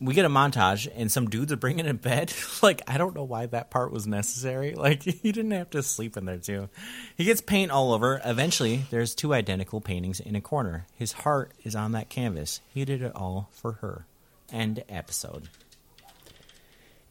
we 0.00 0.14
get 0.14 0.24
a 0.24 0.28
montage, 0.28 0.88
and 0.96 1.12
some 1.12 1.30
dudes 1.30 1.52
are 1.52 1.56
bringing 1.56 1.86
in 1.86 1.96
bed. 1.96 2.32
like, 2.62 2.82
I 2.88 2.98
don't 2.98 3.14
know 3.14 3.22
why 3.22 3.46
that 3.46 3.70
part 3.70 3.92
was 3.92 4.06
necessary. 4.06 4.74
Like, 4.82 5.02
he 5.04 5.30
didn't 5.30 5.52
have 5.52 5.70
to 5.70 5.82
sleep 5.82 6.16
in 6.16 6.24
there, 6.24 6.38
too. 6.38 6.68
He 7.16 7.24
gets 7.24 7.40
paint 7.40 7.70
all 7.70 7.92
over. 7.92 8.20
Eventually, 8.24 8.82
there's 8.90 9.14
two 9.14 9.32
identical 9.32 9.80
paintings 9.80 10.18
in 10.18 10.34
a 10.34 10.40
corner. 10.40 10.86
His 10.96 11.12
heart 11.12 11.52
is 11.62 11.76
on 11.76 11.92
that 11.92 12.08
canvas. 12.08 12.60
He 12.74 12.84
did 12.84 13.00
it 13.02 13.14
all 13.14 13.48
for 13.52 13.72
her. 13.74 14.06
End 14.52 14.82
episode. 14.88 15.48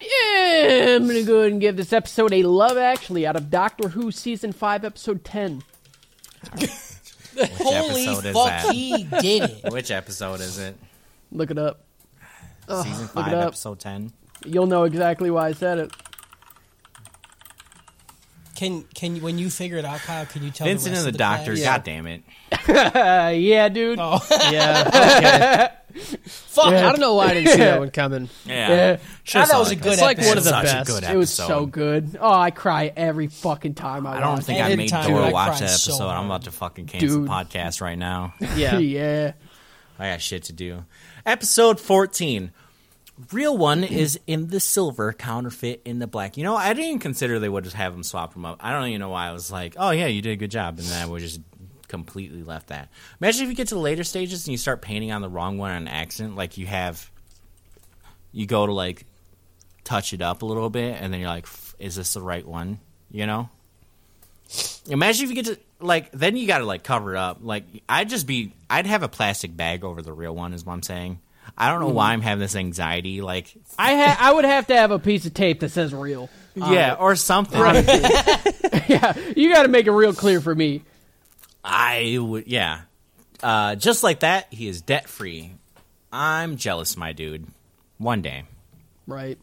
Yeah, 0.02 0.96
I'm 0.96 1.08
gonna 1.08 1.24
go 1.24 1.40
ahead 1.42 1.52
and 1.52 1.62
give 1.62 1.78
this 1.78 1.94
episode 1.94 2.34
a 2.34 2.44
love 2.44 2.78
actually 2.78 3.28
out 3.28 3.36
of 3.36 3.50
Doctor 3.50 3.90
Who 3.90 4.12
season 4.12 4.52
five, 4.52 4.84
episode 4.84 5.24
ten. 5.24 5.62
Holy 7.38 8.08
episode 8.08 8.26
is 8.26 8.34
fuck, 8.34 8.48
that? 8.48 8.74
he 8.74 9.04
did 9.04 9.44
it. 9.44 9.72
Which 9.72 9.92
episode 9.92 10.42
is 10.42 10.58
it? 10.58 10.76
Look 11.32 11.52
it 11.52 11.58
up. 11.58 11.86
Season 12.68 13.02
look 13.02 13.12
5, 13.12 13.28
it 13.28 13.34
up. 13.34 13.48
episode 13.48 13.80
10. 13.80 14.12
You'll 14.46 14.66
know 14.66 14.84
exactly 14.84 15.30
why 15.30 15.48
I 15.48 15.52
said 15.54 15.80
it. 15.80 15.92
Can 18.62 18.84
can 18.94 19.16
you 19.16 19.24
when 19.24 19.40
you 19.40 19.50
figure 19.50 19.78
it 19.78 19.86
out, 19.86 20.02
Kyle? 20.02 20.24
Can 20.28 20.44
you 20.44 20.52
tell 20.52 20.68
Vincent 20.68 20.94
the 20.94 20.98
rest 20.98 20.98
and 21.00 21.06
the, 21.06 21.10
of 21.10 21.14
the 21.14 21.18
Doctor, 21.18 21.56
class? 21.56 21.66
god 21.66 21.84
damn 21.84 22.06
it. 22.06 22.24
Uh, 22.70 23.30
yeah, 23.36 23.70
dude. 23.70 23.98
Oh, 24.00 24.20
Yeah. 24.52 25.74
Okay. 25.96 25.98
fuck! 26.28 26.68
I 26.68 26.82
don't 26.84 27.00
know 27.00 27.16
why 27.16 27.30
I 27.30 27.34
didn't 27.34 27.54
see 27.54 27.58
that 27.58 27.80
one 27.80 27.90
coming. 27.90 28.30
Yeah. 28.46 28.70
Yeah. 28.70 28.98
Should've 29.24 29.50
That 29.50 29.58
was 29.58 29.72
a 29.72 29.76
good 29.76 29.94
It's 29.94 30.02
like 30.04 30.20
one 30.20 30.38
of 30.38 30.44
the 30.44 30.52
best. 30.52 31.10
It 31.10 31.18
was 31.18 31.34
so 31.34 31.66
good. 31.66 32.16
Oh, 32.22 32.32
I 32.32 32.52
cry 32.52 32.94
every 32.96 33.30
fucking 33.30 33.74
time 33.74 34.06
I, 34.06 34.18
I 34.18 34.20
don't 34.20 34.36
watch 34.36 34.44
think. 34.44 34.62
I 34.62 34.76
made 34.76 34.92
Dora 34.92 35.32
watch 35.32 35.58
cry 35.58 35.60
that 35.62 35.70
so 35.70 35.94
episode. 35.94 36.10
I'm 36.10 36.26
about 36.28 36.44
to 36.44 36.52
fucking 36.52 36.86
cancel 36.86 37.10
Dude. 37.10 37.28
the 37.28 37.32
podcast 37.32 37.82
right 37.82 37.98
now. 37.98 38.36
Yeah. 38.56 38.78
yeah. 38.78 39.32
I 39.98 40.12
got 40.12 40.22
shit 40.22 40.44
to 40.44 40.54
do. 40.54 40.86
Episode 41.26 41.80
14. 41.80 42.52
Real 43.32 43.58
one 43.58 43.84
is 43.84 44.20
in 44.26 44.48
the 44.48 44.60
silver, 44.60 45.14
counterfeit 45.14 45.82
in 45.86 46.00
the 46.00 46.08
black. 46.08 46.38
You 46.38 46.44
know, 46.44 46.56
I 46.56 46.70
didn't 46.70 46.86
even 46.86 47.00
consider 47.00 47.40
they 47.40 47.50
would 47.50 47.64
just 47.64 47.76
have 47.76 47.94
them 47.94 48.04
swap 48.04 48.34
them 48.34 48.46
up. 48.46 48.58
I 48.62 48.72
don't 48.72 48.88
even 48.88 49.00
know 49.00 49.10
why 49.10 49.28
I 49.28 49.32
was 49.32 49.52
like, 49.52 49.76
oh 49.78 49.92
yeah, 49.92 50.08
you 50.08 50.22
did 50.22 50.32
a 50.32 50.36
good 50.38 50.52
job, 50.52 50.80
and 50.80 50.88
then 50.88 51.02
I 51.02 51.06
would 51.06 51.22
just 51.22 51.42
completely 51.88 52.42
left 52.44 52.68
that. 52.68 52.90
Imagine 53.20 53.44
if 53.44 53.50
you 53.50 53.56
get 53.56 53.68
to 53.68 53.76
the 53.76 53.82
later 53.82 54.04
stages 54.04 54.48
and 54.48 54.54
you 54.54 54.58
start 54.58 54.82
painting 54.82 55.12
on 55.12 55.22
the 55.22 55.30
wrong 55.30 55.58
one 55.58 55.72
on 55.72 55.88
accident. 55.88 56.36
Like 56.36 56.58
you 56.58 56.66
have, 56.66 57.12
you 58.32 58.46
go 58.46 58.66
to 58.66 58.72
like 58.72 59.06
touch 59.84 60.14
it 60.14 60.22
up 60.22 60.42
a 60.42 60.46
little 60.46 60.70
bit, 60.70 60.98
and 61.00 61.14
then 61.14 61.20
you're 61.20 61.30
like, 61.30 61.48
is 61.80 61.96
this 61.96 62.14
the 62.14 62.22
right 62.22 62.48
one? 62.48 62.80
You 63.12 63.28
know. 63.28 63.50
Imagine 64.90 65.26
if 65.26 65.30
you 65.30 65.36
get 65.36 65.46
to 65.46 65.60
like 65.80 66.12
then 66.12 66.36
you 66.36 66.48
got 66.48 66.60
to 66.60 66.66
like 66.66 66.84
cover 66.84 67.14
it 67.16 67.18
up. 67.18 67.40
Like 67.42 67.66
I'd 67.88 68.10
just 68.10 68.26
be 68.26 68.54
I'd 68.70 68.88
have 68.88 69.04
a 69.04 69.10
plastic 69.10 69.56
bag 69.56 69.84
over 69.84 70.02
the 70.02 70.14
real 70.14 70.36
one 70.36 70.54
is 70.54 70.66
what 70.66 70.74
I'm 70.74 70.84
saying. 70.84 71.20
I 71.58 71.70
don't 71.70 71.80
know 71.80 71.90
why 71.90 72.14
I'm 72.14 72.22
having 72.22 72.40
this 72.40 72.56
anxiety 72.56 73.22
like 73.22 73.54
I 73.78 73.96
ha- 73.96 74.18
I 74.20 74.34
would 74.34 74.46
have 74.46 74.68
to 74.68 74.76
have 74.76 74.92
a 74.92 75.00
piece 75.00 75.26
of 75.26 75.34
tape 75.34 75.60
that 75.62 75.70
says 75.70 75.94
real. 75.94 76.30
yeah 76.56 76.96
or 77.00 77.16
something. 77.16 77.60
yeah, 78.88 79.18
you 79.36 79.54
got 79.54 79.64
to 79.64 79.70
make 79.70 79.88
it 79.88 79.92
real 79.92 80.14
clear 80.14 80.42
for 80.42 80.54
me. 80.54 80.84
I 81.64 82.18
would 82.20 82.48
yeah. 82.48 82.82
Uh, 83.44 83.76
just 83.76 84.04
like 84.04 84.20
that, 84.22 84.48
he 84.52 84.68
is 84.68 84.82
debt 84.82 85.10
free. 85.10 85.54
I'm 86.12 86.58
jealous, 86.58 86.98
my 86.98 87.14
dude. 87.14 87.48
One 87.98 88.22
day. 88.22 88.44
Right. 89.08 89.38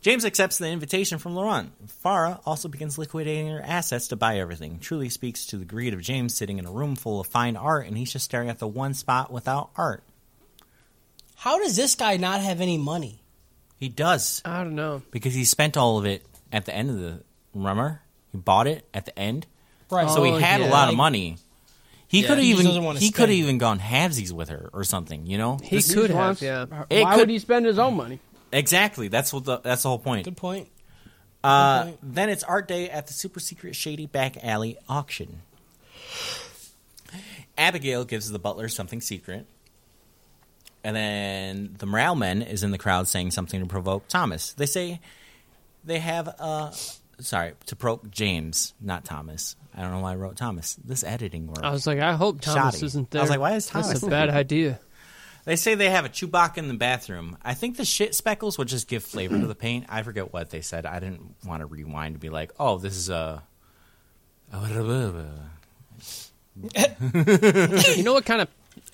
James 0.00 0.24
accepts 0.24 0.58
the 0.58 0.68
invitation 0.68 1.18
from 1.18 1.34
Laurent. 1.34 1.72
Farah 2.04 2.40
also 2.46 2.68
begins 2.68 2.98
liquidating 2.98 3.48
her 3.48 3.60
assets 3.60 4.08
to 4.08 4.16
buy 4.16 4.38
everything. 4.38 4.78
Truly 4.78 5.08
speaks 5.08 5.44
to 5.46 5.56
the 5.56 5.64
greed 5.64 5.92
of 5.92 6.00
James 6.00 6.34
sitting 6.36 6.58
in 6.58 6.66
a 6.66 6.70
room 6.70 6.94
full 6.94 7.20
of 7.20 7.26
fine 7.26 7.56
art 7.56 7.86
and 7.86 7.98
he's 7.98 8.12
just 8.12 8.24
staring 8.24 8.48
at 8.48 8.58
the 8.60 8.68
one 8.68 8.94
spot 8.94 9.32
without 9.32 9.70
art. 9.76 10.04
How 11.38 11.58
does 11.58 11.76
this 11.76 11.94
guy 11.94 12.16
not 12.16 12.40
have 12.40 12.60
any 12.60 12.78
money? 12.78 13.20
He 13.78 13.88
does. 13.88 14.42
I 14.44 14.64
don't 14.64 14.74
know. 14.74 15.02
because 15.12 15.34
he 15.34 15.44
spent 15.44 15.76
all 15.76 15.98
of 15.98 16.04
it 16.06 16.24
at 16.52 16.64
the 16.66 16.74
end 16.74 16.90
of 16.90 16.98
the 16.98 17.22
remember 17.54 18.02
he 18.32 18.38
bought 18.38 18.66
it 18.66 18.86
at 18.92 19.04
the 19.06 19.16
end 19.18 19.46
Right. 19.90 20.08
so 20.10 20.22
he 20.24 20.32
Oh, 20.32 20.38
had 20.38 20.60
a 20.60 20.64
yeah. 20.64 20.70
lot 20.70 20.88
of 20.88 20.96
money 20.96 21.36
he 22.08 22.20
Yeah. 22.22 22.26
could 22.28 22.36
have 22.38 22.44
He 22.44 22.50
just 22.52 22.62
doesn't 22.64 22.72
even 22.72 22.84
wanna 22.84 22.98
he 23.00 23.10
could 23.10 23.28
have 23.28 23.36
spend. 23.36 23.42
even 23.44 23.58
gone 23.58 23.78
halvesies 23.80 24.32
with 24.32 24.48
her 24.48 24.68
or 24.72 24.84
something 24.84 25.26
you 25.26 25.38
know 25.38 25.58
He 25.62 25.76
This- 25.76 25.92
could 25.94 26.10
have, 26.10 26.18
wants- 26.18 26.42
yeah. 26.42 26.66
It 26.90 27.02
Why 27.04 27.14
could- 27.14 27.20
would 27.20 27.30
he 27.30 27.38
spend 27.38 27.66
his 27.66 27.78
own 27.78 27.94
money? 27.96 28.18
exactly 28.52 29.08
that's 29.08 29.32
what 29.32 29.44
the 29.44 29.58
that's 29.58 29.82
the 29.82 29.88
whole 29.88 29.98
point 29.98 30.24
Good 30.24 30.36
point. 30.36 30.68
uh, 31.44 31.84
point. 31.84 31.98
then 32.02 32.28
it's 32.30 32.42
art 32.44 32.66
day 32.68 32.88
at 32.90 33.06
the 33.06 33.12
super 33.12 33.40
secret 33.40 33.74
shady 33.76 34.06
back 34.06 34.42
alley 34.44 34.76
auction 34.88 35.42
abigail 37.56 38.04
gives 38.04 38.30
the 38.30 38.38
butler 38.38 38.68
something 38.68 39.00
secret 39.00 39.46
and 40.88 40.96
then 40.96 41.74
the 41.78 41.86
morale 41.86 42.14
men 42.14 42.42
is 42.42 42.62
in 42.62 42.70
the 42.70 42.78
crowd 42.78 43.06
saying 43.06 43.30
something 43.30 43.60
to 43.60 43.66
provoke 43.66 44.08
thomas 44.08 44.52
they 44.54 44.66
say 44.66 45.00
they 45.84 45.98
have 45.98 46.28
a 46.28 46.72
sorry, 47.20 47.52
to 47.66 47.76
provoke 47.76 48.10
James, 48.10 48.74
not 48.80 49.04
Thomas. 49.04 49.56
I 49.74 49.82
don't 49.82 49.92
know 49.92 50.00
why 50.00 50.12
I 50.12 50.16
wrote 50.16 50.36
Thomas. 50.36 50.76
This 50.84 51.04
editing 51.04 51.46
work. 51.46 51.62
I 51.62 51.70
was 51.70 51.86
like, 51.86 51.98
I 51.98 52.14
hope 52.14 52.40
Thomas 52.40 52.76
Shoddy. 52.76 52.86
isn't 52.86 53.10
there. 53.10 53.20
I 53.20 53.22
was 53.22 53.30
like, 53.30 53.40
why 53.40 53.54
is 53.54 53.66
Thomas? 53.66 53.88
That's 53.88 54.02
a 54.02 54.08
bad 54.08 54.30
idea. 54.30 54.80
They 55.44 55.56
say 55.56 55.74
they 55.74 55.88
have 55.88 56.04
a 56.04 56.10
Chewbacca 56.10 56.58
in 56.58 56.68
the 56.68 56.74
bathroom. 56.74 57.38
I 57.42 57.54
think 57.54 57.76
the 57.76 57.84
shit 57.84 58.14
speckles 58.14 58.58
would 58.58 58.68
just 58.68 58.86
give 58.86 59.02
flavor 59.02 59.38
to 59.38 59.46
the 59.46 59.54
paint. 59.66 59.86
I 59.88 60.02
forget 60.02 60.32
what 60.32 60.50
they 60.50 60.60
said. 60.60 60.84
I 60.84 60.98
didn't 60.98 61.34
want 61.44 61.60
to 61.60 61.66
rewind 61.66 62.16
to 62.16 62.18
be 62.18 62.28
like, 62.28 62.52
oh, 62.58 62.78
this 62.78 62.96
is 62.96 63.08
a. 63.08 63.42
You 67.96 68.02
know 68.02 68.14
what 68.14 68.24
kind 68.24 68.42
of, 68.42 68.48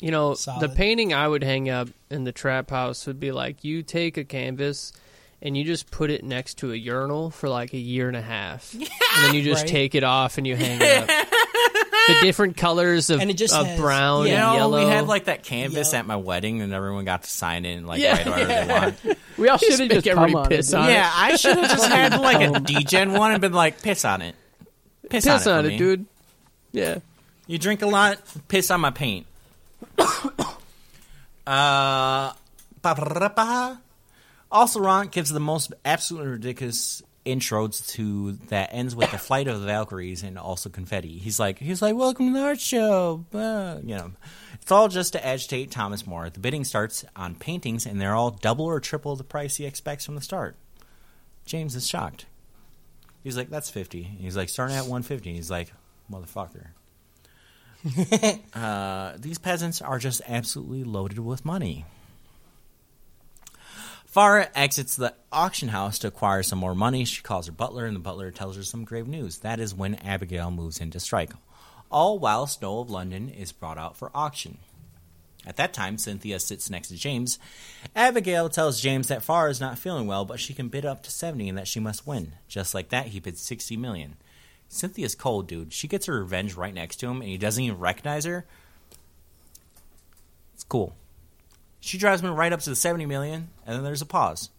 you 0.04 0.10
know, 0.10 0.34
the 0.34 0.68
painting 0.68 1.14
I 1.14 1.26
would 1.26 1.42
hang 1.42 1.70
up 1.70 1.88
in 2.10 2.24
the 2.24 2.32
trap 2.32 2.68
house 2.68 3.06
would 3.06 3.18
be 3.18 3.32
like 3.32 3.64
you 3.64 3.82
take 3.82 4.18
a 4.18 4.24
canvas 4.24 4.92
and 5.40 5.56
you 5.56 5.64
just 5.64 5.90
put 5.90 6.10
it 6.10 6.22
next 6.22 6.58
to 6.58 6.72
a 6.72 6.76
urinal 6.76 7.30
for 7.30 7.48
like 7.48 7.72
a 7.72 7.78
year 7.78 8.08
and 8.08 8.16
a 8.16 8.20
half, 8.20 8.74
and 8.74 8.84
then 9.22 9.34
you 9.34 9.42
just 9.42 9.62
Right. 9.62 9.70
take 9.70 9.94
it 9.94 10.04
off 10.04 10.36
and 10.36 10.46
you 10.46 10.56
hang 10.56 10.78
it 10.80 11.02
up. 11.02 11.06
the 12.06 12.16
different 12.20 12.58
colors 12.58 13.08
of, 13.08 13.20
And 13.20 13.30
it 13.30 13.38
just 13.38 13.54
of 13.54 13.66
has- 13.66 13.80
brown 13.80 14.24
You 14.26 14.32
Yeah. 14.32 14.40
and 14.40 14.46
know, 14.52 14.56
yellow. 14.56 14.84
we 14.84 14.90
had 14.90 15.06
like 15.06 15.24
that 15.24 15.42
canvas 15.42 15.94
Yeah. 15.94 16.00
at 16.00 16.06
my 16.06 16.16
wedding, 16.16 16.60
and 16.60 16.74
everyone 16.74 17.06
got 17.06 17.22
to 17.22 17.30
sign 17.30 17.64
in 17.64 17.86
like 17.86 18.00
Yeah. 18.02 18.12
right 18.18 18.26
whatever 18.26 18.46
they 18.46 18.66
want. 19.06 19.18
We 19.38 19.48
all 19.48 19.56
should 19.56 19.70
have 19.70 19.78
make 19.80 19.90
just 19.92 20.06
everybody 20.06 20.32
come 20.34 20.48
piss 20.48 20.74
on 20.74 20.90
it. 20.90 20.92
yeah, 20.92 21.10
I 21.14 21.36
should 21.36 21.56
have 21.56 21.70
just 21.70 21.88
had 21.88 22.20
like 22.20 22.42
a 22.46 22.60
DGen 22.60 23.18
one 23.18 23.32
and 23.32 23.40
been 23.40 23.54
like, 23.54 23.80
piss 23.80 24.04
on 24.04 24.20
it, 24.20 24.34
piss, 25.08 25.24
piss 25.24 25.46
on, 25.46 25.60
on 25.60 25.66
it, 25.66 25.72
it, 25.74 25.78
dude. 25.78 26.04
Yeah. 26.72 26.98
You 27.46 27.56
drink 27.58 27.80
a 27.82 27.86
lot, 27.86 28.18
piss 28.48 28.70
on 28.70 28.80
my 28.82 28.90
paint. 28.90 29.26
uh, 31.46 32.32
Ron 34.76 35.08
gives 35.08 35.30
the 35.30 35.40
most 35.40 35.72
absolutely 35.84 36.30
ridiculous 36.30 37.02
intros 37.24 37.86
to 37.92 38.32
that 38.48 38.70
ends 38.72 38.94
with 38.94 39.10
the 39.10 39.18
flight 39.28 39.48
of 39.48 39.60
the 39.60 39.66
Valkyries 39.66 40.22
and 40.22 40.38
also 40.38 40.68
confetti. 40.68 41.18
He's 41.18 41.40
like, 41.40 41.58
he's 41.58 41.80
like, 41.80 41.96
welcome 41.96 42.28
to 42.28 42.32
the 42.34 42.44
art 42.44 42.60
show. 42.60 43.24
Uh, 43.32 43.78
you 43.82 43.96
know, 43.96 44.12
it's 44.60 44.70
all 44.70 44.88
just 44.88 45.12
to 45.14 45.26
agitate 45.26 45.70
Thomas 45.70 46.06
more. 46.06 46.28
The 46.30 46.40
bidding 46.40 46.64
starts 46.64 47.04
on 47.16 47.34
paintings, 47.34 47.86
and 47.86 48.00
they're 48.00 48.14
all 48.14 48.30
double 48.30 48.66
or 48.66 48.80
triple 48.80 49.16
the 49.16 49.24
price 49.24 49.56
he 49.56 49.64
expects 49.64 50.04
from 50.04 50.14
the 50.14 50.20
start. 50.20 50.56
James 51.46 51.74
is 51.76 51.88
shocked. 51.88 52.26
He's 53.22 53.36
like, 53.36 53.50
that's 53.50 53.70
fifty. 53.70 54.02
He's 54.02 54.36
like, 54.36 54.48
starting 54.48 54.76
at 54.76 54.86
one 54.86 55.02
fifty. 55.02 55.32
He's 55.34 55.50
like, 55.50 55.72
motherfucker. 56.10 56.68
Uh, 58.54 59.14
these 59.18 59.38
peasants 59.38 59.82
are 59.82 59.98
just 59.98 60.22
absolutely 60.26 60.84
loaded 60.84 61.18
with 61.18 61.44
money. 61.44 61.84
Farah 64.14 64.48
exits 64.54 64.94
the 64.94 65.12
auction 65.32 65.68
house 65.68 65.98
to 65.98 66.08
acquire 66.08 66.44
some 66.44 66.60
more 66.60 66.74
money. 66.74 67.04
She 67.04 67.20
calls 67.20 67.46
her 67.46 67.52
butler, 67.52 67.84
and 67.84 67.96
the 67.96 68.00
butler 68.00 68.30
tells 68.30 68.56
her 68.56 68.62
some 68.62 68.84
grave 68.84 69.08
news. 69.08 69.38
That 69.38 69.58
is 69.58 69.74
when 69.74 69.96
Abigail 69.96 70.52
moves 70.52 70.80
in 70.80 70.92
to 70.92 71.00
strike. 71.00 71.32
All 71.90 72.18
while 72.20 72.46
Snow 72.46 72.78
of 72.78 72.90
London 72.90 73.28
is 73.28 73.50
brought 73.50 73.76
out 73.76 73.96
for 73.96 74.12
auction. 74.14 74.58
At 75.46 75.56
that 75.56 75.74
time, 75.74 75.98
Cynthia 75.98 76.38
sits 76.38 76.70
next 76.70 76.88
to 76.88 76.96
James. 76.96 77.38
Abigail 77.94 78.48
tells 78.48 78.80
James 78.80 79.08
that 79.08 79.20
Farah 79.20 79.50
is 79.50 79.60
not 79.60 79.78
feeling 79.78 80.06
well, 80.06 80.24
but 80.24 80.40
she 80.40 80.54
can 80.54 80.68
bid 80.68 80.86
up 80.86 81.02
to 81.02 81.10
70 81.10 81.48
and 81.48 81.58
that 81.58 81.68
she 81.68 81.80
must 81.80 82.06
win. 82.06 82.34
Just 82.48 82.72
like 82.72 82.90
that, 82.90 83.08
he 83.08 83.20
bids 83.20 83.42
60 83.42 83.76
million. 83.76 84.16
Cynthia's 84.74 85.14
cold, 85.14 85.46
dude. 85.46 85.72
She 85.72 85.88
gets 85.88 86.06
her 86.06 86.18
revenge 86.18 86.54
right 86.54 86.74
next 86.74 86.96
to 86.96 87.06
him, 87.06 87.20
and 87.20 87.30
he 87.30 87.38
doesn't 87.38 87.62
even 87.62 87.78
recognize 87.78 88.24
her. 88.24 88.44
It's 90.54 90.64
cool. 90.64 90.94
She 91.80 91.98
drives 91.98 92.22
me 92.22 92.30
right 92.30 92.52
up 92.52 92.60
to 92.60 92.70
the 92.70 92.76
70 92.76 93.06
million, 93.06 93.50
and 93.66 93.76
then 93.76 93.84
there's 93.84 94.02
a 94.02 94.06
pause. 94.06 94.50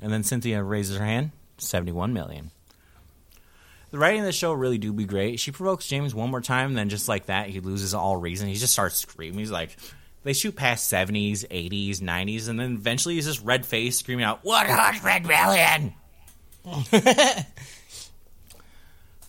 And 0.00 0.12
then 0.12 0.22
Cynthia 0.22 0.62
raises 0.62 0.96
her 0.96 1.04
hand 1.04 1.32
71 1.58 2.12
million. 2.12 2.50
The 3.90 3.98
writing 3.98 4.20
of 4.20 4.26
the 4.26 4.32
show 4.32 4.52
really 4.52 4.78
do 4.78 4.92
be 4.92 5.04
great. 5.04 5.40
She 5.40 5.50
provokes 5.50 5.88
James 5.88 6.14
one 6.14 6.30
more 6.30 6.40
time, 6.40 6.68
and 6.68 6.78
then 6.78 6.88
just 6.88 7.08
like 7.08 7.26
that, 7.26 7.48
he 7.48 7.60
loses 7.60 7.92
all 7.92 8.16
reason. 8.16 8.48
He 8.48 8.54
just 8.54 8.72
starts 8.72 8.98
screaming. 8.98 9.40
He's 9.40 9.50
like, 9.50 9.76
they 10.22 10.32
shoot 10.32 10.54
past 10.54 10.92
70s, 10.92 11.46
80s, 11.48 11.98
90s, 11.98 12.48
and 12.48 12.60
then 12.60 12.74
eventually 12.74 13.16
he's 13.16 13.26
just 13.26 13.42
red 13.42 13.66
faced 13.66 13.98
screaming 13.98 14.24
out, 14.24 14.44
100 14.44 15.26
million! 15.26 15.94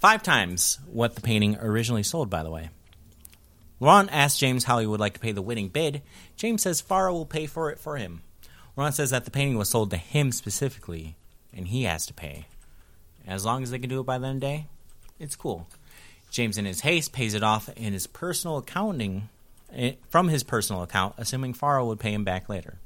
Five 0.01 0.23
times 0.23 0.79
what 0.87 1.13
the 1.13 1.21
painting 1.21 1.57
originally 1.61 2.01
sold, 2.01 2.27
by 2.27 2.41
the 2.41 2.49
way. 2.49 2.71
Ron 3.79 4.09
asks 4.09 4.39
James 4.39 4.63
how 4.63 4.79
he 4.79 4.87
would 4.87 4.99
like 4.99 5.13
to 5.13 5.19
pay 5.19 5.31
the 5.31 5.43
winning 5.43 5.69
bid. 5.69 6.01
James 6.35 6.63
says 6.63 6.81
Farah 6.81 7.13
will 7.13 7.27
pay 7.27 7.45
for 7.45 7.69
it 7.69 7.77
for 7.77 7.97
him. 7.97 8.23
Ron 8.75 8.93
says 8.93 9.11
that 9.11 9.25
the 9.25 9.31
painting 9.31 9.59
was 9.59 9.69
sold 9.69 9.91
to 9.91 9.97
him 9.97 10.31
specifically, 10.31 11.17
and 11.53 11.67
he 11.67 11.83
has 11.83 12.07
to 12.07 12.15
pay. 12.15 12.47
As 13.27 13.45
long 13.45 13.61
as 13.61 13.69
they 13.69 13.77
can 13.77 13.91
do 13.91 13.99
it 13.99 14.07
by 14.07 14.17
the 14.17 14.25
end 14.25 14.37
of 14.37 14.41
the 14.41 14.47
day, 14.47 14.67
it's 15.19 15.35
cool. 15.35 15.67
James, 16.31 16.57
in 16.57 16.65
his 16.65 16.79
haste, 16.79 17.13
pays 17.13 17.35
it 17.35 17.43
off 17.43 17.69
in 17.77 17.93
his 17.93 18.07
personal 18.07 18.57
accounting 18.57 19.29
eh, 19.71 19.93
from 20.09 20.29
his 20.29 20.41
personal 20.41 20.81
account, 20.81 21.13
assuming 21.19 21.53
Farah 21.53 21.85
would 21.85 21.99
pay 21.99 22.13
him 22.13 22.23
back 22.23 22.49
later. 22.49 22.79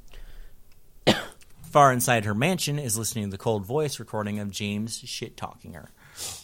Far 1.62 1.94
inside 1.94 2.26
her 2.26 2.36
mansion 2.36 2.78
is 2.78 2.98
listening 2.98 3.26
to 3.26 3.32
the 3.32 3.38
cold 3.38 3.66
voice 3.66 4.02
recording 4.02 4.38
of 4.40 4.52
James 4.52 5.00
shit 5.06 5.38
talking 5.38 5.76
her. 5.76 5.92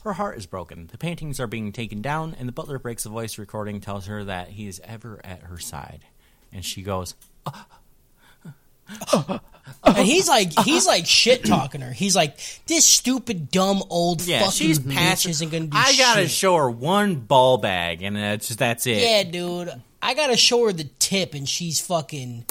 Her 0.04 0.14
heart 0.14 0.38
is 0.38 0.46
broken. 0.46 0.88
The 0.92 0.98
paintings 0.98 1.40
are 1.40 1.48
being 1.48 1.72
taken 1.72 2.02
down, 2.02 2.36
and 2.38 2.48
the 2.48 2.52
butler 2.52 2.78
breaks 2.80 3.06
a 3.06 3.10
voice 3.10 3.38
recording, 3.38 3.80
tells 3.82 4.08
her 4.08 4.24
that 4.26 4.50
he 4.50 4.68
is 4.68 4.82
ever 4.84 5.22
at 5.24 5.44
her 5.44 5.58
side. 5.58 6.06
And 6.52 6.66
she 6.66 6.82
goes, 6.82 7.16
And 9.84 9.98
he's 10.06 10.28
like, 10.28 10.52
he's 10.66 10.86
like 10.86 11.06
shit 11.06 11.46
talking 11.46 11.82
her. 11.82 11.92
He's 11.94 12.16
like, 12.16 12.38
this 12.68 12.86
stupid, 12.86 13.50
dumb, 13.52 13.82
old 13.90 14.22
Yeah, 14.26 14.40
fucking 14.40 14.52
she's 14.52 14.80
bitch 14.80 14.94
past. 14.94 15.26
isn't 15.28 15.50
gonna 15.52 15.68
do 15.68 15.78
I 15.78 15.96
gotta 15.96 16.22
shit. 16.24 16.32
show 16.32 16.56
her 16.58 16.70
one 16.70 17.16
ball 17.16 17.58
bag, 17.58 18.02
and 18.02 18.16
that's 18.16 18.50
that's 18.56 18.86
it. 18.88 18.98
yeah, 19.02 19.24
dude. 19.24 19.72
I 20.02 20.14
gotta 20.14 20.36
show 20.36 20.66
her 20.66 20.74
the 20.74 20.90
tip, 21.00 21.34
and 21.36 21.48
she's 21.48 21.80
fucking 21.80 22.46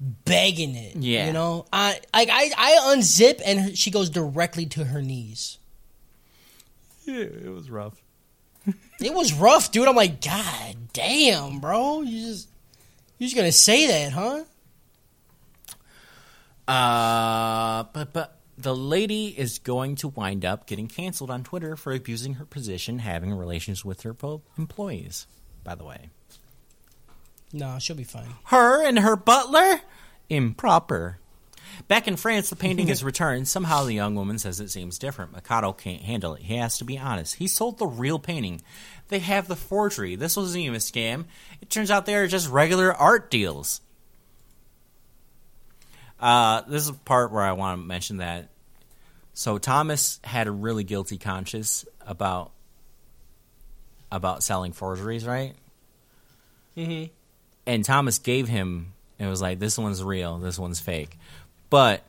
begging 0.00 0.74
it. 0.74 0.96
Yeah. 0.96 1.28
you 1.28 1.32
know, 1.32 1.64
I 1.72 1.98
like 2.12 2.28
I 2.30 2.50
I 2.56 2.94
unzip, 2.94 3.40
and 3.44 3.60
her, 3.60 3.74
she 3.76 3.90
goes 3.90 4.10
directly 4.10 4.66
to 4.66 4.84
her 4.84 5.00
knees. 5.00 5.58
Yeah, 7.06 7.16
it 7.24 7.52
was 7.52 7.70
rough. 7.70 8.00
It 9.00 9.12
was 9.12 9.34
rough, 9.34 9.70
dude. 9.70 9.86
I'm 9.88 9.94
like, 9.96 10.22
God 10.22 10.76
damn, 10.94 11.58
bro. 11.60 12.00
You 12.00 12.26
just 12.28 12.48
you 13.18 13.26
just 13.26 13.36
gonna 13.36 13.52
say 13.52 13.86
that, 13.88 14.12
huh? 14.12 14.44
Uh, 16.66 17.84
but 17.92 18.12
but 18.12 18.38
the 18.56 18.74
lady 18.74 19.26
is 19.38 19.58
going 19.58 19.96
to 19.96 20.08
wind 20.08 20.44
up 20.44 20.66
getting 20.66 20.86
canceled 20.88 21.30
on 21.30 21.42
Twitter 21.44 21.76
for 21.76 21.92
abusing 21.92 22.34
her 22.34 22.44
position, 22.46 23.00
having 23.00 23.34
relations 23.34 23.84
with 23.84 24.02
her 24.02 24.14
po- 24.14 24.42
employees. 24.56 25.26
By 25.62 25.74
the 25.74 25.84
way, 25.84 26.08
No, 27.52 27.78
she'll 27.78 27.96
be 27.96 28.04
fine. 28.04 28.28
her 28.44 28.82
and 28.86 28.98
her 29.00 29.16
butler 29.16 29.80
improper. 30.30 31.18
Back 31.88 32.08
in 32.08 32.16
France, 32.16 32.50
the 32.50 32.56
painting 32.56 32.88
is 32.88 33.04
returned. 33.04 33.48
Somehow, 33.48 33.84
the 33.84 33.92
young 33.94 34.14
woman 34.14 34.38
says 34.38 34.60
it 34.60 34.70
seems 34.70 34.98
different. 34.98 35.32
Makoto 35.32 35.76
can't 35.76 36.02
handle 36.02 36.34
it. 36.34 36.42
He 36.42 36.56
has 36.56 36.78
to 36.78 36.84
be 36.84 36.98
honest. 36.98 37.36
He 37.36 37.46
sold 37.48 37.78
the 37.78 37.86
real 37.86 38.18
painting. 38.18 38.62
They 39.08 39.18
have 39.20 39.48
the 39.48 39.56
forgery. 39.56 40.16
This 40.16 40.36
wasn't 40.36 40.64
even 40.64 40.76
a 40.76 40.78
scam. 40.78 41.24
It 41.60 41.70
turns 41.70 41.90
out 41.90 42.06
they 42.06 42.16
are 42.16 42.26
just 42.26 42.48
regular 42.48 42.92
art 42.92 43.30
deals. 43.30 43.80
Uh, 46.20 46.62
this 46.68 46.82
is 46.82 46.88
a 46.88 46.94
part 46.94 47.32
where 47.32 47.42
I 47.42 47.52
want 47.52 47.80
to 47.80 47.86
mention 47.86 48.18
that. 48.18 48.48
So 49.34 49.58
Thomas 49.58 50.20
had 50.22 50.46
a 50.46 50.52
really 50.52 50.84
guilty 50.84 51.18
conscience 51.18 51.84
about 52.06 52.52
about 54.10 54.42
selling 54.42 54.72
forgeries, 54.72 55.26
right? 55.26 55.54
Mm-hmm. 56.76 57.12
and 57.66 57.84
Thomas 57.84 58.18
gave 58.18 58.48
him 58.48 58.94
and 59.18 59.30
was 59.30 59.40
like, 59.40 59.58
"This 59.60 59.78
one's 59.78 60.02
real, 60.02 60.38
this 60.38 60.58
one's 60.58 60.80
fake," 60.80 61.16
but 61.74 62.04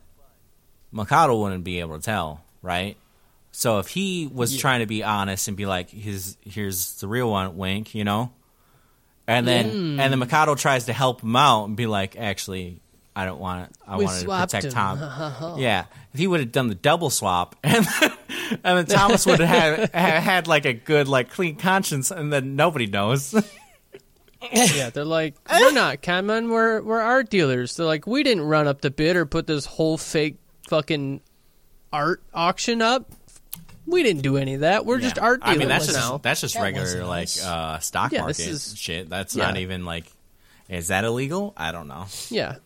Makoto 0.94 1.42
wouldn't 1.42 1.64
be 1.64 1.80
able 1.80 1.96
to 1.96 2.00
tell, 2.00 2.40
right? 2.62 2.96
So 3.50 3.80
if 3.80 3.88
he 3.88 4.30
was 4.32 4.56
trying 4.56 4.78
to 4.78 4.86
be 4.86 5.02
honest 5.02 5.48
and 5.48 5.56
be 5.56 5.66
like, 5.66 5.90
"His 5.90 6.36
here's 6.42 7.00
the 7.00 7.08
real 7.08 7.28
one," 7.28 7.56
wink, 7.56 7.92
you 7.92 8.04
know, 8.04 8.30
and 9.26 9.44
then 9.44 9.70
hmm. 9.70 9.98
and 9.98 10.12
then 10.12 10.20
Makoto 10.20 10.56
tries 10.56 10.84
to 10.84 10.92
help 10.92 11.20
him 11.20 11.34
out 11.34 11.64
and 11.64 11.74
be 11.74 11.88
like, 11.88 12.16
"Actually, 12.16 12.80
I 13.16 13.24
don't 13.24 13.40
want 13.40 13.68
it. 13.68 13.76
I 13.84 13.96
We 13.96 14.04
wanted 14.04 14.20
to 14.20 14.26
protect 14.26 14.66
him." 14.66 14.70
Tom." 14.70 15.58
yeah, 15.58 15.86
if 16.14 16.20
he 16.20 16.28
would 16.28 16.38
have 16.38 16.52
done 16.52 16.68
the 16.68 16.76
double 16.76 17.10
swap 17.10 17.56
and 17.64 17.84
then, 17.84 18.12
and 18.62 18.78
then 18.78 18.86
Thomas 18.86 19.26
would 19.26 19.40
have 19.40 19.48
had, 19.48 19.90
have 19.92 20.22
had 20.22 20.46
like 20.46 20.64
a 20.64 20.74
good 20.74 21.08
like 21.08 21.30
clean 21.30 21.56
conscience, 21.56 22.12
and 22.12 22.32
then 22.32 22.54
nobody 22.54 22.86
knows. 22.86 23.34
Yeah, 24.74 24.90
they're 24.90 25.04
like, 25.04 25.34
we're 25.50 25.72
not 25.72 26.02
conmen, 26.02 26.50
we're 26.50 26.80
we're 26.82 27.00
art 27.00 27.30
dealers. 27.30 27.76
They're 27.76 27.86
like, 27.86 28.06
we 28.06 28.22
didn't 28.22 28.44
run 28.44 28.66
up 28.68 28.80
the 28.80 28.90
bid 28.90 29.16
or 29.16 29.26
put 29.26 29.46
this 29.46 29.64
whole 29.66 29.96
fake 29.98 30.36
fucking 30.68 31.20
art 31.92 32.22
auction 32.34 32.82
up. 32.82 33.10
We 33.86 34.02
didn't 34.02 34.22
do 34.22 34.36
any 34.36 34.54
of 34.54 34.60
that. 34.60 34.84
We're 34.84 34.98
just 34.98 35.16
Yeah. 35.16 35.22
art 35.22 35.40
I 35.42 35.52
dealers 35.54 35.58
mean, 35.60 35.68
that's 35.68 35.86
now. 35.92 36.10
just 36.12 36.22
that's 36.22 36.40
just 36.40 36.54
That 36.54 36.62
regular 36.62 36.84
wasn't 36.86 37.06
like 37.08 37.28
uh, 37.44 37.78
stock 37.78 38.10
Yeah, 38.12 38.22
market 38.22 38.40
is- 38.40 38.74
shit. 38.76 39.08
That's 39.08 39.36
yeah. 39.36 39.44
not 39.46 39.56
even 39.58 39.84
like. 39.84 40.06
Is 40.68 40.88
that 40.88 41.04
illegal? 41.04 41.52
I 41.56 41.70
don't 41.70 41.86
know. 41.86 42.06
yeah, 42.28 42.56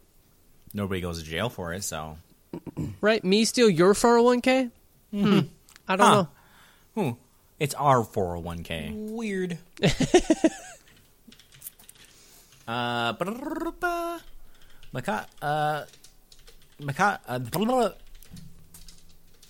Nobody 0.73 1.03
goes 1.03 1.23
to 1.23 1.29
jail 1.29 1.51
for 1.51 1.75
it, 1.75 1.85
so 1.85 2.17
right. 3.03 3.23
Me 3.23 3.45
steal 3.45 3.69
your 3.69 3.93
401k? 3.93 4.71
Hmm. 5.11 5.41
I 5.87 5.97
don't 5.97 6.07
Huh. 6.07 6.25
know. 6.97 7.03
Hmm. 7.11 7.11
It's 7.59 7.75
our 7.75 8.03
401k. 8.03 9.11
Weird. 9.11 9.59
Uh. 12.71 13.15
Uh, 13.83 14.21
uh. 15.43 15.85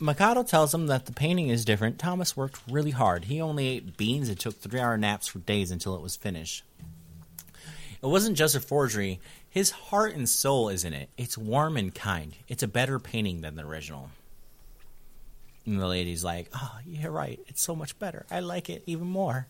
Makoto 0.01 0.49
tells 0.49 0.73
him 0.73 0.87
that 0.87 1.05
the 1.05 1.13
painting 1.13 1.49
is 1.49 1.67
different. 1.67 1.99
Thomas 1.99 2.35
worked 2.35 2.63
really 2.71 2.93
hard. 2.93 3.27
He 3.27 3.43
only 3.43 3.69
ate 3.69 3.99
beans 3.99 4.31
and 4.31 4.41
took 4.41 4.59
three 4.59 4.81
hour 4.81 4.97
naps 4.97 5.29
for 5.29 5.41
days 5.41 5.71
until 5.71 5.95
it 5.95 6.01
was 6.01 6.17
finished. 6.17 6.65
It 8.03 8.07
wasn't 8.07 8.39
just 8.39 8.55
a 8.55 8.61
forgery. 8.61 9.21
His 9.51 9.71
heart 9.71 10.15
and 10.15 10.27
soul 10.27 10.71
is 10.71 10.85
in 10.85 10.95
it. 10.95 11.11
It's 11.19 11.37
warm 11.37 11.77
and 11.77 11.95
kind. 11.95 12.35
It's 12.49 12.63
a 12.63 12.69
better 12.69 12.99
painting 12.99 13.43
than 13.43 13.57
the 13.57 13.67
original. 13.67 14.09
And 15.67 15.79
the 15.79 15.87
lady's 15.87 16.25
like, 16.25 16.49
"Oh, 16.55 16.79
you're 16.87 17.11
right. 17.11 17.39
It's 17.49 17.61
so 17.61 17.77
much 17.77 17.99
better. 17.99 18.25
I 18.31 18.41
like 18.41 18.71
it 18.71 18.83
even 18.87 19.09
more." 19.09 19.49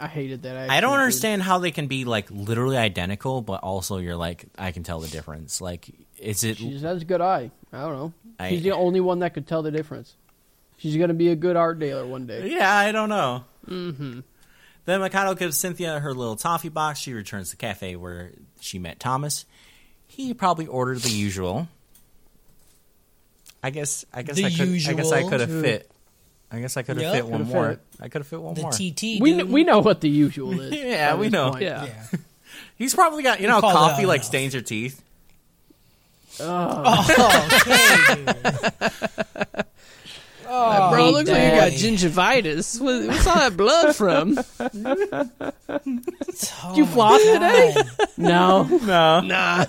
I 0.00 0.06
hated 0.06 0.42
that. 0.42 0.56
I 0.56 0.60
actually, 0.64 0.80
don't 0.82 0.98
understand 0.98 1.42
how 1.42 1.58
they 1.58 1.70
can 1.70 1.86
be 1.86 2.04
like 2.04 2.30
literally 2.30 2.76
identical, 2.76 3.42
but 3.42 3.62
also 3.62 3.98
you're 3.98 4.16
like, 4.16 4.46
I 4.58 4.72
can 4.72 4.82
tell 4.82 5.00
the 5.00 5.08
difference. 5.08 5.60
Like, 5.60 5.88
is 6.18 6.44
it? 6.44 6.58
She 6.58 6.70
just 6.70 6.84
has 6.84 7.02
a 7.02 7.04
good 7.04 7.20
eye. 7.20 7.50
I 7.72 7.80
don't 7.82 7.92
know. 7.96 8.12
I- 8.38 8.50
She's 8.50 8.62
the 8.62 8.72
only 8.72 9.00
one 9.00 9.18
that 9.20 9.34
could 9.34 9.46
tell 9.46 9.62
the 9.62 9.70
difference. 9.70 10.14
She's 10.78 10.96
gonna 10.96 11.14
be 11.14 11.28
a 11.30 11.36
good 11.36 11.56
art 11.56 11.78
dealer 11.80 12.06
one 12.06 12.26
day. 12.26 12.50
Yeah, 12.54 12.72
I 12.72 12.92
don't 12.92 13.08
know. 13.08 13.44
Mm-hmm. 13.68 14.20
Then 14.84 15.00
Makoto 15.00 15.36
gives 15.38 15.56
Cynthia 15.58 15.98
her 15.98 16.14
little 16.14 16.36
toffee 16.36 16.68
box. 16.70 17.00
She 17.00 17.12
returns 17.12 17.50
to 17.50 17.56
the 17.56 17.60
cafe 17.60 17.96
where 17.96 18.30
she 18.60 18.78
met 18.78 18.98
Thomas. 19.00 19.44
He 20.06 20.32
probably 20.34 20.66
ordered 20.66 20.98
the 21.00 21.10
usual. 21.10 21.68
I 23.62 23.70
guess. 23.70 24.04
I 24.14 24.22
guess 24.22 24.36
The 24.36 24.46
I 24.46 24.50
could. 24.50 24.68
I 24.68 24.92
guess 24.94 25.12
I 25.12 25.28
could 25.28 25.40
have 25.40 25.50
fit. 25.50 25.90
I 26.50 26.60
guess 26.60 26.76
I 26.76 26.82
could 26.82 26.96
have 26.96 27.02
Yep. 27.02 27.14
fit 27.14 27.24
one 27.26 27.32
Could've 27.40 27.54
more. 27.54 27.68
fit. 27.70 27.80
I 28.00 28.08
could 28.08 28.20
have 28.20 28.26
fit 28.26 28.36
one 28.40 28.46
more. 28.46 28.54
The 28.54 28.62
more. 28.62 28.72
TT. 28.72 29.02
We 29.20 29.30
dude. 29.30 29.36
kn- 29.40 29.52
we 29.52 29.64
know 29.64 29.80
what 29.80 30.00
the 30.00 30.08
usual 30.08 30.58
is. 30.60 30.72
Yeah, 30.72 31.12
by 31.12 31.18
we 31.18 31.26
this 31.26 31.32
know. 31.32 31.50
point. 31.50 31.62
Yeah. 31.62 31.84
Yeah. 31.84 32.18
He's 32.78 32.94
probably 32.94 33.22
got. 33.22 33.40
You 33.40 33.48
know, 33.48 33.54
how 33.54 33.60
called 33.60 33.74
it 33.74 33.76
out 33.76 33.90
coffee 33.90 34.06
like 34.06 34.18
enough. 34.20 34.26
stains 34.26 34.54
your 34.54 34.62
teeth. 34.62 35.02
Oh, 36.40 36.82
oh. 36.86 37.48
okay, 37.66 38.24
dude. 38.24 39.64
Oh, 40.50 40.90
Bro, 40.90 41.08
it 41.08 41.10
looks 41.10 41.28
like 41.30 41.42
you 41.42 41.50
got 41.50 41.70
Daddy. 41.70 41.76
gingivitis. 41.76 42.80
What- 42.80 43.06
What's 43.08 43.26
all 43.26 43.34
that 43.36 43.56
blood 43.56 43.94
from? 43.94 44.38
Oh 46.62 46.74
you 46.74 46.84
my 46.86 46.90
floss 46.92 47.22
today? 47.22 47.74
God. 47.74 48.08
No. 48.16 48.62
No. 48.64 49.20
Nah. 49.20 49.64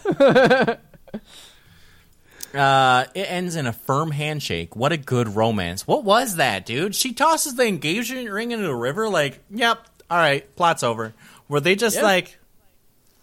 Uh, 2.54 3.06
it 3.14 3.30
ends 3.30 3.56
in 3.56 3.68
a 3.68 3.74
firm 3.74 4.12
handshake. 4.12 4.76
What 4.76 4.92
a 4.92 4.98
good 4.98 5.36
romance. 5.36 5.86
What 5.86 6.04
was 6.04 6.38
that, 6.38 6.66
dude? 6.66 6.96
She 6.96 7.14
tosses 7.14 7.56
the 7.56 7.66
engagement 7.68 8.30
ring 8.30 8.52
into 8.52 8.66
the 8.66 8.76
river. 8.76 9.08
Like, 9.10 9.40
yep, 9.52 9.80
all 10.10 10.18
right, 10.18 10.56
plot's 10.56 10.82
over. 10.84 11.14
Were 11.48 11.60
they 11.60 11.76
just 11.76 11.96
Yep. 11.96 12.04
like, 12.04 12.38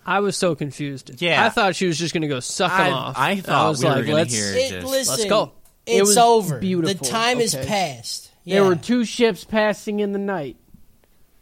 I 0.05 0.21
was 0.21 0.37
so 0.37 0.55
confused. 0.55 1.21
Yeah. 1.21 1.45
I 1.45 1.49
thought 1.49 1.75
she 1.75 1.87
was 1.87 1.99
just 1.99 2.15
going 2.15 2.23
to 2.23 2.29
go 2.29 2.39
suck 2.39 2.71
him 2.73 2.79
I, 2.79 2.91
off. 2.93 3.15
I 3.19 3.37
thought 3.41 3.67
I 3.67 3.69
was 3.69 3.83
we 3.83 3.89
like, 3.89 3.97
were 3.99 4.03
gonna 4.05 4.15
let's. 4.19 4.35
hear 4.35 4.55
It, 4.55 4.71
just. 4.71 4.87
listen, 4.87 5.29
go. 5.29 5.53
It 5.85 5.99
It's 5.99 6.09
was 6.09 6.17
over. 6.19 6.59
beautiful, 6.61 6.95
The 7.05 7.11
time 7.11 7.41
is 7.41 7.55
okay. 7.57 7.67
past. 7.67 8.31
There 8.45 8.65
were 8.65 8.77
two 8.77 9.05
ships 9.05 9.43
passing 9.43 9.99
in 9.99 10.13
the 10.13 10.19
night. 10.21 10.57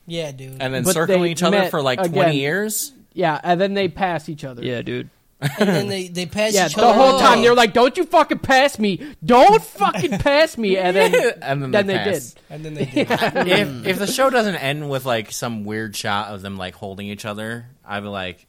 Yeah, 0.07 0.33
dude. 0.33 0.61
and 0.63 0.73
then 0.73 0.85
but 0.85 0.95
circling 0.95 1.31
each 1.31 1.43
other 1.43 1.69
for 1.69 1.83
like 1.83 1.99
again. 1.99 2.13
20 2.13 2.39
years? 2.39 2.93
Yeah, 3.13 3.39
and 3.43 3.61
then 3.61 3.75
they 3.75 3.89
pass 3.89 4.29
each 4.31 4.45
other. 4.45 4.63
Yeah, 4.65 4.81
dude. 4.83 5.11
And 5.41 5.69
then 5.69 5.89
they 5.89 6.09
they 6.09 6.27
pass 6.27 6.55
Yeah, 6.55 6.67
each 6.67 6.75
the 6.75 6.83
other. 6.85 6.95
whole 6.99 7.19
time 7.19 7.43
they 7.43 7.49
were 7.51 7.55
like, 7.57 7.73
"Don't 7.73 7.97
you 7.97 8.05
fucking 8.05 8.39
pass 8.39 8.79
me! 8.79 9.15
Don't 9.25 9.63
fucking 9.81 10.19
pass 10.19 10.57
me!" 10.57 10.77
And 10.79 10.97
then, 10.97 11.15
And 11.43 11.63
then 11.63 11.71
then 11.71 11.87
they 11.87 11.97
they, 11.99 12.05
did. 12.05 12.13
pass. 12.13 12.35
and 12.51 12.65
then 12.65 12.75
they 12.75 12.85
did. 12.87 13.11
if, 13.11 13.87
if 13.87 13.99
the 13.99 14.07
show 14.07 14.31
doesn't 14.31 14.55
end 14.57 14.89
with 14.89 15.05
like 15.05 15.33
some 15.33 15.65
weird 15.65 15.95
shot 15.97 16.29
of 16.29 16.41
them 16.43 16.57
like 16.57 16.75
holding 16.75 17.07
each 17.09 17.25
other, 17.25 17.67
I'd 17.85 18.01
be 18.01 18.09
like, 18.09 18.47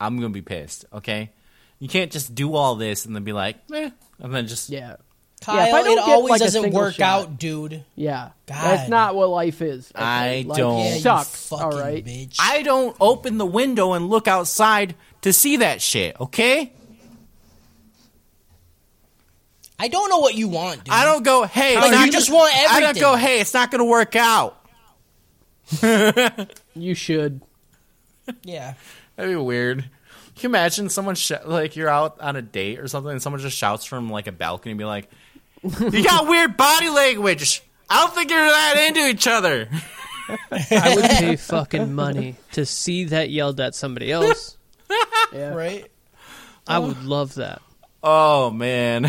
I'm 0.00 0.16
gonna 0.16 0.30
be 0.30 0.42
pissed. 0.42 0.84
Okay, 0.92 1.30
you 1.78 1.88
can't 1.88 2.10
just 2.12 2.34
do 2.34 2.54
all 2.54 2.76
this 2.76 3.04
and 3.04 3.14
then 3.14 3.24
be 3.24 3.32
like, 3.32 3.56
eh, 3.74 3.90
and 4.20 4.34
then 4.34 4.46
just 4.46 4.70
Yeah, 4.70 4.96
Kyle, 5.42 5.56
Yeah, 5.56 5.66
if 5.68 5.74
I 5.74 5.82
don't 5.82 5.98
it 5.98 6.04
always 6.04 6.30
like, 6.30 6.40
a 6.40 6.44
doesn't 6.44 6.70
work 6.72 6.94
shot- 6.94 7.22
out, 7.24 7.38
dude. 7.38 7.84
yeah. 7.96 8.30
God. 8.46 8.56
That's 8.64 8.88
not 8.88 9.14
what 9.16 9.28
life 9.28 9.60
is. 9.60 9.90
I 9.94 10.44
Life 10.46 10.56
don't- 10.58 10.78
Yeah, 10.78 10.96
sucks. 10.98 11.50
you 11.50 11.56
all 11.58 11.62
fucking 11.72 11.78
right. 11.80 12.04
bitch. 12.04 12.36
I 12.40 12.62
don't 12.62 12.96
open 13.00 13.38
the 13.38 13.46
window 13.46 13.92
and 13.94 14.08
look 14.08 14.28
outside 14.28 14.94
to 15.22 15.32
see 15.32 15.56
that 15.58 15.80
shit. 15.82 16.20
Okay, 16.20 16.72
I 19.78 19.88
don't 19.88 20.08
know 20.10 20.18
what 20.18 20.34
you 20.34 20.48
want, 20.48 20.84
dude. 20.84 20.94
I 20.94 21.04
don't 21.04 21.24
go, 21.24 21.44
hey, 21.44 21.76
Like, 21.76 22.06
you 22.06 22.12
just 22.12 22.28
gonna- 22.28 22.38
want 22.38 22.54
I 22.70 22.80
don't 22.80 22.98
go, 22.98 23.16
hey, 23.16 23.40
it's 23.40 23.52
not 23.54 23.70
gonna 23.70 23.84
work 23.84 24.14
out. 24.16 24.58
You 26.74 26.94
should. 26.94 27.42
Yeah. 28.44 28.74
That'd 29.16 29.30
be 29.30 29.36
weird. 29.36 29.80
Can 29.80 29.90
you 30.40 30.48
imagine 30.48 30.88
someone 30.88 31.14
sh- 31.16 31.32
like 31.44 31.76
you're 31.76 31.88
out 31.90 32.18
on 32.20 32.34
a 32.34 32.40
date 32.40 32.78
or 32.78 32.88
something 32.88 33.12
and 33.12 33.20
someone 33.22 33.42
just 33.42 33.56
shouts 33.58 33.84
from 33.84 34.08
like 34.08 34.26
a 34.26 34.32
balcony 34.32 34.70
and 34.72 34.78
be 34.78 34.86
like, 34.86 35.10
"You 35.62 36.02
got 36.04 36.26
weird 36.26 36.56
body 36.56 36.88
language. 36.88 37.62
I 37.90 38.00
don't 38.00 38.14
think 38.14 38.30
you're 38.30 38.40
that 38.40 38.86
into 38.88 39.06
each 39.06 39.26
other." 39.26 39.68
I 40.50 40.94
would 40.94 41.04
pay 41.10 41.36
fucking 41.36 41.92
money 41.94 42.36
to 42.52 42.64
see 42.64 43.04
that 43.04 43.28
yelled 43.28 43.60
at 43.60 43.74
somebody 43.74 44.10
else. 44.10 44.56
Yeah. 45.32 45.54
Right. 45.54 45.90
I 46.66 46.78
would 46.78 47.04
love 47.04 47.36
that. 47.36 47.62
Oh 48.02 48.50
man. 48.50 49.06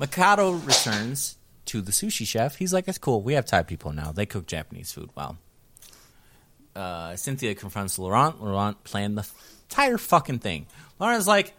Makoto 0.00 0.66
returns 0.66 1.36
to 1.66 1.80
the 1.80 1.92
sushi 1.92 2.26
chef. 2.26 2.56
He's 2.56 2.72
like, 2.72 2.88
"It's 2.88 2.98
cool. 2.98 3.22
We 3.22 3.34
have 3.34 3.44
Thai 3.46 3.62
people 3.62 3.92
now. 3.92 4.12
They 4.12 4.26
cook 4.26 4.46
Japanese 4.46 4.92
food 4.92 5.10
well." 5.14 5.36
Uh, 6.74 7.16
Cynthia 7.16 7.54
confronts 7.54 7.98
Laurent. 7.98 8.42
Laurent 8.42 8.82
planned 8.84 9.18
the 9.18 9.28
entire 9.68 9.98
fucking 9.98 10.38
thing. 10.38 10.66
Laurent's 10.98 11.26
like, 11.26 11.54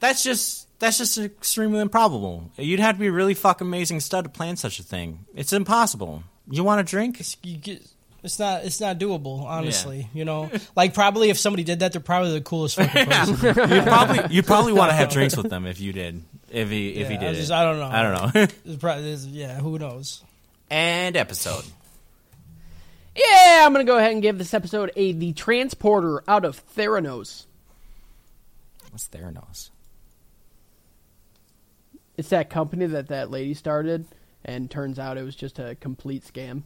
"That's 0.00 0.22
just 0.24 0.66
that's 0.78 0.98
just 0.98 1.16
extremely 1.18 1.80
improbable. 1.80 2.50
You'd 2.56 2.80
have 2.80 2.96
to 2.96 3.00
be 3.00 3.06
a 3.06 3.12
really 3.12 3.34
fucking 3.34 3.66
amazing 3.66 4.00
stud 4.00 4.24
to 4.24 4.30
plan 4.30 4.56
such 4.56 4.78
a 4.78 4.82
thing. 4.82 5.24
It's 5.34 5.52
impossible. 5.52 6.22
You 6.50 6.64
want 6.64 6.80
a 6.80 6.84
drink? 6.84 7.22
You 7.42 7.56
get, 7.56 7.82
it's 8.26 8.38
not. 8.38 8.64
It's 8.64 8.80
not 8.80 8.98
doable. 8.98 9.42
Honestly, 9.44 10.08
you 10.12 10.24
know, 10.26 10.50
like 10.76 10.92
probably 10.94 11.30
if 11.30 11.38
somebody 11.38 11.64
did 11.64 11.78
that, 11.80 11.92
they're 11.92 12.00
probably 12.02 12.32
the 12.32 12.40
coolest 12.42 12.76
fucking 12.78 13.06
person. 13.06 13.36
You'd 13.70 13.84
probably 13.84 14.34
you'd 14.34 14.46
probably 14.46 14.72
want 14.74 14.90
to 14.90 14.94
have 14.96 15.08
drinks 15.08 15.36
with 15.36 15.48
them 15.48 15.66
if 15.66 15.80
you 15.80 15.92
did. 15.92 16.22
If 16.50 16.68
he 16.70 16.90
if 16.90 17.08
he 17.08 17.14
Yeah, 17.14 17.20
did 17.32 17.36
I 17.36 17.38
it. 17.40 17.50
I 17.50 17.64
don't 17.64 17.78
know. 17.78 17.86
I 17.86 18.02
don't 18.02 18.34
know. 18.34 18.40
It's 18.66 18.76
probably, 18.76 19.04
it's- 19.12 19.24
yeah, 19.26 19.58
who 19.58 19.78
knows? 19.78 20.22
and 20.68 21.16
episode. 21.16 21.64
Yeah, 23.16 23.62
I'm 23.64 23.72
gonna 23.72 23.84
go 23.84 23.96
ahead 23.98 24.12
and 24.12 24.20
give 24.20 24.36
this 24.38 24.52
episode 24.52 24.90
a 24.96 25.12
the 25.12 25.32
transporter 25.32 26.22
out 26.28 26.44
of 26.44 26.60
Theranos. 26.74 27.46
What's 28.90 29.08
Theranos? 29.08 29.70
It's 32.16 32.30
that 32.30 32.50
company 32.50 32.86
that 32.86 33.08
that 33.08 33.30
lady 33.30 33.54
started, 33.54 34.06
and 34.44 34.70
turns 34.70 34.98
out 34.98 35.18
it 35.18 35.22
was 35.22 35.36
just 35.36 35.58
a 35.58 35.74
complete 35.76 36.24
scam. 36.24 36.62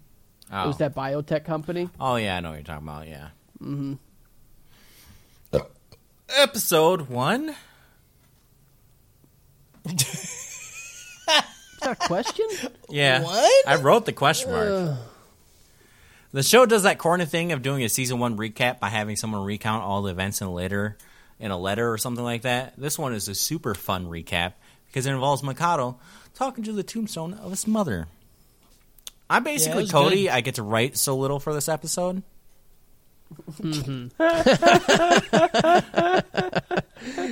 Oh. 0.53 0.65
It 0.65 0.67
was 0.67 0.79
that 0.79 0.95
biotech 0.95 1.45
company. 1.45 1.89
oh 2.01 2.17
yeah, 2.17 2.37
I 2.37 2.41
know 2.41 2.51
what 2.51 2.57
you're 2.57 2.65
talking 2.65 2.89
about. 2.89 3.07
Yeah. 3.09 3.29
Mm-hmm. 3.63 3.95
Episode 6.37 7.09
one. 7.09 7.55
Is 9.85 11.27
that 11.83 11.93
a 11.93 11.95
question? 11.97 12.47
Yeah. 12.91 13.23
What? 13.23 13.69
I 13.69 13.77
wrote 13.77 14.05
the 14.05 14.13
question 14.13 14.51
mark. 14.51 14.99
The 16.33 16.43
show 16.43 16.67
does 16.67 16.83
that 16.83 16.99
corny 16.99 17.25
thing 17.25 17.53
of 17.53 17.63
doing 17.63 17.83
a 17.85 17.89
season 17.89 18.19
one 18.19 18.37
recap 18.37 18.81
by 18.81 18.89
having 18.89 19.15
someone 19.17 19.45
recount 19.45 19.85
all 19.85 20.03
the 20.03 20.11
events 20.11 20.41
in 20.41 20.47
a 20.49 20.53
letter, 20.53 20.97
in 21.39 21.51
a 21.53 21.59
letter 21.59 21.91
or 21.93 21.97
something 21.99 22.25
like 22.25 22.43
that. 22.43 22.75
This 22.77 22.99
one 22.99 23.15
is 23.15 23.29
a 23.29 23.35
super 23.35 23.75
fun 23.77 24.07
recap 24.07 24.55
because 24.87 25.07
it 25.07 25.13
involves 25.13 25.43
Makoto 25.43 25.97
talking 26.35 26.65
to 26.65 26.73
the 26.73 26.83
tombstone 26.83 27.35
of 27.35 27.51
his 27.51 27.67
mother. 27.67 28.07
I'm 29.31 29.45
basically 29.45 29.83
was 29.83 29.93
Cody. 29.93 30.25
good. 30.25 30.31
I 30.31 30.41
get 30.41 30.57
to 30.57 30.63
write 30.63 30.97
so 30.97 31.17
little 31.17 31.39
for 31.39 31.55
this 31.55 31.69
episode. 31.69 32.23
Mm-hmm. 33.63 34.09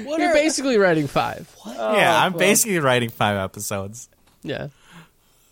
What 0.05 0.21
You're 0.21 0.31
are, 0.31 0.35
basically 0.35 0.79
writing 0.79 1.07
five. 1.07 1.55
yeah, 1.67 2.25
I'm 2.25 2.35
oh, 2.35 2.39
basically 2.39 2.79
writing 2.79 3.11
five 3.11 3.37
episodes. 3.37 4.09
Yeah. 4.43 4.69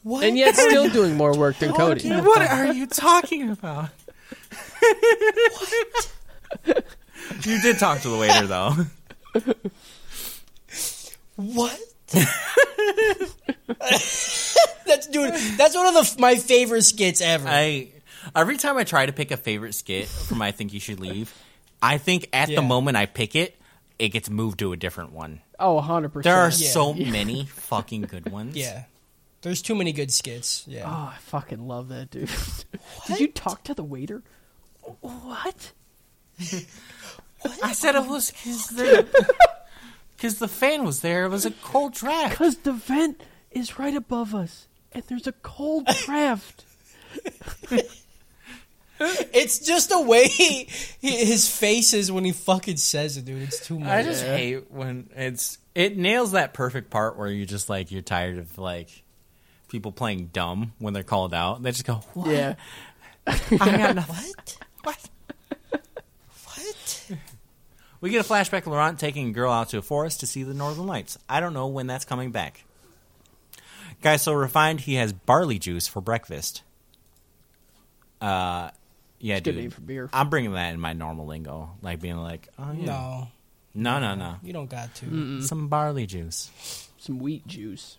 what? 0.02 0.24
And 0.24 0.38
yet 0.38 0.56
still 0.56 0.88
doing 0.88 1.16
more 1.16 1.36
work 1.36 1.58
than 1.58 1.74
Cody. 1.74 2.08
What 2.08 2.40
are 2.40 2.72
you 2.72 2.86
talking 2.86 3.50
about? 3.50 3.90
What? 5.50 6.84
You 7.44 7.60
did 7.60 7.78
talk 7.78 8.00
to 8.00 8.08
the 8.08 8.16
waiter 8.16 8.46
though. 8.46 8.72
What? 11.36 11.78
that's 14.86 15.06
dude. 15.06 15.34
That's 15.56 15.74
one 15.74 15.86
of 15.86 15.94
the 15.94 16.16
my 16.20 16.36
favorite 16.36 16.82
skits 16.82 17.20
ever. 17.20 17.48
I 17.48 17.88
every 18.34 18.56
time 18.56 18.76
I 18.76 18.84
try 18.84 19.06
to 19.06 19.12
pick 19.12 19.30
a 19.30 19.36
favorite 19.36 19.74
skit 19.74 20.06
from 20.08 20.42
I 20.42 20.50
think 20.52 20.72
you 20.72 20.80
should 20.80 21.00
leave, 21.00 21.34
I 21.82 21.98
think 21.98 22.28
at 22.32 22.48
Yeah. 22.48 22.56
the 22.56 22.62
moment 22.62 22.96
I 22.96 23.06
pick 23.06 23.34
it, 23.36 23.56
it 23.98 24.08
gets 24.10 24.28
moved 24.30 24.58
to 24.60 24.72
a 24.72 24.76
different 24.76 25.12
one. 25.12 25.40
Oh, 25.58 25.80
100%. 25.80 26.22
There 26.22 26.36
are 26.36 26.50
Yeah. 26.50 26.68
so 26.70 26.92
many 26.94 27.46
fucking 27.46 28.02
good 28.02 28.30
ones. 28.30 28.56
Yeah. 28.56 28.84
There's 29.42 29.62
too 29.62 29.74
many 29.74 29.92
good 29.92 30.12
skits. 30.12 30.64
Yeah. 30.66 30.84
Oh, 30.86 31.12
I 31.14 31.18
fucking 31.20 31.66
love 31.66 31.88
that, 31.88 32.10
dude. 32.10 32.30
Did 33.06 33.20
you 33.20 33.28
talk 33.28 33.62
to 33.64 33.74
the 33.74 33.84
waiter? 33.84 34.22
What? 35.00 35.72
what? 36.40 37.58
I 37.62 37.72
said 37.72 37.94
it 37.94 38.06
was 38.06 38.30
because 38.32 38.66
the, 38.68 39.06
'cause 40.18 40.38
the 40.38 40.48
fan 40.48 40.84
was 40.84 41.00
there. 41.00 41.24
It 41.24 41.28
was 41.28 41.46
a 41.46 41.50
cold 41.50 41.94
draft. 41.94 42.30
Because 42.30 42.56
the 42.58 42.72
vent 42.72 43.20
is 43.56 43.78
right 43.78 43.94
above 43.94 44.34
us, 44.34 44.68
and 44.92 45.02
there's 45.04 45.26
a 45.26 45.32
cold 45.32 45.86
draft. 46.04 46.64
It's 48.98 49.58
just 49.58 49.88
the 49.88 50.00
way 50.00 50.28
he, 50.28 50.68
his 51.00 51.48
face 51.48 51.92
is 51.92 52.10
when 52.12 52.24
he 52.24 52.32
fucking 52.32 52.76
says 52.76 53.16
it, 53.16 53.24
dude. 53.24 53.42
It's 53.42 53.66
too 53.66 53.78
much. 53.78 53.88
I 53.88 54.02
just 54.02 54.24
hate 54.24 54.70
when 54.70 55.10
it's 55.14 55.58
it 55.74 55.96
nails 55.96 56.32
that 56.32 56.54
perfect 56.54 56.90
part 56.90 57.18
where 57.18 57.28
you're 57.28 57.46
just 57.46 57.68
like 57.68 57.90
you're 57.90 58.02
tired 58.02 58.38
of 58.38 58.56
like 58.58 58.88
people 59.68 59.92
playing 59.92 60.30
dumb 60.32 60.72
when 60.78 60.94
they're 60.94 61.02
called 61.02 61.34
out. 61.34 61.62
They 61.62 61.72
just 61.72 61.84
go, 61.84 61.96
"What? 62.14 62.30
Yeah. 62.30 62.54
I 63.26 63.36
got 63.48 63.96
nothing." 63.96 64.32
what? 64.34 64.58
What? 64.82 65.80
What? 66.44 67.18
We 68.00 68.10
get 68.10 68.24
a 68.24 68.28
flashback 68.28 68.60
of 68.60 68.68
Laurent 68.68 68.98
taking 68.98 69.28
a 69.28 69.32
girl 69.32 69.52
out 69.52 69.70
to 69.70 69.78
a 69.78 69.82
forest 69.82 70.20
to 70.20 70.26
see 70.26 70.42
the 70.42 70.54
northern 70.54 70.86
lights. 70.86 71.18
I 71.28 71.40
don't 71.40 71.54
know 71.54 71.66
when 71.66 71.86
that's 71.86 72.04
coming 72.04 72.30
back. 72.30 72.65
Guy's 74.02 74.22
so 74.22 74.32
refined 74.34 74.80
he 74.80 74.94
has 74.94 75.12
barley 75.12 75.58
juice 75.58 75.86
for 75.86 76.00
breakfast. 76.00 76.62
Uh, 78.20 78.70
yeah, 79.18 79.36
good 79.40 79.52
dude. 79.52 79.56
name 79.56 79.70
for 79.70 79.80
beer. 79.80 80.08
I'm 80.12 80.28
bringing 80.30 80.52
that 80.52 80.72
in 80.74 80.80
my 80.80 80.92
normal 80.92 81.26
lingo, 81.26 81.70
like 81.82 82.00
being 82.00 82.16
like, 82.18 82.48
oh 82.58 82.72
yeah, 82.72 82.84
No, 82.84 83.28
no, 83.74 83.98
no, 84.00 84.14
no, 84.14 84.36
you 84.42 84.52
don't 84.52 84.70
got 84.70 84.94
to. 84.96 85.42
some 85.42 85.68
barley 85.68 86.06
juice. 86.06 86.50
Some 86.98 87.18
wheat 87.18 87.46
juice. 87.46 87.98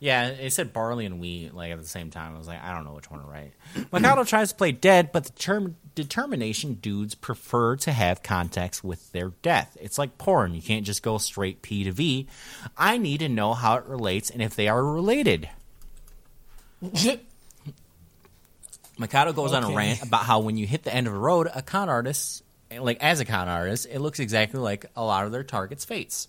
Yeah, 0.00 0.28
it 0.28 0.52
said 0.52 0.72
barley 0.72 1.06
and 1.06 1.18
wheat 1.20 1.54
like 1.54 1.72
at 1.72 1.80
the 1.80 1.86
same 1.86 2.10
time. 2.10 2.34
I 2.34 2.38
was 2.38 2.46
like, 2.46 2.62
I 2.62 2.74
don't 2.74 2.84
know 2.84 2.92
which 2.92 3.10
one 3.10 3.20
to 3.20 3.26
write. 3.26 3.52
Makoto 3.90 4.26
tries 4.28 4.50
to 4.50 4.54
play 4.56 4.72
dead, 4.72 5.12
but 5.12 5.24
the 5.24 5.32
term 5.32 5.76
determination 5.94 6.74
dudes 6.74 7.14
prefer 7.14 7.76
to 7.76 7.92
have 7.92 8.22
context 8.22 8.82
with 8.84 9.10
their 9.12 9.30
death. 9.42 9.76
It's 9.80 9.96
like 9.96 10.18
porn. 10.18 10.54
You 10.54 10.62
can't 10.62 10.84
just 10.84 11.02
go 11.02 11.18
straight 11.18 11.62
P 11.62 11.84
to 11.84 11.92
V. 11.92 12.26
I 12.76 12.98
need 12.98 13.20
to 13.20 13.28
know 13.28 13.54
how 13.54 13.76
it 13.76 13.86
relates 13.86 14.30
and 14.30 14.42
if 14.42 14.56
they 14.56 14.68
are 14.68 14.84
related. 14.84 15.48
Makoto 18.98 19.34
goes 19.34 19.52
on 19.52 19.64
a 19.64 19.70
rant 19.74 20.02
about 20.02 20.24
how 20.24 20.40
when 20.40 20.56
you 20.56 20.66
hit 20.66 20.84
the 20.84 20.94
end 20.94 21.06
of 21.06 21.14
a 21.14 21.18
road, 21.18 21.48
a 21.52 21.62
con 21.62 21.88
artist, 21.88 22.44
like 22.76 23.02
as 23.02 23.20
a 23.20 23.24
con 23.24 23.48
artist, 23.48 23.86
it 23.90 24.00
looks 24.00 24.20
exactly 24.20 24.60
like 24.60 24.86
a 24.94 25.02
lot 25.02 25.24
of 25.24 25.32
their 25.32 25.44
targets' 25.44 25.84
fates. 25.84 26.28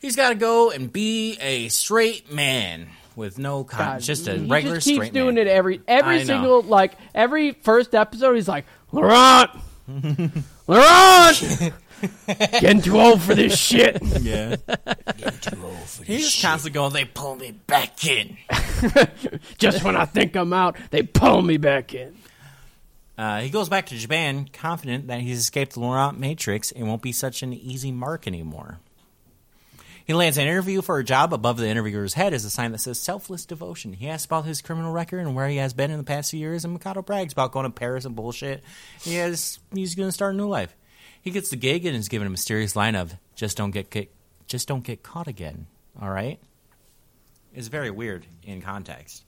He's 0.00 0.16
got 0.16 0.28
to 0.30 0.34
go 0.36 0.70
and 0.70 0.92
be 0.92 1.36
a 1.40 1.68
straight 1.68 2.32
man 2.32 2.88
with 3.16 3.38
no 3.38 3.64
con, 3.64 3.78
God, 3.78 4.00
just 4.00 4.28
a 4.28 4.34
he 4.36 4.46
regular 4.46 4.76
just 4.76 4.86
keeps 4.86 4.96
straight 5.06 5.12
doing 5.12 5.34
man. 5.34 5.46
it 5.46 5.50
every 5.50 5.80
every 5.88 6.16
I 6.16 6.18
know. 6.18 6.24
single 6.24 6.62
like 6.62 6.92
every 7.14 7.52
first 7.52 7.94
episode. 7.94 8.34
He's 8.34 8.46
like, 8.48 8.64
Laurent, 8.92 9.50
Laurent, 10.68 11.72
getting 12.26 12.80
too 12.80 13.00
old 13.00 13.20
for 13.20 13.34
this 13.34 13.58
shit. 13.58 13.98
Yeah, 14.20 14.56
Getting 15.16 15.40
too 15.40 15.64
old 15.64 15.76
for 15.78 15.82
this 15.82 15.96
shit. 15.96 16.06
he's 16.06 16.30
just 16.30 16.42
constantly 16.42 16.74
going. 16.74 16.92
They 16.92 17.04
pull 17.04 17.34
me 17.36 17.50
back 17.50 18.06
in. 18.06 18.36
Just 19.58 19.82
when 19.82 19.96
I 19.96 20.04
think 20.04 20.36
I'm 20.36 20.52
out, 20.52 20.76
they 20.90 21.02
pull 21.02 21.42
me 21.42 21.56
back 21.56 21.92
in. 21.94 22.14
Uh, 23.18 23.40
he 23.40 23.50
goes 23.50 23.68
back 23.68 23.86
to 23.86 23.96
Japan, 23.96 24.48
confident 24.52 25.08
that 25.08 25.20
he's 25.20 25.40
escaped 25.40 25.72
the 25.72 25.80
Laurent 25.80 26.20
Matrix 26.20 26.70
and 26.70 26.86
won't 26.86 27.02
be 27.02 27.10
such 27.10 27.42
an 27.42 27.52
easy 27.52 27.90
mark 27.90 28.28
anymore. 28.28 28.78
He 30.08 30.14
lands 30.14 30.38
an 30.38 30.48
interview 30.48 30.80
for 30.80 30.98
a 30.98 31.04
job 31.04 31.34
above 31.34 31.58
the 31.58 31.68
interviewer's 31.68 32.14
head 32.14 32.32
is 32.32 32.42
a 32.46 32.48
sign 32.48 32.72
that 32.72 32.78
says 32.78 32.98
selfless 32.98 33.44
devotion. 33.44 33.92
He 33.92 34.08
asks 34.08 34.24
about 34.24 34.46
his 34.46 34.62
criminal 34.62 34.90
record 34.90 35.18
and 35.18 35.34
where 35.34 35.48
he 35.48 35.58
has 35.58 35.74
been 35.74 35.90
in 35.90 35.98
the 35.98 36.02
past 36.02 36.30
few 36.30 36.40
years, 36.40 36.64
and 36.64 36.80
Makoto 36.80 37.04
brags 37.04 37.34
about 37.34 37.52
going 37.52 37.64
to 37.64 37.70
Paris 37.70 38.06
and 38.06 38.16
bullshit. 38.16 38.64
He 39.02 39.16
has, 39.16 39.58
he's 39.70 39.94
going 39.94 40.08
to 40.08 40.12
start 40.12 40.32
a 40.32 40.36
new 40.38 40.48
life. 40.48 40.74
He 41.20 41.30
gets 41.30 41.50
the 41.50 41.56
gig 41.56 41.84
and 41.84 41.94
is 41.94 42.08
given 42.08 42.26
a 42.26 42.30
mysterious 42.30 42.74
line 42.74 42.94
of 42.94 43.16
"Just 43.34 43.58
don't 43.58 43.70
get, 43.70 43.90
get 43.90 44.10
just 44.46 44.66
don't 44.66 44.82
get 44.82 45.02
caught 45.02 45.28
again." 45.28 45.66
All 46.00 46.08
right, 46.08 46.40
it's 47.54 47.68
very 47.68 47.90
weird 47.90 48.24
in 48.42 48.62
context. 48.62 49.24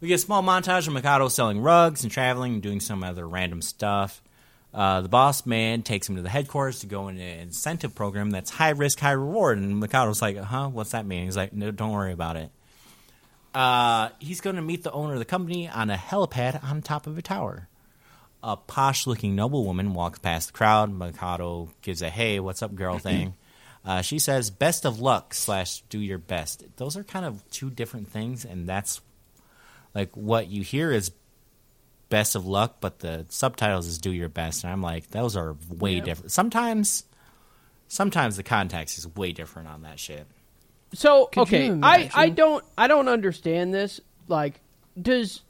We 0.00 0.08
get 0.08 0.14
a 0.14 0.18
small 0.18 0.42
montage 0.42 0.88
of 0.88 0.92
Makoto 0.92 1.30
selling 1.30 1.60
rugs 1.60 2.02
and 2.02 2.10
traveling 2.10 2.54
and 2.54 2.62
doing 2.62 2.80
some 2.80 3.04
other 3.04 3.28
random 3.28 3.62
stuff. 3.62 4.20
Uh, 4.72 5.00
the 5.00 5.08
boss 5.08 5.46
man 5.46 5.82
takes 5.82 6.08
him 6.08 6.16
to 6.16 6.22
the 6.22 6.28
headquarters 6.28 6.80
to 6.80 6.86
go 6.86 7.08
in 7.08 7.18
an 7.18 7.40
incentive 7.40 7.94
program 7.94 8.30
that's 8.30 8.50
high 8.50 8.70
risk, 8.70 9.00
high 9.00 9.12
reward. 9.12 9.58
And 9.58 9.82
Makoto's 9.82 10.22
like, 10.22 10.36
huh, 10.36 10.68
what's 10.68 10.92
that 10.92 11.06
mean? 11.06 11.24
He's 11.24 11.36
like, 11.36 11.52
no, 11.52 11.70
don't 11.70 11.92
worry 11.92 12.12
about 12.12 12.36
it. 12.36 12.50
Uh, 13.52 14.10
he's 14.20 14.40
going 14.40 14.56
to 14.56 14.62
meet 14.62 14.84
the 14.84 14.92
owner 14.92 15.14
of 15.14 15.18
the 15.18 15.24
company 15.24 15.68
on 15.68 15.90
a 15.90 15.96
helipad 15.96 16.62
on 16.62 16.82
top 16.82 17.08
of 17.08 17.18
a 17.18 17.22
tower. 17.22 17.68
A 18.42 18.56
posh 18.56 19.06
looking 19.06 19.34
noblewoman 19.34 19.92
walks 19.92 20.20
past 20.20 20.48
the 20.48 20.52
crowd. 20.52 20.96
Makoto 20.96 21.68
gives 21.82 22.00
a 22.00 22.08
hey, 22.08 22.38
what's 22.38 22.62
up, 22.62 22.74
girl 22.74 22.98
thing. 22.98 23.34
Uh, 23.82 24.02
she 24.02 24.18
says, 24.18 24.50
best 24.50 24.84
of 24.84 25.00
luck 25.00 25.32
slash 25.32 25.80
do 25.88 25.98
your 25.98 26.18
best. 26.18 26.64
Those 26.76 26.98
are 26.98 27.02
kind 27.02 27.24
of 27.24 27.42
two 27.50 27.70
different 27.70 28.08
things, 28.08 28.44
and 28.44 28.68
that's 28.68 29.00
like 29.94 30.14
what 30.14 30.48
you 30.48 30.62
hear 30.62 30.92
is 30.92 31.10
best 32.10 32.34
of 32.34 32.46
luck, 32.46 32.76
but 32.80 32.98
the 32.98 33.24
subtitles 33.30 33.86
is 33.86 33.98
do 33.98 34.10
your 34.10 34.28
best. 34.28 34.64
And 34.64 34.72
I'm 34.72 34.82
like, 34.82 35.10
those 35.10 35.36
are 35.36 35.56
way 35.70 36.00
different. 36.00 36.32
Sometimes, 36.32 37.04
sometimes 37.88 38.36
the 38.36 38.42
context 38.42 38.98
is 38.98 39.06
way 39.08 39.32
different 39.32 39.68
on 39.68 39.82
that 39.82 39.98
shit. 39.98 40.26
So 40.92 41.26
Could 41.26 41.42
okay, 41.42 41.70
I 41.82 42.10
I 42.12 42.28
don't 42.28 42.64
I 42.76 42.88
don't 42.88 43.08
understand 43.08 43.72
this. 43.72 44.00
Like, 44.26 44.60
does 45.00 45.42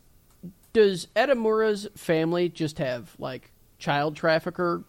does 0.73 1.07
Edamura's 1.17 1.89
family 1.97 2.49
just 2.49 2.79
have 2.79 3.15
like 3.19 3.51
child 3.79 4.17
trafficker 4.17 4.85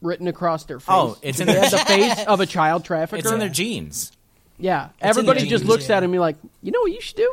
written 0.00 0.26
across 0.26 0.64
their 0.64 0.78
oh, 0.78 0.80
face? 0.80 0.88
Oh, 0.88 1.18
it's 1.22 1.40
in 1.40 1.46
they 1.46 1.52
their- 1.52 1.62
have 1.62 1.70
the 1.70 1.78
face 1.78 2.24
of 2.26 2.40
a 2.40 2.46
child 2.46 2.84
trafficker. 2.84 3.20
It's 3.20 3.30
in 3.30 3.38
their 3.38 3.48
genes. 3.48 4.10
yeah, 4.58 4.86
in 4.86 4.90
their 5.00 5.10
everybody 5.10 5.40
just 5.46 5.62
genes, 5.62 5.68
looks 5.68 5.88
yeah. 5.88 5.98
at 5.98 6.02
him 6.02 6.10
and 6.10 6.14
be 6.14 6.18
like, 6.18 6.36
you 6.62 6.72
know 6.72 6.80
what 6.80 6.92
you 6.92 7.00
should 7.00 7.16
do? 7.16 7.32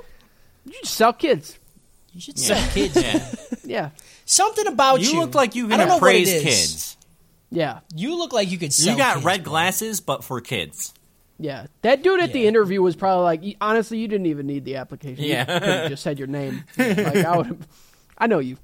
You 0.65 0.73
should 0.73 0.87
sell 0.87 1.13
kids. 1.13 1.57
You 2.13 2.21
should 2.21 2.37
sell 2.39 2.61
kids. 2.71 2.95
Yeah. 3.01 3.29
Yeah, 3.69 3.89
Something 4.25 4.65
about 4.65 4.99
you. 5.01 5.09
You 5.11 5.19
look 5.19 5.35
like 5.35 5.53
you 5.53 5.67
I 5.67 5.69
can 5.69 5.79
don't 5.79 5.87
know 5.89 5.93
what 5.97 6.15
it 6.15 6.23
praise 6.25 6.41
kids. 6.41 6.97
yeah, 7.51 7.81
You 7.95 8.17
look 8.17 8.33
like 8.33 8.49
you 8.49 8.57
could 8.57 8.73
sell 8.73 8.93
You 8.93 8.97
got 8.97 9.13
kids, 9.15 9.25
red 9.25 9.43
bro. 9.43 9.51
glasses, 9.51 9.99
but 10.01 10.23
for 10.23 10.41
kids. 10.41 10.91
yeah. 11.37 11.67
That 11.83 12.01
dude 12.01 12.19
at 12.19 12.33
the 12.33 12.47
interview 12.47 12.81
was 12.81 12.95
probably 12.95 13.23
like, 13.25 13.57
honestly, 13.61 13.99
you 13.99 14.07
didn't 14.07 14.25
even 14.25 14.47
need 14.47 14.65
the 14.65 14.77
application. 14.77 15.23
Yeah. 15.23 15.41
you 15.53 15.59
could 15.59 15.69
have 15.69 15.89
just 15.91 16.01
said 16.01 16.17
your 16.17 16.27
name. 16.27 16.63
like 16.79 16.97
I 16.97 17.37
would. 17.37 17.63
I 18.17 18.25
know 18.25 18.39
you. 18.39 18.57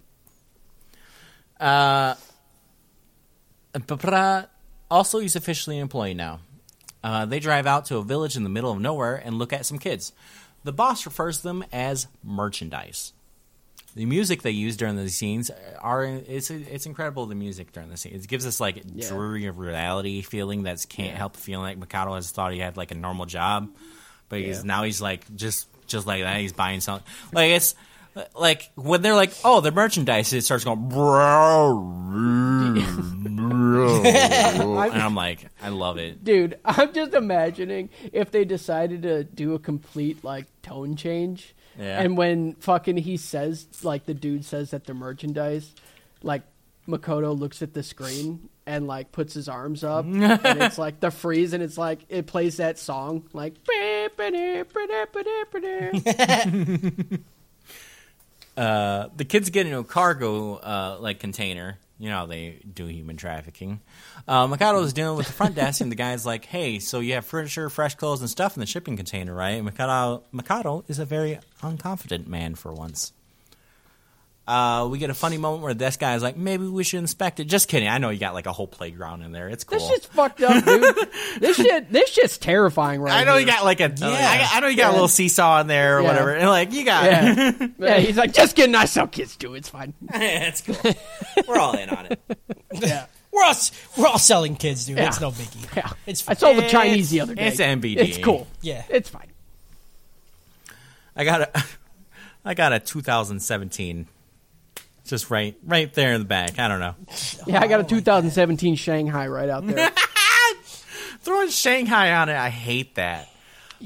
Uh, 1.59 2.15
Papra- 3.75 4.47
also, 4.89 5.19
he's 5.19 5.35
officially 5.35 5.75
an 5.77 5.83
employee 5.83 6.13
now. 6.15 6.39
Uh, 7.03 7.25
they 7.25 7.39
drive 7.39 7.67
out 7.67 7.85
to 7.85 7.97
a 7.97 8.03
village 8.03 8.35
in 8.35 8.43
the 8.43 8.49
middle 8.49 8.71
of 8.71 8.79
nowhere 8.79 9.15
and 9.15 9.37
look 9.37 9.53
at 9.53 9.67
some 9.67 9.77
kids. 9.77 10.13
The 10.63 10.73
boss 10.73 11.05
refers 11.05 11.37
to 11.37 11.43
them 11.43 11.63
as 11.71 12.07
merchandise. 12.23 13.13
The 13.95 14.05
music 14.05 14.41
they 14.41 14.51
use 14.51 14.75
during 14.75 14.97
the 14.97 15.07
scenes 15.09 15.49
are 15.79 16.03
it's 16.03 16.49
it's 16.51 16.85
incredible. 16.85 17.25
The 17.27 17.35
music 17.35 17.71
during 17.71 17.89
the 17.89 17.95
scene 17.97 18.13
it 18.13 18.27
gives 18.27 18.45
us 18.45 18.59
like 18.59 18.83
Yeah. 18.93 19.07
dreary 19.07 19.45
of 19.45 19.57
reality 19.57 20.21
feeling 20.21 20.63
that 20.63 20.85
can't 20.89 21.15
help 21.15 21.37
feeling 21.37 21.63
like 21.63 21.79
Makoto 21.79 22.15
has 22.15 22.29
thought 22.29 22.51
he 22.51 22.59
had 22.59 22.75
like 22.75 22.91
a 22.91 22.95
normal 22.95 23.25
job, 23.25 23.69
but 24.27 24.39
he's 24.39 24.63
now 24.65 24.83
he's 24.83 25.01
like 25.01 25.33
just 25.35 25.67
just 25.87 26.05
like 26.05 26.23
that. 26.23 26.39
He's 26.41 26.51
buying 26.53 26.81
something 26.81 27.07
like 27.31 27.51
it's 27.51 27.73
like 28.35 28.71
when 28.75 29.01
they're 29.01 29.13
like 29.15 29.31
oh 29.43 29.61
the 29.61 29.71
merchandise 29.71 30.31
it 30.33 30.41
starts 30.43 30.63
going 30.65 30.79
and 34.05 35.01
I'm 35.01 35.15
like 35.15 35.47
I 35.61 35.69
love 35.69 35.97
it. 35.97 36.23
Dude, 36.23 36.59
I'm 36.65 36.93
just 36.93 37.13
imagining 37.13 37.89
if 38.13 38.31
they 38.31 38.45
decided 38.45 39.03
to 39.03 39.23
do 39.23 39.53
a 39.53 39.59
complete 39.59 40.23
like 40.23 40.45
tone 40.61 40.95
change. 40.95 41.55
Yeah. 41.79 42.01
And 42.01 42.17
when 42.17 42.53
fucking 42.55 42.97
he 42.97 43.17
says 43.17 43.67
like 43.83 44.05
the 44.05 44.13
dude 44.13 44.45
says 44.45 44.71
that 44.71 44.85
the 44.85 44.93
merchandise, 44.93 45.73
like 46.23 46.43
Makoto 46.87 47.37
looks 47.37 47.61
at 47.61 47.73
the 47.73 47.83
screen 47.83 48.49
and 48.65 48.87
like 48.87 49.11
puts 49.11 49.33
his 49.33 49.47
arms 49.49 49.83
up 49.83 50.05
and 50.05 50.61
it's 50.61 50.77
like 50.77 50.99
the 50.99 51.11
freeze 51.11 51.53
and 51.53 51.61
it's 51.61 51.77
like 51.77 51.99
it 52.09 52.25
plays 52.27 52.57
that 52.57 52.79
song 52.79 53.23
like 53.33 53.53
Uh, 58.57 59.09
the 59.17 59.25
kids 59.25 59.49
get 59.49 59.65
into 59.65 59.79
a 59.79 59.83
cargo 59.83 60.55
uh, 60.55 60.97
like 61.01 61.19
container. 61.19 61.77
You 61.97 62.09
know 62.09 62.27
they 62.27 62.61
do 62.73 62.87
human 62.87 63.15
trafficking. 63.17 63.81
Uh, 64.27 64.47
Makoto 64.47 64.83
is 64.83 64.93
dealing 64.93 65.17
with 65.17 65.27
the 65.27 65.33
front 65.33 65.55
desk, 65.55 65.79
and 65.81 65.91
the 65.91 65.95
guy's 65.95 66.25
like, 66.25 66.45
"Hey, 66.45 66.79
so 66.79 66.99
you 66.99 67.13
have 67.13 67.25
furniture, 67.25 67.69
fresh 67.69 67.95
clothes, 67.95 68.21
and 68.21 68.29
stuff 68.29 68.55
in 68.55 68.59
the 68.59 68.65
shipping 68.65 68.97
container, 68.97 69.33
right?" 69.33 69.51
And 69.51 69.69
Makoto, 69.69 70.23
Makoto 70.33 70.83
is 70.89 70.99
a 70.99 71.05
very 71.05 71.39
unconfident 71.61 72.27
man 72.27 72.55
for 72.55 72.73
once. 72.73 73.13
Uh, 74.47 74.87
we 74.91 74.99
get 74.99 75.09
a 75.09 75.13
funny 75.15 75.39
moment 75.39 75.63
where 75.63 75.73
this 75.73 75.97
guy's 75.97 76.21
like, 76.21 76.37
maybe 76.37 76.67
we 76.67 76.83
should 76.83 76.99
inspect 76.99 77.39
it. 77.39 77.45
Just 77.45 77.67
kidding. 77.67 77.89
I 77.89 77.97
know 77.97 78.11
you 78.11 78.19
got 78.19 78.35
like 78.35 78.45
a 78.45 78.51
whole 78.51 78.67
playground 78.67 79.23
in 79.23 79.31
there. 79.31 79.49
It's 79.49 79.63
cool. 79.63 79.79
This 79.79 79.87
shit's 79.89 80.05
fucked 80.05 80.41
up, 80.43 80.63
dude. 80.63 80.95
this 81.39 81.57
shit, 81.57 81.91
this 81.91 82.11
shit's 82.11 82.37
terrifying 82.37 83.01
right 83.01 83.11
I 83.13 83.23
know 83.23 83.37
you 83.37 83.47
got 83.47 83.63
like 83.65 83.79
a, 83.79 83.85
I, 84.03 84.47
I 84.53 84.59
know 84.59 84.67
you 84.67 84.77
got 84.77 84.89
a 84.89 84.93
little 84.93 85.07
seesaw 85.07 85.61
in 85.61 85.67
there 85.67 85.97
or 85.97 86.01
Yeah. 86.01 86.07
whatever. 86.07 86.35
And 86.35 86.47
like 86.47 86.73
you 86.73 86.85
got, 86.85 87.05
Yeah. 87.05 87.67
yeah, 87.79 87.97
he's 88.01 88.17
like, 88.17 88.33
just 88.33 88.55
kidding. 88.55 88.75
I 88.75 88.85
sell 88.85 89.07
kids 89.07 89.35
too. 89.35 89.55
It's 89.55 89.69
fine. 89.69 89.95
it's 90.13 90.61
cool. 90.61 90.93
We're 91.47 91.57
all 91.57 91.75
in 91.75 91.89
on 91.89 92.05
it. 92.05 92.19
Yeah. 92.71 93.07
We're 93.31 93.43
all 93.43 93.55
we're 93.97 94.07
all 94.07 94.19
selling 94.19 94.55
kids, 94.57 94.85
dude. 94.85 94.97
Yeah. 94.97 95.07
It's 95.07 95.19
no 95.19 95.31
biggie. 95.31 95.75
Yeah, 95.75 95.89
It's 96.05 96.21
fine. 96.21 96.35
I 96.35 96.39
sold 96.39 96.57
the 96.57 96.69
Chinese 96.69 97.09
the 97.09 97.21
other 97.21 97.33
day. 97.33 97.47
it's 97.47 97.59
MBD. 97.59 97.97
It's 97.97 98.17
cool. 98.19 98.45
Yeah. 98.61 98.83
It's 98.89 99.09
fine. 99.09 99.31
I 101.15 101.23
got 101.25 101.41
a, 101.41 101.63
I 102.45 102.53
got 102.53 102.73
a 102.73 102.79
2017. 102.79 104.05
Just 105.05 105.29
right, 105.29 105.55
right 105.63 105.93
there 105.93 106.13
in 106.13 106.21
the 106.21 106.25
back. 106.27 106.57
I 106.59 106.67
don't 106.67 106.79
know. 106.79 106.95
Yeah, 107.47 107.61
I 107.61 107.67
got 107.67 107.79
a 107.79 107.83
2017 107.83 108.75
Shanghai 108.75 109.27
right 109.27 109.49
out 109.49 109.65
there. 109.67 109.91
Throwing 111.21 111.49
Shanghai 111.49 112.13
on 112.13 112.29
it, 112.29 112.35
I 112.35 112.49
hate 112.49 112.95
that. 112.95 113.29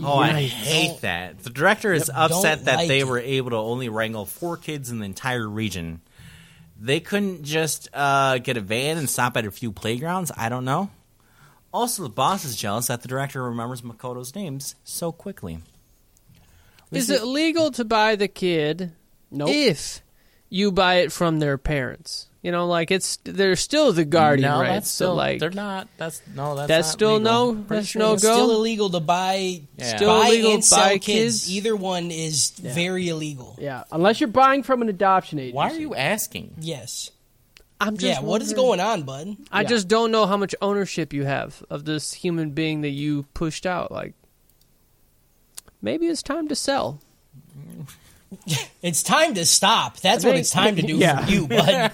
Oh, 0.01 0.17
I 0.17 0.41
hate 0.43 1.01
that. 1.01 1.39
The 1.39 1.49
director 1.49 1.91
is 1.93 2.07
Yep, 2.07 2.17
upset 2.17 2.57
don't 2.59 2.65
that 2.65 2.75
like 2.77 2.87
they 2.87 2.99
it. 2.99 3.07
were 3.07 3.19
able 3.19 3.49
to 3.51 3.55
only 3.57 3.89
wrangle 3.89 4.25
four 4.25 4.55
kids 4.57 4.91
in 4.91 4.99
the 4.99 5.05
entire 5.05 5.47
region. 5.47 6.01
They 6.79 6.99
couldn't 7.01 7.43
just 7.43 7.89
uh, 7.93 8.37
get 8.37 8.55
a 8.55 8.61
van 8.61 8.97
and 8.97 9.09
stop 9.09 9.35
at 9.35 9.45
a 9.45 9.51
few 9.51 9.71
playgrounds. 9.71 10.31
I 10.37 10.47
don't 10.47 10.63
know. 10.63 10.89
Also, 11.73 12.03
the 12.03 12.09
boss 12.09 12.45
is 12.45 12.55
jealous 12.55 12.87
that 12.87 13.01
the 13.01 13.07
director 13.07 13.43
remembers 13.43 13.81
Makoto's 13.81 14.33
names 14.35 14.75
so 14.83 15.11
quickly. 15.11 15.59
Is 16.91 17.09
it 17.09 17.23
legal 17.23 17.71
to 17.71 17.83
buy 17.85 18.15
the 18.15 18.27
kid 18.27 18.93
Nope. 19.31 19.49
if 19.49 20.01
you 20.49 20.71
buy 20.71 20.95
it 20.95 21.11
from 21.11 21.39
their 21.39 21.57
parents? 21.57 22.25
You 22.41 22.51
know, 22.53 22.67
like 22.67 22.89
it's 22.89 23.17
they're 23.25 23.57
still 23.57 23.91
the 23.91 24.05
guardian 24.05 24.49
no, 24.49 24.61
rights. 24.61 24.71
that's 24.73 24.89
so 24.89 25.05
still 25.07 25.15
like 25.15 25.39
they're 25.41 25.49
not. 25.49 25.89
That's 25.97 26.21
no. 26.33 26.55
That's, 26.55 26.67
That's 26.69 26.87
not 26.87 26.91
still 26.93 27.13
legal. 27.17 27.53
no- 27.53 27.53
Pretty 27.63 27.75
that's 27.81 27.87
sure 27.89 27.99
no 28.01 28.13
It's 28.13 28.23
go? 28.23 28.33
still 28.33 28.51
illegal 28.51 28.89
to 28.91 28.99
buy, 29.01 29.61
Yeah. 29.77 29.95
Still 29.97 30.19
buy 30.21 30.27
illegal 30.27 30.53
and 30.53 30.63
to 30.63 30.67
sell 30.69 30.89
kids. 30.91 31.05
kids? 31.05 31.51
Either 31.51 31.75
one 31.75 32.11
is 32.11 32.51
very 32.51 33.09
illegal. 33.09 33.57
Yeah, 33.59 33.83
unless 33.91 34.21
you're 34.21 34.29
buying 34.29 34.63
from 34.63 34.81
an 34.81 34.87
adoption 34.87 35.37
agency. 35.39 35.53
Why 35.55 35.69
are 35.71 35.77
you 35.77 35.95
asking? 35.95 36.55
Yes. 36.61 37.11
I'm 37.81 37.97
just 37.97 38.21
Yeah. 38.21 38.25
What 38.25 38.41
is 38.41 38.53
going 38.53 38.79
on, 38.79 39.03
bud? 39.03 39.35
I 39.51 39.61
Yeah. 39.63 39.67
just 39.67 39.89
don't 39.89 40.09
know 40.11 40.25
how 40.25 40.37
much 40.37 40.55
ownership 40.61 41.11
you 41.11 41.25
have 41.25 41.61
of 41.69 41.83
this 41.83 42.13
human 42.13 42.51
being 42.51 42.81
that 42.81 42.89
you 42.89 43.23
pushed 43.33 43.65
out. 43.65 43.91
Like, 43.91 44.13
maybe 45.81 46.07
it's 46.07 46.23
time 46.23 46.47
to 46.47 46.55
sell. 46.55 47.01
It's 48.81 49.03
time 49.03 49.33
to 49.33 49.45
stop. 49.45 49.99
That's 49.99 50.23
what 50.23 50.37
it's 50.37 50.51
time 50.51 50.77
to 50.77 50.81
do 50.81 50.97
yeah. 50.97 51.25
for 51.25 51.31
you, 51.31 51.47
bud. 51.47 51.91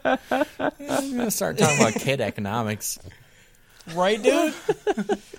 I'm 0.80 1.16
gonna 1.16 1.30
start 1.30 1.58
talking 1.58 1.78
about 1.78 1.94
kid 1.94 2.22
economics. 2.22 2.98
right, 3.94 4.22
dude? 4.22 4.54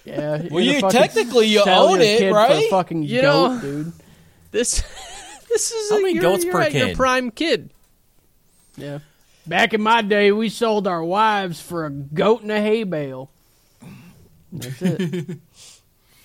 Yeah. 0.05 0.43
Well, 0.51 0.63
you 0.63 0.81
technically 0.81 1.47
you 1.47 1.63
own 1.65 1.99
your 1.99 2.01
it, 2.01 2.17
kid 2.19 2.31
for 2.31 2.37
a 2.37 2.41
right? 2.47 2.69
fucking 2.69 3.03
You 3.03 3.21
goat, 3.21 3.47
know- 3.55 3.61
dude. 3.61 3.93
This, 4.51 4.81
this 5.49 5.71
is 5.71 5.89
How 5.89 5.97
a, 5.97 6.01
many 6.01 6.13
you're, 6.13 6.21
goats 6.21 6.43
you're 6.45 6.53
per 6.53 6.61
at 6.61 6.73
Your 6.73 6.95
prime 6.95 7.31
kid. 7.31 7.71
Yeah. 8.77 8.99
Back 9.47 9.73
in 9.73 9.81
my 9.81 10.01
day, 10.01 10.31
we 10.31 10.49
sold 10.49 10.87
our 10.87 11.03
wives 11.03 11.59
for 11.59 11.85
a 11.85 11.89
goat 11.89 12.41
and 12.41 12.51
a 12.51 12.61
hay 12.61 12.83
bale. 12.83 13.29
That's 14.51 14.81
it. 14.81 15.39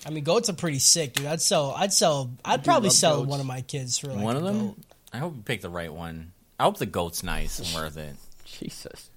I 0.05 0.09
mean, 0.09 0.23
goats 0.23 0.49
are 0.49 0.53
pretty 0.53 0.79
sick, 0.79 1.13
dude. 1.13 1.25
I'd 1.27 1.41
sell. 1.41 1.71
I'd 1.77 1.93
sell. 1.93 2.31
I'd 2.43 2.63
probably 2.63 2.89
sell 2.89 3.19
goats. 3.19 3.29
one 3.29 3.39
of 3.39 3.45
my 3.45 3.61
kids 3.61 3.99
for 3.99 4.07
like 4.07 4.23
one 4.23 4.35
a 4.35 4.39
of 4.39 4.45
them. 4.45 4.67
goat. 4.67 4.77
I 5.13 5.17
hope 5.19 5.35
you 5.35 5.41
pick 5.43 5.61
the 5.61 5.69
right 5.69 5.93
one. 5.93 6.31
I 6.59 6.63
hope 6.63 6.77
the 6.77 6.85
goat's 6.85 7.23
nice 7.23 7.59
and 7.59 7.67
worth 7.75 7.97
it. 7.97 8.15
Jesus. 8.45 9.09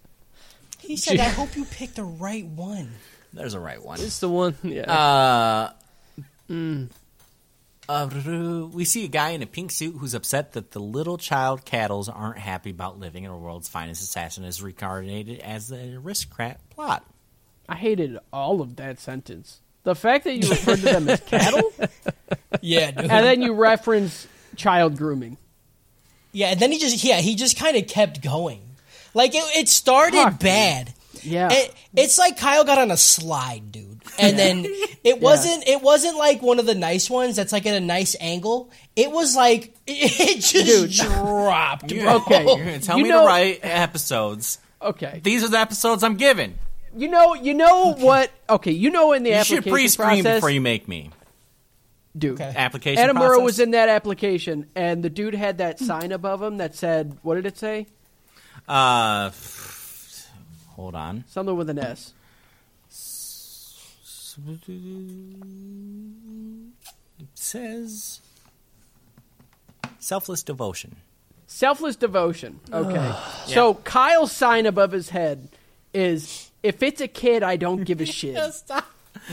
He 0.81 0.97
said, 0.97 1.19
"I 1.21 1.29
hope 1.31 1.57
you 1.57 1.65
pick 1.65 1.95
the 1.95 2.05
right 2.05 2.45
one." 2.47 2.93
There's 3.33 3.55
a 3.55 3.61
right 3.61 3.83
one. 3.83 4.01
It's 4.01 4.19
the 4.21 4.29
one. 4.29 4.57
Yeah. 4.63 4.93
Uh, 4.93 5.73
uh, 7.89 8.67
we 8.73 8.85
see 8.85 9.05
a 9.05 9.09
guy 9.09 9.31
in 9.31 9.43
a 9.43 9.47
pink 9.47 9.71
suit 9.71 9.97
who's 9.99 10.15
upset 10.15 10.53
that 10.53 10.71
the 10.71 10.79
little 10.81 11.19
child 11.19 11.65
cattles 11.65 12.09
aren't 12.09 12.39
happy 12.39 12.71
about 12.71 12.99
living 12.99 13.25
in 13.25 13.31
a 13.31 13.37
world's 13.37 13.69
finest 13.69 14.03
assassin 14.03 14.45
is 14.45 14.63
reincarnated 14.63 15.41
as 15.41 15.69
the 15.69 15.95
aristocrat 15.97 16.61
plot. 16.71 17.05
I 17.69 17.75
hated 17.77 18.19
all 18.33 18.61
of 18.61 18.77
that 18.77 19.01
sentence. 19.01 19.61
The 19.85 19.95
fact 19.95 20.25
that 20.25 20.35
you 20.35 20.49
referred 20.51 20.77
to 20.79 20.83
them 20.85 21.09
as 21.09 21.21
cattle, 21.21 21.73
Yeah, 22.61 22.91
dude. 22.91 23.01
and 23.11 23.25
then 23.27 23.43
you 23.43 23.53
reference 23.55 24.27
child 24.57 24.97
grooming. 24.97 25.37
yeah, 26.33 26.49
and 26.49 26.61
then 26.61 26.73
he 26.73 26.79
just 26.79 27.05
yeah 27.05 27.21
he 27.21 27.35
just 27.37 27.59
kind 27.59 27.77
of 27.77 27.87
kept 27.87 28.23
going. 28.23 28.61
Like 29.13 29.35
it, 29.35 29.45
it 29.57 29.69
started 29.69 30.23
Fuck, 30.23 30.41
bad. 30.41 30.93
Yeah. 31.23 31.49
It, 31.53 31.75
it's 31.97 32.19
like 32.19 32.37
Kyle 32.39 32.65
got 32.65 32.79
on 32.79 32.91
a 32.91 32.97
slide, 32.97 33.71
dude. 33.73 34.03
And 34.19 34.39
then 34.39 34.65
it 35.05 35.21
wasn't 35.21 35.67
it 35.69 35.81
wasn't 35.83 36.17
like 36.19 36.43
one 36.43 36.59
of 36.59 36.67
the 36.67 36.75
nice 36.75 37.09
ones 37.09 37.37
that's 37.37 37.53
like 37.53 37.65
at 37.67 37.75
a 37.75 37.81
nice 37.81 38.17
angle. 38.21 38.71
It 38.97 39.11
was 39.11 39.37
like 39.37 39.75
it 39.87 40.41
just 40.41 40.53
Dude. 40.99 41.09
dropped. 41.09 41.89
Bro. 41.89 42.17
Okay. 42.17 42.45
You're 42.45 42.57
gonna 42.65 42.79
tell 42.81 42.97
You 42.99 43.05
me 43.05 43.11
know- 43.11 43.21
to 43.21 43.27
write 43.27 43.61
episodes. 43.63 44.59
okay. 44.83 45.21
These 45.23 45.45
are 45.45 45.49
the 45.49 45.59
episodes 45.59 46.03
I'm 46.03 46.17
giving. 46.17 46.55
You 46.97 47.09
know, 47.09 47.35
you 47.35 47.55
know 47.55 47.95
what? 47.95 48.31
Okay, 48.49 48.71
you 48.73 48.91
know 48.91 49.13
in 49.13 49.23
the 49.23 49.33
application. 49.35 49.57
You 49.57 49.63
should 49.63 49.71
pre-screen 49.73 50.23
process, 50.23 50.37
before 50.37 50.51
you 50.51 50.61
make 50.61 50.87
me. 50.89 51.11
dude. 52.17 52.41
Okay. 52.41 52.53
Application 52.57 53.03
Adam 53.03 53.17
process. 53.17 53.39
Murrow 53.39 53.45
was 53.45 53.59
in 53.61 53.73
that 53.73 53.89
application, 53.89 54.67
and 54.75 55.03
the 55.03 55.11
dude 55.11 55.35
had 55.35 55.59
that 55.59 55.79
sign 55.81 56.13
above 56.13 56.41
him 56.43 56.59
that 56.59 56.75
said, 56.75 57.19
"What 57.23 57.35
did 57.35 57.47
it 57.47 57.59
say? 57.59 57.87
Uh, 58.69 59.31
hold 60.71 60.95
on. 60.95 61.25
Something 61.29 61.57
with 61.57 61.69
an 61.71 61.79
S." 61.79 62.13
It 67.19 67.29
says 67.35 68.21
selfless 69.99 70.43
devotion. 70.43 70.97
Selfless 71.47 71.97
devotion. 71.97 72.61
Okay. 72.73 73.15
So 73.47 73.75
Kyle's 73.75 74.33
sign 74.33 74.65
above 74.65 74.91
his 74.93 75.11
head 75.11 75.49
is, 75.93 76.51
"If 76.65 76.83
it's 76.83 77.01
a 77.01 77.09
kid, 77.09 77.43
I 77.45 77.57
don't 77.57 77.85
give 77.85 78.01
a 78.01 78.07
shit." 78.19 78.37
Stop. 78.53 78.85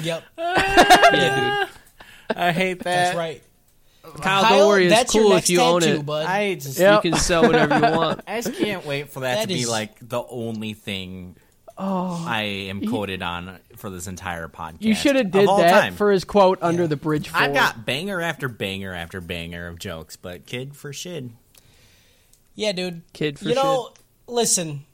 Yep, 0.04 0.24
I 0.38 1.68
hate 2.52 2.80
that. 2.80 2.84
that's 2.84 3.16
right. 3.18 3.42
Kyle, 4.04 4.14
Kyle, 4.44 4.58
don't 4.60 4.68
worry. 4.68 4.86
It's 4.86 4.94
that's 4.96 5.14
your 5.16 5.24
cool 5.26 5.34
next 5.34 5.46
if 5.46 5.50
you 5.52 5.62
own 5.62 5.82
tattoo, 5.82 6.00
it. 6.00 6.06
bud. 6.06 6.26
I 6.26 6.56
just, 6.56 6.80
Yep. 6.80 7.04
You 7.04 7.12
can 7.12 7.20
sell 7.20 7.44
whatever 7.44 7.76
you 7.76 7.96
want. 7.98 8.22
I 8.28 8.42
just 8.42 8.58
can't 8.58 8.86
wait 8.86 9.10
for 9.10 9.20
that, 9.22 9.36
That 9.36 9.42
to 9.44 9.48
be 9.48 9.62
is- 9.62 9.70
like 9.70 9.92
the 10.08 10.24
only 10.28 10.74
thing 10.74 11.36
oh. 11.78 12.24
I 12.28 12.42
am 12.70 12.88
quoted 12.88 13.22
on 13.22 13.60
for 13.76 13.90
this 13.92 14.08
entire 14.08 14.48
podcast. 14.48 14.82
You 14.82 14.96
should 14.96 15.16
have 15.18 15.28
of 15.28 15.32
did 15.32 15.48
all 15.48 15.58
that 15.60 15.82
time. 15.82 15.94
for 15.96 16.12
his 16.12 16.24
quote 16.24 16.60
under 16.62 16.88
the 16.88 16.96
bridge. 16.98 17.30
For 17.30 17.38
I've 17.38 17.54
got 17.54 17.86
banger 17.86 18.22
after 18.22 18.48
banger 18.50 18.94
after 18.94 19.22
banger 19.22 19.68
of 19.68 19.78
jokes, 19.78 20.16
but 20.16 20.46
kid 20.46 20.76
for 20.76 20.92
shit. 20.94 21.26
Yeah, 22.56 22.72
dude. 22.72 23.02
Kid 23.14 23.38
for 23.38 23.46
shit. 23.46 23.56
you 23.56 23.56
know, 23.64 23.90
listen. 24.28 24.86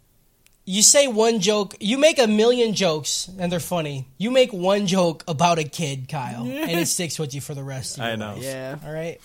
You 0.70 0.82
say 0.82 1.08
one 1.08 1.40
joke, 1.40 1.76
you 1.80 1.98
make 1.98 2.20
a 2.20 2.28
million 2.28 2.74
jokes, 2.74 3.30
and 3.40 3.50
they're 3.50 3.62
funny. 3.62 4.10
You 4.18 4.32
make 4.32 4.52
one 4.52 4.86
joke 4.86 5.24
about 5.26 5.60
a 5.60 5.64
kid, 5.64 6.10
Kyle, 6.10 6.44
and 6.44 6.70
it 6.72 6.88
sticks 6.90 7.18
with 7.18 7.34
you 7.34 7.40
for 7.40 7.54
the 7.54 7.64
rest 7.64 7.98
of 7.98 8.04
your 8.04 8.12
I 8.12 8.16
know. 8.18 8.34
life. 8.34 8.44
yeah. 8.44 8.76
All 8.86 8.92
right. 8.92 9.22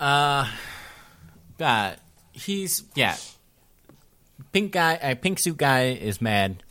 Uh, 0.00 1.94
he's 2.32 2.82
yeah. 2.96 3.16
Pink 4.50 4.72
guy, 4.72 4.96
uh, 4.96 5.14
pink 5.14 5.38
suit 5.38 5.56
guy 5.56 5.90
is 5.90 6.20
mad 6.20 6.64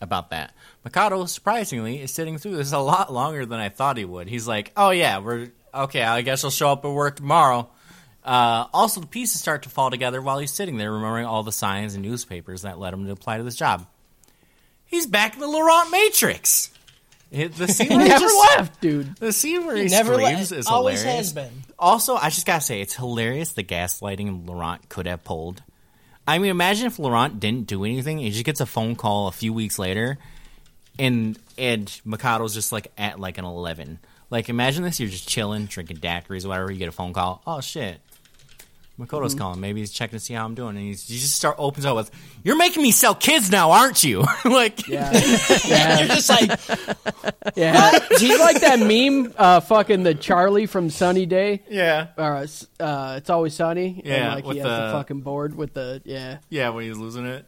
about 0.00 0.30
that. 0.30 0.54
Makoto, 0.82 1.28
surprisingly, 1.28 2.00
is 2.00 2.14
sitting 2.14 2.38
through 2.38 2.56
this 2.56 2.72
a 2.72 2.78
lot 2.78 3.12
longer 3.12 3.44
than 3.44 3.60
I 3.60 3.68
thought 3.68 3.98
he 3.98 4.06
would. 4.06 4.28
He's 4.28 4.48
like, 4.48 4.72
"Oh 4.74 4.88
yeah, 4.90 5.18
we're 5.18 5.50
okay. 5.74 6.02
I 6.02 6.22
guess 6.22 6.44
I'll 6.44 6.50
show 6.50 6.70
up 6.72 6.82
at 6.84 6.90
work 6.90 7.16
tomorrow." 7.16 7.68
Uh, 8.26 8.66
also, 8.74 9.00
the 9.00 9.06
pieces 9.06 9.40
start 9.40 9.62
to 9.62 9.68
fall 9.68 9.90
together 9.90 10.20
while 10.20 10.38
he's 10.38 10.50
sitting 10.52 10.76
there, 10.78 10.92
remembering 10.92 11.26
all 11.26 11.42
the 11.44 11.52
signs 11.52 11.94
and 11.94 12.02
newspapers 12.04 12.62
that 12.62 12.78
led 12.78 12.92
him 12.92 13.06
to 13.06 13.12
apply 13.12 13.38
to 13.38 13.44
this 13.44 13.54
job. 13.56 13.86
He's 14.84 15.06
back 15.06 15.34
in 15.34 15.40
the 15.40 15.46
Laurent 15.46 15.90
Matrix. 15.90 16.70
It- 17.30 17.54
the 17.54 17.68
scene 17.72 17.88
He 17.90 17.96
where 17.96 18.04
he 18.04 18.08
never 18.08 18.20
just- 18.24 18.56
left, 18.58 18.80
dude. 18.80 19.16
The 19.16 19.32
scene 19.32 19.64
where 19.66 19.76
he, 19.76 19.86
Never 19.86 20.14
screams 20.14 20.50
le- 20.50 20.56
is 20.58 20.66
always 20.66 21.02
hilarious. 21.02 21.26
has 21.26 21.32
been. 21.34 21.52
Also, 21.78 22.16
I 22.16 22.30
just 22.30 22.46
gotta 22.46 22.60
say, 22.62 22.80
it's 22.80 22.94
hilarious 22.96 23.52
the 23.52 23.62
gaslighting 23.64 24.46
Laurent 24.46 24.88
could 24.88 25.06
have 25.06 25.22
pulled. 25.24 25.62
I 26.26 26.38
mean, 26.38 26.50
imagine 26.50 26.86
if 26.86 26.98
Laurent 26.98 27.38
didn't 27.38 27.66
do 27.68 27.84
anything. 27.84 28.18
He 28.18 28.30
just 28.30 28.44
gets 28.44 28.60
a 28.60 28.66
phone 28.66 28.96
call 28.96 29.28
a 29.28 29.32
few 29.32 29.52
weeks 29.52 29.78
later, 29.78 30.18
and 30.98 31.38
and 31.56 31.86
Makoto's 32.04 32.54
just 32.54 32.72
like 32.72 32.90
at 32.98 33.20
like 33.20 33.38
an 33.38 33.44
eleven. 33.44 34.00
Like, 34.30 34.48
imagine 34.48 34.82
this: 34.82 34.98
you're 34.98 35.08
just 35.08 35.28
chilling, 35.28 35.66
drinking 35.66 35.98
daiquiris, 35.98 36.44
or 36.44 36.48
whatever. 36.48 36.72
You 36.72 36.78
get 36.78 36.88
a 36.88 36.92
phone 36.92 37.12
call. 37.12 37.42
Oh 37.46 37.60
shit! 37.60 38.00
Makoto's 38.98 39.32
Mm-hmm. 39.34 39.38
calling. 39.38 39.60
Maybe 39.60 39.80
he's 39.80 39.90
checking 39.90 40.18
to 40.18 40.24
see 40.24 40.32
how 40.34 40.44
I'm 40.44 40.54
doing, 40.54 40.76
and 40.76 40.84
he's, 40.86 41.06
he 41.06 41.16
just 41.18 41.34
start 41.36 41.56
opens 41.58 41.84
up 41.84 41.96
with, 41.96 42.10
"You're 42.44 42.56
making 42.56 42.82
me 42.82 42.90
sell 42.92 43.14
kids 43.14 43.50
now, 43.50 43.72
aren't 43.72 44.02
you?" 44.02 44.24
like, 44.44 44.88
Yeah, 44.88 45.12
You're 45.98 46.08
just 46.08 46.30
like, 46.30 46.58
yeah. 47.56 47.98
He's 48.18 48.38
like 48.40 48.60
that 48.60 48.78
meme, 48.80 49.34
uh, 49.36 49.60
fucking 49.60 50.02
the 50.02 50.14
Charlie 50.14 50.66
from 50.66 50.88
Sunny 50.90 51.26
Day. 51.26 51.62
yeah, 51.68 52.08
Or, 52.16 52.36
uh, 52.36 52.46
uh, 52.80 53.14
it's 53.18 53.28
always 53.30 53.54
sunny. 53.54 54.00
Yeah, 54.04 54.14
and, 54.14 54.34
like 54.36 54.44
with 54.46 54.56
he 54.56 54.60
has 54.62 54.68
the, 54.68 54.86
the- 54.86 54.92
fucking 54.92 55.20
board 55.20 55.54
with 55.56 55.74
the 55.74 56.00
yeah, 56.04 56.38
yeah. 56.48 56.70
When 56.70 56.84
he's 56.84 56.96
losing 56.96 57.26
it, 57.26 57.44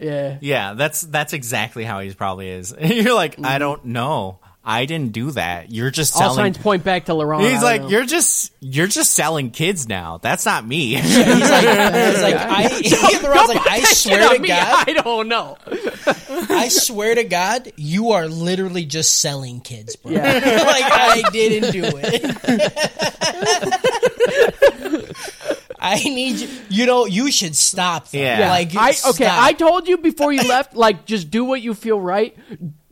yeah. 0.00 0.38
yeah. 0.40 0.74
That's 0.74 1.02
that's 1.02 1.32
exactly 1.32 1.84
how 1.84 2.00
he 2.00 2.12
probably 2.14 2.48
is. 2.48 2.74
You're 2.80 3.14
like, 3.14 3.32
Mm-hmm. 3.36 3.46
I 3.46 3.58
don't 3.58 3.84
know. 3.84 4.40
I 4.64 4.84
didn't 4.86 5.10
do 5.10 5.32
that. 5.32 5.72
You're 5.72 5.90
just 5.90 6.14
All 6.14 6.20
selling. 6.20 6.36
signs 6.36 6.58
point 6.58 6.84
back 6.84 7.06
to 7.06 7.14
Laurent. 7.14 7.42
He's 7.44 7.62
like, 7.62 7.82
know. 7.82 7.88
you're 7.88 8.04
just 8.04 8.52
you're 8.60 8.86
just 8.86 9.12
selling 9.12 9.50
kids 9.50 9.88
now. 9.88 10.18
That's 10.18 10.46
not 10.46 10.64
me. 10.64 10.94
he's 10.94 11.16
like, 11.16 11.32
he's 11.34 11.50
like, 11.50 12.36
I, 12.36 13.20
Laurent's 13.22 13.54
like, 13.54 13.66
I 13.66 13.80
swear 13.82 14.34
to 14.34 14.38
me, 14.38 14.48
God, 14.48 14.88
I 14.88 14.92
don't 14.92 15.26
know. 15.26 15.58
I 16.48 16.68
swear 16.68 17.16
to 17.16 17.24
God, 17.24 17.72
you 17.76 18.12
are 18.12 18.28
literally 18.28 18.84
just 18.84 19.18
selling 19.18 19.60
kids, 19.60 19.96
bro. 19.96 20.12
Yeah. 20.12 20.32
like 20.32 20.84
I 20.84 21.22
didn't 21.32 21.72
do 21.72 21.82
it. 21.84 22.22
I 25.82 25.96
need 25.96 26.36
you. 26.38 26.48
You 26.68 26.86
know, 26.86 27.06
you 27.06 27.32
should 27.32 27.56
stop. 27.56 28.08
That. 28.10 28.18
Yeah. 28.18 28.48
like 28.48 28.76
I 28.76 28.90
okay. 28.90 28.94
stop. 28.94 29.42
I 29.42 29.52
told 29.52 29.88
you 29.88 29.98
before 29.98 30.32
you 30.32 30.48
left. 30.48 30.76
Like, 30.76 31.04
just 31.06 31.30
do 31.32 31.44
what 31.44 31.60
you 31.60 31.74
feel 31.74 31.98
right. 32.00 32.36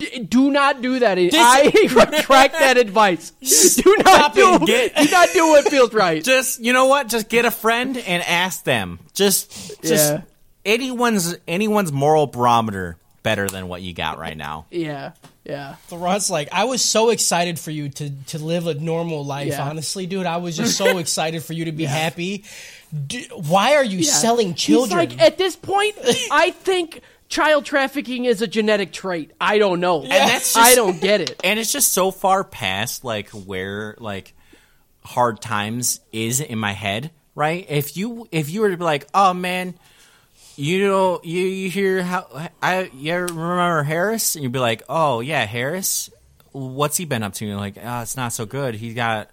D- 0.01 0.19
do 0.21 0.51
not 0.51 0.83
do 0.83 0.99
that. 0.99 1.17
I 1.19 1.71
retract 2.13 2.55
that 2.59 2.77
advice. 2.79 3.31
Do 3.77 3.95
not 3.99 4.07
Stop 4.07 4.35
do. 4.35 4.59
Get- 4.67 4.97
do 5.03 5.11
not 5.11 5.29
do 5.33 5.47
what 5.49 5.69
feels 5.69 5.93
right. 5.95 6.25
just 6.25 6.61
you 6.61 6.73
know 6.73 6.87
what? 6.87 7.09
Just 7.09 7.29
get 7.29 7.45
a 7.45 7.51
friend 7.51 7.97
and 7.97 8.23
ask 8.23 8.65
them. 8.65 8.99
Just 9.15 9.81
just 9.83 10.13
Yeah. 10.13 10.23
anyone's 10.65 11.37
anyone's 11.47 11.93
moral 11.93 12.27
barometer 12.27 12.97
better 13.23 13.47
than 13.49 13.69
what 13.69 13.83
you 13.83 13.93
got 13.93 14.19
right 14.19 14.37
now. 14.37 14.67
Yeah, 14.73 15.13
yeah. 15.45 15.75
Laurent's 15.91 16.31
like, 16.31 16.49
I 16.53 16.65
was 16.65 16.83
so 16.83 17.11
excited 17.11 17.59
for 17.59 17.71
you 17.71 17.89
to 17.91 18.11
to 18.29 18.39
live 18.39 18.67
a 18.67 18.75
normal 18.75 19.25
life. 19.25 19.49
Yeah. 19.49 19.69
Honestly, 19.69 20.07
dude, 20.07 20.27
I 20.27 20.39
was 20.39 20.57
just 20.57 20.77
so 20.79 20.97
excited 20.99 21.43
for 21.45 21.53
you 21.53 21.67
to 21.67 21.73
be 21.73 21.85
happy. 21.85 22.45
D- 23.07 23.29
why 23.35 23.75
are 23.77 23.85
you 23.85 24.03
selling 24.03 24.55
children? 24.55 25.01
He's 25.11 25.19
like, 25.19 25.21
at 25.27 25.39
this 25.39 25.55
point, 25.57 25.97
I 26.33 26.51
think 26.51 27.03
child 27.31 27.65
trafficking 27.65 28.27
is 28.27 28.43
a 28.43 28.47
genetic 28.47 28.93
trait. 28.93 29.31
I 29.41 29.57
don't 29.57 29.81
know. 29.81 30.03
And 30.03 30.11
that's 30.11 30.53
just- 30.53 30.57
I 30.59 30.75
don't 30.75 31.01
get 31.01 31.23
it. 31.23 31.41
And 31.45 31.59
it's 31.59 31.73
just 31.73 31.93
so 31.93 32.11
far 32.11 32.45
past 32.45 33.03
like 33.05 33.31
where 33.31 33.95
like 33.99 34.35
hard 35.05 35.41
times 35.41 36.01
is 36.13 36.41
in 36.41 36.59
my 36.59 36.73
head, 36.73 37.11
right? 37.35 37.65
If 37.71 37.97
you 37.97 38.29
if 38.31 38.51
you 38.51 38.61
were 38.61 38.71
to 38.71 38.77
be 38.77 38.85
like, 38.85 39.07
"Oh 39.15 39.33
man, 39.33 39.75
you 40.57 40.87
know, 40.87 41.21
you, 41.25 41.41
you 41.41 41.71
hear 41.71 42.03
how 42.03 42.27
I 42.63 42.91
you 42.93 43.15
remember 43.15 43.83
Harris?" 43.85 44.35
and 44.35 44.43
you'd 44.43 44.53
be 44.53 44.59
like, 44.59 44.83
"Oh 44.89 45.21
yeah, 45.21 45.47
Harris. 45.47 46.11
What's 46.53 46.97
he 46.99 47.05
been 47.07 47.23
up 47.23 47.33
to?" 47.35 47.45
And 47.45 47.51
you're 47.51 47.59
like, 47.61 47.79
"Oh, 47.83 48.03
it's 48.03 48.17
not 48.17 48.33
so 48.35 48.45
good. 48.45 48.75
He 48.75 48.93
got 48.93 49.31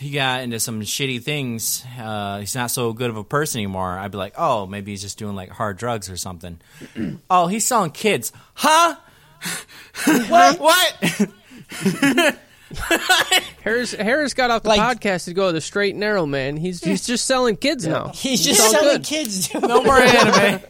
he 0.00 0.10
got 0.10 0.42
into 0.42 0.58
some 0.58 0.80
shitty 0.80 1.22
things. 1.22 1.84
Uh, 1.98 2.40
he's 2.40 2.54
not 2.54 2.70
so 2.70 2.92
good 2.92 3.10
of 3.10 3.16
a 3.16 3.24
person 3.24 3.60
anymore." 3.60 3.98
I'd 3.98 4.10
be 4.10 4.18
like, 4.18 4.34
"Oh, 4.36 4.66
maybe 4.66 4.90
he's 4.92 5.02
just 5.02 5.18
doing 5.18 5.36
like 5.36 5.50
hard 5.50 5.76
drugs 5.78 6.10
or 6.10 6.16
something." 6.16 6.60
oh, 7.30 7.46
he's 7.46 7.66
selling 7.66 7.90
kids, 7.92 8.32
huh? 8.54 8.96
what? 10.28 10.58
What? 10.58 12.38
Harris 13.64 13.92
Harris 13.92 14.32
got 14.34 14.50
off 14.50 14.62
the 14.62 14.68
Like- 14.68 15.00
podcast 15.00 15.24
to 15.24 15.34
go 15.34 15.48
to 15.48 15.52
the 15.52 15.60
straight 15.60 15.90
and 15.94 16.00
narrow, 16.00 16.24
man. 16.24 16.56
He's 16.56 16.82
he's 16.84 17.04
just 17.04 17.26
selling 17.26 17.56
kids 17.56 17.84
now. 17.86 18.08
He's 18.14 18.44
just 18.44 18.60
selling 18.70 18.98
good. 18.98 19.04
kids. 19.04 19.48
Dude. 19.48 19.62
No 19.62 19.82
more 19.82 19.96
anime. 19.98 20.60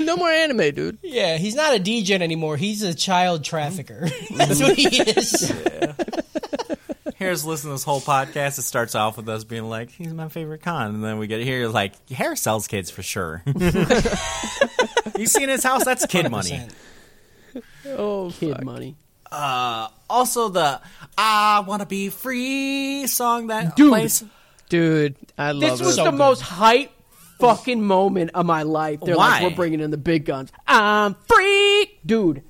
No 0.00 0.16
more 0.16 0.28
anime, 0.28 0.74
dude. 0.74 0.98
Yeah, 1.02 1.36
he's 1.36 1.54
not 1.54 1.76
a 1.76 1.78
DJ 1.78 2.20
anymore. 2.20 2.56
He's 2.56 2.82
a 2.82 2.94
child 2.94 3.44
trafficker. 3.44 4.08
That's 4.34 4.60
what 4.60 4.76
he 4.76 4.88
is. 4.88 5.52
Harris 7.18 7.44
listen 7.44 7.70
to 7.70 7.74
this 7.74 7.84
whole 7.84 8.00
podcast. 8.00 8.58
It 8.58 8.62
starts 8.62 8.94
off 8.94 9.16
with 9.16 9.28
us 9.28 9.44
being 9.44 9.68
like, 9.68 9.90
"He's 9.90 10.12
my 10.14 10.28
favorite 10.28 10.62
con," 10.62 10.94
and 10.94 11.04
then 11.04 11.18
we 11.18 11.26
get 11.26 11.42
here 11.42 11.68
like, 11.68 12.08
Harris 12.10 12.40
sells 12.40 12.66
kids 12.68 12.90
for 12.90 13.02
sure. 13.02 13.42
you 15.18 15.26
see 15.26 15.42
in 15.42 15.48
his 15.48 15.64
house? 15.64 15.84
That's 15.84 16.06
kid 16.06 16.30
money. 16.30 16.60
Oh, 17.86 18.30
Kid 18.38 18.62
money. 18.62 18.96
Uh, 19.30 19.88
also, 20.08 20.48
the 20.48 20.80
"I 21.16 21.64
Want 21.66 21.80
to 21.80 21.86
Be 21.86 22.08
Free" 22.08 23.06
song 23.06 23.48
that 23.48 23.76
Dude. 23.76 23.88
plays. 23.90 24.24
dude, 24.68 25.16
I 25.36 25.52
love 25.52 25.60
This 25.60 25.80
was. 25.80 25.96
So 25.96 26.04
the 26.04 26.10
good. 26.12 26.18
most 26.18 26.40
hype 26.40 26.92
fucking 27.40 27.82
moment 27.82 28.30
of 28.34 28.46
my 28.46 28.62
life. 28.62 29.00
They're 29.00 29.16
like, 29.16 29.42
we're 29.42 29.50
bringing 29.50 29.80
in 29.80 29.90
the 29.90 29.96
big 29.96 30.24
guns. 30.24 30.52
I'm 30.66 31.14
free, 31.26 31.98
dude. 32.06 32.42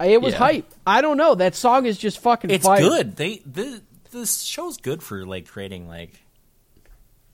It 0.00 0.20
was 0.20 0.32
Yeah. 0.32 0.38
hype. 0.38 0.74
I 0.86 1.00
don't 1.00 1.16
know. 1.16 1.34
That 1.36 1.54
song 1.54 1.86
is 1.86 1.96
just 1.96 2.18
fucking 2.20 2.50
It's 2.50 2.66
fire. 2.66 2.80
good. 2.80 3.16
They 3.16 3.40
the 3.46 3.82
this 4.12 4.42
show's 4.42 4.76
good 4.76 5.02
for 5.02 5.26
like 5.26 5.46
creating 5.48 5.88
like 5.88 6.12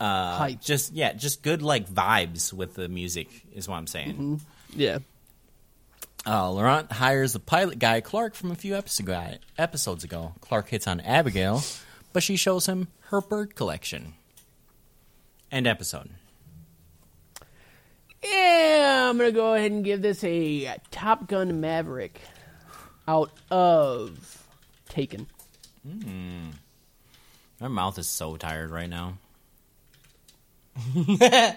uh 0.00 0.38
Hype. 0.38 0.60
just 0.60 0.92
yeah 0.92 1.12
just 1.12 1.42
good 1.42 1.60
like 1.60 1.88
vibes 1.88 2.52
with 2.52 2.74
the 2.74 2.88
music 2.88 3.28
is 3.52 3.68
what 3.68 3.76
I'm 3.76 3.86
saying. 3.86 4.40
yeah. 4.74 4.98
Uh, 6.26 6.50
Laurent 6.50 6.90
hires 6.92 7.32
the 7.32 7.38
pilot 7.38 7.78
guy 7.78 8.00
Clark 8.00 8.34
from 8.34 8.50
a 8.50 8.55
few 8.55 8.74
episodes 8.76 10.05
ago. 10.05 10.34
Clark 10.40 10.68
hits 10.68 10.86
on 10.86 11.00
Abigail, 11.00 11.62
but 12.12 12.22
she 12.22 12.36
shows 12.36 12.66
him 12.66 12.88
her 13.06 13.20
bird 13.20 13.55
collection. 13.55 14.14
End 15.50 15.66
episode. 15.66 16.10
Yeah, 18.22 19.06
I'm 19.09 19.16
gonna 19.16 19.32
go 19.32 19.55
ahead 19.55 19.70
and 19.70 19.84
give 19.84 20.02
this 20.02 20.22
a 20.24 20.76
Top 20.90 21.28
Gun 21.28 21.60
Maverick 21.60 22.20
out 23.06 23.30
of 23.50 24.44
Taken. 24.88 25.26
My 27.60 27.68
mouth 27.68 27.98
is 27.98 28.09
so 28.09 28.36
tired 28.36 28.70
right 28.70 28.89
now. 28.89 29.18
I 30.97 31.56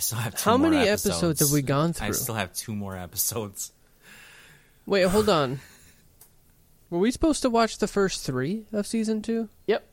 still 0.00 0.18
have 0.18 0.34
two 0.36 0.50
How 0.50 0.56
more 0.56 0.70
many 0.70 0.88
episodes 0.88 1.40
have 1.40 1.50
we 1.50 1.60
gone 1.60 1.92
through? 1.92 2.08
I 2.08 2.10
still 2.12 2.34
have 2.34 2.54
two 2.54 2.74
more 2.74 2.96
episodes. 2.96 3.72
Wait, 4.86 5.02
hold 5.02 5.28
on. 5.28 5.60
Were 6.90 6.98
we 6.98 7.10
supposed 7.10 7.42
to 7.42 7.50
watch 7.50 7.78
the 7.78 7.88
first 7.88 8.24
three 8.24 8.64
of 8.72 8.86
season 8.86 9.20
two? 9.20 9.48
Yep. 9.66 9.84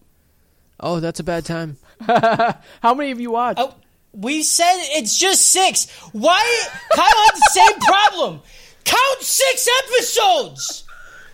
Oh, 0.79 0.99
that's 0.99 1.19
a 1.19 1.23
bad 1.23 1.45
time. 1.45 1.77
How 2.01 2.93
many 2.93 3.09
have 3.09 3.19
you 3.19 3.31
watched? 3.31 3.59
Oh, 3.59 3.75
we 4.13 4.43
said 4.43 4.73
it's 4.95 5.17
just 5.17 5.47
six. 5.47 5.89
Why? 6.11 6.63
Kyle 6.95 7.05
had 7.05 7.35
the 7.35 7.49
same 7.51 7.79
problem. 7.79 8.41
Count 8.83 9.21
six 9.21 9.67
episodes. 9.83 10.83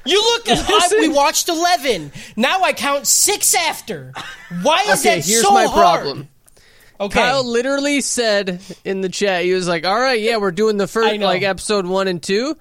You 0.07 0.21
look 0.21 0.49
at 0.49 0.65
I, 0.67 0.87
we 0.99 1.09
watched 1.09 1.49
eleven. 1.49 2.11
Now 2.35 2.61
I 2.63 2.73
count 2.73 3.07
six 3.07 3.53
after. 3.55 4.13
Why 4.61 4.83
is 4.83 4.99
Okay, 5.05 5.15
that 5.19 5.25
here's 5.25 5.41
so 5.41 5.51
my 5.51 5.65
hard? 5.65 5.73
problem. 6.01 6.29
Okay, 6.99 7.19
Kyle 7.19 7.43
literally 7.43 8.01
said 8.01 8.59
in 8.83 9.01
the 9.01 9.09
chat, 9.09 9.43
he 9.43 9.53
was 9.53 9.67
like, 9.67 9.85
"All 9.85 9.99
right, 9.99 10.19
yeah, 10.19 10.37
we're 10.37 10.51
doing 10.51 10.77
the 10.77 10.87
first 10.87 11.19
like 11.19 11.43
episode 11.43 11.85
one 11.85 12.07
and 12.07 12.21
two. 12.23 12.57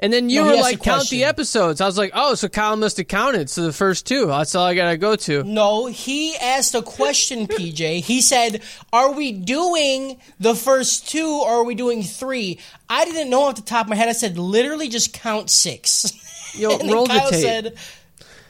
And 0.00 0.12
then 0.12 0.28
you 0.28 0.42
No, 0.42 0.48
were 0.48 0.56
like, 0.56 0.82
"Count 0.82 1.08
the 1.08 1.24
episodes." 1.24 1.80
I 1.80 1.86
was 1.86 1.96
like, 1.96 2.10
"Oh, 2.14 2.34
so 2.34 2.48
Kyle 2.48 2.76
must 2.76 2.96
have 2.96 3.08
counted." 3.08 3.48
So 3.48 3.62
the 3.62 3.72
first 3.72 4.06
two. 4.06 4.26
That's 4.26 4.54
all 4.54 4.64
I 4.66 4.74
gotta 4.74 4.96
go 4.96 5.16
to. 5.16 5.44
No, 5.44 5.86
he 5.86 6.34
asked 6.36 6.74
a 6.74 6.82
question, 6.82 7.46
PJ. 7.48 8.00
He 8.02 8.20
said, 8.20 8.62
Are 8.92 9.12
we 9.12 9.32
doing 9.32 10.18
the 10.40 10.54
first 10.54 11.08
two 11.08 11.40
or 11.44 11.60
are 11.60 11.64
we 11.64 11.74
doing 11.74 12.02
three? 12.02 12.58
I 12.88 13.04
didn't 13.04 13.30
know 13.30 13.42
off 13.42 13.54
the 13.56 13.62
top 13.62 13.86
of 13.86 13.90
my 13.90 13.96
head. 13.96 14.08
I 14.08 14.12
said, 14.12 14.36
literally 14.38 14.88
just 14.88 15.12
count 15.12 15.48
six. 15.50 16.12
Yo, 16.56 16.70
and 16.78 16.80
then 16.88 16.92
roll 16.92 17.06
Kyle 17.06 17.24
the 17.26 17.30
tape. 17.32 17.42
said, 17.42 17.76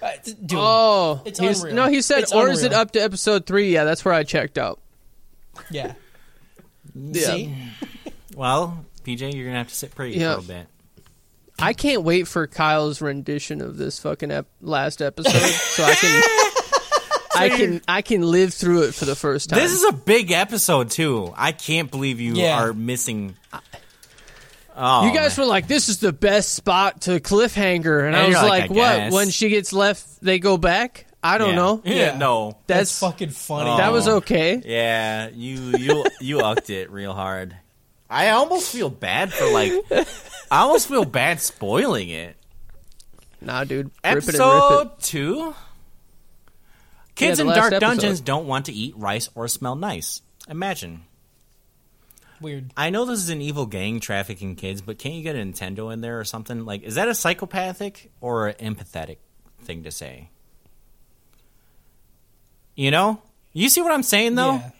uh, 0.03 0.11
Dude, 0.25 0.59
oh, 0.61 1.23
It's 1.25 1.39
he's- 1.39 1.61
unreal. 1.61 1.75
no, 1.77 1.89
he 1.89 2.03
said, 2.03 2.25
It's 2.25 2.33
or 2.33 2.49
is 2.49 2.63
it 2.63 2.73
up 2.73 2.91
to 2.93 3.01
episode 3.01 3.47
three? 3.47 3.73
Yeah, 3.73 3.85
that's 3.85 4.05
where 4.05 4.15
I 4.15 4.23
checked 4.25 4.59
out. 4.59 4.81
yeah. 5.71 5.95
Yeah. 6.95 7.27
See? 7.27 7.55
Well, 8.37 8.85
PJ, 9.05 9.33
you're 9.35 9.45
gonna 9.47 9.59
have 9.59 9.69
to 9.69 9.75
sit 9.77 9.95
pretty 9.95 10.19
Yeah. 10.19 10.35
for 10.35 10.41
a 10.41 10.43
bit. 10.43 10.67
I 11.57 11.73
can't 11.73 12.03
wait 12.03 12.27
for 12.27 12.49
Kyle's 12.49 13.01
rendition 13.01 13.61
of 13.61 13.77
this 13.77 14.01
fucking 14.01 14.33
ep- 14.33 14.49
last 14.61 15.01
episode, 15.01 15.33
so 15.33 15.85
I 15.85 15.95
can, 15.95 16.23
I 17.37 17.49
can, 17.49 17.81
I 17.87 18.03
can 18.03 18.23
live 18.23 18.53
through 18.53 18.83
it 18.89 18.95
for 18.95 19.05
the 19.05 19.15
first 19.15 19.51
time. 19.51 19.61
This 19.61 19.71
is 19.73 19.85
a 19.85 19.93
big 19.93 20.33
episode 20.33 20.91
too. 20.91 21.33
I 21.37 21.53
can't 21.53 21.93
believe 21.93 22.19
you 22.21 22.35
Yeah. 22.35 22.61
are 22.61 22.73
missing. 22.73 23.37
Oh, 24.77 25.07
you 25.07 25.15
guys 25.15 25.37
man. 25.39 25.47
were 25.47 25.51
like, 25.51 25.67
"This 25.69 25.89
is 25.89 25.99
the 25.99 26.13
best 26.13 26.55
spot 26.55 27.03
to 27.03 27.21
cliffhanger," 27.21 28.07
and, 28.07 28.15
And 28.15 28.17
I 28.17 28.27
was 28.27 28.35
like, 28.37 28.45
like, 28.45 28.63
"I 28.71 28.75
"What? 28.75 28.97
guess." 28.97 29.13
When 29.13 29.31
she 29.31 29.49
gets 29.49 29.73
left, 29.73 30.21
they 30.21 30.39
go 30.39 30.57
back? 30.57 31.07
I 31.23 31.39
don't 31.39 31.51
Yeah. 31.51 31.55
know. 31.55 31.83
Yeah, 31.85 31.95
Yeah. 31.95 32.19
no. 32.19 32.59
That's, 32.67 32.91
That's, 32.91 32.99
fucking 32.99 33.31
funny. 33.31 33.71
Oh. 33.71 33.77
that 33.77 33.93
was 33.93 34.09
oh. 34.09 34.17
okay. 34.17 34.61
Yeah, 34.65 35.29
you 35.33 35.57
you 35.79 36.05
you 36.21 36.41
upped 36.41 36.71
it 36.71 36.91
real 36.91 37.13
hard. 37.15 37.57
I 38.11 38.31
almost 38.31 38.71
feel 38.71 38.91
bad 38.91 39.33
for 39.33 39.51
like. 39.51 39.73
I 40.51 40.59
almost 40.61 40.89
feel 40.89 41.05
bad 41.05 41.41
spoiling 41.41 42.11
it. 42.11 42.37
Nah, 43.41 43.65
dude, 43.65 43.87
rip 43.87 43.93
it 43.95 43.99
and 44.05 44.15
rip 44.17 44.25
it. 44.25 44.29
Episode 44.35 45.01
two. 45.01 45.55
Kids 47.15 47.39
the 47.39 47.45
in 47.45 47.49
dark 47.51 47.73
episode. 47.73 47.81
dungeons 47.81 48.21
don't 48.21 48.47
want 48.47 48.67
to 48.67 48.73
eat 48.73 48.95
rice 48.97 49.31
or 49.35 49.47
smell 49.49 49.77
nice. 49.77 50.21
Imagine. 50.49 51.03
Weird. 52.41 52.73
I 52.77 52.91
know 52.91 53.05
this 53.05 53.21
is 53.21 53.31
an 53.31 53.41
evil 53.41 53.67
gang 53.67 54.01
trafficking 54.01 54.57
kids, 54.57 54.83
but 54.83 54.99
can't 54.99 55.15
you 55.15 55.23
get 55.23 55.37
a 55.37 55.39
Nintendo 55.39 55.93
in 55.93 56.01
there 56.01 56.19
or 56.19 56.25
something? 56.25 56.65
Like, 56.65 56.83
is 56.83 56.97
that 56.97 57.09
a 57.09 57.15
psychopathic 57.15 58.11
or 58.21 58.49
an 58.49 58.75
empathetic 58.75 59.19
thing 59.63 59.85
to 59.85 59.91
say? 59.91 60.31
You 62.75 62.91
know, 62.91 63.23
you 63.53 63.69
see 63.69 63.81
what 63.83 63.93
I'm 63.93 64.03
saying 64.03 64.35
though. 64.35 64.55
Yeah. 64.55 64.71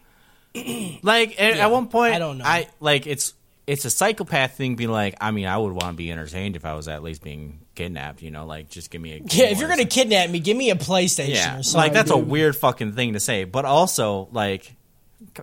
Like 1.03 1.33
at, 1.41 1.57
Yeah, 1.57 1.65
at 1.65 1.71
one 1.73 1.89
point, 1.89 2.15
I 2.15 2.21
don't 2.21 2.39
know. 2.39 2.45
I 2.45 2.69
like 2.79 3.09
it's 3.09 3.35
it's 3.67 3.85
a 3.85 3.91
psychopath 3.91 4.57
thing. 4.57 4.77
Being 4.77 4.91
like, 4.91 5.17
I 5.21 5.33
mean, 5.33 5.47
I 5.47 5.59
would 5.59 5.73
want 5.73 5.89
to 5.89 5.97
be 5.97 6.13
entertained 6.13 6.55
if 6.55 6.65
I 6.65 6.75
was 6.75 6.87
at 6.87 7.03
least 7.03 7.23
being 7.25 7.59
kidnapped. 7.75 8.23
You 8.23 8.31
know, 8.31 8.47
like 8.47 8.69
just 8.69 8.91
give 8.91 9.01
me 9.01 9.15
a 9.15 9.17
Yeah, 9.17 9.47
if 9.47 9.59
you're 9.59 9.69
gonna 9.69 9.85
kidnap 9.85 10.31
me, 10.31 10.39
give 10.39 10.57
me 10.57 10.71
a 10.71 10.77
PlayStation 10.77 11.35
yeah, 11.35 11.59
or 11.59 11.63
something. 11.65 11.81
like 11.81 11.93
that's 11.93 12.13
a 12.13 12.17
weird 12.17 12.55
fucking 12.55 12.93
thing 12.93 13.15
to 13.15 13.21
say. 13.21 13.43
But 13.43 13.65
also, 13.65 14.29
like, 14.31 14.77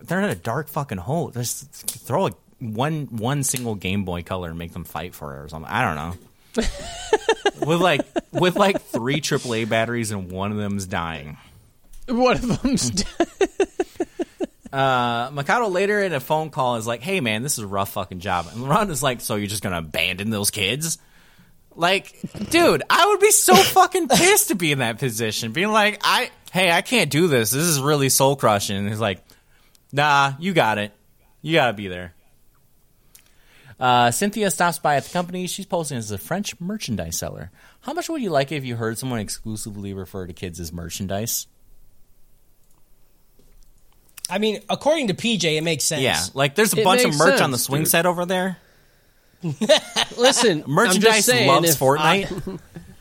they're 0.02 0.20
in 0.20 0.30
a 0.30 0.34
dark 0.34 0.68
fucking 0.68 0.98
hole. 0.98 1.30
Just 1.30 1.70
throw 1.72 2.28
a 2.28 2.30
one 2.58 3.06
one 3.10 3.42
single 3.42 3.74
Game 3.74 4.04
Boy 4.04 4.22
Color 4.22 4.50
and 4.50 4.58
make 4.58 4.72
them 4.72 4.84
fight 4.84 5.14
for 5.14 5.36
it 5.36 5.44
or 5.44 5.48
something. 5.48 5.70
I 5.70 5.82
don't 5.82 5.96
know. 5.96 6.66
with 7.66 7.80
like 7.80 8.02
with 8.32 8.56
like 8.56 8.80
three 8.82 9.20
AAA 9.20 9.68
batteries 9.68 10.10
and 10.10 10.30
one 10.30 10.52
of 10.52 10.58
them's 10.58 10.86
dying. 10.86 11.36
One 12.08 12.36
of 12.36 12.62
them's 12.62 13.04
Uh, 14.72 15.28
Makoto 15.30 15.70
later 15.70 16.02
in 16.02 16.14
a 16.14 16.20
phone 16.20 16.48
call 16.48 16.76
is 16.76 16.86
like, 16.86 17.02
"Hey 17.02 17.20
man, 17.20 17.42
this 17.42 17.58
is 17.58 17.64
a 17.64 17.66
rough 17.66 17.92
fucking 17.92 18.20
job." 18.20 18.46
And 18.50 18.66
Ron 18.66 18.90
is 18.90 19.02
like, 19.02 19.20
"So 19.20 19.36
you're 19.36 19.46
just 19.46 19.62
gonna 19.62 19.78
abandon 19.78 20.30
those 20.30 20.50
kids?" 20.50 20.96
Like, 21.74 22.18
dude, 22.50 22.82
I 22.88 23.06
would 23.06 23.20
be 23.20 23.30
so 23.32 23.54
fucking 23.54 24.08
pissed 24.08 24.48
to 24.48 24.54
be 24.54 24.72
in 24.72 24.78
that 24.78 24.98
position, 24.98 25.52
being 25.52 25.70
like, 25.70 26.00
"I, 26.02 26.30
hey, 26.52 26.72
I 26.72 26.80
can't 26.80 27.10
do 27.10 27.28
this. 27.28 27.50
This 27.50 27.64
is 27.64 27.82
really 27.82 28.08
soul 28.08 28.34
crushing." 28.34 28.78
And 28.78 28.88
he's 28.88 28.98
like, 29.00 29.22
"Nah, 29.92 30.32
you 30.40 30.52
got 30.52 30.78
it. 30.78 30.92
You 31.42 31.54
gotta 31.54 31.72
be 31.74 31.88
there." 31.88 32.14
Uh, 33.80 34.10
Cynthia 34.12 34.50
stops 34.50 34.78
by 34.78 34.94
at 34.96 35.04
the 35.04 35.10
company. 35.12 35.46
She's 35.48 35.66
posing 35.66 35.98
as 35.98 36.10
a 36.12 36.18
French 36.18 36.58
merchandise 36.60 37.18
seller. 37.18 37.50
How 37.80 37.92
much 37.92 38.08
would 38.08 38.22
you 38.22 38.30
like 38.30 38.52
it 38.52 38.56
if 38.56 38.64
you 38.64 38.76
heard 38.76 38.96
someone 38.96 39.18
exclusively 39.18 39.92
refer 39.92 40.26
to 40.26 40.32
kids 40.32 40.60
as 40.60 40.72
merchandise? 40.72 41.48
I 44.30 44.38
mean, 44.38 44.60
according 44.70 45.08
to 45.08 45.14
PJ, 45.14 45.44
it 45.58 45.64
makes 45.64 45.84
sense. 45.84 46.02
Yeah, 46.02 46.20
like 46.34 46.54
there's 46.54 46.72
a 46.74 46.80
It 46.80 46.84
bunch 46.84 47.00
of 47.00 47.06
makes 47.08 47.18
merch 47.18 47.40
on 47.40 47.50
the 47.50 47.58
sense, 47.58 47.66
swing 47.66 47.82
dude. 47.82 47.90
set 47.90 48.06
over 48.06 48.24
there. 48.24 48.56
listen. 50.16 50.62
I'm 50.62 50.70
Merchandise 50.70 51.14
just 51.14 51.26
saying, 51.26 51.48
loves 51.48 51.70
if, 51.70 51.78
Fortnite. 51.80 52.60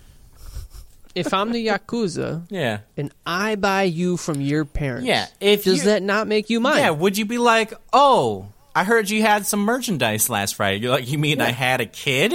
if 1.16 1.34
I'm 1.34 1.52
the 1.52 1.68
yakuza 1.68 2.46
yeah, 2.50 2.80
and 2.98 3.14
I 3.26 3.56
buy 3.56 3.84
you 3.84 4.18
from 4.18 4.42
your 4.42 4.66
parents, 4.66 5.08
yeah. 5.08 5.28
If 5.40 5.64
does 5.66 5.80
you, 5.80 5.84
that 5.86 6.04
not 6.04 6.28
make 6.28 6.50
you 6.50 6.60
mine? 6.60 6.78
yeah, 6.80 6.90
would 6.92 7.18
you 7.18 7.26
be 7.26 7.38
like, 7.38 7.74
oh, 7.94 8.48
I 8.76 8.84
heard 8.84 9.10
you 9.10 9.22
had 9.22 9.46
some 9.46 9.62
merchandise 9.62 10.30
last 10.30 10.56
Friday? 10.56 10.78
You're 10.80 10.92
like, 10.92 11.10
you 11.10 11.18
mean 11.18 11.42
I 11.42 11.52
had 11.52 11.82
a 11.82 11.86
kid? 11.86 12.34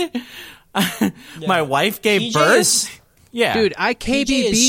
My 1.46 1.62
wife 1.62 2.02
gave 2.02 2.20
PJ 2.20 2.32
birth. 2.34 2.58
is- 2.58 2.90
yeah, 3.32 3.52
Dude, 3.54 3.74
I 3.76 3.92
KBB'd 3.92 4.26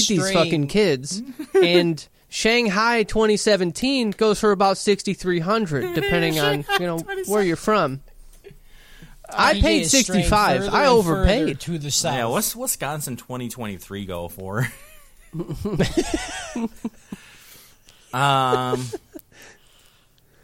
these 0.10 0.32
fucking 0.34 0.68
kids, 0.68 1.22
and 1.54 2.06
Shanghai 2.28 3.04
2017 3.04 4.12
goes 4.12 4.42
for 4.42 4.52
about 4.52 4.78
6,300, 4.78 5.94
depending 5.96 6.40
on 6.40 6.66
you 6.80 6.86
know 6.86 6.98
where 7.28 7.42
you're 7.42 7.56
from. 7.56 8.02
I 9.30 9.56
PJ 9.56 9.62
paid 9.62 9.84
65. 9.88 10.58
further 10.60 10.76
I 10.76 10.88
overpaid. 10.88 11.60
to 11.62 11.78
the 11.78 11.92
south. 11.92 12.14
yeah. 12.14 12.26
What's 12.26 12.56
Wisconsin 12.56 13.18
2023 13.18 14.06
go 14.06 14.28
for? 14.28 14.68
um. 18.14 18.84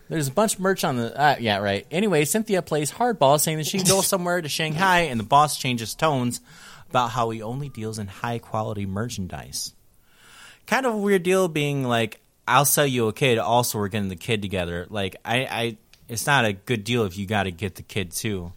There's 0.09 0.27
a 0.27 0.31
bunch 0.31 0.55
of 0.55 0.59
merch 0.59 0.83
on 0.83 0.97
the. 0.97 1.19
Uh, 1.19 1.35
yeah, 1.39 1.57
right. 1.57 1.87
Anyway, 1.89 2.25
Cynthia 2.25 2.61
plays 2.61 2.91
hardball, 2.91 3.39
saying 3.39 3.57
that 3.57 3.65
she 3.65 3.79
can 3.79 3.87
go 3.87 4.01
somewhere 4.01 4.41
to 4.41 4.49
Shanghai, 4.49 5.01
and 5.01 5.19
the 5.19 5.23
boss 5.23 5.57
changes 5.57 5.95
tones 5.95 6.39
about 6.89 7.11
how 7.11 7.29
he 7.31 7.41
only 7.41 7.69
deals 7.69 7.97
in 7.97 8.07
high 8.07 8.37
quality 8.37 8.85
merchandise. 8.85 9.73
Kind 10.67 10.85
of 10.85 10.93
a 10.93 10.97
weird 10.97 11.23
deal, 11.23 11.47
being 11.47 11.83
like, 11.83 12.19
"I'll 12.47 12.65
sell 12.65 12.85
you 12.85 13.07
a 13.07 13.13
kid." 13.13 13.39
Also, 13.39 13.79
we're 13.79 13.87
getting 13.87 14.09
the 14.09 14.15
kid 14.15 14.41
together. 14.41 14.85
Like, 14.89 15.15
I, 15.25 15.37
I 15.45 15.77
it's 16.07 16.27
not 16.27 16.45
a 16.45 16.53
good 16.53 16.83
deal 16.83 17.05
if 17.05 17.17
you 17.17 17.25
got 17.25 17.43
to 17.43 17.51
get 17.51 17.75
the 17.75 17.81
kid 17.81 18.11
too. 18.11 18.51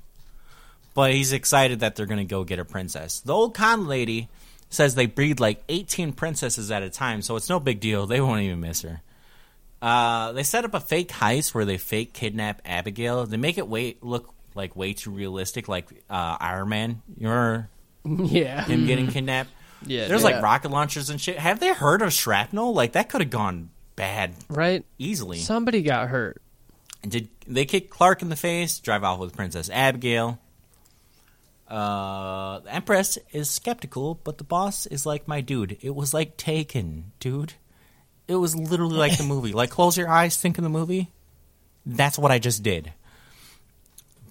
But 0.96 1.12
he's 1.12 1.32
excited 1.32 1.80
that 1.80 1.94
they're 1.94 2.06
going 2.06 2.18
to 2.18 2.24
go 2.24 2.42
get 2.42 2.58
a 2.58 2.64
princess. 2.64 3.20
The 3.20 3.32
old 3.32 3.54
con 3.54 3.86
lady 3.86 4.28
says 4.70 4.96
they 4.96 5.06
breed 5.06 5.38
like 5.38 5.62
18 5.68 6.12
princesses 6.14 6.70
at 6.72 6.82
a 6.82 6.90
time, 6.90 7.22
so 7.22 7.36
it's 7.36 7.48
no 7.48 7.60
big 7.60 7.78
deal. 7.78 8.06
They 8.08 8.20
won't 8.20 8.40
even 8.40 8.60
miss 8.60 8.82
her. 8.82 9.02
Uh, 9.80 10.32
they 10.32 10.42
set 10.42 10.64
up 10.64 10.74
a 10.74 10.80
fake 10.80 11.10
heist 11.10 11.54
where 11.54 11.64
they 11.64 11.76
fake 11.78 12.12
kidnap 12.14 12.62
Abigail. 12.64 13.26
They 13.26 13.36
make 13.36 13.58
it 13.58 13.68
way 13.68 13.96
look 14.00 14.32
like 14.54 14.74
way 14.74 14.94
too 14.94 15.10
realistic, 15.10 15.68
like 15.68 15.86
uh, 16.08 16.38
Iron 16.40 16.70
Man. 16.70 17.02
You 17.18 17.28
remember 17.28 17.68
Yeah. 18.34 18.64
him 18.64 18.86
getting 18.86 19.06
kidnapped? 19.08 19.50
Yeah, 19.86 20.08
There's 20.08 20.22
yeah. 20.22 20.30
like 20.30 20.42
rocket 20.42 20.70
launchers 20.70 21.10
and 21.10 21.20
shit. 21.20 21.38
Have 21.38 21.60
they 21.60 21.72
heard 21.72 22.00
of 22.00 22.10
shrapnel? 22.10 22.72
Like 22.72 22.92
that 22.92 23.10
could 23.10 23.20
have 23.20 23.28
gone 23.30 23.68
bad 23.94 24.32
Right? 24.48 24.84
easily. 24.98 25.36
Somebody 25.38 25.82
got 25.82 26.08
hurt. 26.08 26.40
Did 27.06 27.28
they 27.46 27.66
kick 27.66 27.90
Clark 27.90 28.22
in 28.22 28.30
the 28.30 28.36
face? 28.36 28.78
Drive 28.78 29.04
off 29.04 29.20
with 29.20 29.36
Princess 29.36 29.68
Abigail. 29.70 30.40
Uh, 31.68 32.60
the 32.60 32.74
Empress 32.74 33.18
is 33.32 33.50
skeptical, 33.50 34.20
but 34.22 34.38
the 34.38 34.44
boss 34.44 34.86
is 34.86 35.04
like, 35.06 35.26
"My 35.26 35.40
dude, 35.40 35.78
it 35.80 35.94
was 35.94 36.14
like 36.14 36.36
Taken, 36.36 37.12
dude. 37.20 37.54
It 38.28 38.36
was 38.36 38.54
literally 38.56 38.96
like 38.96 39.16
the 39.18 39.24
movie. 39.28 39.52
Like, 39.52 39.70
close 39.70 39.96
your 39.96 40.08
eyes, 40.08 40.36
think 40.36 40.58
of 40.58 40.64
the 40.64 40.70
movie. 40.70 41.10
That's 41.84 42.18
what 42.18 42.30
I 42.30 42.38
just 42.38 42.62
did." 42.62 42.92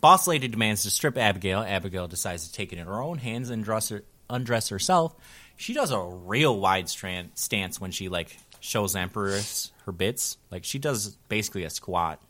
Boss 0.02 0.28
lady 0.28 0.48
demands 0.48 0.84
to 0.84 0.91
strip 0.91 1.18
Abigail. 1.18 1.62
Abigail 1.62 2.07
decides 2.07 2.48
to 2.48 2.53
take 2.53 2.72
it 2.72 2.78
in 2.80 2.86
her 2.86 3.02
own 3.02 3.18
hands 3.18 3.49
and 3.49 3.64
dress 3.64 3.90
her, 3.90 4.03
undress 4.30 4.70
herself. 4.70 5.16
She 5.57 5.74
does 5.74 5.91
a 5.91 5.99
real 5.99 6.57
wide 6.60 6.90
strand, 6.90 7.32
stance 7.36 7.82
when 7.82 7.91
she 7.91 8.07
like 8.10 8.38
shows 8.60 8.95
Empress 8.95 9.72
her 9.86 9.91
bits. 9.91 10.38
Like 10.52 10.64
she 10.64 10.80
does 10.80 11.16
basically 11.28 11.64
a 11.64 11.70
squat. 11.70 12.22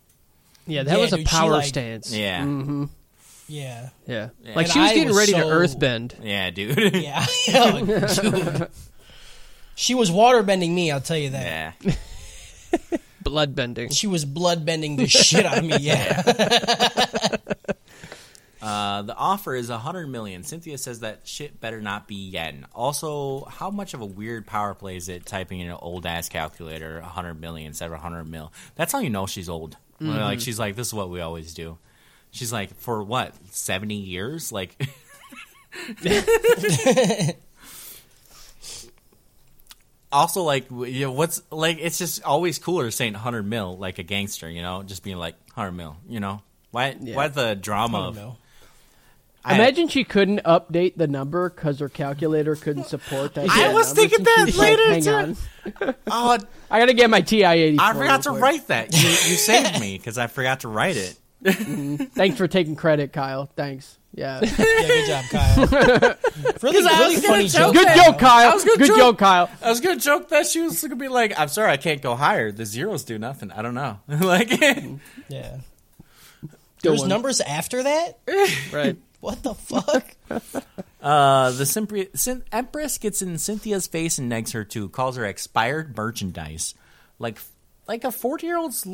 Yeah, 0.68 0.84
that 0.84 0.96
Yeah, 0.96 1.02
was 1.02 1.14
a 1.14 1.18
dude, 1.18 1.28
she, 1.28 1.36
power 1.36 1.52
like- 1.52 1.66
stance. 1.66 2.16
Yeah, 2.16 2.46
Yeah. 3.48 3.90
Yeah. 4.08 4.30
Yeah. 4.44 4.56
Like 4.56 4.66
And 4.66 4.74
she 4.74 4.80
was 4.80 4.92
I 4.92 4.94
getting 4.94 5.08
was 5.10 5.18
ready 5.18 5.32
to 5.34 5.40
earthbend. 5.46 6.16
yeah, 6.24 6.50
dude. 6.50 6.96
Yeah. 6.96 7.26
Dude. 7.48 8.70
She 9.76 9.94
was 9.94 10.10
waterbending 10.10 10.74
me, 10.74 10.90
I'll 10.92 11.02
tell 11.02 11.18
you 11.18 11.32
that. 11.32 11.76
yeah. 11.84 12.98
Bloodbending. 13.24 13.92
She 13.96 14.08
was 14.08 14.26
bloodbending 14.26 14.98
the 14.98 15.08
shit 15.08 15.46
out 15.46 15.58
of 15.60 15.66
me, 15.66 15.78
yeah. 15.80 16.22
Uh, 18.62 19.04
the 19.04 19.16
offer 19.16 19.54
is 19.54 19.70
a 19.70 19.78
hundred 19.78 20.08
million. 20.08 20.44
Cynthia 20.44 20.76
says 20.80 21.02
that 21.02 21.20
shit 21.28 21.62
better 21.62 21.82
not 21.82 22.08
be 22.08 22.16
yen. 22.16 22.66
Also, 22.74 23.46
how 23.46 23.70
much 23.70 23.94
of 23.94 24.02
a 24.02 24.06
weird 24.08 24.48
power 24.48 24.74
play 24.74 24.96
is 24.98 25.08
it 25.08 25.24
typing 25.24 25.60
in 25.60 25.68
an 25.68 25.78
old 25.80 26.08
ass 26.08 26.30
calculator 26.30 26.98
a 26.98 27.06
hundred 27.06 27.40
million 27.40 27.68
instead 27.68 27.92
of 27.92 28.00
hundred 28.00 28.24
mil? 28.28 28.52
That's 28.74 28.92
how 28.92 29.00
you 29.00 29.12
know 29.12 29.28
she's 29.28 29.50
old. 29.50 29.78
When, 30.00 30.20
Like 30.20 30.40
she's 30.40 30.58
like, 30.58 30.76
this 30.76 30.88
is 30.88 30.94
what 30.96 31.12
we 31.12 31.22
always 31.22 31.54
do. 31.54 31.78
She's 32.36 32.52
like, 32.52 32.76
for 32.76 33.02
what 33.02 33.34
seventy 33.52 33.96
years? 33.96 34.52
Like, 34.52 34.76
also 40.12 40.44
like, 40.44 40.70
you 40.70 41.06
know, 41.06 41.12
what's 41.12 41.42
like? 41.52 41.78
It's 41.80 41.98
just 41.98 42.24
always 42.24 42.60
cooler 42.60 42.92
saying 42.92 43.14
hundred 43.14 43.44
mil 43.44 43.78
like 43.78 44.00
a 44.00 44.04
gangster, 44.04 44.50
you 44.50 44.62
know, 44.62 44.84
just 44.84 45.04
being 45.04 45.18
like 45.18 45.36
hundred 45.54 45.72
mil, 45.74 45.98
you 46.08 46.20
know. 46.20 46.42
Why? 46.72 46.96
Yeah. 47.00 47.16
Why 47.16 47.28
the 47.30 47.56
drama? 47.56 48.02
I 48.02 48.08
of 48.08 48.16
know. 48.16 48.38
I- 49.46 49.56
Imagine 49.56 49.88
she 49.88 50.04
couldn't 50.04 50.42
update 50.44 50.96
the 50.98 51.08
number 51.08 51.50
because 51.50 51.80
her 51.80 51.88
calculator 51.88 52.56
couldn't 52.56 52.86
support 52.88 53.36
that. 53.36 53.46
I 53.50 53.64
kind 53.64 53.74
was 53.76 53.94
thinking 53.94 54.18
so 54.20 54.24
that 54.26 54.44
she's 54.48 54.58
like, 54.58 54.80
Hang 54.80 55.02
too. 55.04 55.12
on, 55.14 55.96
Oh, 56.08 56.38
I 56.70 56.80
gotta 56.80 56.94
get 56.96 57.10
my 57.10 57.22
TI 57.22 57.44
eighty. 57.46 57.78
I 57.80 57.94
forgot 57.94 58.24
to 58.24 58.32
write 58.32 58.68
that. 58.68 58.92
You, 58.94 59.08
you 59.08 59.16
saved 59.38 59.80
me 59.80 59.98
because 59.98 60.18
I 60.18 60.28
forgot 60.28 60.62
to 60.62 60.68
write 60.68 60.98
it. 60.98 61.18
Thanks 61.44 62.38
for 62.38 62.48
taking 62.48 62.76
credit, 62.76 63.14
Kyle. 63.14 63.50
Thanks. 63.56 63.98
Yeah. 64.14 64.40
Yeah, 64.58 64.88
good 64.88 65.08
job, 65.08 65.26
Kyle. 65.30 65.68
really, 66.62 66.84
really 66.84 67.16
funny 67.18 67.48
joke. 67.48 67.74
Good 67.74 67.88
that- 67.88 68.06
joke, 68.06 68.18
Kyle. 68.20 68.52
I 68.52 68.54
was 68.54 68.64
gonna 68.64 68.78
Good 68.78 68.88
joke- 68.88 68.98
joke, 68.98 69.18
Kyle. 69.18 69.50
I 69.62 69.70
was 69.70 69.82
gonna 69.82 70.00
joke 70.00 70.30
that 70.30 70.48
she 70.48 70.62
was 70.62 70.82
gonna 70.82 70.96
be 70.96 71.08
like, 71.10 71.38
"I'm 71.40 71.50
sorry, 71.50 71.72
I 71.72 71.78
can't 71.78 72.02
go 72.02 72.16
higher. 72.16 72.52
The 72.52 72.66
zeros 72.66 73.04
do 73.04 73.18
nothing. 73.20 73.52
I 73.52 73.62
don't 73.62 73.74
know." 73.76 74.00
like, 74.08 74.50
Yeah. 74.60 75.58
Good 76.42 76.50
There's 76.82 77.00
one. 77.02 77.10
numbers 77.10 77.42
after 77.42 77.84
that? 77.84 78.20
Right. 78.72 78.98
What 79.20 79.42
the 79.44 79.54
fuck? 79.56 80.06
uh, 81.02 81.52
the 81.52 81.64
Simpri- 81.64 82.12
Cyn- 82.14 82.44
Empress 82.52 82.98
gets 83.00 83.22
in 83.24 83.38
Cynthia's 83.40 83.88
face 83.88 84.18
and 84.20 84.32
negs 84.32 84.54
her 84.54 84.64
too. 84.64 84.90
Calls 84.90 85.18
her 85.18 85.26
expired 85.26 85.98
merchandise. 85.98 86.76
Like, 87.18 87.40
like 87.88 88.04
a 88.04 88.12
forty 88.12 88.46
year 88.48 88.58
old's 88.58 88.86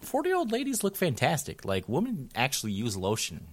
forty 0.00 0.28
year 0.28 0.36
old 0.38 0.52
ladies 0.52 0.82
look 0.84 0.96
fantastic. 0.96 1.64
Like, 1.64 1.88
women 1.88 2.30
actually 2.34 2.72
use 2.72 2.96
lotion. 2.96 3.46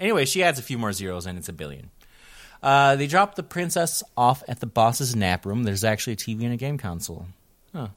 Anyway, 0.00 0.24
she 0.24 0.42
adds 0.42 0.58
a 0.58 0.62
few 0.62 0.78
more 0.78 0.92
zeros 0.92 1.26
and 1.26 1.38
it's 1.38 1.48
a 1.48 1.52
billion. 1.52 1.90
Uh, 2.62 2.96
they 2.96 3.06
drop 3.06 3.34
the 3.34 3.42
princess 3.42 4.02
off 4.16 4.42
at 4.48 4.60
the 4.60 4.66
boss's 4.66 5.14
nap 5.14 5.46
room. 5.46 5.64
There's 5.64 5.84
actually 5.84 6.14
a 6.14 6.16
TV 6.16 6.44
and 6.44 6.52
a 6.52 6.56
game 6.56 6.78
console. 6.78 7.26
Huh. 7.72 7.88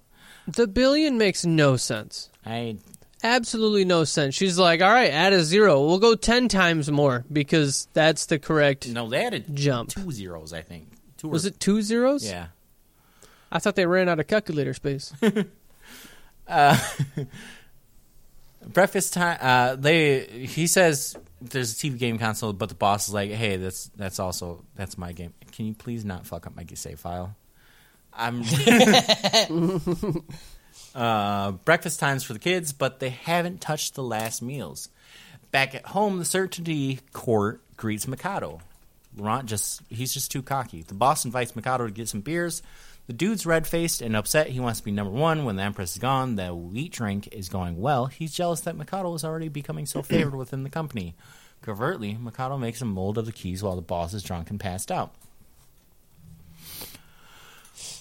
The 0.47 0.67
billion 0.67 1.17
makes 1.17 1.45
no 1.45 1.77
sense. 1.77 2.29
I 2.45 2.77
Absolutely 3.23 3.85
no 3.85 4.03
sense. 4.03 4.33
She's 4.33 4.57
like, 4.57 4.81
all 4.81 4.89
right, 4.89 5.11
add 5.11 5.31
a 5.33 5.43
zero. 5.43 5.85
We'll 5.85 5.99
go 5.99 6.15
10 6.15 6.47
times 6.47 6.89
more 6.89 7.23
because 7.31 7.87
that's 7.93 8.25
the 8.25 8.39
correct. 8.39 8.87
no, 8.87 9.07
they 9.09 9.23
added 9.23 9.55
Jump. 9.55 9.89
two 9.89 10.11
zeros. 10.11 10.53
I 10.53 10.61
think. 10.61 10.87
Two 11.17 11.29
Was 11.29 11.45
it 11.45 11.59
two 11.59 11.83
zeros? 11.83 12.25
Yeah. 12.27 12.47
I 13.51 13.59
thought 13.59 13.75
they 13.75 13.85
ran 13.85 14.09
out 14.09 14.19
of 14.19 14.25
calculator 14.27 14.73
space. 14.73 15.13
breakfast 18.67 19.13
time 19.13 19.37
uh 19.41 19.75
they 19.75 20.21
he 20.25 20.67
says 20.67 21.17
there's 21.41 21.73
a 21.73 21.75
tv 21.75 21.97
game 21.97 22.19
console 22.19 22.53
but 22.53 22.69
the 22.69 22.75
boss 22.75 23.07
is 23.07 23.13
like 23.13 23.31
hey 23.31 23.57
that's 23.57 23.89
that's 23.95 24.19
also 24.19 24.63
that's 24.75 24.97
my 24.97 25.11
game. 25.11 25.33
Can 25.51 25.65
you 25.65 25.73
please 25.73 26.05
not 26.05 26.25
fuck 26.25 26.47
up 26.47 26.55
my 26.55 26.65
save 26.73 26.99
file? 26.99 27.35
I'm 28.13 28.43
uh 30.95 31.51
breakfast 31.51 31.99
times 31.99 32.23
for 32.23 32.33
the 32.33 32.39
kids 32.39 32.73
but 32.73 32.99
they 32.99 33.09
haven't 33.09 33.61
touched 33.61 33.95
the 33.95 34.03
last 34.03 34.41
meals. 34.41 34.89
Back 35.51 35.75
at 35.75 35.85
home 35.85 36.19
the 36.19 36.25
certainty 36.25 36.99
court 37.13 37.61
greets 37.77 38.05
Makoto. 38.05 38.61
Laurent 39.17 39.45
just 39.45 39.81
he's 39.89 40.13
just 40.13 40.31
too 40.31 40.41
cocky. 40.41 40.83
The 40.83 40.93
boss 40.93 41.25
invites 41.25 41.53
Makoto 41.53 41.87
to 41.87 41.91
get 41.91 42.07
some 42.09 42.21
beers 42.21 42.61
the 43.11 43.17
dude's 43.17 43.45
red 43.45 43.67
faced 43.67 44.01
and 44.01 44.15
upset. 44.15 44.47
He 44.47 44.61
wants 44.61 44.79
to 44.79 44.85
be 44.85 44.91
number 44.91 45.11
one 45.11 45.43
when 45.43 45.57
the 45.57 45.63
Empress 45.63 45.91
is 45.91 45.97
gone. 45.97 46.37
The 46.37 46.55
wheat 46.55 46.93
drink 46.93 47.27
is 47.33 47.49
going 47.49 47.77
well. 47.77 48.05
He's 48.05 48.33
jealous 48.33 48.61
that 48.61 48.77
Makoto 48.77 49.13
is 49.13 49.25
already 49.25 49.49
becoming 49.49 49.85
so 49.85 50.01
favored 50.01 50.33
within 50.37 50.63
the 50.63 50.69
company. 50.69 51.13
Covertly, 51.61 52.15
Makoto 52.15 52.57
makes 52.57 52.81
a 52.81 52.85
mold 52.85 53.17
of 53.17 53.25
the 53.25 53.33
keys 53.33 53.61
while 53.61 53.75
the 53.75 53.81
boss 53.81 54.13
is 54.13 54.23
drunk 54.23 54.49
and 54.49 54.61
passed 54.61 54.93
out. 54.93 55.13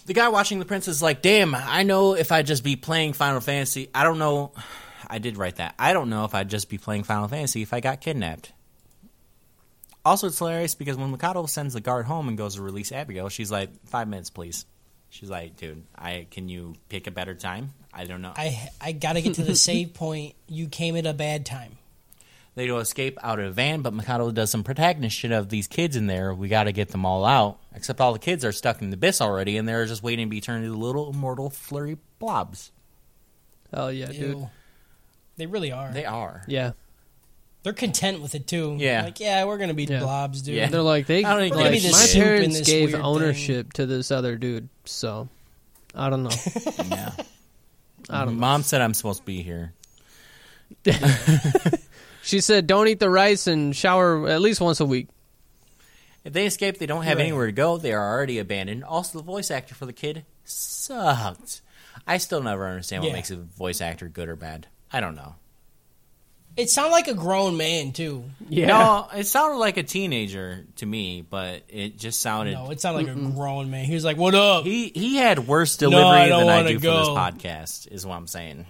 The 0.06 0.14
guy 0.14 0.28
watching 0.28 0.60
the 0.60 0.64
prince 0.64 0.86
is 0.86 1.02
like, 1.02 1.22
damn, 1.22 1.56
I 1.56 1.82
know 1.82 2.14
if 2.14 2.30
I'd 2.30 2.46
just 2.46 2.62
be 2.62 2.76
playing 2.76 3.14
Final 3.14 3.40
Fantasy. 3.40 3.90
I 3.92 4.04
don't 4.04 4.20
know. 4.20 4.52
I 5.10 5.18
did 5.18 5.36
write 5.36 5.56
that. 5.56 5.74
I 5.76 5.92
don't 5.92 6.08
know 6.08 6.24
if 6.24 6.36
I'd 6.36 6.48
just 6.48 6.68
be 6.68 6.78
playing 6.78 7.02
Final 7.02 7.26
Fantasy 7.26 7.62
if 7.62 7.74
I 7.74 7.80
got 7.80 8.00
kidnapped. 8.00 8.52
Also, 10.04 10.28
it's 10.28 10.38
hilarious 10.38 10.76
because 10.76 10.96
when 10.96 11.12
Makoto 11.12 11.48
sends 11.48 11.74
the 11.74 11.80
guard 11.80 12.06
home 12.06 12.28
and 12.28 12.38
goes 12.38 12.54
to 12.54 12.62
release 12.62 12.92
Abigail, 12.92 13.28
she's 13.28 13.50
like, 13.50 13.70
five 13.86 14.06
minutes, 14.06 14.30
please. 14.30 14.66
She's 15.10 15.28
like, 15.28 15.56
dude, 15.56 15.82
I 15.96 16.26
can 16.30 16.48
you 16.48 16.74
pick 16.88 17.06
a 17.06 17.10
better 17.10 17.34
time? 17.34 17.72
I 17.92 18.04
don't 18.04 18.22
know. 18.22 18.32
I 18.36 18.70
I 18.80 18.92
gotta 18.92 19.20
get 19.20 19.34
to 19.34 19.42
the 19.42 19.54
save 19.68 19.92
point. 19.94 20.34
You 20.48 20.68
came 20.68 20.96
at 20.96 21.04
a 21.06 21.12
bad 21.12 21.44
time. 21.44 21.76
they 22.54 22.66
do 22.66 22.78
escape 22.78 23.18
out 23.22 23.38
of 23.40 23.46
a 23.46 23.50
van, 23.50 23.82
but 23.82 23.92
Makoto 23.92 24.32
does 24.32 24.50
some 24.50 24.62
protagonist 24.62 25.16
shit 25.16 25.32
of 25.32 25.48
these 25.48 25.66
kids 25.66 25.96
in 25.96 26.06
there. 26.06 26.32
We 26.32 26.48
got 26.48 26.64
to 26.64 26.72
get 26.72 26.88
them 26.88 27.04
all 27.04 27.24
out. 27.24 27.58
Except 27.74 28.00
all 28.00 28.12
the 28.12 28.18
kids 28.18 28.44
are 28.44 28.52
stuck 28.52 28.82
in 28.82 28.90
the 28.90 28.94
abyss 28.94 29.20
already, 29.20 29.56
and 29.56 29.68
they're 29.68 29.86
just 29.86 30.02
waiting 30.02 30.26
to 30.26 30.30
be 30.30 30.40
turned 30.40 30.64
into 30.64 30.76
little 30.76 31.10
immortal 31.10 31.50
flurry 31.50 31.96
blobs. 32.18 32.70
Hell 33.72 33.92
yeah, 33.92 34.06
dude. 34.06 34.48
They 35.36 35.46
really 35.46 35.72
are. 35.72 35.90
They 35.92 36.04
are. 36.04 36.42
Yeah. 36.46 36.72
They're 37.62 37.72
content 37.74 38.22
with 38.22 38.34
it 38.34 38.46
too. 38.46 38.76
Yeah. 38.78 39.02
Like, 39.04 39.20
yeah, 39.20 39.44
we're 39.44 39.58
gonna 39.58 39.74
be 39.74 39.84
Yeah. 39.84 40.00
blobs, 40.00 40.42
dude. 40.42 40.54
Yeah. 40.54 40.68
They're 40.68 40.80
like 40.82 41.06
they 41.06 41.24
I 41.24 41.30
don't 41.32 41.40
think 41.40 41.54
like, 41.56 41.70
they 41.72 41.80
give 41.80 41.90
a 41.90 41.92
my 41.92 42.06
parents 42.12 42.58
this 42.58 42.66
gave 42.66 42.92
weird 42.92 43.02
ownership 43.04 43.72
to 43.74 43.86
this 43.86 44.10
other 44.10 44.36
dude, 44.36 44.68
so 44.86 45.28
I 45.94 46.08
don't 46.10 46.22
know. 46.22 46.30
Yeah. 46.90 47.12
I 48.08 48.24
don't 48.24 48.34
know. 48.34 48.40
Mom 48.40 48.62
said 48.62 48.80
I'm 48.80 48.94
supposed 48.94 49.20
to 49.20 49.26
be 49.26 49.42
here. 49.42 49.72
She 52.22 52.40
said 52.40 52.66
don't 52.66 52.86
eat 52.86 53.00
the 53.00 53.08
rice 53.10 53.46
and 53.46 53.74
shower 53.74 54.28
at 54.28 54.40
least 54.42 54.60
once 54.60 54.78
a 54.80 54.84
week. 54.84 55.08
If 56.22 56.34
they 56.34 56.44
escape, 56.44 56.78
they 56.78 56.84
don't 56.86 57.04
have 57.04 57.16
Right. 57.16 57.24
anywhere 57.24 57.46
to 57.46 57.52
go. 57.52 57.78
They 57.78 57.92
are 57.94 58.12
already 58.14 58.38
abandoned. 58.38 58.84
Also, 58.84 59.18
the 59.18 59.24
voice 59.24 59.50
actor 59.50 59.74
for 59.74 59.86
the 59.86 59.92
kid 59.94 60.26
sucked. 60.44 61.62
I 62.06 62.18
still 62.18 62.42
never 62.42 62.68
understand 62.68 63.02
what 63.02 63.08
Yeah. 63.08 63.14
makes 63.16 63.30
a 63.30 63.36
voice 63.36 63.80
actor 63.80 64.06
good 64.08 64.28
or 64.28 64.36
bad. 64.36 64.66
I 64.92 65.00
don't 65.00 65.14
know. 65.14 65.36
It 66.56 66.68
sounded 66.68 66.92
like 66.92 67.08
a 67.08 67.14
grown 67.14 67.56
man 67.56 67.92
too. 67.92 68.24
Yeah. 68.48 68.66
No, 68.66 69.08
it 69.14 69.26
sounded 69.26 69.56
like 69.58 69.76
a 69.76 69.82
teenager 69.82 70.64
to 70.76 70.86
me, 70.86 71.22
but 71.22 71.62
it 71.68 71.96
just 71.96 72.20
sounded. 72.20 72.54
No, 72.54 72.70
it 72.70 72.80
sounded 72.80 73.06
like 73.06 73.16
a 73.16 73.30
grown 73.30 73.70
man. 73.70 73.84
He 73.84 73.94
was 73.94 74.04
like, 74.04 74.16
"What 74.16 74.34
up?" 74.34 74.64
He 74.64 74.88
he 74.88 75.16
had 75.16 75.46
worse 75.46 75.76
delivery 75.76 76.28
don't 76.28 76.46
than 76.46 76.66
I 76.66 76.68
do 76.68 76.80
go. 76.80 76.92
for 76.92 76.98
this 76.98 77.08
podcast. 77.08 77.92
Is 77.92 78.04
what 78.04 78.16
I'm 78.16 78.26
saying. 78.26 78.66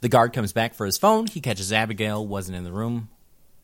The 0.00 0.08
guard 0.08 0.32
comes 0.32 0.52
back 0.52 0.74
for 0.74 0.84
his 0.84 0.98
phone. 0.98 1.26
He 1.28 1.40
catches 1.40 1.72
Abigail 1.72 2.26
wasn't 2.26 2.58
in 2.58 2.64
the 2.64 2.72
room, 2.72 3.08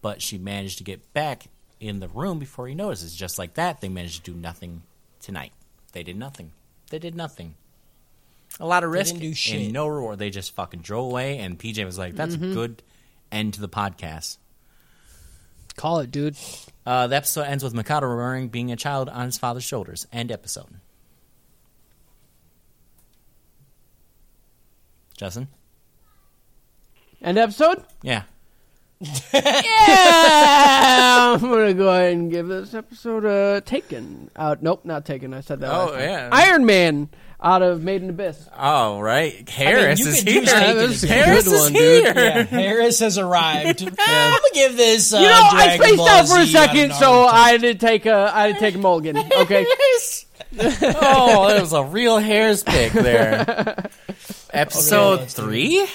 but 0.02 0.22
she 0.22 0.38
managed 0.38 0.78
to 0.78 0.84
get 0.84 1.12
back 1.12 1.47
in 1.80 1.98
the 1.98 2.09
room 2.09 2.38
before 2.38 2.68
he 2.68 2.74
notices. 2.74 3.14
Just 3.14 3.38
like 3.38 3.55
that, 3.55 3.80
they 3.80 3.88
managed 3.88 4.24
to 4.24 4.32
do 4.32 4.38
nothing 4.38 4.82
tonight. 5.20 5.52
They 5.93 6.05
did 6.05 6.16
nothing. 6.16 6.52
They 6.90 7.01
did 7.01 7.16
nothing. 7.16 7.56
A 8.59 8.66
lot 8.66 8.85
of 8.85 8.91
risk 8.91 9.15
didn't 9.15 9.28
do 9.28 9.35
shit. 9.35 9.61
and 9.62 9.73
no 9.73 9.87
reward. 9.87 10.19
They 10.19 10.31
just 10.31 10.55
fucking 10.55 10.81
drove 10.81 11.11
away. 11.11 11.39
And 11.39 11.59
PJ 11.59 11.85
was 11.85 11.99
like, 11.99 12.15
"That's 12.15 12.37
Mm-hmm. 12.37 12.53
a 12.53 12.55
good 12.55 12.83
end 13.31 13.55
to 13.55 13.61
the 13.61 13.69
podcast." 13.69 14.39
Call 15.77 15.99
it, 15.99 16.11
dude. 16.11 16.37
Uh, 16.87 17.07
the 17.07 17.16
episode 17.16 17.43
ends 17.43 17.62
with 17.62 17.74
Makoto 17.74 18.03
remembering 18.03 18.49
being 18.49 18.73
a 18.73 18.77
child 18.77 19.11
on 19.11 19.27
his 19.27 19.37
father's 19.37 19.65
shoulders. 19.65 20.07
End 20.12 20.33
episode. 20.33 20.69
Justin? 25.19 25.49
End 27.23 27.39
episode? 27.39 27.85
Yeah. 28.03 28.23
Yeah, 29.01 29.10
I'm 31.35 31.40
gonna 31.40 31.74
go 31.74 31.89
ahead 31.89 32.12
and 32.14 32.31
give 32.31 32.48
this 32.48 32.74
episode 32.74 33.24
a 33.24 33.60
Taken. 33.60 34.31
Uh, 34.35 34.56
nope, 34.60 34.85
not 34.85 35.05
Taken. 35.05 35.35
I 35.35 35.40
said 35.40 35.60
that. 35.60 35.73
Oh, 35.73 35.86
last 35.86 35.93
time. 35.93 36.01
yeah. 36.01 36.28
Iron 36.32 36.66
Man 36.66 37.09
out 37.40 37.62
of 37.62 37.82
Made 37.82 38.02
in 38.02 38.10
Abyss. 38.10 38.48
Oh, 38.59 38.98
right. 39.01 39.48
Harris 39.48 40.01
you 40.01 40.06
is 40.09 40.18
could 40.20 40.28
here. 40.28 40.40
use 40.40 40.52
Taken 40.52 40.77
That's 40.77 41.02
a 41.02 41.06
Harris 41.09 41.47
is 41.47 41.60
one, 41.60 41.74
here. 41.74 42.12
yeah, 42.16 42.43
Harris 42.44 42.98
has 43.01 43.18
arrived. 43.18 43.82
I'm 43.86 43.94
gonna 44.32 44.43
give 44.55 44.77
this. 44.77 45.12
Uh, 45.12 45.18
You 45.18 45.28
know, 45.28 45.40
I 45.43 45.77
spaced 45.77 45.97
Ball 45.98 46.09
out 46.09 46.28
for 46.28 46.39
a 46.39 46.44
Z 46.47 46.56
out 46.56 46.64
of 46.64 46.70
second, 46.70 46.94
so 46.94 47.27
I 47.27 47.56
did 47.59 47.81
take 47.81 48.06
a 48.06 48.32
I 48.35 48.52
did 48.52 48.59
take 48.60 48.74
a 48.77 48.78
mulligan. 48.78 49.18
Okay, 49.18 49.66
oh, 50.59 51.48
that 51.48 51.60
was 51.60 51.73
a 51.74 51.85
real 51.85 52.16
Harris 52.18 52.62
pick 52.62 52.93
there. 52.93 53.89
Episode 54.51 55.20
Okay. 55.20 55.27
three? 55.27 55.86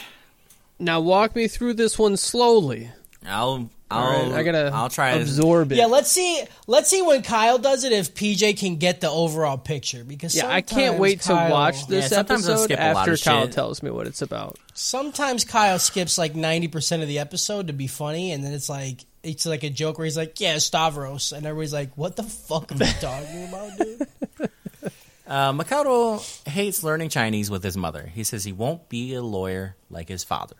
Now 0.82 1.00
walk 1.00 1.36
me 1.36 1.48
through 1.48 1.76
this 1.76 1.98
one 2.00 2.18
slowly. 2.18 2.90
I'll, 3.26 3.70
I'll, 3.92 4.00
All 4.00 4.24
right, 4.32 4.32
I 4.40 4.44
gotta 4.44 4.72
I'll 4.74 4.90
try 4.90 5.14
to 5.14 5.22
absorb 5.22 5.72
it. 5.72 5.76
Yeah, 5.76 5.86
let's 5.86 6.12
see. 6.12 6.44
Let's 6.66 6.90
see 6.90 7.04
when 7.04 7.22
Kyle 7.22 7.60
does 7.60 7.84
it 7.84 7.92
if 7.92 8.16
PJ 8.16 8.58
can 8.58 8.78
get 8.78 9.00
the 9.00 9.10
overall 9.12 9.60
picture 9.60 10.04
because 10.04 10.36
Yeah, 10.36 10.48
I 10.48 10.62
can't 10.62 10.70
sometimes 10.96 11.00
wait 11.00 11.22
to 11.22 11.34
watch 11.34 11.86
this 11.86 12.12
Yeah, 12.12 12.20
episode 12.20 12.64
skip 12.64 12.80
a 12.80 12.94
lot 12.94 13.08
after 13.10 13.18
Kyle 13.18 13.44
shit. 13.44 13.52
tells 13.52 13.84
me 13.84 13.92
what 13.92 14.08
it's 14.08 14.24
about. 14.24 14.58
Sometimes 14.74 15.46
Kyle 15.46 15.78
skips 15.78 16.18
like 16.18 16.34
ninety 16.36 16.68
percent 16.68 17.04
of 17.04 17.08
the 17.08 17.20
episode 17.20 17.68
to 17.68 17.74
be 17.74 17.86
funny, 17.86 18.32
and 18.32 18.44
then 18.44 18.54
it's 18.54 18.70
like 18.70 19.06
it's 19.22 19.46
like 19.46 19.64
a 19.64 19.70
joke 19.70 20.00
where 20.00 20.06
he's 20.06 20.18
like, 20.18 20.40
"Yeah, 20.40 20.58
Stavros," 20.58 21.32
and 21.32 21.46
everybody's 21.46 21.74
like, 21.74 21.96
"What 21.96 22.16
the 22.16 22.24
fuck 22.24 22.72
are 22.72 22.76
you 22.76 22.92
talking 23.00 23.48
about, 23.48 23.78
dude?" 23.78 24.08
Uh, 25.28 25.54
Makoto 25.54 26.20
hates 26.46 26.84
learning 26.84 27.08
Chinese 27.08 27.50
with 27.50 27.64
his 27.64 27.78
mother. 27.78 28.06
He 28.14 28.26
says 28.26 28.44
he 28.44 28.52
won't 28.52 28.90
be 28.90 29.14
a 29.14 29.22
lawyer 29.22 29.78
like 29.90 30.10
his 30.10 30.26
father. 30.26 30.58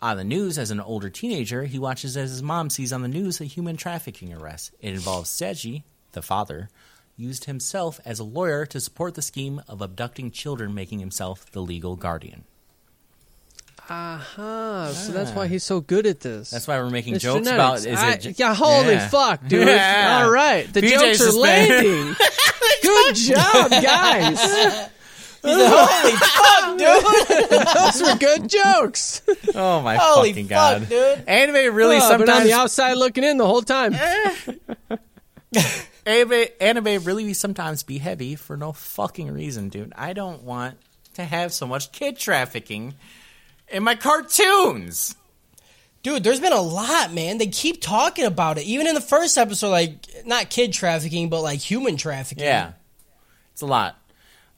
On 0.00 0.16
the 0.16 0.24
news, 0.24 0.58
as 0.58 0.70
an 0.70 0.80
older 0.80 1.10
teenager, 1.10 1.64
he 1.64 1.78
watches 1.78 2.16
as 2.16 2.30
his 2.30 2.42
mom 2.42 2.70
sees 2.70 2.92
on 2.92 3.02
the 3.02 3.08
news 3.08 3.40
a 3.40 3.44
human 3.44 3.76
trafficking 3.76 4.32
arrest. 4.32 4.72
It 4.80 4.90
involves 4.94 5.28
Seiji, 5.28 5.82
the 6.12 6.22
father, 6.22 6.68
used 7.16 7.46
himself 7.46 7.98
as 8.04 8.20
a 8.20 8.24
lawyer 8.24 8.64
to 8.66 8.80
support 8.80 9.14
the 9.16 9.22
scheme 9.22 9.60
of 9.66 9.82
abducting 9.82 10.30
children, 10.30 10.72
making 10.72 11.00
himself 11.00 11.50
the 11.50 11.60
legal 11.60 11.96
guardian. 11.96 12.44
Aha, 13.90 14.92
so 14.94 15.12
that's 15.12 15.30
why 15.32 15.46
he's 15.48 15.64
so 15.64 15.80
good 15.80 16.06
at 16.06 16.20
this. 16.20 16.50
That's 16.50 16.68
why 16.68 16.78
we're 16.78 16.90
making 16.90 17.14
It's 17.14 17.24
jokes 17.24 17.48
genetics. 17.48 17.84
about. 17.84 17.92
Is 17.92 17.98
I- 17.98 18.12
it? 18.12 18.18
ge- 18.34 18.38
yeah, 18.38 18.54
holy 18.54 18.92
Yeah. 18.94 19.08
fuck, 19.08 19.48
dude! 19.48 19.66
Yeah. 19.66 20.20
All 20.24 20.30
right, 20.30 20.70
the 20.72 20.82
PJ's 20.82 21.18
jokes 21.18 21.34
are 21.34 21.38
landing. 21.38 22.14
good 22.82 23.14
job, 23.16 23.70
guys. 23.70 24.88
Holy 25.56 26.12
fuck, 26.16 26.78
dude! 26.78 27.66
Those 27.76 28.02
were 28.02 28.18
good 28.18 28.48
jokes. 28.48 29.22
Oh 29.54 29.80
my 29.80 29.96
Holy 29.96 30.30
fucking 30.30 30.48
fuck, 30.48 30.80
god, 30.80 30.88
dude! 30.88 31.24
Anime 31.28 31.74
really 31.74 31.98
Oh, 32.00 32.18
been 32.18 32.28
on 32.28 32.44
the 32.44 32.52
outside 32.52 32.94
looking 32.94 33.24
in 33.24 33.36
the 33.38 33.46
whole 33.46 33.62
time. 33.62 33.94
anime, 36.06 36.44
anime 36.60 37.04
really 37.04 37.34
sometimes 37.34 37.82
be 37.82 37.98
heavy 37.98 38.36
for 38.36 38.56
no 38.56 38.72
fucking 38.72 39.32
reason, 39.32 39.68
dude. 39.68 39.92
I 39.96 40.12
don't 40.12 40.42
want 40.42 40.78
to 41.14 41.24
have 41.24 41.52
so 41.52 41.66
much 41.66 41.92
kid 41.92 42.18
trafficking 42.18 42.94
in 43.68 43.82
my 43.82 43.94
cartoons. 43.94 45.14
Dude, 46.02 46.22
there's 46.22 46.40
been 46.40 46.52
a 46.52 46.60
lot, 46.60 47.12
man. 47.12 47.38
They 47.38 47.48
keep 47.48 47.82
talking 47.82 48.24
about 48.24 48.56
it. 48.56 48.64
Even 48.64 48.86
in 48.86 48.94
the 48.94 49.00
first 49.00 49.36
episode, 49.36 49.70
like 49.70 50.06
not 50.24 50.48
kid 50.48 50.72
trafficking, 50.72 51.28
but 51.28 51.42
like 51.42 51.58
human 51.58 51.96
trafficking. 51.96 52.44
Yeah, 52.44 52.72
it's 53.52 53.62
a 53.62 53.66
lot. 53.66 53.98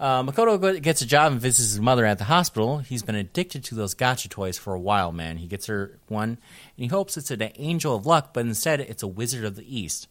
Uh, 0.00 0.22
Makoto 0.22 0.80
gets 0.80 1.02
a 1.02 1.06
job 1.06 1.30
and 1.32 1.40
visits 1.40 1.72
his 1.72 1.80
mother 1.80 2.06
at 2.06 2.16
the 2.16 2.24
hospital. 2.24 2.78
He's 2.78 3.02
been 3.02 3.14
addicted 3.16 3.64
to 3.64 3.74
those 3.74 3.92
gotcha 3.92 4.30
toys 4.30 4.56
for 4.56 4.72
a 4.72 4.80
while, 4.80 5.12
man. 5.12 5.36
He 5.36 5.46
gets 5.46 5.66
her 5.66 5.98
one, 6.08 6.30
and 6.30 6.38
he 6.76 6.86
hopes 6.86 7.18
it's 7.18 7.30
an 7.30 7.42
angel 7.56 7.94
of 7.94 8.06
luck, 8.06 8.32
but 8.32 8.46
instead 8.46 8.80
it's 8.80 9.02
a 9.02 9.06
wizard 9.06 9.44
of 9.44 9.56
the 9.56 9.76
east. 9.78 10.08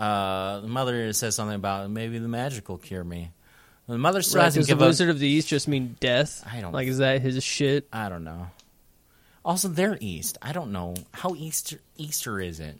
Uh, 0.00 0.58
the 0.60 0.66
mother 0.66 1.12
says 1.12 1.36
something 1.36 1.54
about 1.54 1.88
maybe 1.88 2.18
the 2.18 2.26
magic 2.26 2.68
will 2.68 2.78
cure 2.78 3.04
me. 3.04 3.30
The 3.86 3.96
mother 3.96 4.20
still 4.22 4.40
Right, 4.40 4.46
hasn't 4.46 4.62
does 4.62 4.66
the 4.66 4.72
given 4.74 4.82
up. 4.82 4.88
Wizard 4.88 5.10
of 5.10 5.20
the 5.20 5.28
East 5.28 5.46
just 5.46 5.68
mean 5.68 5.96
death? 6.00 6.44
I 6.52 6.60
don't- 6.60 6.72
like. 6.72 6.88
Is 6.88 6.98
that 6.98 7.22
his 7.22 7.42
shit? 7.44 7.86
I 7.92 8.08
don't 8.08 8.24
know. 8.24 8.48
Also, 9.44 9.68
they're 9.68 9.96
east. 10.00 10.36
I 10.42 10.52
don't 10.52 10.72
know 10.72 10.96
how 11.12 11.36
Easter 11.36 11.78
Easter 11.96 12.40
is 12.40 12.58
it. 12.58 12.76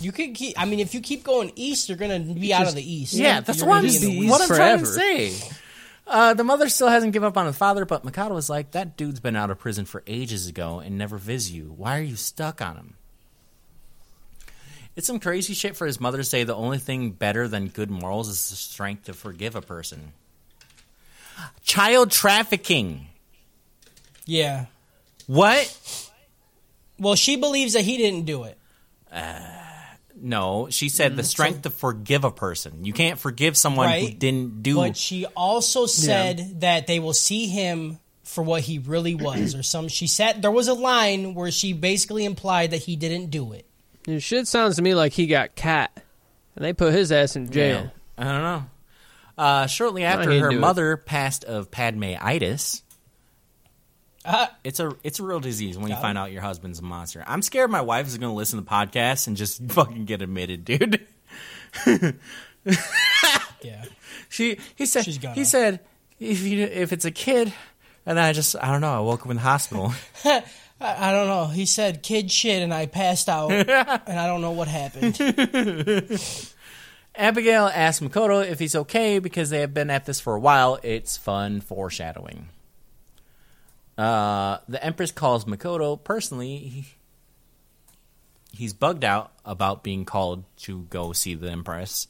You 0.00 0.12
could 0.12 0.34
keep. 0.34 0.58
I 0.58 0.64
mean, 0.64 0.80
if 0.80 0.94
you 0.94 1.00
keep 1.00 1.22
going 1.22 1.52
east, 1.54 1.88
you're 1.88 1.98
gonna 1.98 2.20
be 2.20 2.52
out 2.54 2.66
of 2.66 2.74
the 2.74 2.92
east. 2.92 3.12
Yeah, 3.12 3.40
that's 3.40 3.58
You're 3.58 3.68
what 3.68 3.82
gonna 3.82 3.88
I'm, 3.88 3.92
be 3.92 3.96
in 3.96 4.02
the 4.02 4.18
east 4.22 4.30
what 4.30 4.40
I'm 4.40 4.48
trying 4.48 4.78
to 4.78 4.86
say. 4.86 5.32
Uh, 6.06 6.34
the 6.34 6.42
mother 6.42 6.68
still 6.68 6.88
hasn't 6.88 7.12
given 7.12 7.28
up 7.28 7.36
on 7.36 7.46
the 7.46 7.52
father, 7.52 7.84
but 7.84 8.04
Makoto 8.04 8.36
is 8.36 8.50
like, 8.50 8.72
that 8.72 8.96
dude's 8.96 9.20
been 9.20 9.36
out 9.36 9.50
of 9.50 9.58
prison 9.60 9.84
for 9.84 10.02
ages 10.08 10.48
ago 10.48 10.80
and 10.80 10.98
never 10.98 11.16
vis 11.18 11.50
you. 11.50 11.72
Why 11.76 11.98
are 11.98 12.02
you 12.02 12.16
stuck 12.16 12.60
on 12.60 12.76
him? 12.76 12.94
It's 14.96 15.06
some 15.06 15.20
crazy 15.20 15.54
shit 15.54 15.76
for 15.76 15.86
his 15.86 16.00
mother 16.00 16.18
to 16.18 16.24
say 16.24 16.42
the 16.42 16.56
only 16.56 16.78
thing 16.78 17.12
better 17.12 17.46
than 17.46 17.68
good 17.68 17.90
morals 17.92 18.28
is 18.28 18.50
the 18.50 18.56
strength 18.56 19.04
to 19.04 19.14
forgive 19.14 19.54
a 19.54 19.62
person. 19.62 20.12
Child 21.62 22.10
trafficking. 22.10 23.06
Yeah. 24.26 24.66
What? 25.28 26.10
Well, 26.98 27.14
she 27.14 27.36
believes 27.36 27.74
that 27.74 27.82
he 27.82 27.96
didn't 27.96 28.24
do 28.26 28.42
it. 28.44 28.58
No, 30.22 30.68
she 30.70 30.88
said 30.88 31.16
the 31.16 31.22
strength 31.22 31.62
to 31.62 31.70
forgive 31.70 32.24
a 32.24 32.30
person. 32.30 32.84
You 32.84 32.92
can't 32.92 33.18
forgive 33.18 33.56
someone 33.56 33.90
who 33.90 34.10
didn't 34.10 34.62
do. 34.62 34.76
But 34.76 34.96
she 34.96 35.24
also 35.26 35.86
said 35.86 36.60
that 36.60 36.86
they 36.86 37.00
will 37.00 37.14
see 37.14 37.46
him 37.46 37.98
for 38.24 38.44
what 38.44 38.62
he 38.62 38.78
really 38.78 39.14
was, 39.16 39.54
or 39.54 39.62
some. 39.62 39.88
She 39.88 40.06
said 40.06 40.42
there 40.42 40.50
was 40.50 40.68
a 40.68 40.74
line 40.74 41.34
where 41.34 41.50
she 41.50 41.72
basically 41.72 42.24
implied 42.24 42.72
that 42.72 42.78
he 42.82 42.96
didn't 42.96 43.30
do 43.30 43.52
it. 43.52 43.66
This 44.04 44.22
shit 44.22 44.46
sounds 44.48 44.76
to 44.76 44.82
me 44.82 44.94
like 44.94 45.12
he 45.12 45.26
got 45.26 45.54
cat, 45.54 45.90
and 46.56 46.64
they 46.64 46.72
put 46.72 46.92
his 46.92 47.12
ass 47.12 47.36
in 47.36 47.50
jail. 47.50 47.90
I 48.18 48.24
don't 48.24 48.42
know. 48.42 48.64
Uh, 49.38 49.66
shortly 49.66 50.04
after 50.04 50.38
her 50.38 50.50
do 50.50 50.56
it. 50.56 50.60
mother 50.60 50.98
passed 50.98 51.44
of 51.44 51.70
Padme-itis, 51.70 52.82
Uh, 54.30 54.46
it's 54.62 54.78
a 54.80 54.92
it's 55.02 55.18
a 55.18 55.24
real 55.24 55.40
disease 55.40 55.76
when 55.76 55.90
you 55.90 55.96
find 55.96 56.16
out 56.16 56.30
your 56.30 56.42
husband's 56.42 56.78
a 56.78 56.82
monster. 56.82 57.24
I'm 57.26 57.42
scared 57.42 57.70
my 57.70 57.80
wife 57.80 58.06
is 58.06 58.16
going 58.16 58.30
to 58.30 58.36
listen 58.36 58.58
to 58.58 58.64
the 58.64 58.70
podcast 58.70 59.26
and 59.26 59.36
just 59.36 59.62
fucking 59.68 60.04
get 60.04 60.22
admitted, 60.22 60.64
dude. 60.64 61.06
yeah. 63.62 63.84
She 64.28 64.58
he 64.76 64.86
said 64.86 65.04
She's 65.04 65.18
gonna. 65.18 65.34
he 65.34 65.44
said 65.44 65.80
if 66.18 66.42
you 66.42 66.60
if 66.64 66.92
it's 66.92 67.04
a 67.04 67.10
kid, 67.10 67.52
and 68.06 68.20
I 68.20 68.32
just 68.32 68.54
I 68.60 68.70
don't 68.70 68.80
know. 68.80 68.94
I 68.94 69.00
woke 69.00 69.22
up 69.22 69.30
in 69.30 69.36
the 69.36 69.42
hospital. 69.42 69.92
I, 70.24 70.42
I 70.80 71.12
don't 71.12 71.28
know. 71.28 71.46
He 71.46 71.66
said 71.66 72.02
kid 72.02 72.30
shit, 72.30 72.62
and 72.62 72.72
I 72.72 72.86
passed 72.86 73.28
out, 73.28 73.50
and 73.50 73.70
I 73.70 74.26
don't 74.26 74.40
know 74.40 74.52
what 74.52 74.68
happened. 74.68 75.18
Abigail 77.16 77.66
asks 77.66 78.00
Makoto 78.02 78.46
if 78.46 78.58
he's 78.58 78.76
okay 78.76 79.18
because 79.18 79.50
they 79.50 79.60
have 79.60 79.74
been 79.74 79.90
at 79.90 80.06
this 80.06 80.20
for 80.20 80.34
a 80.34 80.40
while. 80.40 80.78
It's 80.82 81.16
fun 81.16 81.60
foreshadowing. 81.60 82.48
Uh, 84.00 84.60
the 84.66 84.82
Empress 84.82 85.12
calls 85.12 85.44
Makoto 85.44 86.02
personally. 86.02 86.56
He, 86.56 86.86
he's 88.50 88.72
bugged 88.72 89.04
out 89.04 89.32
about 89.44 89.84
being 89.84 90.06
called 90.06 90.44
to 90.60 90.84
go 90.84 91.12
see 91.12 91.34
the 91.34 91.50
Empress. 91.50 92.08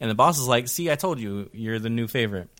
And 0.00 0.10
the 0.10 0.14
boss 0.14 0.38
is 0.38 0.46
like, 0.46 0.68
See, 0.68 0.90
I 0.90 0.96
told 0.96 1.18
you, 1.18 1.48
you're 1.54 1.78
the 1.78 1.88
new 1.88 2.08
favorite. 2.08 2.50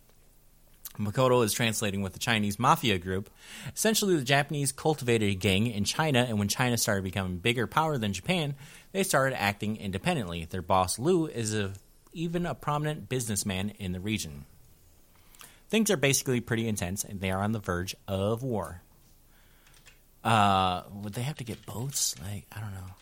Makoto 0.99 1.45
is 1.45 1.53
translating 1.53 2.01
with 2.01 2.15
the 2.15 2.19
Chinese 2.19 2.59
mafia 2.59 2.99
group, 2.99 3.31
essentially 3.75 4.17
the 4.17 4.25
Japanese 4.25 4.73
cultivated 4.73 5.31
a 5.31 5.35
gang 5.35 5.67
in 5.67 5.85
China, 5.85 6.27
and 6.29 6.39
when 6.39 6.49
China 6.49 6.77
started 6.77 7.05
becoming 7.05 7.39
bigger 7.39 7.67
power 7.67 7.97
than 7.97 8.13
Japan, 8.13 8.55
they 8.93 9.03
started 9.03 9.41
acting 9.41 9.77
independently. 9.77 10.45
Their 10.45 10.63
boss 10.63 10.99
Lu 10.99 11.27
is 11.27 11.55
a, 11.55 11.73
even 12.13 12.45
a 12.45 12.55
prominent 12.55 13.09
businessman 13.09 13.71
in 13.79 13.93
the 13.93 14.01
region. 14.01 14.45
Things 15.71 15.91
are 15.91 15.97
basically 15.97 16.41
pretty 16.41 16.67
intense, 16.67 17.05
and 17.05 17.21
they 17.21 17.31
are 17.31 17.41
on 17.41 17.53
the 17.53 17.61
verge 17.61 17.95
of 18.09 18.43
war. 18.43 18.83
Uh, 20.25 20.83
would 20.93 21.15
they 21.15 21.23
have 21.23 21.37
to 21.37 21.45
get 21.45 21.65
boats? 21.65 22.17
Like, 22.21 22.45
I 22.55 22.61
don't 22.61 22.75
know. 22.75 22.95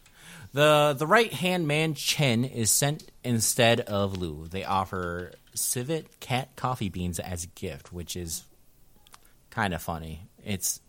The 0.52 0.94
the 0.98 1.06
right 1.06 1.32
hand 1.32 1.66
man 1.66 1.94
Chen 1.94 2.44
is 2.44 2.70
sent 2.70 3.10
instead 3.24 3.80
of 3.80 4.16
Lu. 4.16 4.46
They 4.48 4.64
offer 4.64 5.32
civet 5.54 6.20
cat 6.20 6.56
coffee 6.56 6.88
beans 6.88 7.18
as 7.18 7.44
a 7.44 7.48
gift, 7.48 7.92
which 7.92 8.16
is 8.16 8.44
kind 9.50 9.74
of 9.74 9.82
funny. 9.82 10.28
It's 10.44 10.80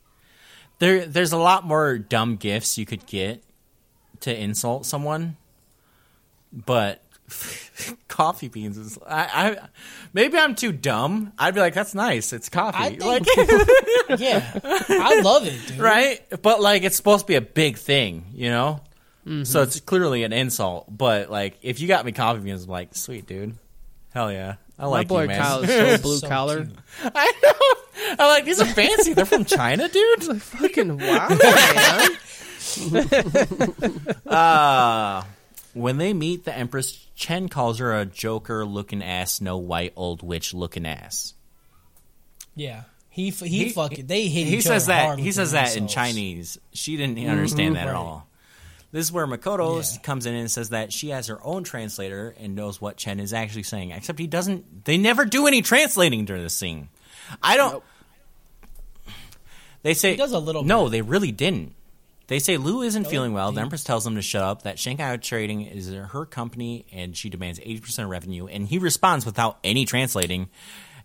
there. 0.80 1.06
There's 1.06 1.34
a 1.34 1.38
lot 1.38 1.66
more 1.66 1.98
dumb 1.98 2.36
gifts 2.38 2.78
you 2.78 2.86
could 2.86 3.06
get 3.06 3.44
to 4.22 4.38
insult 4.38 4.86
someone, 4.86 5.38
but 6.54 7.04
coffee 8.08 8.48
beans 8.48 8.78
is. 8.78 8.98
I, 9.08 9.24
I 9.52 9.58
maybe 10.14 10.38
I'm 10.38 10.56
too 10.56 10.72
dumb. 10.72 11.34
I'd 11.38 11.54
be 11.54 11.60
like, 11.60 11.74
that's 11.74 11.94
nice. 11.96 12.34
It's 12.34 12.50
coffee, 12.50 12.78
I 12.80 12.90
think- 12.96 13.04
like 13.04 13.26
Yeah, 14.20 14.60
I 14.64 15.22
love 15.22 15.46
it, 15.48 15.60
dude. 15.68 15.78
right? 15.80 16.22
But 16.42 16.62
like, 16.62 16.84
it's 16.84 16.96
supposed 16.96 17.26
to 17.26 17.28
be 17.28 17.36
a 17.36 17.42
big 17.42 17.78
thing, 17.78 18.26
you 18.34 18.50
know. 18.50 18.82
So 19.44 19.62
it's 19.62 19.80
clearly 19.80 20.24
an 20.24 20.34
insult. 20.34 20.86
But 20.90 21.30
like, 21.30 21.60
if 21.62 21.80
you 21.80 21.88
got 21.88 22.04
me 22.04 22.12
coffee 22.14 22.40
beans, 22.42 22.64
I'm 22.64 22.70
like, 22.72 22.96
sweet 22.96 23.28
dude, 23.28 23.56
hell 24.12 24.32
yeah, 24.32 24.56
I 24.80 24.84
My 24.84 24.88
like 24.88 25.08
boy 25.08 25.22
you, 25.24 25.28
man. 25.28 25.40
Kyle 25.42 25.62
is 25.64 25.70
so 25.98 26.02
blue 26.02 26.18
So 26.18 26.28
collar. 26.28 26.66
cute. 26.66 26.78
I 27.14 27.32
know. 27.44 28.16
I'm 28.18 28.28
like, 28.28 28.46
these 28.46 28.60
are 28.60 28.66
fancy. 28.66 29.14
They're 29.14 29.26
from 29.26 29.46
China, 29.46 29.88
dude. 29.88 30.42
Fucking 30.42 30.98
wow, 30.98 31.28
man. 31.30 32.10
Uh, 34.26 35.24
when 35.74 35.98
they 35.98 36.14
meet 36.14 36.46
the 36.46 36.56
Empress, 36.56 37.08
Chen 37.16 37.50
calls 37.50 37.80
her 37.80 37.98
a 37.98 38.06
Joker 38.06 38.66
looking 38.66 39.04
ass, 39.04 39.34
Snow 39.36 39.58
White 39.58 39.94
old 39.96 40.24
witch 40.24 40.54
looking 40.54 40.86
ass. 40.86 41.34
Yeah, 42.56 42.84
he 43.10 43.30
f- 43.30 43.40
he, 43.40 43.70
fucking 43.70 44.08
they 44.08 44.28
hit 44.28 44.48
He 44.48 44.62
says 44.62 44.88
that 44.88 45.20
he 45.20 45.32
says 45.32 45.52
that 45.54 45.76
in. 45.78 45.88
Chinese. 45.88 46.58
She 46.74 46.98
didn't 46.98 47.18
mm-hmm. 47.18 47.30
understand 47.30 47.76
that 47.76 47.88
at 47.88 47.96
all. 47.96 48.28
This 48.92 49.06
is 49.06 49.12
where 49.12 49.28
Makoto 49.28 49.78
Yeah. 49.94 50.00
comes 50.02 50.26
in 50.26 50.34
and 50.34 50.50
says 50.50 50.70
that 50.70 50.92
she 50.92 51.10
has 51.10 51.28
her 51.28 51.40
own 51.44 51.64
translator 51.64 52.34
and 52.40 52.56
knows 52.56 52.82
what 52.82 52.98
Chen 52.98 53.20
is 53.20 53.34
actually 53.34 53.64
saying. 53.64 53.92
Except 53.92 54.18
he 54.18 54.26
doesn't. 54.28 54.86
They 54.86 54.98
never 54.98 55.26
do 55.26 55.46
any 55.46 55.62
translating 55.62 56.26
during 56.26 56.42
this 56.42 56.56
scene. 56.56 56.90
I 57.44 57.56
don't. 57.56 57.84
They 59.84 59.94
say 59.94 60.12
He 60.12 60.18
does 60.18 60.32
a 60.34 60.40
little 60.40 60.64
No, 60.64 60.86
bit. 60.86 60.92
they 60.92 61.02
really 61.02 61.32
didn't. 61.32 61.76
They 62.30 62.38
say 62.38 62.58
Lou 62.58 62.84
isn't 62.84 63.08
feeling 63.08 63.34
well. 63.34 63.52
The 63.52 63.62
Empress 63.62 63.84
tells 63.84 64.06
him 64.06 64.14
to 64.14 64.22
shut 64.22 64.44
up. 64.44 64.62
That 64.62 64.78
Shanghai 64.78 65.18
Trading 65.18 65.62
is 65.62 65.92
her 65.92 66.26
company, 66.28 66.86
and 66.92 67.18
she 67.18 67.28
demands 67.28 67.60
eighty 67.60 67.80
percent 67.80 68.06
of 68.06 68.12
revenue. 68.12 68.46
And 68.46 68.68
he 68.68 68.78
responds 68.78 69.26
without 69.26 69.58
any 69.64 69.86
translating, 69.86 70.48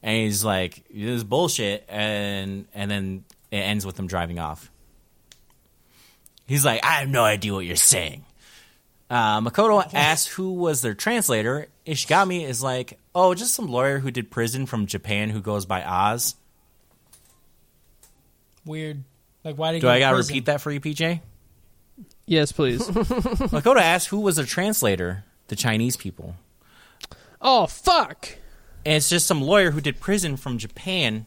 and 0.03 0.17
he's 0.19 0.45
like, 0.45 0.85
"This 0.91 1.09
is 1.09 1.25
bullshit." 1.25 1.87
And 1.89 2.67
and 2.75 2.91
then 2.91 3.25
it 3.51 3.57
ends 3.57 3.87
with 3.87 3.97
them 3.97 4.07
driving 4.07 4.39
off. 4.39 4.71
He's 6.47 6.63
like, 6.63 6.85
"I 6.85 6.97
have 6.97 7.09
no 7.09 7.25
idea 7.25 7.55
what 7.55 7.65
you're 7.65 7.77
saying." 7.77 8.27
Uh, 9.09 9.41
Makoto 9.41 9.83
asks 9.95 10.31
who 10.31 10.53
was 10.53 10.83
their 10.83 10.95
translator. 10.95 11.69
Ishigami 11.87 12.47
is 12.47 12.63
like, 12.63 12.99
"Oh, 13.15 13.33
just 13.33 13.55
some 13.55 13.69
lawyer 13.69 14.01
who 14.01 14.11
did 14.11 14.31
prison 14.31 14.67
from 14.67 14.85
Japan 14.85 15.31
who 15.31 15.41
goes 15.41 15.65
by 15.65 15.83
Oz." 15.83 16.35
Weird. 18.67 19.05
Like 19.45 19.57
why 19.57 19.71
did 19.73 19.77
he 19.77 19.81
Do 19.81 19.87
go 19.87 19.93
I 19.93 19.99
gotta 19.99 20.17
prison? 20.17 20.33
repeat 20.33 20.47
that 20.47 20.61
for 20.61 20.71
you, 20.73 20.81
PJ? 20.81 21.21
Yes, 22.27 22.53
please. 22.53 22.81
Makoto 22.89 23.77
asked, 23.81 24.09
who 24.09 24.21
was 24.21 24.37
their 24.37 24.47
translator. 24.47 25.25
The 25.49 25.57
Chinese 25.57 25.97
people. 25.97 26.37
oh 27.43 27.67
fuck! 27.67 28.31
And 28.87 28.95
it's 28.97 29.11
just 29.11 29.27
some 29.27 29.43
lawyer 29.43 29.71
who 29.73 29.81
did 29.83 30.01
prison 30.01 30.37
from 30.39 30.57
Japan 30.57 31.27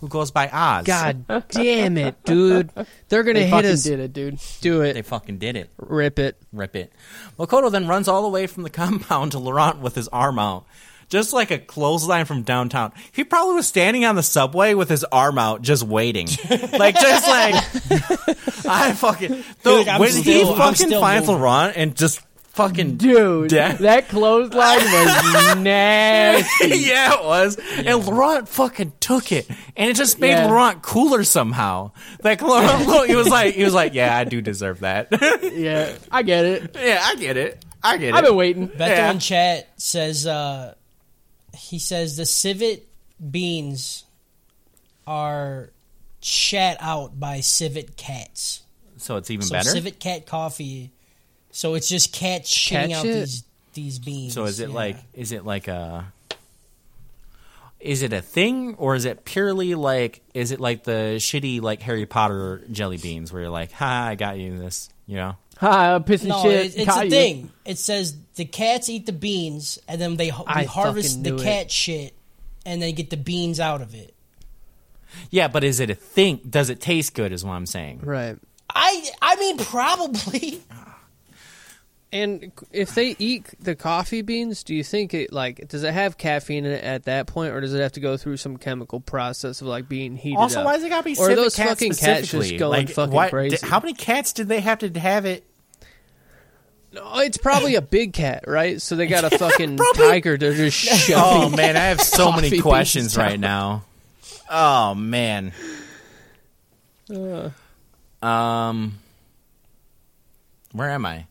who 0.00 0.08
goes 0.08 0.30
by 0.30 0.48
Oz. 0.50 0.84
God 0.84 1.24
damn 1.48 1.96
it, 1.96 2.22
dude! 2.24 2.70
They're 3.08 3.22
gonna 3.22 3.38
They 3.40 3.44
hit 3.46 3.50
fucking 3.50 3.70
us. 3.70 3.82
did 3.84 3.98
it, 4.00 4.12
dude. 4.12 4.38
Do 4.60 4.82
it. 4.82 4.92
They 4.92 5.00
fucking 5.00 5.38
did 5.38 5.56
it. 5.56 5.70
Rip 5.78 6.18
it. 6.18 6.36
Rip 6.52 6.76
it. 6.76 6.92
Makoto 7.38 7.70
then 7.72 7.88
runs 7.88 8.08
all 8.08 8.20
the 8.22 8.28
way 8.28 8.46
from 8.46 8.62
the 8.62 8.70
compound 8.82 9.32
to 9.32 9.38
Laurent 9.38 9.78
with 9.80 9.94
his 9.94 10.08
arm 10.08 10.38
out. 10.38 10.66
Just 11.08 11.32
like 11.32 11.50
a 11.52 11.58
clothesline 11.58 12.24
from 12.24 12.42
downtown. 12.42 12.92
He 13.12 13.22
probably 13.22 13.54
was 13.54 13.66
standing 13.68 14.04
on 14.04 14.16
the 14.16 14.22
subway 14.24 14.74
with 14.74 14.88
his 14.88 15.04
arm 15.04 15.38
out, 15.38 15.62
just 15.62 15.84
waiting. 15.84 16.26
like, 16.50 16.96
just 16.98 17.28
like, 17.28 17.54
I 18.66 18.92
fucking. 18.92 19.44
The, 19.62 19.72
like, 19.72 20.00
when 20.00 20.10
he 20.10 20.22
still- 20.22 20.52
I'm 20.54 20.74
fucking 20.74 20.90
finds 20.98 21.28
moving. 21.28 21.42
Laurent 21.42 21.76
and 21.76 21.96
just 21.96 22.20
fucking. 22.54 22.96
Dude, 22.96 23.50
Death. 23.50 23.78
that 23.80 24.08
clothesline 24.08 24.78
was 24.78 25.56
nasty. 25.58 26.78
yeah, 26.78 27.14
it 27.20 27.24
was. 27.24 27.56
And 27.76 28.04
Laurent 28.04 28.48
fucking 28.48 28.92
took 28.98 29.30
it, 29.30 29.48
and 29.76 29.88
it 29.90 29.94
just 29.94 30.18
made 30.18 30.30
Yeah. 30.30 30.46
Laurent 30.46 30.82
cooler 30.82 31.22
somehow. 31.22 31.92
Like 32.24 32.42
Laurent, 32.42 33.06
he 33.08 33.14
was 33.14 33.28
like, 33.28 33.54
he 33.54 33.62
was 33.62 33.74
like, 33.74 33.94
yeah, 33.94 34.16
I 34.16 34.24
do 34.24 34.40
deserve 34.40 34.80
that. 34.80 35.08
Yeah, 35.54 35.92
I 36.10 36.22
get 36.22 36.44
it. 36.46 36.76
yeah, 36.80 37.00
I 37.04 37.14
get 37.14 37.36
it. 37.36 37.64
I 37.84 37.96
get 37.98 38.08
it. 38.08 38.14
I've 38.14 38.24
been 38.24 38.34
waiting. 38.34 38.68
Beto 38.68 38.88
Yeah. 38.88 39.10
in 39.12 39.20
chat 39.20 39.68
says 39.76 40.26
uh, 40.26 40.74
he 41.70 41.78
says 41.78 42.16
the 42.16 42.26
civet 42.26 42.86
beans 43.30 44.04
are 45.06 45.70
shat 46.20 46.76
out 46.80 47.18
by 47.18 47.40
civet 47.40 47.96
cats. 47.96 48.62
So 48.96 49.16
it's 49.16 49.30
even 49.30 49.46
So 49.46 49.52
better. 49.52 49.70
civet 49.70 50.00
cat 50.00 50.26
coffee. 50.26 50.92
So 51.50 51.74
it's 51.74 51.88
just 51.88 52.12
cats 52.12 52.52
shitting 52.52 52.88
Cat 52.88 52.92
out 52.92 53.02
shit? 53.02 53.14
these 53.14 53.44
these 53.74 53.98
beans. 53.98 54.34
So 54.34 54.44
is 54.44 54.60
it 54.60 54.68
yeah. 54.70 54.74
like 54.74 54.96
is 55.14 55.32
it 55.32 55.44
like 55.44 55.68
a 55.68 56.12
is 57.78 58.02
it 58.02 58.12
a 58.12 58.22
thing 58.22 58.74
or 58.76 58.94
is 58.94 59.04
it 59.04 59.24
purely 59.24 59.74
like 59.74 60.22
is 60.34 60.50
it 60.50 60.60
like 60.60 60.84
the 60.84 61.16
shitty 61.18 61.60
like 61.60 61.82
Harry 61.82 62.06
Potter 62.06 62.62
jelly 62.70 62.96
beans 62.96 63.32
where 63.32 63.42
you're 63.42 63.50
like, 63.50 63.72
ha, 63.72 64.06
I 64.08 64.14
got 64.14 64.38
you 64.38 64.58
this, 64.58 64.88
you 65.06 65.16
know? 65.16 65.36
Ha, 65.58 65.98
piss 66.00 66.20
and 66.22 66.28
no? 66.30 66.42
shit. 66.42 66.76
it- 66.76 66.80
it's 66.82 66.96
a 66.96 67.04
you. 67.04 67.10
thing. 67.10 67.50
It 67.64 67.78
says 67.78 68.16
the 68.34 68.44
cats 68.44 68.88
eat 68.88 69.06
the 69.06 69.12
beans 69.12 69.78
and 69.88 70.00
then 70.00 70.16
they, 70.16 70.28
ho- 70.28 70.44
we 70.54 70.64
harvest 70.64 71.22
the 71.22 71.30
knew 71.30 71.36
it. 71.36 71.42
cat 71.42 71.70
shit 71.70 72.14
and 72.64 72.80
they 72.82 72.92
get 72.92 73.10
the 73.10 73.16
beans 73.16 73.58
out 73.60 73.80
of 73.82 73.94
it. 73.94 74.14
Yeah, 75.30 75.48
but 75.48 75.64
is 75.64 75.80
it 75.80 75.88
a 75.88 75.94
thing? 75.94 76.40
Does 76.48 76.68
it 76.68 76.80
taste 76.80 77.14
good? 77.14 77.32
Is 77.32 77.44
what 77.44 77.52
I'm 77.52 77.64
saying. 77.66 78.00
Right. 78.02 78.36
I 78.68 79.08
I 79.22 79.36
mean 79.36 79.56
probably. 79.58 80.60
And 82.22 82.52
if 82.72 82.94
they 82.94 83.14
eat 83.18 83.46
the 83.60 83.74
coffee 83.74 84.22
beans, 84.22 84.62
do 84.62 84.74
you 84.74 84.82
think 84.82 85.12
it 85.12 85.32
like 85.32 85.68
does 85.68 85.82
it 85.82 85.92
have 85.92 86.16
caffeine 86.16 86.64
in 86.64 86.72
it 86.72 86.82
at 86.82 87.04
that 87.04 87.26
point, 87.26 87.52
or 87.52 87.60
does 87.60 87.74
it 87.74 87.80
have 87.80 87.92
to 87.92 88.00
go 88.00 88.16
through 88.16 88.38
some 88.38 88.56
chemical 88.56 89.00
process 89.00 89.60
of 89.60 89.66
like 89.66 89.86
being 89.88 90.16
heated 90.16 90.38
Also, 90.38 90.60
up? 90.60 90.64
why 90.66 90.74
does 90.76 90.84
it 90.84 90.88
gotta 90.88 91.02
be 91.02 91.16
Or 91.18 91.34
those 91.34 91.54
cats 91.56 91.68
fucking 91.80 91.92
cats 91.94 92.30
just 92.30 92.56
going 92.58 92.70
like, 92.86 92.88
fucking 92.90 93.12
why- 93.14 93.28
crazy? 93.28 93.56
did- 93.58 93.68
how 93.68 93.80
many 93.80 93.92
cats 93.92 94.32
did 94.32 94.48
they 94.48 94.60
have 94.60 94.78
to 94.78 94.98
have 94.98 95.26
it? 95.26 95.44
No, 96.92 97.18
it's 97.18 97.36
probably 97.36 97.74
a 97.74 97.82
big 97.82 98.14
cat, 98.14 98.44
right? 98.46 98.80
So 98.80 98.96
they 98.96 99.06
got 99.08 99.24
a 99.30 99.30
fucking 99.38 99.78
tiger 99.96 100.38
to 100.38 100.54
just 100.54 100.78
shove. 101.06 101.22
Oh 101.22 101.48
man, 101.50 101.76
I 101.76 101.86
have 101.86 102.00
so 102.00 102.32
many 102.32 102.60
questions 102.60 103.16
right 103.18 103.38
now. 103.38 103.84
Oh 104.48 104.94
man. 104.94 105.52
Um, 108.22 108.98
where 110.72 110.90
am 110.90 111.04
I? 111.04 111.26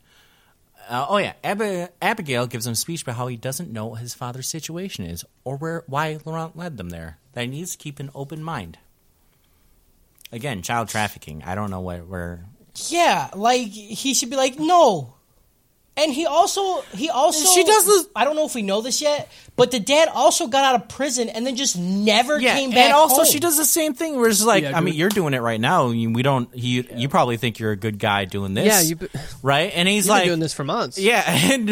Uh, 0.87 1.05
oh 1.09 1.17
yeah, 1.17 1.33
Ab- 1.43 1.89
Abigail 2.01 2.47
gives 2.47 2.67
him 2.67 2.75
speech 2.75 3.01
about 3.01 3.15
how 3.15 3.27
he 3.27 3.37
doesn't 3.37 3.71
know 3.71 3.87
what 3.87 4.01
his 4.01 4.13
father's 4.13 4.47
situation 4.47 5.05
is, 5.05 5.25
or 5.43 5.57
where 5.57 5.83
why 5.87 6.19
Laurent 6.25 6.55
led 6.55 6.77
them 6.77 6.89
there. 6.89 7.17
That 7.33 7.41
he 7.41 7.47
needs 7.47 7.71
to 7.71 7.77
keep 7.77 7.99
an 7.99 8.11
open 8.13 8.43
mind. 8.43 8.77
Again, 10.31 10.61
child 10.61 10.89
trafficking. 10.89 11.43
I 11.45 11.55
don't 11.55 11.71
know 11.71 11.81
where. 11.81 12.45
Yeah, 12.87 13.29
like 13.33 13.67
he 13.69 14.13
should 14.13 14.29
be 14.29 14.35
like 14.35 14.59
no. 14.59 15.14
And 15.97 16.11
he 16.11 16.25
also 16.25 16.81
he 16.93 17.09
also 17.09 17.47
She 17.53 17.63
does 17.63 17.85
this- 17.85 18.07
I 18.15 18.25
don't 18.25 18.35
know 18.35 18.45
if 18.45 18.53
we 18.53 18.61
know 18.63 18.81
this 18.81 19.01
yet, 19.01 19.31
but 19.55 19.71
the 19.71 19.79
dad 19.79 20.09
also 20.13 20.47
got 20.47 20.65
out 20.65 20.75
of 20.81 20.89
prison 20.89 21.29
and 21.29 21.47
then 21.47 21.55
just 21.55 21.77
never 21.77 22.37
Yeah, 22.37 22.53
came 22.55 22.71
back. 22.71 22.79
and 22.79 22.93
also 22.93 23.23
home. 23.23 23.25
she 23.25 23.39
does 23.39 23.55
the 23.55 23.63
same 23.63 23.93
thing. 23.93 24.17
Where 24.17 24.27
it's 24.29 24.43
like, 24.43 24.63
Yeah, 24.63 24.77
I 24.77 24.81
mean, 24.81 24.95
you're 24.95 25.07
doing 25.07 25.33
it 25.33 25.39
right 25.41 25.59
now. 25.61 25.87
We 25.87 26.21
don't. 26.21 26.49
You, 26.53 26.83
you 26.93 27.07
probably 27.07 27.37
think 27.37 27.59
you're 27.59 27.71
a 27.71 27.77
good 27.77 27.97
guy 27.97 28.25
doing 28.25 28.53
this. 28.55 28.65
Yeah, 28.65 28.81
you've 28.81 28.99
been- 28.99 29.09
right. 29.41 29.71
And 29.73 29.87
he's 29.87 30.05
You've 30.07 30.11
been 30.11 30.19
like, 30.19 30.25
doing 30.25 30.39
this 30.41 30.53
for 30.53 30.65
months. 30.65 30.99
Yeah, 30.99 31.23
and 31.53 31.69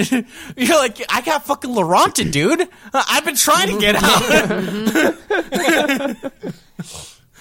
you're 0.56 0.78
like, 0.78 1.04
I 1.10 1.20
got 1.20 1.46
fucking 1.46 1.72
Laurenta, 1.72 2.32
dude. 2.32 2.66
I've 2.94 3.26
been 3.26 3.36
trying 3.36 3.72
to 3.72 3.80
get 3.80 3.96
out. 4.02 5.16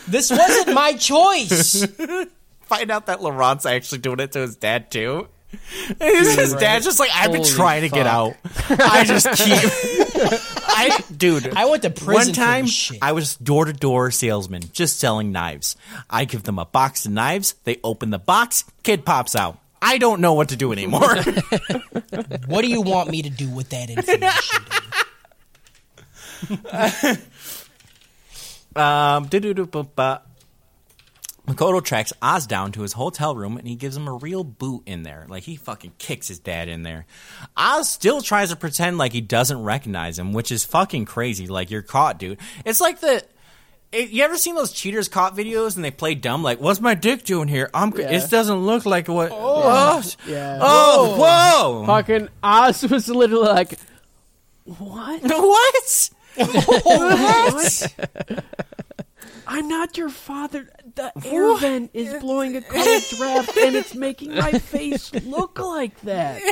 This 0.08 0.30
wasn't 0.30 0.74
my 0.74 0.94
choice. 0.94 1.86
Find 2.62 2.90
out 2.90 3.06
that 3.06 3.22
Laurent's 3.22 3.66
actually 3.66 3.98
doing 3.98 4.18
it 4.18 4.32
to 4.32 4.40
his 4.40 4.56
dad 4.56 4.90
too. 4.90 5.28
His 6.00 6.34
his 6.34 6.54
dad's 6.54 6.84
just 6.84 6.98
like, 6.98 7.10
I've 7.14 7.32
been 7.32 7.44
trying 7.44 7.82
to 7.82 7.88
get 7.88 8.06
out. 8.06 8.34
I 8.68 9.04
just 9.04 9.26
keep. 9.32 9.58
I, 10.64 11.02
dude. 11.16 11.54
I 11.54 11.66
went 11.66 11.82
to 11.82 11.90
prison 11.90 12.28
One 12.28 12.34
time. 12.34 12.66
I 13.00 13.12
was 13.12 13.36
door 13.36 13.64
to 13.66 13.72
door 13.72 14.10
salesman, 14.10 14.62
just 14.72 14.98
selling 14.98 15.32
knives. 15.32 15.76
I 16.08 16.24
give 16.24 16.42
them 16.44 16.58
a 16.58 16.64
box 16.64 17.06
of 17.06 17.12
knives. 17.12 17.54
They 17.64 17.78
open 17.84 18.10
the 18.10 18.18
box. 18.18 18.64
Kid 18.82 19.04
pops 19.04 19.34
out. 19.36 19.58
I 19.80 19.98
don't 19.98 20.20
know 20.20 20.34
what 20.34 20.50
to 20.50 20.56
do 20.56 20.72
anymore. 20.72 21.16
what 22.46 22.62
do 22.62 22.68
you 22.68 22.82
want 22.82 23.10
me 23.10 23.22
to 23.22 23.30
do 23.30 23.48
with 23.50 23.70
that 23.70 23.90
information? 23.90 24.62
dude? 27.00 27.18
Um. 28.74 29.28
Makoto 31.46 31.84
tracks 31.84 32.12
Oz 32.22 32.46
down 32.46 32.70
to 32.72 32.82
his 32.82 32.92
hotel 32.92 33.34
room 33.34 33.56
and 33.56 33.66
he 33.66 33.74
gives 33.74 33.96
him 33.96 34.06
a 34.06 34.12
real 34.12 34.44
boot 34.44 34.82
in 34.86 35.02
there. 35.02 35.26
Like 35.28 35.42
he 35.42 35.56
fucking 35.56 35.94
kicks 35.98 36.28
his 36.28 36.38
dad 36.38 36.68
in 36.68 36.82
there. 36.82 37.04
Oz 37.56 37.88
still 37.88 38.20
tries 38.20 38.50
to 38.50 38.56
pretend 38.56 38.96
like 38.98 39.12
he 39.12 39.20
doesn't 39.20 39.62
recognize 39.62 40.18
him, 40.18 40.32
which 40.32 40.52
is 40.52 40.64
fucking 40.64 41.04
crazy. 41.04 41.48
Like 41.48 41.70
you're 41.70 41.82
caught, 41.82 42.18
dude. 42.18 42.38
It's 42.64 42.80
like 42.80 43.00
the. 43.00 43.24
It, 43.90 44.08
you 44.08 44.22
ever 44.22 44.38
seen 44.38 44.54
those 44.54 44.72
cheaters 44.72 45.08
caught 45.08 45.36
videos 45.36 45.76
and 45.76 45.84
they 45.84 45.90
play 45.90 46.14
dumb? 46.14 46.42
Like, 46.42 46.60
what's 46.62 46.80
my 46.80 46.94
dick 46.94 47.24
doing 47.24 47.48
here? 47.48 47.68
I'm. 47.74 47.92
Yeah. 47.94 48.10
It 48.12 48.30
doesn't 48.30 48.64
look 48.64 48.86
like 48.86 49.08
what. 49.08 49.30
Oh, 49.32 49.36
oh 49.36 50.02
Yeah. 50.26 50.58
oh, 50.62 51.16
whoa! 51.18 51.86
Fucking 51.86 52.28
Oz 52.42 52.82
was 52.90 53.08
literally 53.08 53.48
like, 53.48 53.78
what? 54.64 55.22
What? 56.34 56.84
what? 56.86 58.44
I'm 59.46 59.68
not 59.68 59.98
your 59.98 60.08
father. 60.08 60.68
The 60.94 61.12
air 61.24 61.56
vent 61.56 61.90
is 61.94 62.14
blowing 62.20 62.56
a 62.56 62.62
cold 62.62 63.02
draft 63.16 63.56
and 63.56 63.76
it's 63.76 63.94
making 63.94 64.34
my 64.34 64.52
face 64.52 65.12
look 65.14 65.58
like 65.58 65.98
that. 66.02 66.42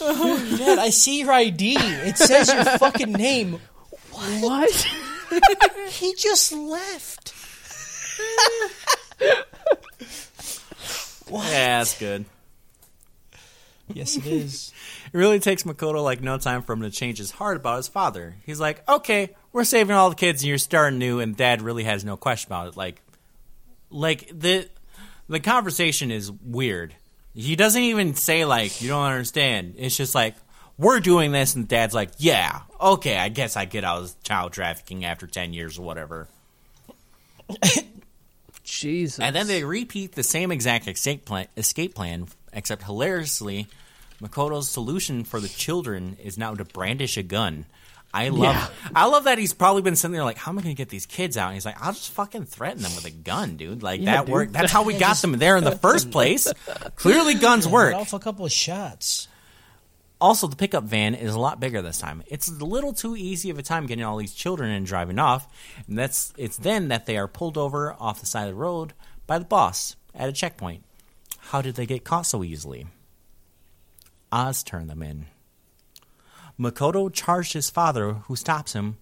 Oh, 0.00 0.56
Dad, 0.58 0.78
I 0.78 0.90
see 0.90 1.20
your 1.20 1.32
ID. 1.32 1.76
It 1.78 2.18
says 2.18 2.52
your 2.52 2.64
fucking 2.64 3.12
name. 3.12 3.60
What? 4.10 4.88
He 5.88 6.14
just 6.14 6.52
left. 6.52 7.34
Yeah, 11.28 11.78
that's 11.78 11.98
good. 11.98 12.26
Yes, 13.92 14.16
it 14.16 14.26
is. 14.26 14.72
It 15.12 15.18
really 15.18 15.38
takes 15.40 15.62
Makoto 15.64 16.02
like 16.02 16.20
no 16.20 16.38
time 16.38 16.62
for 16.62 16.72
him 16.72 16.82
to 16.82 16.90
change 16.90 17.18
his 17.18 17.30
heart 17.30 17.56
about 17.56 17.76
his 17.78 17.88
father. 17.88 18.36
He's 18.44 18.60
like, 18.60 18.88
okay, 18.88 19.34
we're 19.56 19.64
saving 19.64 19.96
all 19.96 20.10
the 20.10 20.16
kids 20.16 20.42
and 20.42 20.48
you're 20.50 20.58
starting 20.58 20.98
new, 20.98 21.18
and 21.18 21.34
Dad 21.34 21.62
really 21.62 21.84
has 21.84 22.04
no 22.04 22.18
question 22.18 22.50
about 22.50 22.68
it. 22.68 22.76
Like, 22.76 23.00
like 23.88 24.30
the 24.38 24.68
the 25.30 25.40
conversation 25.40 26.10
is 26.10 26.30
weird. 26.30 26.94
He 27.34 27.56
doesn't 27.56 27.80
even 27.80 28.16
say 28.16 28.44
like 28.44 28.82
you 28.82 28.88
don't 28.88 29.06
understand. 29.06 29.76
It's 29.78 29.96
just 29.96 30.14
like 30.14 30.34
we're 30.76 31.00
doing 31.00 31.32
this, 31.32 31.54
and 31.54 31.66
Dad's 31.66 31.94
like, 31.94 32.10
yeah, 32.18 32.60
okay, 32.78 33.16
I 33.16 33.30
guess 33.30 33.56
I 33.56 33.64
get 33.64 33.82
out 33.82 34.02
of 34.02 34.22
child 34.22 34.52
trafficking 34.52 35.06
after 35.06 35.26
ten 35.26 35.54
years 35.54 35.78
or 35.78 35.82
whatever. 35.82 36.28
Jesus. 38.62 39.20
And 39.20 39.34
then 39.34 39.46
they 39.46 39.64
repeat 39.64 40.12
the 40.12 40.22
same 40.22 40.52
exact 40.52 40.86
escape 40.86 41.24
plan, 41.24 41.46
escape 41.56 41.94
plan, 41.94 42.26
except 42.52 42.82
hilariously, 42.82 43.68
Makoto's 44.20 44.68
solution 44.68 45.24
for 45.24 45.40
the 45.40 45.48
children 45.48 46.18
is 46.22 46.36
now 46.36 46.54
to 46.54 46.64
brandish 46.66 47.16
a 47.16 47.22
gun. 47.22 47.64
I 48.14 48.28
love, 48.30 48.54
Yeah. 48.54 48.68
I 48.94 49.06
love 49.06 49.24
that 49.24 49.36
he's 49.38 49.52
probably 49.52 49.82
been 49.82 49.96
sitting 49.96 50.12
there 50.12 50.24
like, 50.24 50.38
how 50.38 50.50
am 50.50 50.58
I 50.58 50.62
going 50.62 50.74
to 50.74 50.78
get 50.78 50.88
these 50.88 51.04
kids 51.04 51.36
out? 51.36 51.46
And 51.48 51.54
he's 51.54 51.66
like, 51.66 51.80
I'll 51.82 51.92
just 51.92 52.10
fucking 52.12 52.44
threaten 52.46 52.82
them 52.82 52.94
with 52.94 53.04
a 53.04 53.10
gun, 53.10 53.56
dude. 53.56 53.82
Like 53.82 54.00
Yeah, 54.00 54.16
that 54.16 54.26
dude. 54.26 54.32
worked. 54.32 54.52
That's 54.52 54.72
how 54.72 54.84
we 54.84 54.94
got 54.98 55.16
them 55.18 55.32
there 55.32 55.56
in 55.58 55.64
the 55.64 55.76
first 55.76 56.10
place. 56.12 56.50
Clearly, 56.94 57.34
guns 57.34 57.68
work. 57.68 57.94
Off 57.94 58.12
a 58.14 58.18
couple 58.18 58.46
of 58.46 58.52
shots. 58.52 59.28
Also, 60.18 60.46
the 60.46 60.56
pickup 60.56 60.84
van 60.84 61.14
is 61.14 61.34
a 61.34 61.38
lot 61.38 61.60
bigger 61.60 61.82
this 61.82 61.98
time. 61.98 62.22
It's 62.26 62.48
a 62.48 62.64
little 62.64 62.94
too 62.94 63.16
easy 63.16 63.50
of 63.50 63.58
a 63.58 63.62
time 63.62 63.84
getting 63.84 64.02
all 64.04 64.16
these 64.16 64.32
children 64.32 64.70
and 64.70 64.86
driving 64.86 65.18
off, 65.18 65.46
and 65.86 65.98
that's 65.98 66.32
it's 66.38 66.56
then 66.56 66.88
that 66.88 67.04
they 67.04 67.18
are 67.18 67.28
pulled 67.28 67.58
over 67.58 67.92
off 68.00 68.20
the 68.20 68.26
side 68.26 68.44
of 68.44 68.48
the 68.48 68.54
road 68.54 68.94
by 69.26 69.38
the 69.38 69.44
boss 69.44 69.94
at 70.14 70.30
a 70.30 70.32
checkpoint. 70.32 70.84
How 71.38 71.60
did 71.60 71.74
they 71.74 71.84
get 71.84 72.02
caught 72.04 72.24
so 72.24 72.42
easily? 72.42 72.86
Oz 74.32 74.62
turned 74.62 74.88
them 74.88 75.02
in. 75.02 75.26
Makoto 76.58 77.12
charged 77.12 77.52
his 77.52 77.70
father, 77.70 78.14
who 78.28 78.36
stops 78.36 78.72
him, 78.72 78.96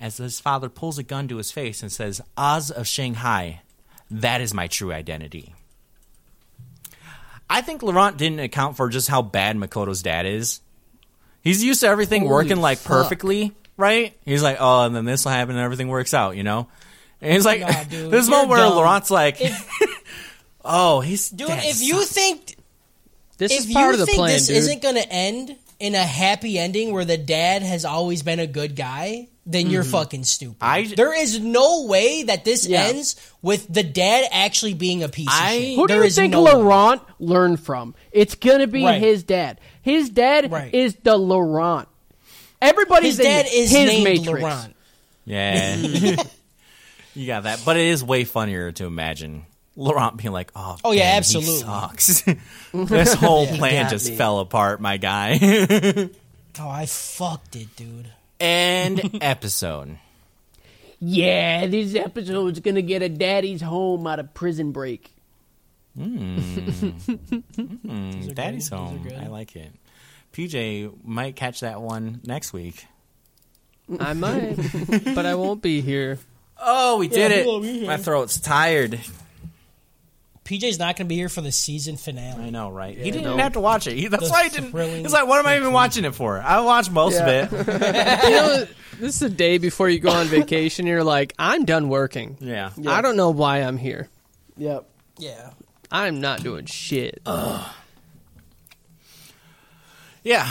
as 0.00 0.16
his 0.18 0.40
father 0.40 0.68
pulls 0.68 0.98
a 0.98 1.02
gun 1.02 1.28
to 1.28 1.36
his 1.36 1.52
face 1.52 1.82
and 1.82 1.90
says, 1.92 2.20
Oz 2.36 2.70
of 2.70 2.86
Shanghai, 2.86 3.62
that 4.10 4.40
is 4.40 4.54
my 4.54 4.66
true 4.66 4.92
identity. 4.92 5.54
I 7.48 7.60
think 7.60 7.82
Laurent 7.82 8.16
didn't 8.16 8.40
account 8.40 8.76
for 8.76 8.88
just 8.88 9.08
how 9.08 9.22
bad 9.22 9.56
Makoto's 9.56 10.02
dad 10.02 10.26
is. 10.26 10.60
He's 11.42 11.62
used 11.62 11.80
to 11.82 11.86
everything 11.86 12.22
Holy 12.22 12.32
working 12.32 12.56
like 12.60 12.78
fuck. 12.78 13.02
perfectly, 13.02 13.52
right? 13.76 14.16
He's 14.24 14.42
like, 14.42 14.56
oh, 14.58 14.84
and 14.84 14.96
then 14.96 15.04
this 15.04 15.24
will 15.24 15.32
happen 15.32 15.54
and 15.54 15.64
everything 15.64 15.88
works 15.88 16.12
out, 16.12 16.36
you 16.36 16.42
know? 16.42 16.66
And 17.20 17.32
he's 17.32 17.44
like, 17.46 17.60
Nah, 17.60 17.84
dude, 17.84 18.10
this 18.10 18.26
you're 18.26 18.36
moment 18.36 18.50
where 18.50 18.58
dumb. 18.58 18.74
Laurent's 18.74 19.10
like, 19.10 19.40
oh, 20.64 21.00
he's 21.00 21.30
Dude, 21.30 21.46
dad 21.48 21.62
if 21.64 21.80
you 21.82 22.02
think 22.04 22.56
this 23.38 23.52
if 23.52 23.60
is 23.68 23.72
part 23.72 23.86
you 23.86 23.92
of 23.94 23.98
the 24.00 24.06
think 24.06 24.16
plan, 24.18 24.32
this 24.32 24.48
dude. 24.48 24.56
isn't 24.56 24.82
going 24.82 24.96
to 24.96 25.08
end 25.08 25.56
in 25.78 25.94
a 25.94 26.02
happy 26.04 26.58
ending 26.58 26.92
where 26.92 27.04
the 27.04 27.16
dad 27.18 27.62
has 27.62 27.84
always 27.84 28.22
been 28.22 28.40
a 28.40 28.46
good 28.46 28.76
guy, 28.76 29.28
then 29.44 29.68
you're 29.68 29.82
mm-hmm. 29.82 29.92
fucking 29.92 30.24
stupid. 30.24 30.56
I- 30.60 30.92
there 30.96 31.14
is 31.18 31.38
no 31.38 31.84
way 31.86 32.24
that 32.24 32.44
this 32.44 32.66
Yeah. 32.66 32.84
ends 32.84 33.16
with 33.42 33.72
the 33.72 33.82
dad 33.82 34.28
actually 34.32 34.74
being 34.74 35.02
a 35.02 35.08
piece 35.08 35.28
I- 35.30 35.52
of 35.52 35.60
shit. 35.62 35.76
Who 35.76 35.86
do 35.86 35.94
There 35.94 36.04
you 36.04 36.10
think 36.10 36.32
no 36.32 36.42
way. 36.42 36.52
Laurent 36.52 37.02
learned 37.18 37.60
from? 37.60 37.94
It's 38.10 38.34
gonna 38.34 38.66
be 38.66 38.84
Right. 38.84 39.00
his 39.00 39.22
dad. 39.22 39.60
His 39.82 40.10
dad 40.10 40.50
Right. 40.50 40.74
is 40.74 40.96
the 41.02 41.16
Laurent. 41.16 41.88
Everybody's 42.60 43.18
His 43.18 43.26
dad 43.26 43.46
is 43.52 43.70
his 43.70 43.86
named 43.86 44.04
Matrix. 44.04 44.42
Laurent. 44.42 44.76
Yeah. 45.26 45.76
you 47.14 47.26
got 47.26 47.44
that. 47.44 47.60
But 47.64 47.76
it 47.76 47.86
is 47.86 48.02
way 48.02 48.24
funnier 48.24 48.72
to 48.72 48.86
imagine 48.86 49.44
Laurent 49.76 50.16
being 50.16 50.32
like, 50.32 50.50
oh, 50.56 50.76
Oh, 50.84 50.92
yeah, 50.92 51.10
damn, 51.10 51.18
absolutely. 51.18 51.58
sucks. 51.60 52.24
this 52.74 53.14
whole 53.14 53.46
plan 53.46 53.88
just 53.90 54.10
me. 54.10 54.16
fell 54.16 54.40
apart, 54.40 54.80
my 54.80 54.96
guy. 54.96 56.08
Oh, 56.58 56.70
I 56.70 56.86
fucked 56.86 57.54
it, 57.54 57.76
dude. 57.76 58.10
End 58.40 59.18
episode. 59.20 59.98
Yeah, 60.98 61.66
this 61.66 61.94
episode's 61.94 62.60
gonna 62.60 62.80
get 62.80 63.02
a 63.02 63.10
daddy's 63.10 63.60
home 63.60 64.06
out 64.06 64.20
of 64.20 64.32
prison 64.32 64.72
break. 64.72 65.10
Mm, 65.98 68.34
Daddy's 68.34 68.70
good. 68.70 68.76
Home. 68.78 69.06
I 69.20 69.26
like 69.26 69.54
it. 69.56 69.70
PJ 70.32 71.04
might 71.04 71.36
catch 71.36 71.60
that 71.60 71.82
one 71.82 72.20
next 72.24 72.54
week. 72.54 72.86
I 74.00 74.14
might, 74.14 74.56
but 75.14 75.26
I 75.26 75.34
won't 75.34 75.60
be 75.62 75.82
here. 75.82 76.18
Oh, 76.58 76.96
we 76.96 77.08
did 77.08 77.30
Yeah, 77.30 77.36
it. 77.38 77.46
we'll 77.46 77.60
be 77.60 77.80
here. 77.80 77.86
My 77.86 77.98
throat's 77.98 78.40
tired. 78.40 78.98
PJ's 80.46 80.78
not 80.78 80.96
going 80.96 81.06
to 81.06 81.08
be 81.08 81.16
here 81.16 81.28
for 81.28 81.40
the 81.40 81.50
season 81.52 81.96
finale. 81.96 82.44
I 82.44 82.50
know, 82.50 82.70
right? 82.70 82.96
he 82.96 83.10
didn't 83.10 83.24
no. 83.24 83.36
have 83.36 83.52
to 83.54 83.60
watch 83.60 83.86
it. 83.86 83.96
He, 83.96 84.06
that's 84.08 84.24
The 84.26 84.30
why 84.30 84.44
he 84.44 84.50
didn't. 84.50 84.70
thrilling- 84.70 85.02
He's 85.02 85.12
like, 85.12 85.26
what 85.26 85.38
am 85.38 85.46
I 85.46 85.56
even 85.56 85.72
watching 85.72 86.04
it 86.04 86.14
for? 86.14 86.40
I 86.40 86.60
watched 86.60 86.90
most 86.90 87.18
of 87.20 87.26
it. 87.28 87.50
You 88.26 88.30
know, 88.30 88.66
this 89.00 89.14
is 89.14 89.18
the 89.20 89.28
day 89.28 89.58
before 89.58 89.88
you 89.90 89.98
go 89.98 90.10
on 90.10 90.26
vacation. 90.26 90.86
You're 90.86 91.04
like, 91.04 91.34
I'm 91.38 91.64
done 91.66 91.88
working. 91.88 92.38
Yeah. 92.40 92.70
I 92.86 93.02
don't 93.02 93.16
know 93.16 93.30
why 93.30 93.58
I'm 93.58 93.76
here. 93.76 94.08
Yep. 94.56 94.88
Yeah. 95.18 95.50
I'm 95.90 96.20
not 96.20 96.42
doing 96.42 96.64
shit. 96.66 97.20
Yeah. 100.24 100.50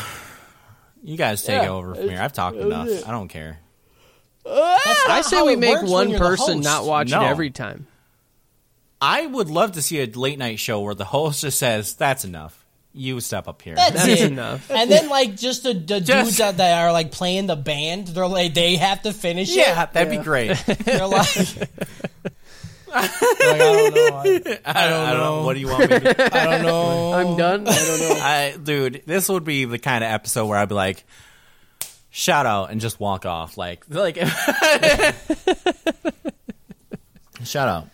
You 1.03 1.17
guys 1.17 1.43
take 1.43 1.55
Yeah, 1.61 1.65
it 1.65 1.69
over 1.69 1.95
from 1.95 2.09
here. 2.09 2.19
I've 2.21 2.33
talked 2.33 2.57
enough. 2.57 2.87
it. 2.87 3.07
I 3.07 3.11
don't 3.11 3.27
care. 3.27 3.59
Ah! 4.47 4.79
I 5.09 5.21
say 5.21 5.41
we 5.41 5.55
make 5.55 5.81
one 5.81 6.15
person 6.17 6.55
host. 6.57 6.63
not 6.63 6.85
watch 6.85 7.09
No. 7.09 7.21
it 7.21 7.25
every 7.27 7.49
time. 7.51 7.87
I 9.01 9.25
would 9.25 9.49
love 9.49 9.73
to 9.73 9.81
see 9.81 10.01
a 10.01 10.05
late 10.05 10.39
night 10.39 10.59
show 10.59 10.81
where 10.81 10.95
the 10.95 11.05
host 11.05 11.41
just 11.41 11.59
says, 11.59 11.95
"That's 11.95 12.25
enough. 12.25 12.65
You 12.93 13.19
step 13.19 13.47
up 13.47 13.61
here." 13.61 13.75
That's, 13.75 13.91
That's 14.05 14.21
it. 14.21 14.31
enough. 14.31 14.71
And 14.71 14.89
then 14.89 15.09
like 15.09 15.35
just 15.35 15.63
the, 15.63 15.73
the 15.73 15.99
Just- 15.99 16.07
dudes 16.07 16.37
that, 16.37 16.57
that 16.57 16.81
are 16.83 16.91
like 16.91 17.11
playing 17.11 17.47
the 17.47 17.55
band, 17.55 18.07
they're 18.07 18.27
like 18.27 18.53
they 18.53 18.75
have 18.77 19.01
to 19.03 19.11
finish 19.13 19.53
yeah, 19.55 19.83
it. 19.83 19.93
that'd 19.93 20.09
be 20.09 20.23
great. 20.23 20.57
They're 20.65 21.05
like, 21.07 21.35
like, 21.35 21.69
I 22.95 23.57
don't 23.57 23.93
know. 23.93 24.21
I, 24.65 24.85
I 24.85 24.87
don't, 24.89 25.17
know. 25.17 25.43
What 25.43 25.53
do 25.55 25.59
you 25.59 25.67
want 25.67 25.89
me 25.89 25.99
to 25.99 26.13
do? 26.13 26.23
I 26.31 26.45
don't 26.45 26.63
know. 26.63 27.13
I'm 27.13 27.37
done. 27.37 27.67
I 27.67 27.71
don't 27.85 27.99
know. 27.99 28.19
I, 28.21 28.57
dude, 28.63 29.03
this 29.05 29.27
would 29.27 29.43
be 29.43 29.65
the 29.65 29.77
kind 29.79 30.03
of 30.03 30.09
episode 30.11 30.45
where 30.45 30.57
I'd 30.57 30.69
be 30.69 30.75
like, 30.75 31.03
shout 32.09 32.45
out 32.45 32.71
and 32.71 32.79
just 32.79 32.97
walk 32.99 33.25
off. 33.25 33.57
Like, 33.57 33.83
like, 33.89 34.15
shout 37.43 37.67
out. 37.67 37.89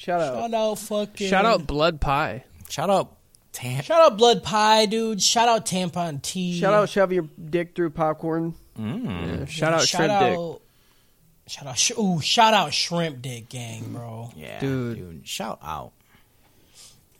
Shout 0.00 0.20
out. 0.22 0.34
Shout 0.40 0.54
out 0.54 0.78
fucking. 0.78 1.28
Shout 1.28 1.44
out 1.44 1.66
Blood 1.66 2.00
Pie. 2.00 2.44
Shout 2.70 2.88
out. 2.88 3.16
Tam- 3.52 3.82
Shout 3.82 4.00
out 4.00 4.16
Blood 4.16 4.42
Pie, 4.42 4.86
dude. 4.86 5.20
Shout 5.20 5.46
out 5.46 5.66
Tampon 5.66 6.22
Tea. 6.22 6.58
Shout 6.58 6.72
out. 6.72 6.88
Shove 6.88 7.12
your 7.12 7.28
dick 7.50 7.74
through 7.74 7.90
popcorn. 7.90 8.54
Mm. 8.78 9.40
Yeah, 9.40 9.44
shout 9.44 9.74
out 9.74 9.82
shout 9.82 10.06
Shrimp 10.08 10.20
Dick. 10.20 11.52
Shout 11.52 11.66
out. 11.66 11.76
Sh- 11.78 11.92
ooh, 11.98 12.18
shout 12.22 12.54
out 12.54 12.72
Shrimp 12.72 13.20
Dick 13.20 13.50
Gang, 13.50 13.92
bro. 13.92 14.30
yeah, 14.34 14.58
Dude. 14.60 14.96
dude. 14.96 15.28
Shout 15.28 15.58
out. 15.62 15.92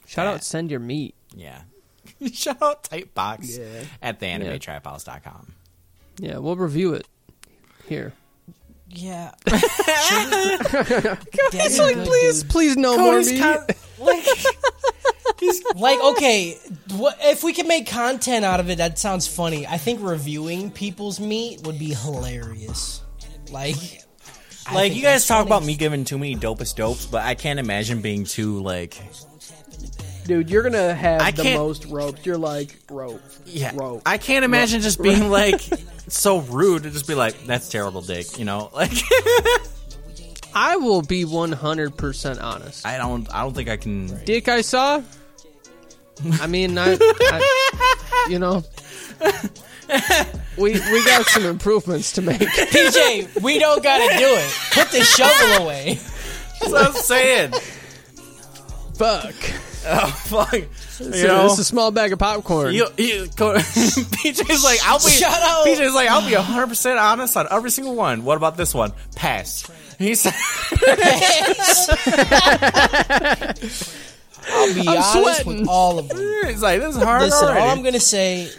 Shout 0.07 0.27
out 0.27 0.43
Send 0.43 0.71
Your 0.71 0.81
Meat. 0.81 1.15
Yeah. 1.37 1.61
shout 2.33 2.63
out 2.63 2.85
Tight 2.85 3.13
Box 3.13 3.59
Yeah. 3.59 3.67
at 4.01 4.21
the 4.21 4.27
Yeah. 4.27 4.39
animetraphouse.com. 4.39 5.53
Yeah, 6.19 6.39
we'll 6.39 6.57
review 6.57 6.95
it 6.95 7.07
here. 7.89 8.15
Yeah. 8.93 9.33
That's 9.45 9.63
like, 11.79 11.95
good, 11.95 12.07
please, 12.07 12.43
dude. 12.43 12.51
please, 12.51 12.77
no 12.77 12.99
more 12.99 13.19
meat. 13.21 13.41
like, 13.99 14.25
like 15.77 16.01
okay, 16.01 16.59
what, 16.93 17.17
if 17.21 17.45
we 17.45 17.53
can 17.53 17.69
make 17.69 17.87
content 17.87 18.45
out 18.45 18.61
of 18.61 18.69
it, 18.71 18.79
that 18.79 18.99
sounds 18.99 19.27
funny. 19.29 19.67
I 19.67 19.77
think 19.79 20.01
reviewing 20.03 20.71
people's 20.71 21.21
meat 21.21 21.63
would 21.65 21.79
be 21.79 21.95
hilarious. 21.95 23.03
Like, 23.51 23.77
I 24.67 24.75
Like, 24.75 24.95
you 24.95 25.03
guys 25.03 25.27
talk 25.27 25.39
funny. 25.39 25.49
about 25.49 25.65
me 25.65 25.77
giving 25.77 26.05
too 26.05 26.19
many 26.19 26.37
dopest 26.37 26.77
dopes, 26.77 27.07
but 27.07 27.23
I 27.23 27.35
can't 27.35 27.59
imagine 27.59 28.03
being 28.03 28.25
too, 28.25 28.61
like, 28.61 29.01
Dude, 30.31 30.49
you're 30.49 30.63
gonna 30.63 30.95
have 30.95 31.23
I 31.23 31.33
the 31.33 31.43
can't- 31.43 31.59
most 31.59 31.87
ropes. 31.87 32.25
You're 32.25 32.39
like 32.39 32.77
rope. 32.89 33.21
Yeah, 33.47 33.73
Rope. 33.75 34.03
I 34.07 34.17
can't 34.17 34.45
imagine 34.45 34.81
just 34.81 35.03
being 35.03 35.29
like 35.29 35.61
so 36.07 36.39
rude 36.39 36.85
to 36.85 36.91
just 36.93 37.09
be 37.09 37.17
like, 37.17 37.47
"That's 37.47 37.69
terrible, 37.69 38.01
Dick." 38.01 38.39
You 38.39 38.45
know, 38.45 38.71
like 38.75 38.93
I 40.55 40.77
will 40.77 41.03
be 41.03 41.25
100% 41.25 42.41
honest. 42.41 42.87
I 42.87 42.97
don't, 42.97 43.29
I 43.35 43.43
don't 43.43 43.55
think 43.55 43.69
I 43.69 43.77
can. 43.77 44.25
Dick 44.25 44.49
I 44.49 44.61
saw, 44.61 45.03
I 46.41 46.47
mean, 46.47 46.79
I, 46.79 46.97
I 47.01 48.27
you 48.31 48.39
know, 48.39 48.63
we 50.57 50.75
we 50.75 51.05
got 51.07 51.27
some 51.27 51.45
improvements 51.45 52.13
to 52.13 52.23
make. 52.23 52.39
PJ, 52.41 53.43
we 53.43 53.59
don't 53.59 53.83
gotta 53.83 54.17
do 54.17 54.27
it. 54.29 54.55
Put 54.75 54.93
the 54.93 55.03
shovel 55.03 55.65
away. 55.65 55.99
That's 56.61 56.71
what 56.71 56.87
I'm 56.87 56.93
saying. 56.93 57.53
Fuck. 58.95 59.35
Oh 59.87 60.07
fuck! 60.27 60.53
You 60.53 60.67
So 60.91 61.27
know, 61.27 61.43
this 61.45 61.53
is 61.55 61.59
a 61.61 61.65
small 61.65 61.91
bag 61.91 62.13
of 62.13 62.19
popcorn. 62.19 62.75
you, 62.75 62.87
you 62.99 63.29
go, 63.35 63.55
PJ's 63.57 64.63
like, 64.63 64.79
I'll 64.85 64.99
be. 64.99 65.09
Shout 65.11 65.41
out. 65.43 65.67
PJ's 65.67 65.95
like, 65.95 66.09
I'll 66.11 66.27
be 66.29 66.35
100 66.35 66.67
percent 66.67 66.99
honest 66.99 67.35
on 67.37 67.47
every 67.51 67.71
single 67.71 67.95
one. 67.95 68.25
What 68.25 68.37
about 68.37 68.57
this 68.59 68.75
one? 68.75 68.93
Pass. 69.17 69.71
He 69.99 70.15
said, 70.15 70.35
I'll 74.49 74.75
be 74.75 74.81
I'm 74.89 74.89
honest 74.89 75.13
sweating. 75.13 75.61
with 75.61 75.69
all 75.69 75.99
of 75.99 76.09
them. 76.09 76.19
It's 76.21 76.63
like, 76.63 76.81
this 76.81 76.97
is 76.97 77.03
hard 77.03 77.23
Listen, 77.23 77.49
already." 77.49 77.61
all 77.61 77.71
I'm 77.71 77.83
gonna 77.83 78.01
say 78.01 78.51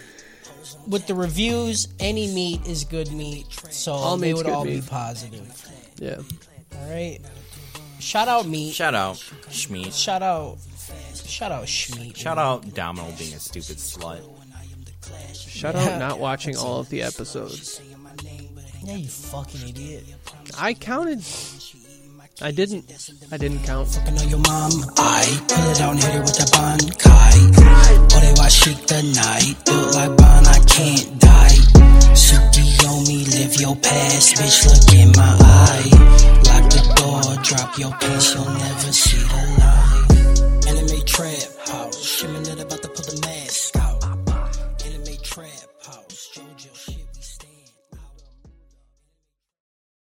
with 0.87 1.07
the 1.07 1.15
reviews, 1.15 1.87
any 1.99 2.33
meat 2.33 2.65
is 2.67 2.83
good 2.85 3.11
meat, 3.11 3.45
so 3.69 3.93
All 3.93 4.17
they 4.17 4.33
would 4.33 4.45
good 4.45 4.53
all 4.53 4.65
be 4.65 4.81
positive. 4.81 5.47
yeah. 5.97 6.17
All 6.79 6.89
right. 6.89 7.19
Shout 7.99 8.27
out 8.27 8.47
meat. 8.47 8.73
Shout 8.73 8.95
out, 8.95 9.17
Schmeat. 9.49 9.93
Shout 9.99 10.23
out. 10.23 10.57
Shout 11.25 11.51
out 11.51 11.65
Schmeat. 11.65 12.15
Shout 12.15 12.37
out 12.37 12.73
Domino 12.73 13.11
being 13.17 13.33
a 13.33 13.39
stupid 13.39 13.77
slut. 13.77 14.21
Shout 15.33 15.75
out 15.75 15.99
not 15.99 16.19
watching 16.19 16.57
all 16.57 16.79
of 16.79 16.89
the 16.89 17.01
episodes. 17.01 17.81
Yeah, 18.83 18.95
you 18.95 19.07
fucking 19.07 19.69
idiot. 19.69 20.03
I 20.57 20.73
counted. 20.73 21.23
I 22.41 22.51
didn't. 22.51 22.85
I 23.31 23.37
didn't 23.37 23.63
count. 23.63 23.99
I 24.05 24.09
know 24.09 24.23
your 24.23 24.39
mom. 24.39 24.71
I 24.97 25.25
pull 25.47 25.69
it 25.69 25.81
out 25.81 25.91
and 25.91 26.03
hit 26.03 26.13
her 26.13 26.21
with 26.21 26.37
that 26.37 26.49
bankai. 26.49 27.33
Oh, 28.13 28.19
they 28.19 28.33
watch 28.41 28.53
chic 28.53 28.77
the 28.87 29.03
night. 29.13 29.63
Built 29.65 29.93
like 29.93 30.17
Bon, 30.17 30.45
I 30.47 30.59
can't 30.65 31.19
die. 31.19 31.57
Suki 32.17 32.65
on 32.89 33.07
me, 33.07 33.25
live 33.25 33.61
your 33.61 33.75
past, 33.75 34.35
bitch. 34.35 34.65
Look 34.65 34.93
in 34.99 35.11
my 35.15 35.37
eye. 35.39 35.89
Lock 36.49 36.65
the 36.73 36.81
door, 36.97 37.43
drop 37.43 37.77
your 37.77 37.91
pants, 37.91 38.33
you'll 38.33 38.45
never 38.45 38.91
see 38.91 39.17
the 39.17 39.59
light. 39.59 39.60
Trap 41.21 41.67
house, 41.67 42.23
to 42.45 42.55
the 42.55 42.70